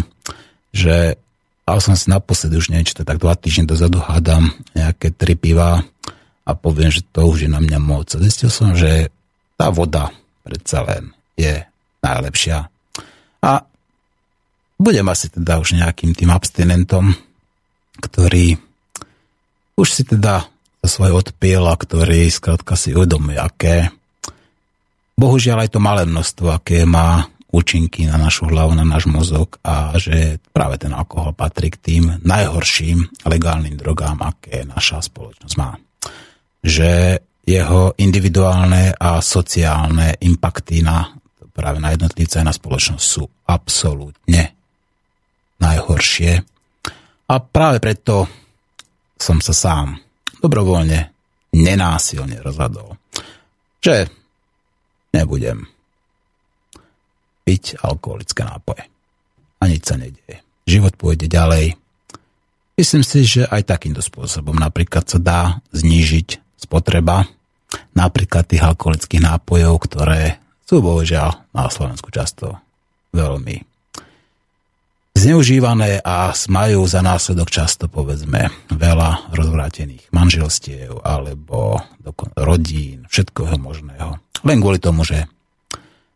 že 0.72 1.20
ale 1.66 1.82
som 1.82 1.98
si 1.98 2.14
naposledy 2.14 2.62
už 2.62 2.70
to 2.94 3.02
tak 3.02 3.18
dva 3.18 3.34
týždne 3.34 3.66
dozadu 3.66 3.98
hádam 3.98 4.54
nejaké 4.78 5.10
tri 5.10 5.34
piva 5.34 5.82
a 6.46 6.52
poviem, 6.54 6.94
že 6.94 7.02
to 7.10 7.26
už 7.26 7.50
je 7.50 7.50
na 7.50 7.58
mňa 7.58 7.80
moc. 7.82 8.14
Zistil 8.14 8.54
som, 8.54 8.78
že 8.78 9.10
tá 9.58 9.74
voda 9.74 10.14
predsa 10.46 10.86
len 10.86 11.10
je 11.34 11.66
najlepšia. 12.06 12.70
A 13.42 13.52
budem 14.78 15.08
asi 15.10 15.34
teda 15.34 15.58
už 15.58 15.74
nejakým 15.74 16.14
tým 16.14 16.30
abstinentom, 16.30 17.18
ktorý 17.98 18.62
už 19.76 19.88
si 19.90 20.06
teda 20.06 20.46
za 20.86 20.88
svoj 20.88 21.26
odpiel 21.26 21.66
a 21.66 21.74
ktorý 21.74 22.30
skrátka 22.30 22.78
si 22.78 22.94
uvedomuje, 22.94 23.42
aké 23.42 23.90
bohužiaľ 25.18 25.66
aj 25.66 25.70
to 25.74 25.80
malé 25.82 26.06
množstvo, 26.06 26.48
aké 26.54 26.86
má 26.86 27.26
účinky 27.56 28.04
na 28.06 28.20
našu 28.20 28.52
hlavu, 28.52 28.76
na 28.76 28.84
náš 28.84 29.08
mozog 29.08 29.56
a 29.64 29.96
že 29.96 30.44
práve 30.52 30.76
ten 30.76 30.92
alkohol 30.92 31.32
patrí 31.32 31.72
k 31.72 31.80
tým 31.80 32.04
najhorším 32.22 33.24
legálnym 33.24 33.80
drogám, 33.80 34.20
aké 34.20 34.68
naša 34.68 35.00
spoločnosť 35.00 35.56
má. 35.56 35.80
Že 36.60 37.24
jeho 37.46 37.94
individuálne 38.02 38.98
a 38.98 39.22
sociálne 39.22 40.18
impakty 40.18 40.82
na 40.82 41.06
práve 41.56 41.80
na 41.80 41.96
jednotlivca 41.96 42.44
a 42.44 42.48
na 42.52 42.52
spoločnosť 42.52 43.06
sú 43.06 43.24
absolútne 43.48 44.52
najhoršie. 45.64 46.44
A 47.32 47.36
práve 47.40 47.80
preto 47.80 48.28
som 49.16 49.40
sa 49.40 49.56
sám 49.56 49.96
dobrovoľne, 50.44 51.16
nenásilne 51.56 52.44
rozhodol, 52.44 53.00
že 53.80 54.12
nebudem 55.16 55.64
piť 57.48 57.80
alkoholické 57.80 58.44
nápoje. 58.44 58.84
A 59.64 59.72
nič 59.72 59.88
sa 59.88 59.96
nedieje. 59.96 60.44
Život 60.68 61.00
pôjde 61.00 61.32
ďalej. 61.32 61.80
Myslím 62.76 63.08
si, 63.08 63.24
že 63.24 63.48
aj 63.48 63.72
takýmto 63.72 64.04
spôsobom 64.04 64.60
napríklad 64.60 65.08
sa 65.08 65.16
dá 65.22 65.42
znížiť 65.72 66.45
spotreba 66.56 67.28
napríklad 67.96 68.48
tých 68.48 68.64
alkoholických 68.64 69.24
nápojov, 69.24 69.74
ktoré 69.88 70.40
sú 70.66 70.82
bohužiaľ 70.82 71.52
na 71.54 71.70
Slovensku 71.70 72.10
často 72.10 72.60
veľmi 73.14 73.76
zneužívané 75.16 76.04
a 76.04 76.36
majú 76.52 76.84
za 76.84 77.00
následok 77.00 77.48
často 77.48 77.88
povedzme 77.88 78.52
veľa 78.68 79.32
rozvrátených 79.32 80.12
manželstiev 80.12 81.00
alebo 81.02 81.80
rodín, 82.36 83.08
všetkého 83.08 83.56
možného. 83.56 84.20
Len 84.44 84.60
kvôli 84.60 84.78
tomu, 84.78 85.08
že, 85.08 85.26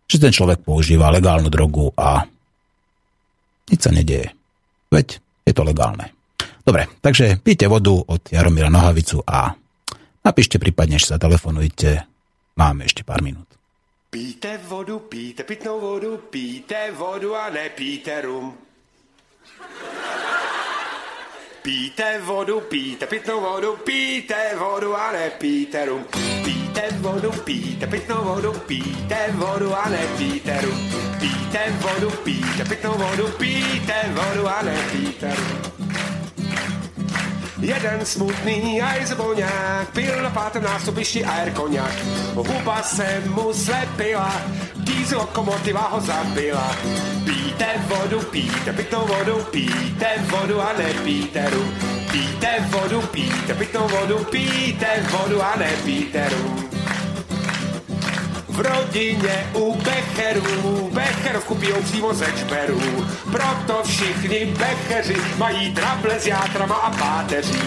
že 0.06 0.20
ten 0.20 0.36
človek 0.36 0.62
používa 0.62 1.10
legálnu 1.10 1.48
drogu 1.48 1.96
a 1.96 2.28
nič 3.72 3.80
sa 3.80 3.96
nedieje. 3.96 4.36
Veď 4.92 5.24
je 5.48 5.54
to 5.56 5.64
legálne. 5.64 6.12
Dobre, 6.62 6.86
takže 7.02 7.40
píte 7.42 7.66
vodu 7.72 7.96
od 7.96 8.22
Jaromíra 8.30 8.70
Nohavicu 8.70 9.24
a 9.26 9.56
napíšte 10.24 10.62
prípadne, 10.62 11.00
že 11.00 11.16
sa 11.16 11.22
telefonujte. 11.22 12.06
Máme 12.60 12.86
ešte 12.86 13.08
pár 13.08 13.24
minút. 13.24 13.48
Píte 14.10 14.58
vodu, 14.66 15.06
píte 15.06 15.46
pitnou 15.46 15.78
vodu, 15.78 16.18
píte 16.34 16.92
vodu 16.98 17.38
a 17.38 17.50
nepíte 17.54 18.26
rum. 18.26 18.58
Píte 21.62 22.20
vodu, 22.26 22.62
píte 22.66 23.06
pitnou 23.06 23.42
vodu, 23.42 23.78
píte 23.86 24.58
vodu 24.58 24.96
a 24.96 25.12
nepíte 25.12 25.86
rum. 25.86 26.04
Píte 26.44 26.90
vodu, 26.98 27.32
píte 27.46 27.88
pitnou 27.88 28.24
vodu, 28.24 28.52
píte 28.66 29.30
vodu 29.38 29.70
a 29.76 29.90
nepíte 29.90 30.62
rum. 30.62 30.80
Píte 31.20 31.62
vodu, 31.78 32.10
píte 32.24 32.64
pitnou 32.66 32.98
vodu, 32.98 33.26
píte 33.38 33.98
vodu 34.16 34.48
a 34.48 34.62
nepíte 34.64 35.30
rum. 35.36 35.79
Jeden 37.60 38.00
smutný 38.08 38.80
aj 38.80 39.12
zboňák 39.12 39.92
pil 39.92 40.16
na 40.24 40.32
pátém 40.32 40.64
nástupišti 40.64 41.28
air 41.28 41.52
koňak. 41.52 41.96
Huba 42.36 42.80
se 42.84 43.24
mu 43.36 43.54
slepila, 43.54 44.32
dízel 44.80 45.20
lokomotiva 45.20 45.92
ho 45.92 46.00
zabila. 46.00 46.72
Píte 47.28 47.68
vodu, 47.92 48.20
píte 48.32 48.74
pitnou 48.74 49.04
vodu, 49.08 49.44
píte 49.52 50.08
vodu 50.32 50.62
a 50.62 50.72
nepíte 50.74 51.50
rum. 51.50 51.70
Píte 52.12 52.52
vodu, 52.72 53.02
píte 53.12 53.54
pitnou 53.54 53.88
vodu, 53.88 54.24
píte 54.32 55.04
vodu 55.12 55.44
a 55.44 55.56
nepíte 55.60 56.30
rum 56.30 56.79
v 58.60 58.62
rodině 58.62 59.48
u 59.54 59.76
Becherů. 59.76 60.90
Becherovku 60.94 61.56
pijou 61.56 61.82
přímo 61.82 62.14
ze 62.14 62.26
čberů. 62.26 62.82
Proto 63.32 63.84
všichni 63.84 64.46
Becheři 64.46 65.16
mají 65.38 65.74
trable 65.74 66.20
s 66.20 66.28
játrama 66.28 66.76
a 66.76 66.92
páteří. 66.92 67.62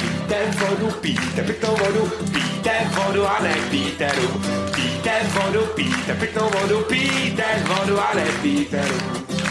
Píte 0.00 0.36
vodu, 0.50 0.90
píte 0.90 1.42
pitnou 1.42 1.76
vodu, 1.76 2.12
píte 2.32 2.72
vodu 2.90 3.26
a 3.26 3.42
nepíte 3.42 4.12
rum. 4.16 4.44
Píte 4.74 5.12
vodu, 5.32 5.66
píte 5.66 6.14
pitnou 6.14 6.50
vodu, 6.60 6.80
píte 6.80 7.44
vodu 7.66 8.00
a 8.00 8.14
nepíte 8.14 8.88
rum. 8.88 9.47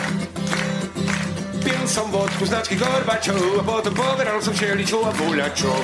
Pil 1.67 1.83
som 1.83 2.07
vodku 2.07 2.47
značky 2.47 2.79
Gorbačov 2.79 3.59
a 3.59 3.63
potom 3.67 3.91
poberal 3.91 4.39
som 4.39 4.55
šeličov 4.55 5.03
a 5.03 5.11
voľačov. 5.11 5.75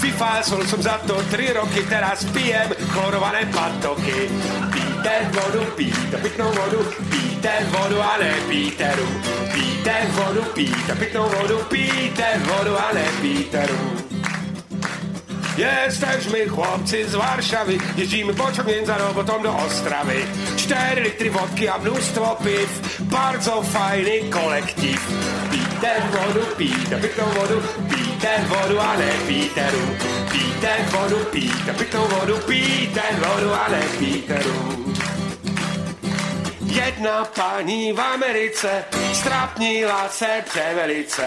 Vyfásol 0.00 0.64
som 0.64 0.80
za 0.80 0.96
to 1.04 1.12
3 1.28 1.60
roky, 1.60 1.84
teraz 1.84 2.24
pijem 2.32 2.72
chlorované 2.88 3.44
patoky. 3.52 4.32
Píte 4.72 5.14
vodu, 5.36 5.60
píte 5.76 6.16
pitnou 6.24 6.48
vodu, 6.56 6.80
píte 7.12 7.52
vodu 7.68 8.00
a 8.00 8.16
nepíte 8.16 8.88
rum. 8.96 9.12
Píte 9.52 9.96
vodu, 10.16 10.42
píte 10.56 10.92
pitnou 10.96 11.28
vodu, 11.28 11.56
píte 11.68 12.28
vodu 12.40 12.72
a 12.72 12.86
nepíte 12.96 13.60
rum. 13.68 14.15
Jesteśmy 15.56 16.48
chłopcy 16.48 17.08
z 17.08 17.14
Warszawy, 17.14 17.78
jeździmy 17.96 18.34
pociągiem 18.34 18.86
za 18.86 18.98
robotą 18.98 19.42
do 19.42 19.56
Ostrawy. 19.56 20.14
Cztery 20.56 21.02
litry 21.02 21.30
wodki, 21.30 21.68
a 21.68 21.78
mnóstwo 21.78 22.36
piw, 22.44 23.00
bardzo 23.00 23.62
fajny 23.62 24.30
kolektyw. 24.30 25.08
Pijte 25.50 26.02
wodu, 26.12 26.46
pijte 26.58 26.96
pitną 26.96 27.24
wodu, 27.24 27.60
pijte 27.90 28.38
wodu, 28.48 28.80
ale 28.80 29.04
pijte 29.28 29.70
rum. 29.70 29.90
Pijte 30.32 30.74
wodu, 30.92 31.16
pijte 31.32 31.74
pitną 31.78 32.00
wodu, 32.00 32.38
pijte 32.48 33.02
wodu, 33.20 33.54
ale 33.54 33.80
pijte 33.98 34.38
rum. 34.42 34.85
Jedna 36.76 37.24
pani 37.24 37.92
v 37.92 38.00
Americe 38.00 38.84
strapnila 39.12 40.08
se 40.08 40.44
převelice, 40.44 41.24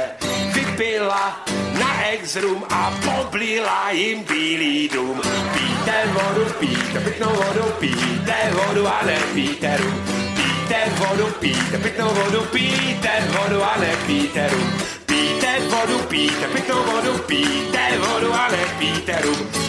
vypila 0.53 1.45
na 1.79 2.05
ex-room 2.05 2.63
a 2.69 2.93
poblila 3.05 3.91
jim 3.91 4.23
bílý 4.23 4.89
dům. 4.89 5.21
Píte 5.53 6.07
vodu, 6.07 6.45
píte 6.59 6.99
pitnou 6.99 7.29
vodu, 7.29 7.71
píte 7.79 8.35
vodu 8.51 8.87
a 8.87 9.01
nepíte 9.05 9.77
rum. 9.77 10.03
Píte 10.35 10.77
vodu, 10.95 11.33
píte 11.39 11.77
pitnou 11.77 12.09
vodu, 12.09 12.41
píte 12.41 13.09
vodu 13.27 13.63
a 13.63 13.77
nepíte 13.77 14.49
rum. 14.49 14.73
Píte 15.05 15.59
vodu, 15.59 15.99
píte 15.99 16.47
pitnou 16.47 16.83
vodu, 16.83 17.17
píte 17.17 17.97
vodu 17.97 18.33
a 18.33 18.47
nepíte 18.51 19.21
rum. 19.21 19.68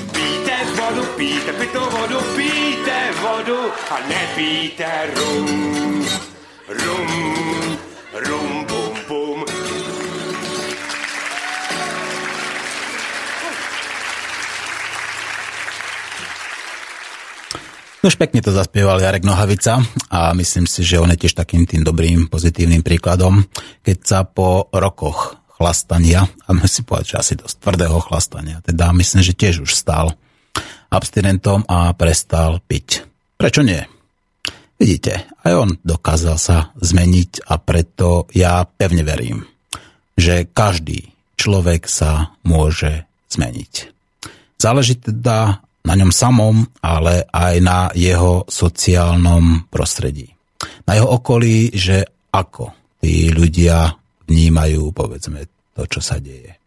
Vodu, 0.61 1.05
píte 1.17 1.53
pitnou 1.53 1.89
vodu, 1.91 2.21
píte 2.37 2.99
vodu 3.23 3.61
a 3.91 3.97
nepíte 4.09 4.89
rum. 5.17 6.07
Rum, 6.69 7.11
rum, 8.13 8.67
bum, 8.69 8.95
bum. 9.09 9.39
No 18.01 18.09
už 18.09 18.17
pekne 18.17 18.41
to 18.41 18.53
zaspieval 18.53 18.97
Jarek 19.01 19.25
Nohavica 19.29 19.81
a 20.09 20.33
myslím 20.33 20.65
si, 20.65 20.85
že 20.85 20.97
on 21.01 21.13
je 21.13 21.21
tiež 21.21 21.37
takým 21.37 21.69
tým 21.69 21.85
dobrým, 21.85 22.33
pozitívnym 22.33 22.81
príkladom, 22.81 23.45
keď 23.85 23.99
sa 24.01 24.21
po 24.25 24.73
rokoch 24.73 25.37
chlastania, 25.61 26.25
a 26.25 26.57
musím 26.57 26.89
povedať, 26.89 27.13
že 27.13 27.21
asi 27.21 27.33
dosť 27.37 27.61
tvrdého 27.61 28.01
chlastania, 28.01 28.65
teda 28.65 28.93
myslím, 28.97 29.21
že 29.21 29.37
tiež 29.37 29.69
už 29.69 29.77
stal 29.77 30.17
abstinentom 30.91 31.65
a 31.71 31.95
prestal 31.95 32.59
piť. 32.61 33.07
Prečo 33.39 33.63
nie? 33.63 33.81
Vidíte, 34.81 35.29
aj 35.45 35.53
on 35.55 35.71
dokázal 35.85 36.37
sa 36.41 36.73
zmeniť 36.77 37.47
a 37.47 37.61
preto 37.61 38.27
ja 38.33 38.65
pevne 38.65 39.05
verím, 39.05 39.45
že 40.17 40.49
každý 40.49 41.13
človek 41.37 41.85
sa 41.89 42.33
môže 42.45 43.05
zmeniť. 43.33 43.73
Záleží 44.61 45.01
teda 45.01 45.65
na 45.85 45.95
ňom 45.97 46.13
samom, 46.13 46.69
ale 46.85 47.25
aj 47.33 47.55
na 47.65 47.89
jeho 47.97 48.45
sociálnom 48.45 49.69
prostredí. 49.73 50.29
Na 50.85 50.97
jeho 50.97 51.09
okolí, 51.17 51.73
že 51.73 52.05
ako 52.33 52.73
tí 53.01 53.33
ľudia 53.33 53.97
vnímajú, 54.29 54.93
povedzme, 54.93 55.49
to, 55.73 55.89
čo 55.89 56.01
sa 56.05 56.21
deje. 56.21 56.61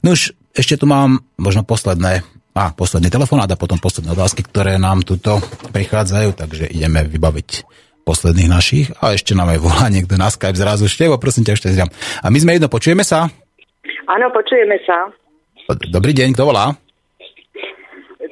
No 0.00 0.16
už 0.16 0.32
ešte 0.56 0.80
tu 0.80 0.88
mám 0.88 1.20
možno 1.36 1.64
posledné, 1.64 2.24
a 2.56 2.72
posledný 2.72 3.12
telefonát 3.12 3.52
a 3.52 3.60
potom 3.60 3.76
posledné 3.76 4.16
otázky, 4.16 4.40
ktoré 4.48 4.80
nám 4.80 5.04
tuto 5.04 5.36
prichádzajú, 5.76 6.32
takže 6.32 6.64
ideme 6.72 7.04
vybaviť 7.04 7.68
posledných 8.08 8.48
našich. 8.48 8.86
A 9.04 9.12
ešte 9.12 9.36
nám 9.36 9.52
aj 9.52 9.60
volá 9.60 9.84
niekto 9.92 10.16
na 10.16 10.32
Skype 10.32 10.56
zrazu. 10.56 10.88
Števo, 10.88 11.20
prosím 11.20 11.44
ťa, 11.44 11.52
ešte 11.52 11.68
zďam. 11.76 11.92
A 12.24 12.32
my 12.32 12.38
sme 12.40 12.56
jedno, 12.56 12.72
počujeme 12.72 13.04
sa? 13.04 13.28
Áno, 14.08 14.26
počujeme 14.32 14.80
sa. 14.88 15.12
Dobrý 15.92 16.16
deň, 16.16 16.32
kto 16.32 16.48
volá? 16.48 16.72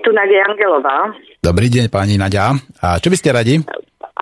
Tu 0.01 0.11
Nadia 0.13 0.41
Angelová. 0.49 1.13
Dobrý 1.45 1.69
deň, 1.69 1.93
pani 1.93 2.17
Nadia. 2.17 2.57
A 2.81 2.97
čo 2.97 3.13
by 3.13 3.17
ste 3.21 3.29
radi? 3.29 3.61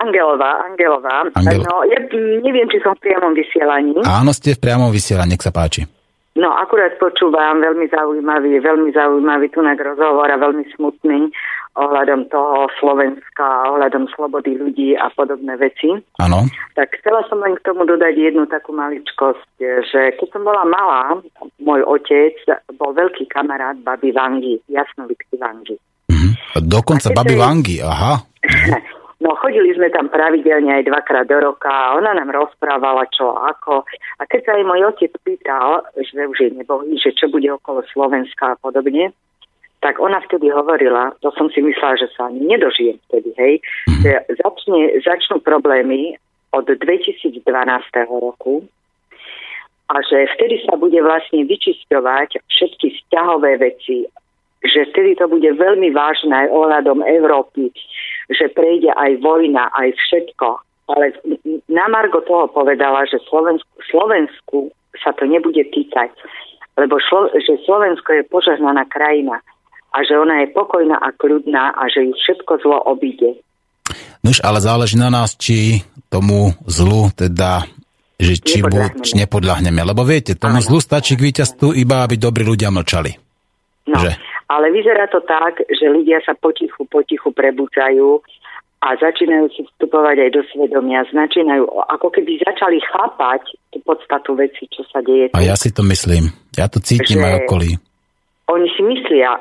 Angelová, 0.02 0.66
Angelová. 0.66 1.30
Angel... 1.38 1.62
No, 1.62 1.86
ja 1.86 2.02
neviem, 2.42 2.66
či 2.66 2.82
som 2.82 2.98
v 2.98 3.06
priamom 3.06 3.38
vysielaní. 3.38 3.94
Áno, 4.02 4.34
ste 4.34 4.58
v 4.58 4.62
priamom 4.66 4.90
vysielaní, 4.90 5.38
nech 5.38 5.46
sa 5.46 5.54
páči. 5.54 5.86
No, 6.32 6.48
akurát 6.48 6.96
počúvam 6.96 7.60
veľmi 7.60 7.92
zaujímavý, 7.92 8.56
veľmi 8.64 8.96
zaujímavý 8.96 9.52
tu 9.52 9.60
rozhovor 9.60 10.24
a 10.32 10.40
veľmi 10.40 10.64
smutný 10.72 11.28
ohľadom 11.76 12.28
toho 12.28 12.68
Slovenska, 12.80 13.68
ohľadom 13.68 14.08
slobody 14.16 14.56
ľudí 14.56 14.96
a 14.96 15.12
podobné 15.12 15.56
veci. 15.56 15.92
Áno. 16.20 16.48
Tak 16.76 17.00
chcela 17.00 17.24
som 17.28 17.40
len 17.40 17.56
k 17.56 17.64
tomu 17.64 17.84
dodať 17.84 18.16
jednu 18.16 18.48
takú 18.48 18.72
maličkosť, 18.76 19.60
že 19.88 20.00
keď 20.16 20.28
som 20.32 20.44
bola 20.44 20.64
malá, 20.68 21.20
môj 21.60 21.84
otec 21.84 22.36
bol 22.76 22.96
veľký 22.96 23.28
kamarát 23.28 23.76
baby 23.84 24.12
Vangy, 24.12 24.60
jasnovitky 24.72 25.36
Vangy. 25.36 25.76
Mhm. 26.08 26.64
Dokonca 26.64 27.12
babi 27.12 27.36
Vangy, 27.36 27.76
aha. 27.80 28.20
No 29.22 29.38
chodili 29.38 29.70
sme 29.70 29.86
tam 29.94 30.10
pravidelne 30.10 30.82
aj 30.82 30.90
dvakrát 30.90 31.30
do 31.30 31.38
roka 31.38 31.70
a 31.70 31.94
ona 31.94 32.10
nám 32.10 32.34
rozprávala 32.34 33.06
čo 33.14 33.30
a 33.30 33.54
ako. 33.54 33.86
A 34.18 34.26
keď 34.26 34.40
sa 34.42 34.52
aj 34.58 34.64
môj 34.66 34.80
otec 34.90 35.14
pýtal, 35.22 35.86
že 35.94 36.26
už 36.26 36.38
je 36.42 36.50
nebohý, 36.50 36.98
že 36.98 37.14
čo 37.14 37.30
bude 37.30 37.46
okolo 37.54 37.86
Slovenska 37.94 38.58
a 38.58 38.58
podobne, 38.58 39.14
tak 39.78 40.02
ona 40.02 40.18
vtedy 40.26 40.50
hovorila, 40.50 41.14
to 41.22 41.30
som 41.38 41.46
si 41.54 41.62
myslela, 41.62 42.02
že 42.02 42.10
sa 42.18 42.30
ani 42.30 42.50
nedožijem 42.50 42.98
vtedy, 43.10 43.30
hej, 43.38 43.54
že 44.02 44.10
začne, 44.42 44.90
začnú 45.06 45.38
problémy 45.42 46.18
od 46.50 46.66
2012 46.66 47.42
roku 48.10 48.66
a 49.86 49.94
že 50.02 50.26
vtedy 50.34 50.66
sa 50.66 50.74
bude 50.74 50.98
vlastne 50.98 51.46
vyčisťovať 51.46 52.42
všetky 52.46 52.86
vzťahové 52.90 53.58
veci, 53.58 54.06
že 54.62 54.86
vtedy 54.94 55.18
to 55.18 55.26
bude 55.26 55.46
veľmi 55.46 55.90
vážne 55.90 56.30
aj 56.30 56.48
ohľadom 56.54 57.02
Európy, 57.02 57.74
že 58.32 58.52
prejde 58.52 58.90
aj 58.92 59.20
vojna, 59.20 59.70
aj 59.72 59.94
všetko. 59.96 60.48
Ale 60.90 61.14
na 61.70 61.86
Margo 61.88 62.20
toho 62.26 62.50
povedala, 62.50 63.06
že 63.08 63.22
Slovensku, 63.30 63.70
Slovensku 63.88 64.58
sa 65.00 65.14
to 65.16 65.24
nebude 65.24 65.62
týkať, 65.72 66.12
lebo 66.76 67.00
šlo, 67.00 67.32
že 67.36 67.60
Slovensko 67.64 68.12
je 68.20 68.28
požehnaná 68.28 68.84
krajina 68.88 69.40
a 69.92 69.98
že 70.04 70.16
ona 70.16 70.44
je 70.44 70.52
pokojná 70.52 70.96
a 71.00 71.12
kľudná 71.12 71.76
a 71.76 71.82
že 71.88 72.08
ju 72.08 72.12
všetko 72.16 72.52
zlo 72.64 72.78
obíde. 72.88 73.40
Nuž, 74.24 74.40
ale 74.40 74.62
záleží 74.62 74.96
na 74.96 75.12
nás, 75.12 75.36
či 75.36 75.84
tomu 76.08 76.54
zlu 76.64 77.10
teda 77.12 77.66
že 78.22 78.38
či, 78.38 78.62
Nepodľahneme. 78.62 79.02
či 79.02 79.12
nepodľahneme. 79.18 79.80
Lebo 79.82 80.06
viete, 80.06 80.38
tomu 80.38 80.62
zlu 80.62 80.78
stačí 80.78 81.18
k 81.18 81.26
víťazstvu 81.26 81.74
iba, 81.74 82.06
aby 82.06 82.14
dobrí 82.14 82.46
ľudia 82.46 82.70
mlčali. 82.70 83.31
No, 83.82 83.98
Že? 83.98 84.14
ale 84.46 84.70
vyzerá 84.70 85.10
to 85.10 85.18
tak, 85.26 85.58
že 85.66 85.90
ľudia 85.90 86.22
sa 86.22 86.38
potichu, 86.38 86.86
potichu 86.86 87.34
prebudzajú 87.34 88.22
a 88.82 88.98
začínajú 88.98 89.46
si 89.54 89.62
vstupovať 89.62 90.26
aj 90.26 90.30
do 90.34 90.42
svedomia, 90.50 91.06
začínajú, 91.06 91.66
ako 91.66 92.08
keby 92.10 92.42
začali 92.42 92.82
chápať 92.82 93.54
tú 93.70 93.78
podstatu 93.86 94.34
veci, 94.34 94.66
čo 94.70 94.82
sa 94.90 95.02
deje. 95.02 95.30
A 95.34 95.42
ja 95.42 95.54
si 95.54 95.70
to 95.70 95.86
myslím. 95.86 96.34
Ja 96.54 96.66
to 96.66 96.82
cítim 96.82 97.22
aj 97.22 97.46
okolí. 97.46 97.78
Oni 98.50 98.66
si 98.74 98.82
myslia, 98.82 99.38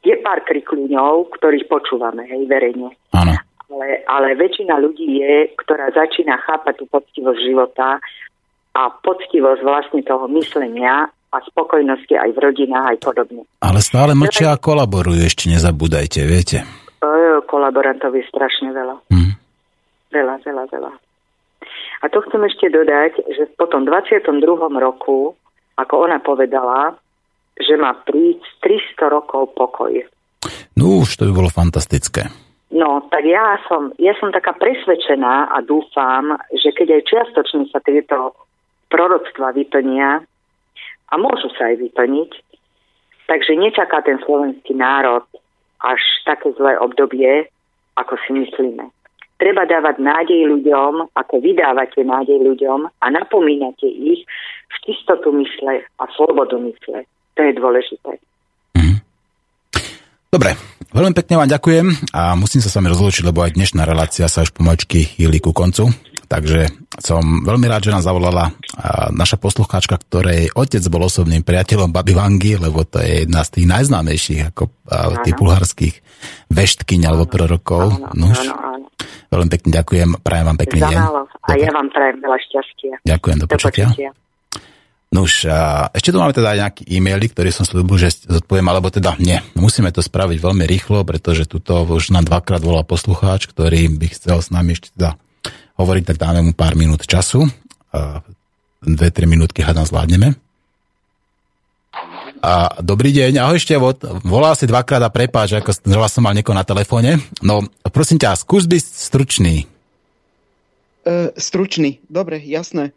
je 0.00 0.16
pár 0.24 0.40
krikľúňov, 0.48 1.36
ktorých 1.36 1.68
počúvame, 1.68 2.24
hej, 2.28 2.48
verejne. 2.48 2.96
Áno. 3.12 3.36
Ale, 3.68 4.00
ale 4.08 4.28
väčšina 4.40 4.80
ľudí 4.80 5.20
je, 5.20 5.52
ktorá 5.60 5.92
začína 5.92 6.40
chápať 6.40 6.80
tú 6.80 6.84
poctivosť 6.88 7.40
života 7.44 8.00
a 8.72 8.82
poctivosť 8.88 9.60
vlastne 9.60 10.00
toho 10.00 10.24
myslenia 10.32 11.12
a 11.28 11.36
spokojnosti 11.44 12.14
aj 12.16 12.30
v 12.32 12.38
rodinách 12.40 12.96
aj 12.96 12.98
podobne. 13.04 13.42
Ale 13.60 13.84
stále 13.84 14.16
mlčia 14.16 14.56
a 14.56 14.60
kolaborujú, 14.60 15.20
ešte 15.24 15.52
nezabúdajte, 15.52 16.24
viete. 16.24 16.64
E, 16.98 17.44
Kolaborantov 17.44 18.16
je 18.16 18.24
strašne 18.26 18.72
veľa. 18.72 18.96
Hm. 19.12 19.32
Veľa, 20.08 20.34
veľa, 20.40 20.64
veľa. 20.72 20.92
A 21.98 22.04
to 22.08 22.22
chcem 22.30 22.42
ešte 22.46 22.70
dodať, 22.70 23.12
že 23.34 23.50
po 23.58 23.66
tom 23.66 23.84
22. 23.84 24.40
roku, 24.78 25.34
ako 25.76 25.94
ona 26.08 26.22
povedala, 26.22 26.94
že 27.58 27.74
má 27.74 27.92
prísť 28.06 28.46
300 28.96 29.14
rokov 29.14 29.52
pokoj. 29.58 29.92
No 30.78 31.02
už 31.02 31.18
to 31.18 31.26
by 31.26 31.32
bolo 31.34 31.50
fantastické. 31.50 32.30
No, 32.70 33.02
tak 33.10 33.24
ja 33.26 33.58
som, 33.66 33.90
ja 33.98 34.14
som 34.20 34.30
taká 34.30 34.54
presvedčená 34.54 35.50
a 35.50 35.58
dúfam, 35.64 36.36
že 36.52 36.70
keď 36.70 37.00
aj 37.00 37.02
čiastočne 37.08 37.64
sa 37.72 37.80
tieto 37.82 38.36
proroctva 38.92 39.56
vyplnia, 39.56 40.22
a 41.08 41.14
môžu 41.16 41.48
sa 41.56 41.72
aj 41.72 41.80
vyplniť, 41.80 42.30
takže 43.28 43.52
nečaká 43.56 44.04
ten 44.04 44.20
slovenský 44.22 44.76
národ 44.76 45.24
až 45.80 46.00
také 46.26 46.52
zlé 46.58 46.76
obdobie, 46.78 47.48
ako 47.96 48.14
si 48.26 48.30
myslíme. 48.34 48.90
Treba 49.38 49.62
dávať 49.70 50.02
nádej 50.02 50.50
ľuďom, 50.50 51.14
ako 51.14 51.34
vydávate 51.38 52.02
nádej 52.02 52.42
ľuďom 52.42 52.90
a 52.90 53.06
napomínate 53.06 53.86
ich 53.86 54.26
v 54.66 54.76
čistotu 54.82 55.30
mysle 55.30 55.86
a 55.86 56.04
slobodu 56.18 56.58
mysle. 56.58 57.06
To 57.38 57.40
je 57.46 57.52
dôležité. 57.54 58.18
Dobre, 60.28 60.52
veľmi 60.92 61.16
pekne 61.16 61.40
vám 61.40 61.48
ďakujem 61.48 61.86
a 62.12 62.36
musím 62.36 62.60
sa 62.60 62.68
s 62.68 62.76
vami 62.76 62.92
rozlúčiť, 62.92 63.24
lebo 63.24 63.40
aj 63.40 63.56
dnešná 63.56 63.88
relácia 63.88 64.28
sa 64.28 64.44
už 64.44 64.52
pomaličky 64.52 65.16
chýli 65.16 65.40
ku 65.40 65.56
koncu. 65.56 65.88
Takže 66.28 66.68
som 67.00 67.24
veľmi 67.24 67.64
rád, 67.72 67.88
že 67.88 67.94
nás 67.96 68.04
zavolala 68.04 68.52
naša 69.16 69.40
poslucháčka, 69.40 69.96
ktorej 69.96 70.52
otec 70.52 70.84
bol 70.92 71.08
osobným 71.08 71.40
priateľom 71.40 71.88
Baby 71.88 72.12
Vangy, 72.12 72.60
lebo 72.60 72.84
to 72.84 73.00
je 73.00 73.24
jedna 73.24 73.40
z 73.40 73.50
tých 73.56 73.66
najznámejších 73.66 74.52
ako 74.52 74.68
tých 75.24 75.36
bulharských 75.40 75.94
veštkyň 76.52 77.00
alebo 77.08 77.24
prorokov. 77.24 77.96
Áno, 77.96 78.12
Nuž, 78.12 78.44
áno, 78.44 78.54
áno. 78.60 78.86
veľmi 79.32 79.48
pekne 79.48 79.70
ďakujem, 79.72 80.08
prajem 80.20 80.46
vám 80.52 80.58
pekný 80.60 80.80
deň. 80.84 80.98
A 81.48 81.50
ja 81.56 81.70
vám 81.72 81.88
prajem 81.88 82.16
veľa 82.20 82.38
šťastia. 82.44 82.94
Ďakujem, 83.08 83.36
do 83.40 83.46
počutia. 83.48 83.86
Nuž, 85.08 85.48
a 85.48 85.88
ešte 85.96 86.12
tu 86.12 86.20
máme 86.20 86.36
teda 86.36 86.52
aj 86.52 86.58
nejaký 86.60 86.82
e-maily, 86.92 87.32
ktorý 87.32 87.48
som 87.48 87.64
slúbil, 87.64 87.96
že 87.96 88.28
zodpoviem, 88.28 88.68
alebo 88.68 88.92
teda 88.92 89.16
nie. 89.16 89.40
Musíme 89.56 89.88
to 89.88 90.04
spraviť 90.04 90.36
veľmi 90.36 90.68
rýchlo, 90.68 91.00
pretože 91.08 91.48
tuto 91.48 91.88
už 91.88 92.12
nám 92.12 92.28
dvakrát 92.28 92.60
volal 92.60 92.84
poslucháč, 92.84 93.48
ktorý 93.48 93.88
by 93.96 94.12
chcel 94.12 94.44
s 94.44 94.52
nami 94.52 94.76
ešte 94.76 94.92
teda 94.92 95.16
hovoriť, 95.78 96.04
tak 96.04 96.18
dáme 96.18 96.42
mu 96.42 96.52
pár 96.52 96.74
minút 96.74 97.06
času. 97.06 97.46
Dve, 98.82 99.08
tri 99.14 99.24
minútky 99.30 99.62
hádam 99.62 99.86
zvládneme. 99.86 100.34
A 102.38 102.78
dobrý 102.78 103.10
deň, 103.10 103.42
ahoj 103.42 103.58
Števot. 103.58 104.22
Volal 104.22 104.54
si 104.54 104.70
dvakrát 104.70 105.02
a 105.02 105.10
prepáč, 105.10 105.58
ako 105.58 105.74
že 105.74 105.98
som 106.06 106.22
mal 106.22 106.34
niekoho 106.38 106.54
na 106.54 106.62
telefóne. 106.62 107.18
No, 107.42 107.66
prosím 107.90 108.22
ťa, 108.22 108.38
skús 108.38 108.70
byť 108.70 108.82
stručný. 108.82 109.66
E, 111.02 111.34
stručný, 111.34 111.98
dobre, 112.06 112.38
jasné. 112.38 112.94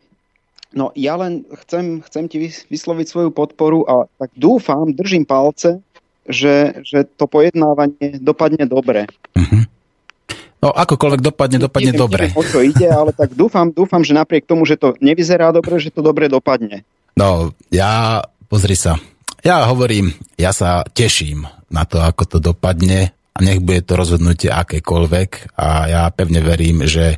No 0.78 0.94
ja 0.94 1.18
len 1.18 1.42
chcem, 1.66 2.06
chcem 2.06 2.30
ti 2.30 2.38
vys- 2.38 2.70
vysloviť 2.70 3.08
svoju 3.10 3.30
podporu 3.34 3.82
a 3.90 4.06
tak 4.22 4.30
dúfam, 4.38 4.94
držím 4.94 5.26
palce, 5.26 5.82
že, 6.30 6.86
že 6.86 7.10
to 7.18 7.26
pojednávanie 7.26 8.22
dopadne 8.22 8.70
dobre. 8.70 9.10
No, 10.62 10.70
akokoľvek 10.70 11.22
dopadne, 11.26 11.58
dopadne 11.58 11.90
neviem, 11.90 12.04
dobre. 12.06 12.24
Neviem, 12.30 12.38
o 12.38 12.46
čo 12.46 12.60
ide, 12.62 12.86
ale 12.86 13.12
tak 13.18 13.34
dúfam, 13.34 13.74
dúfam, 13.74 14.06
že 14.06 14.14
napriek 14.14 14.46
tomu, 14.46 14.62
že 14.70 14.78
to 14.78 14.94
nevyzerá 15.02 15.50
dobre, 15.50 15.82
že 15.82 15.90
to 15.90 16.06
dobre 16.06 16.30
dopadne. 16.30 16.86
No, 17.18 17.50
ja, 17.74 18.22
pozri 18.46 18.78
sa, 18.78 19.02
ja 19.42 19.66
hovorím, 19.66 20.14
ja 20.38 20.54
sa 20.54 20.86
teším 20.86 21.50
na 21.74 21.82
to, 21.90 21.98
ako 21.98 22.24
to 22.30 22.38
dopadne 22.38 23.10
a 23.10 23.38
nech 23.42 23.58
bude 23.58 23.82
to 23.82 23.98
rozhodnutie 23.98 24.54
akékoľvek 24.54 25.58
a 25.58 25.68
ja 25.90 26.02
pevne 26.14 26.46
verím, 26.46 26.86
že 26.86 27.18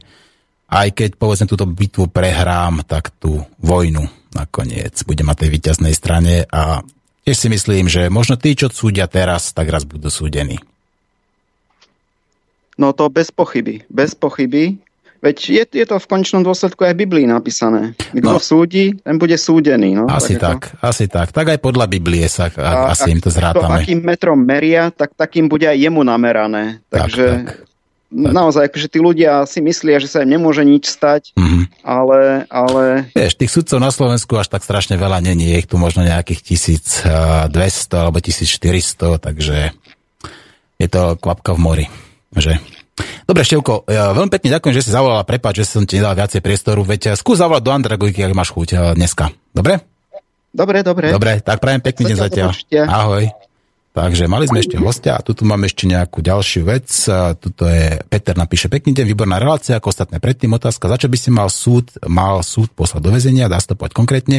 aj 0.72 0.96
keď 0.96 1.10
povedzme 1.20 1.46
túto 1.46 1.68
bitvu 1.68 2.08
prehrám, 2.08 2.88
tak 2.88 3.12
tú 3.20 3.44
vojnu 3.60 4.08
nakoniec 4.34 4.96
bude 5.04 5.22
mať 5.22 5.46
tej 5.46 5.50
víťaznej 5.52 5.94
strane 5.94 6.48
a 6.48 6.82
tiež 7.28 7.38
si 7.38 7.48
myslím, 7.52 7.92
že 7.92 8.08
možno 8.08 8.40
tí, 8.40 8.56
čo 8.56 8.72
súdia 8.72 9.06
teraz, 9.06 9.52
tak 9.52 9.70
raz 9.70 9.84
budú 9.84 10.08
súdení. 10.08 10.58
No 12.76 12.90
to 12.90 13.08
bez 13.08 13.30
pochyby, 13.30 13.86
bez 13.88 14.14
pochyby. 14.14 14.78
Veď 15.20 15.38
je, 15.40 15.64
je 15.74 15.86
to 15.86 15.96
v 15.96 16.10
konečnom 16.10 16.42
dôsledku 16.42 16.84
aj 16.84 16.92
v 16.94 17.08
Biblii 17.08 17.26
napísané. 17.26 17.96
Kto 18.12 18.36
No. 18.36 18.44
súdi, 18.44 18.92
ten 18.98 19.16
bude 19.16 19.34
súdený. 19.34 19.96
No, 19.96 20.04
Asi 20.06 20.36
ako- 20.36 20.44
tak, 20.44 20.60
asi 20.84 21.08
tak. 21.08 21.32
Tak 21.32 21.48
aj 21.48 21.60
podľa 21.60 21.88
Biblie 21.88 22.28
sa 22.28 22.52
a, 22.52 22.92
asi 22.92 23.08
im 23.10 23.18
to 23.18 23.32
To, 23.32 23.40
zrátame. 23.40 23.80
akým 23.80 24.04
metrom 24.04 24.36
meria, 24.36 24.90
tak 24.90 25.14
takým 25.14 25.48
bude 25.48 25.64
aj 25.64 25.80
jemu 25.80 26.04
namerané. 26.04 26.84
Tak, 26.86 27.00
Takže 27.08 27.26
tak. 27.40 27.56
naozaj, 28.12 28.68
akože 28.68 28.88
tí 28.90 29.00
ľudia 29.00 29.32
si 29.44 29.58
myslia, 29.60 29.96
že 29.96 30.06
sa 30.06 30.22
im 30.22 30.36
nemôže 30.36 30.60
nič 30.62 30.92
stať, 30.92 31.32
Mhm. 31.34 31.72
ale, 31.82 32.44
ale 32.52 33.08
Vieš, 33.16 33.34
tých 33.34 33.54
sudcov 33.54 33.80
na 33.80 33.90
Slovensku 33.90 34.36
až 34.36 34.52
tak 34.52 34.60
strašne 34.62 35.00
veľa 35.00 35.24
není, 35.24 35.56
je 35.56 35.58
ich 35.58 35.72
tu 35.72 35.80
možno 35.80 36.04
nejakých 36.04 36.44
1200 36.44 37.96
alebo 37.96 38.20
1400, 38.20 39.16
takže 39.20 39.72
je 40.76 40.88
to 40.88 41.16
kvapka 41.16 41.56
v 41.56 41.62
mori. 41.62 41.88
Že? 42.34 42.54
Dobre, 43.26 43.42
Števko, 43.42 43.90
ja 43.90 44.14
veľmi 44.14 44.30
pekne 44.30 44.54
ďakujem, 44.54 44.74
že 44.78 44.86
si 44.86 44.92
zavolala, 44.94 45.26
prepáč, 45.26 45.66
že 45.66 45.80
som 45.80 45.84
ti 45.88 45.98
nedal 45.98 46.14
viacej 46.14 46.46
priestoru, 46.46 46.86
veď 46.86 47.18
skús 47.18 47.42
zavolať 47.42 47.64
do 47.66 47.72
Andragojky, 47.74 48.22
ak 48.22 48.38
máš 48.38 48.54
chuť 48.54 48.70
eh, 48.74 48.80
dneska. 48.94 49.34
Dobre? 49.54 49.82
dobre, 50.54 50.86
dobre. 50.86 51.10
Dobre, 51.10 51.42
tak 51.42 51.58
prajem 51.58 51.82
pekný 51.82 52.14
deň 52.14 52.18
Zatiaľ. 52.30 52.50
Ahoj. 52.86 53.24
Takže 53.94 54.26
mali 54.26 54.50
sme 54.50 54.66
ešte 54.66 54.82
hostia 54.82 55.14
a 55.14 55.22
tu 55.22 55.38
máme 55.46 55.70
ešte 55.70 55.86
nejakú 55.86 56.26
ďalšiu 56.26 56.66
vec. 56.66 56.90
Tuto 57.38 57.70
je, 57.70 58.02
Peter 58.10 58.34
napíše, 58.34 58.66
pekný 58.66 58.90
deň, 58.90 59.06
výborná 59.06 59.38
relácia, 59.38 59.78
ako 59.78 59.94
ostatné 59.94 60.18
predtým 60.18 60.50
otázka, 60.50 60.90
za 60.90 60.98
čo 60.98 61.14
by 61.14 61.18
si 61.22 61.30
mal 61.30 61.46
súd, 61.46 61.94
mal 62.10 62.42
súd 62.42 62.74
poslať 62.74 63.02
do 63.06 63.14
väzenia, 63.14 63.46
dá 63.46 63.62
sa 63.62 63.74
to 63.74 63.78
povedať 63.78 63.94
konkrétne, 63.94 64.38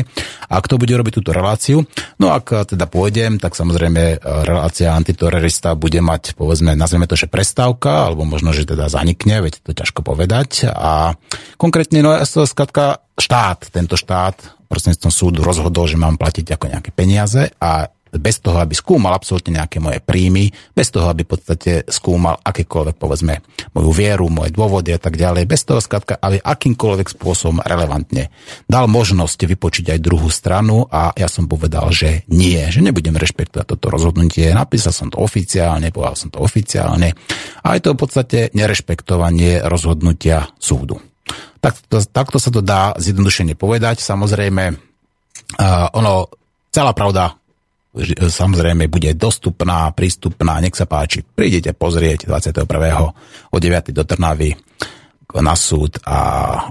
a 0.50 0.58
kto 0.58 0.74
bude 0.74 0.90
robiť 0.98 1.22
túto 1.22 1.30
reláciu. 1.30 1.86
No 2.18 2.34
ak 2.34 2.74
teda 2.74 2.90
pôjdem, 2.90 3.38
tak 3.38 3.54
samozrejme 3.54 4.02
e, 4.02 4.16
relácia 4.42 4.90
antiterorista 4.90 5.78
bude 5.78 6.02
mať, 6.02 6.34
povedzme, 6.34 6.74
nazveme 6.74 7.06
to, 7.06 7.14
že 7.14 7.30
prestávka, 7.30 8.10
alebo 8.10 8.26
možno, 8.26 8.50
že 8.50 8.66
teda 8.66 8.90
zanikne, 8.90 9.38
veď 9.38 9.62
to 9.62 9.70
ťažko 9.70 10.02
povedať. 10.02 10.66
A 10.66 11.14
konkrétne, 11.62 12.02
no 12.02 12.10
skratka, 12.26 13.06
štát, 13.14 13.70
tento 13.70 13.94
štát, 13.94 14.66
prostredníctvom 14.66 15.14
súdu 15.14 15.40
rozhodol, 15.46 15.86
že 15.86 15.94
mám 15.94 16.18
platiť 16.18 16.58
ako 16.58 16.64
nejaké 16.74 16.90
peniaze 16.90 17.54
a 17.62 17.86
bez 18.18 18.40
toho, 18.40 18.60
aby 18.60 18.74
skúmal 18.76 19.14
absolútne 19.14 19.58
nejaké 19.60 19.78
moje 19.78 19.98
príjmy, 20.02 20.50
bez 20.74 20.90
toho, 20.90 21.10
aby 21.10 21.22
v 21.26 21.30
podstate 21.34 21.70
skúmal 21.88 22.38
akékoľvek, 22.42 22.96
povedzme, 22.96 23.40
moju 23.74 23.90
vieru, 23.94 24.26
moje 24.30 24.54
dôvody 24.54 24.94
a 24.94 25.00
tak 25.00 25.14
ďalej, 25.18 25.48
bez 25.48 25.62
toho 25.66 25.80
skratka, 25.80 26.18
aby 26.18 26.38
akýmkoľvek 26.40 27.08
spôsobom 27.14 27.62
relevantne 27.64 28.30
dal 28.66 28.86
možnosť 28.90 29.46
vypočiť 29.46 29.94
aj 29.94 30.04
druhú 30.04 30.28
stranu 30.28 30.86
a 30.90 31.14
ja 31.14 31.26
som 31.30 31.46
povedal, 31.46 31.90
že 31.90 32.26
nie, 32.30 32.60
že 32.70 32.82
nebudem 32.82 33.14
rešpektovať 33.14 33.66
toto 33.76 33.86
rozhodnutie. 33.92 34.50
Napísal 34.50 34.92
som 34.94 35.08
to 35.10 35.22
oficiálne, 35.22 35.94
povedal 35.94 36.16
som 36.18 36.30
to 36.30 36.42
oficiálne 36.42 37.14
a 37.62 37.66
je 37.76 37.80
to 37.82 37.94
v 37.94 38.00
podstate 38.00 38.38
nerešpektovanie 38.52 39.64
rozhodnutia 39.66 40.50
súdu. 40.58 41.00
Takto, 41.64 42.04
takto 42.04 42.36
sa 42.36 42.52
to 42.52 42.60
dá 42.60 42.92
zjednodušene 43.00 43.56
povedať. 43.56 44.04
Samozrejme, 44.04 44.64
uh, 44.68 45.88
ono, 45.96 46.28
celá 46.68 46.92
pravda 46.92 47.32
samozrejme 48.28 48.90
bude 48.90 49.14
dostupná, 49.14 49.90
prístupná, 49.94 50.58
nech 50.58 50.74
sa 50.74 50.84
páči. 50.84 51.22
Prídete 51.22 51.70
pozrieť 51.72 52.26
21. 52.26 52.66
o 53.50 53.56
9. 53.56 53.94
do 53.94 54.02
Trnavy 54.02 54.58
na 55.34 55.58
súd 55.58 55.98
a 56.06 56.18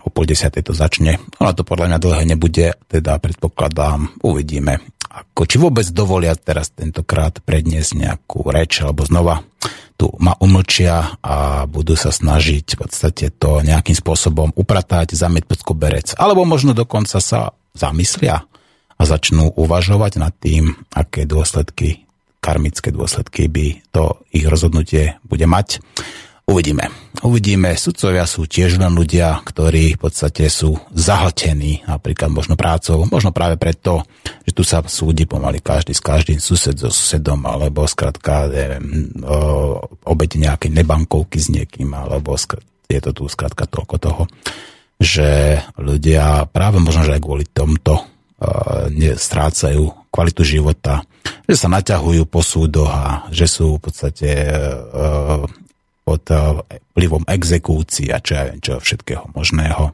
o 0.04 0.08
pol 0.08 0.24
desiatej 0.24 0.72
to 0.72 0.74
začne. 0.76 1.20
Ono 1.44 1.52
to 1.52 1.68
podľa 1.68 1.92
mňa 1.92 2.00
dlhé 2.00 2.24
nebude, 2.24 2.72
teda 2.88 3.20
predpokladám, 3.20 4.24
uvidíme. 4.24 4.80
Ako, 5.14 5.46
či 5.46 5.60
vôbec 5.60 5.86
dovolia 5.92 6.34
teraz 6.34 6.72
tentokrát 6.72 7.38
predniesť 7.44 7.92
nejakú 7.94 8.50
reč, 8.50 8.82
alebo 8.82 9.06
znova 9.06 9.44
tu 9.94 10.10
ma 10.18 10.34
umlčia 10.42 11.22
a 11.22 11.70
budú 11.70 11.94
sa 11.94 12.10
snažiť 12.10 12.66
v 12.76 12.80
podstate 12.82 13.30
to 13.30 13.62
nejakým 13.62 13.94
spôsobom 13.94 14.50
upratať, 14.58 15.14
zamieť 15.14 15.46
pod 15.46 15.60
koberec. 15.62 16.18
Alebo 16.18 16.48
možno 16.50 16.74
dokonca 16.74 17.22
sa 17.22 17.54
zamyslia 17.78 18.42
a 19.04 19.12
začnú 19.20 19.52
uvažovať 19.60 20.16
nad 20.16 20.32
tým, 20.32 20.72
aké 20.96 21.28
dôsledky, 21.28 22.08
karmické 22.40 22.88
dôsledky 22.96 23.52
by 23.52 23.84
to 23.92 24.24
ich 24.32 24.48
rozhodnutie 24.48 25.20
bude 25.28 25.44
mať. 25.44 25.84
Uvidíme. 26.48 26.88
Uvidíme. 27.24 27.76
Sudcovia 27.76 28.24
sú 28.24 28.48
tiež 28.48 28.80
len 28.80 28.96
ľudia, 28.96 29.44
ktorí 29.44 29.96
v 29.96 30.08
podstate 30.08 30.48
sú 30.48 30.76
zahltení 30.96 31.84
napríklad 31.84 32.32
možno 32.32 32.56
prácou, 32.56 33.04
možno 33.08 33.36
práve 33.36 33.60
preto, 33.60 34.08
že 34.48 34.56
tu 34.56 34.64
sa 34.64 34.80
súdi 34.84 35.28
pomaly 35.28 35.60
každý 35.60 35.92
s 35.92 36.04
každým 36.04 36.40
sused 36.40 36.80
so 36.80 36.88
susedom, 36.88 37.44
alebo 37.44 37.84
skrátka 37.88 38.48
obete 40.08 40.40
nejakej 40.40 40.72
nebankovky 40.72 41.44
s 41.44 41.52
niekým, 41.52 41.92
alebo 41.92 42.40
je 42.88 43.00
to 43.04 43.12
tu 43.12 43.24
skrátka 43.28 43.68
toľko 43.68 43.96
toho, 44.00 44.24
že 45.00 45.60
ľudia 45.76 46.48
práve 46.52 46.80
možno, 46.80 47.08
že 47.08 47.20
aj 47.20 47.24
kvôli 47.24 47.48
tomto 47.52 48.13
strácajú 49.18 49.90
kvalitu 50.14 50.46
života, 50.46 51.02
že 51.50 51.56
sa 51.58 51.68
naťahujú 51.72 52.30
po 52.30 52.46
súdoch 52.46 52.92
a 52.92 53.26
že 53.34 53.50
sú 53.50 53.82
v 53.82 53.84
podstate 53.90 54.30
e, 54.30 54.56
pod 56.06 56.24
e, 56.30 56.36
vplyvom 56.94 57.26
exekúcií 57.26 58.14
a 58.14 58.22
čo, 58.22 58.54
čo 58.62 58.78
všetkého 58.78 59.34
možného. 59.34 59.92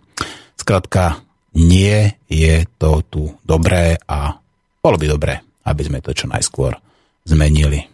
Skrátka, 0.60 1.24
nie 1.56 2.14
je 2.28 2.68
to 2.78 3.02
tu 3.08 3.24
dobré 3.48 3.98
a 4.06 4.38
bolo 4.84 4.98
by 5.00 5.06
dobré, 5.08 5.34
aby 5.66 5.82
sme 5.88 6.04
to 6.04 6.14
čo 6.14 6.30
najskôr 6.30 6.76
zmenili. 7.24 7.88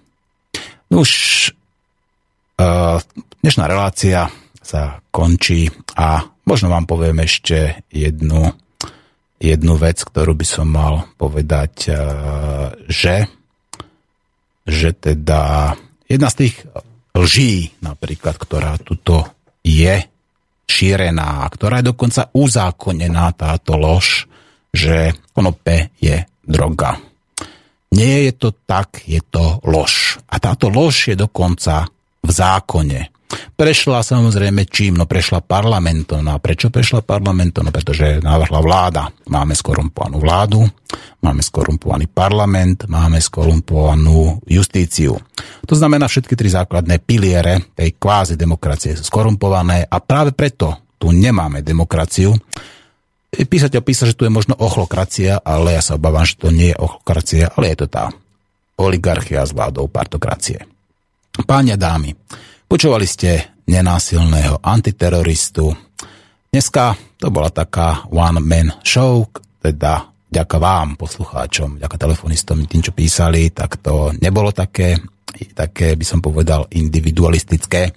Už 0.90 1.10
e, 1.48 1.52
dnešná 3.46 3.66
relácia 3.70 4.34
sa 4.66 4.98
končí 5.14 5.70
a 5.94 6.26
možno 6.50 6.74
vám 6.74 6.90
poviem 6.90 7.22
ešte 7.22 7.86
jednu 7.94 8.65
jednu 9.46 9.78
vec, 9.78 10.02
ktorú 10.02 10.34
by 10.34 10.48
som 10.48 10.68
mal 10.70 11.06
povedať, 11.22 11.74
eh, 11.90 11.98
že, 12.90 13.30
že 14.66 14.90
teda 14.98 15.74
jedna 16.10 16.30
z 16.34 16.36
tých 16.46 16.56
lží 17.14 17.78
napríklad, 17.86 18.36
ktorá 18.36 18.76
tuto 18.82 19.24
je 19.62 20.02
šírená, 20.66 21.46
ktorá 21.48 21.80
je 21.80 21.90
dokonca 21.94 22.34
uzákonená 22.34 23.32
táto 23.38 23.78
lož, 23.78 24.26
že 24.74 25.14
konope 25.32 25.94
je 26.02 26.26
droga. 26.44 27.00
Nie 27.96 28.28
je 28.28 28.34
to 28.36 28.50
tak, 28.68 29.08
je 29.08 29.24
to 29.24 29.64
lož. 29.64 30.20
A 30.28 30.36
táto 30.42 30.68
lož 30.68 31.14
je 31.14 31.16
dokonca 31.16 31.88
v 32.20 32.30
zákone. 32.30 33.15
Prešla 33.56 34.04
samozrejme 34.04 34.68
čím? 34.70 35.00
No 35.00 35.10
prešla 35.10 35.42
parlamentom. 35.42 36.22
No 36.22 36.36
a 36.36 36.44
prečo 36.44 36.70
prešla 36.70 37.02
parlamentom? 37.02 37.66
No 37.66 37.72
pretože 37.74 38.22
navrhla 38.22 38.60
vláda. 38.62 39.10
Máme 39.32 39.56
skorumpovanú 39.58 40.22
vládu, 40.22 40.62
máme 41.24 41.42
skorumpovaný 41.42 42.12
parlament, 42.12 42.86
máme 42.86 43.18
skorumpovanú 43.18 44.44
justíciu. 44.46 45.18
To 45.66 45.74
znamená, 45.74 46.06
všetky 46.06 46.38
tri 46.38 46.52
základné 46.52 47.02
piliere 47.02 47.74
tej 47.74 47.98
kvázi 47.98 48.38
demokracie 48.38 48.94
sú 48.94 49.08
skorumpované 49.08 49.88
a 49.90 49.98
práve 50.04 50.36
preto 50.36 50.86
tu 51.02 51.10
nemáme 51.10 51.66
demokraciu. 51.66 52.36
Písať 53.36 53.84
písa, 53.84 54.08
že 54.08 54.16
tu 54.16 54.24
je 54.24 54.32
možno 54.32 54.56
ochlokracia, 54.56 55.44
ale 55.44 55.76
ja 55.76 55.84
sa 55.84 56.00
obávam, 56.00 56.24
že 56.24 56.40
to 56.40 56.56
nie 56.56 56.72
je 56.72 56.80
ochlokracia, 56.80 57.52
ale 57.52 57.74
je 57.74 57.84
to 57.84 57.88
tá 57.92 58.04
oligarchia 58.80 59.44
s 59.44 59.52
vládou 59.52 59.92
partokracie. 59.92 60.64
Páni 61.44 61.76
dámy, 61.76 62.16
Počúvali 62.66 63.06
ste 63.06 63.62
nenásilného 63.70 64.58
antiteroristu. 64.66 65.70
Dneska 66.50 66.98
to 67.22 67.30
bola 67.30 67.54
taká 67.54 68.10
one-man 68.10 68.82
show, 68.82 69.30
teda 69.62 70.10
ďaká 70.26 70.58
vám, 70.58 70.98
poslucháčom, 70.98 71.78
ďaká 71.78 71.96
telefonistom, 72.02 72.66
tým, 72.66 72.82
čo 72.82 72.90
písali, 72.90 73.54
tak 73.54 73.78
to 73.86 74.18
nebolo 74.18 74.50
také, 74.50 74.98
také 75.54 75.94
by 75.94 76.06
som 76.10 76.26
povedal, 76.26 76.66
individualistické. 76.74 77.94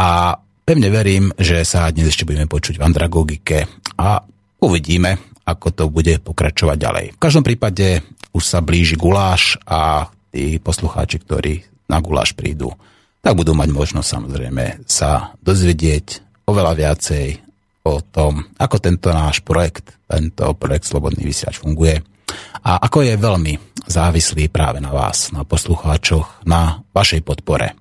A 0.00 0.40
pevne 0.64 0.88
verím, 0.88 1.28
že 1.36 1.60
sa 1.68 1.92
dnes 1.92 2.16
ešte 2.16 2.24
budeme 2.24 2.48
počuť 2.48 2.80
v 2.80 2.86
andragogike 2.88 3.68
a 4.00 4.24
uvidíme, 4.64 5.20
ako 5.44 5.68
to 5.68 5.84
bude 5.92 6.16
pokračovať 6.24 6.76
ďalej. 6.80 7.06
V 7.12 7.22
každom 7.22 7.44
prípade 7.44 8.00
už 8.32 8.40
sa 8.40 8.64
blíži 8.64 8.96
guláš 8.96 9.60
a 9.68 10.08
tí 10.32 10.56
poslucháči, 10.56 11.20
ktorí 11.20 11.60
na 11.92 12.00
guláš 12.00 12.32
prídu, 12.32 12.72
tak 13.22 13.38
budú 13.38 13.54
mať 13.54 13.70
možnosť 13.70 14.08
samozrejme 14.18 14.82
sa 14.90 15.30
dozvedieť 15.40 16.06
oveľa 16.50 16.74
viacej 16.74 17.26
o 17.86 18.02
tom, 18.02 18.50
ako 18.58 18.76
tento 18.82 19.14
náš 19.14 19.42
projekt, 19.46 19.94
tento 20.10 20.50
projekt 20.58 20.90
Slobodný 20.90 21.22
vysiač 21.22 21.62
funguje 21.62 22.02
a 22.66 22.82
ako 22.82 23.06
je 23.06 23.14
veľmi 23.14 23.54
závislý 23.86 24.50
práve 24.50 24.82
na 24.82 24.90
vás, 24.90 25.30
na 25.30 25.46
poslucháčoch, 25.46 26.46
na 26.46 26.82
vašej 26.90 27.22
podpore. 27.22 27.78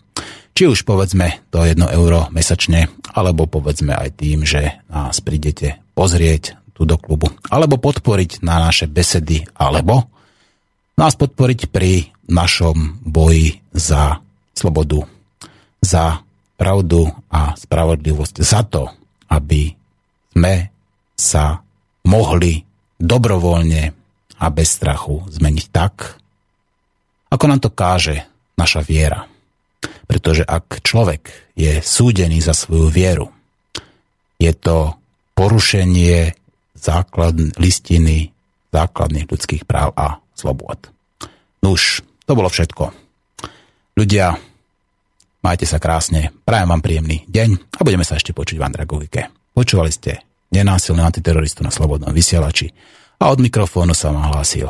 Či 0.51 0.67
už 0.69 0.85
povedzme 0.85 1.47
to 1.49 1.65
1 1.65 1.77
euro 1.95 2.29
mesačne, 2.29 2.91
alebo 3.13 3.49
povedzme 3.49 3.97
aj 3.97 4.09
tým, 4.19 4.45
že 4.45 4.83
nás 4.93 5.23
prídete 5.23 5.81
pozrieť 5.97 6.59
tu 6.75 6.85
do 6.85 6.97
klubu, 7.01 7.33
alebo 7.49 7.81
podporiť 7.81 8.45
na 8.45 8.61
naše 8.61 8.85
besedy, 8.85 9.47
alebo 9.57 10.05
nás 10.99 11.15
podporiť 11.15 11.71
pri 11.71 12.11
našom 12.29 13.05
boji 13.05 13.63
za 13.71 14.19
slobodu 14.53 15.20
za 15.81 16.21
pravdu 16.55 17.09
a 17.33 17.57
spravodlivosť, 17.57 18.35
za 18.45 18.61
to, 18.61 18.85
aby 19.33 19.73
sme 20.31 20.69
sa 21.17 21.59
mohli 22.05 22.61
dobrovoľne 23.01 23.83
a 24.41 24.45
bez 24.49 24.77
strachu 24.77 25.25
zmeniť 25.29 25.65
tak, 25.73 26.21
ako 27.33 27.43
nám 27.49 27.59
to 27.61 27.73
káže 27.73 28.25
naša 28.57 28.85
viera. 28.85 29.25
Pretože 30.05 30.45
ak 30.45 30.85
človek 30.85 31.53
je 31.57 31.81
súdený 31.81 32.43
za 32.43 32.53
svoju 32.53 32.91
vieru, 32.93 33.27
je 34.37 34.51
to 34.53 34.97
porušenie 35.33 36.37
základ, 36.77 37.37
listiny 37.57 38.33
základných 38.73 39.29
ľudských 39.29 39.63
práv 39.65 39.93
a 39.97 40.21
slobôd. 40.33 40.89
Nuž, 41.61 42.01
to 42.25 42.33
bolo 42.33 42.49
všetko. 42.49 42.89
Ľudia, 43.97 44.37
Majte 45.41 45.65
sa 45.65 45.81
krásne, 45.81 46.29
prajem 46.45 46.69
vám 46.69 46.85
príjemný 46.85 47.25
deň 47.25 47.73
a 47.73 47.81
budeme 47.81 48.05
sa 48.05 48.13
ešte 48.13 48.29
počuť 48.29 48.61
v 48.61 48.65
Andragogike. 48.69 49.33
Počúvali 49.57 49.89
ste 49.89 50.21
nenásilného 50.53 51.09
antiteroristu 51.09 51.65
na 51.65 51.73
Slobodnom 51.73 52.13
vysielači 52.13 52.69
a 53.17 53.33
od 53.33 53.41
mikrofónu 53.41 53.97
sa 53.97 54.13
vám 54.13 54.29
hlásil, 54.29 54.69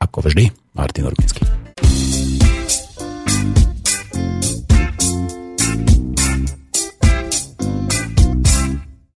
ako 0.00 0.24
vždy, 0.24 0.48
Martin 0.72 1.12
Urbinsky. 1.12 1.44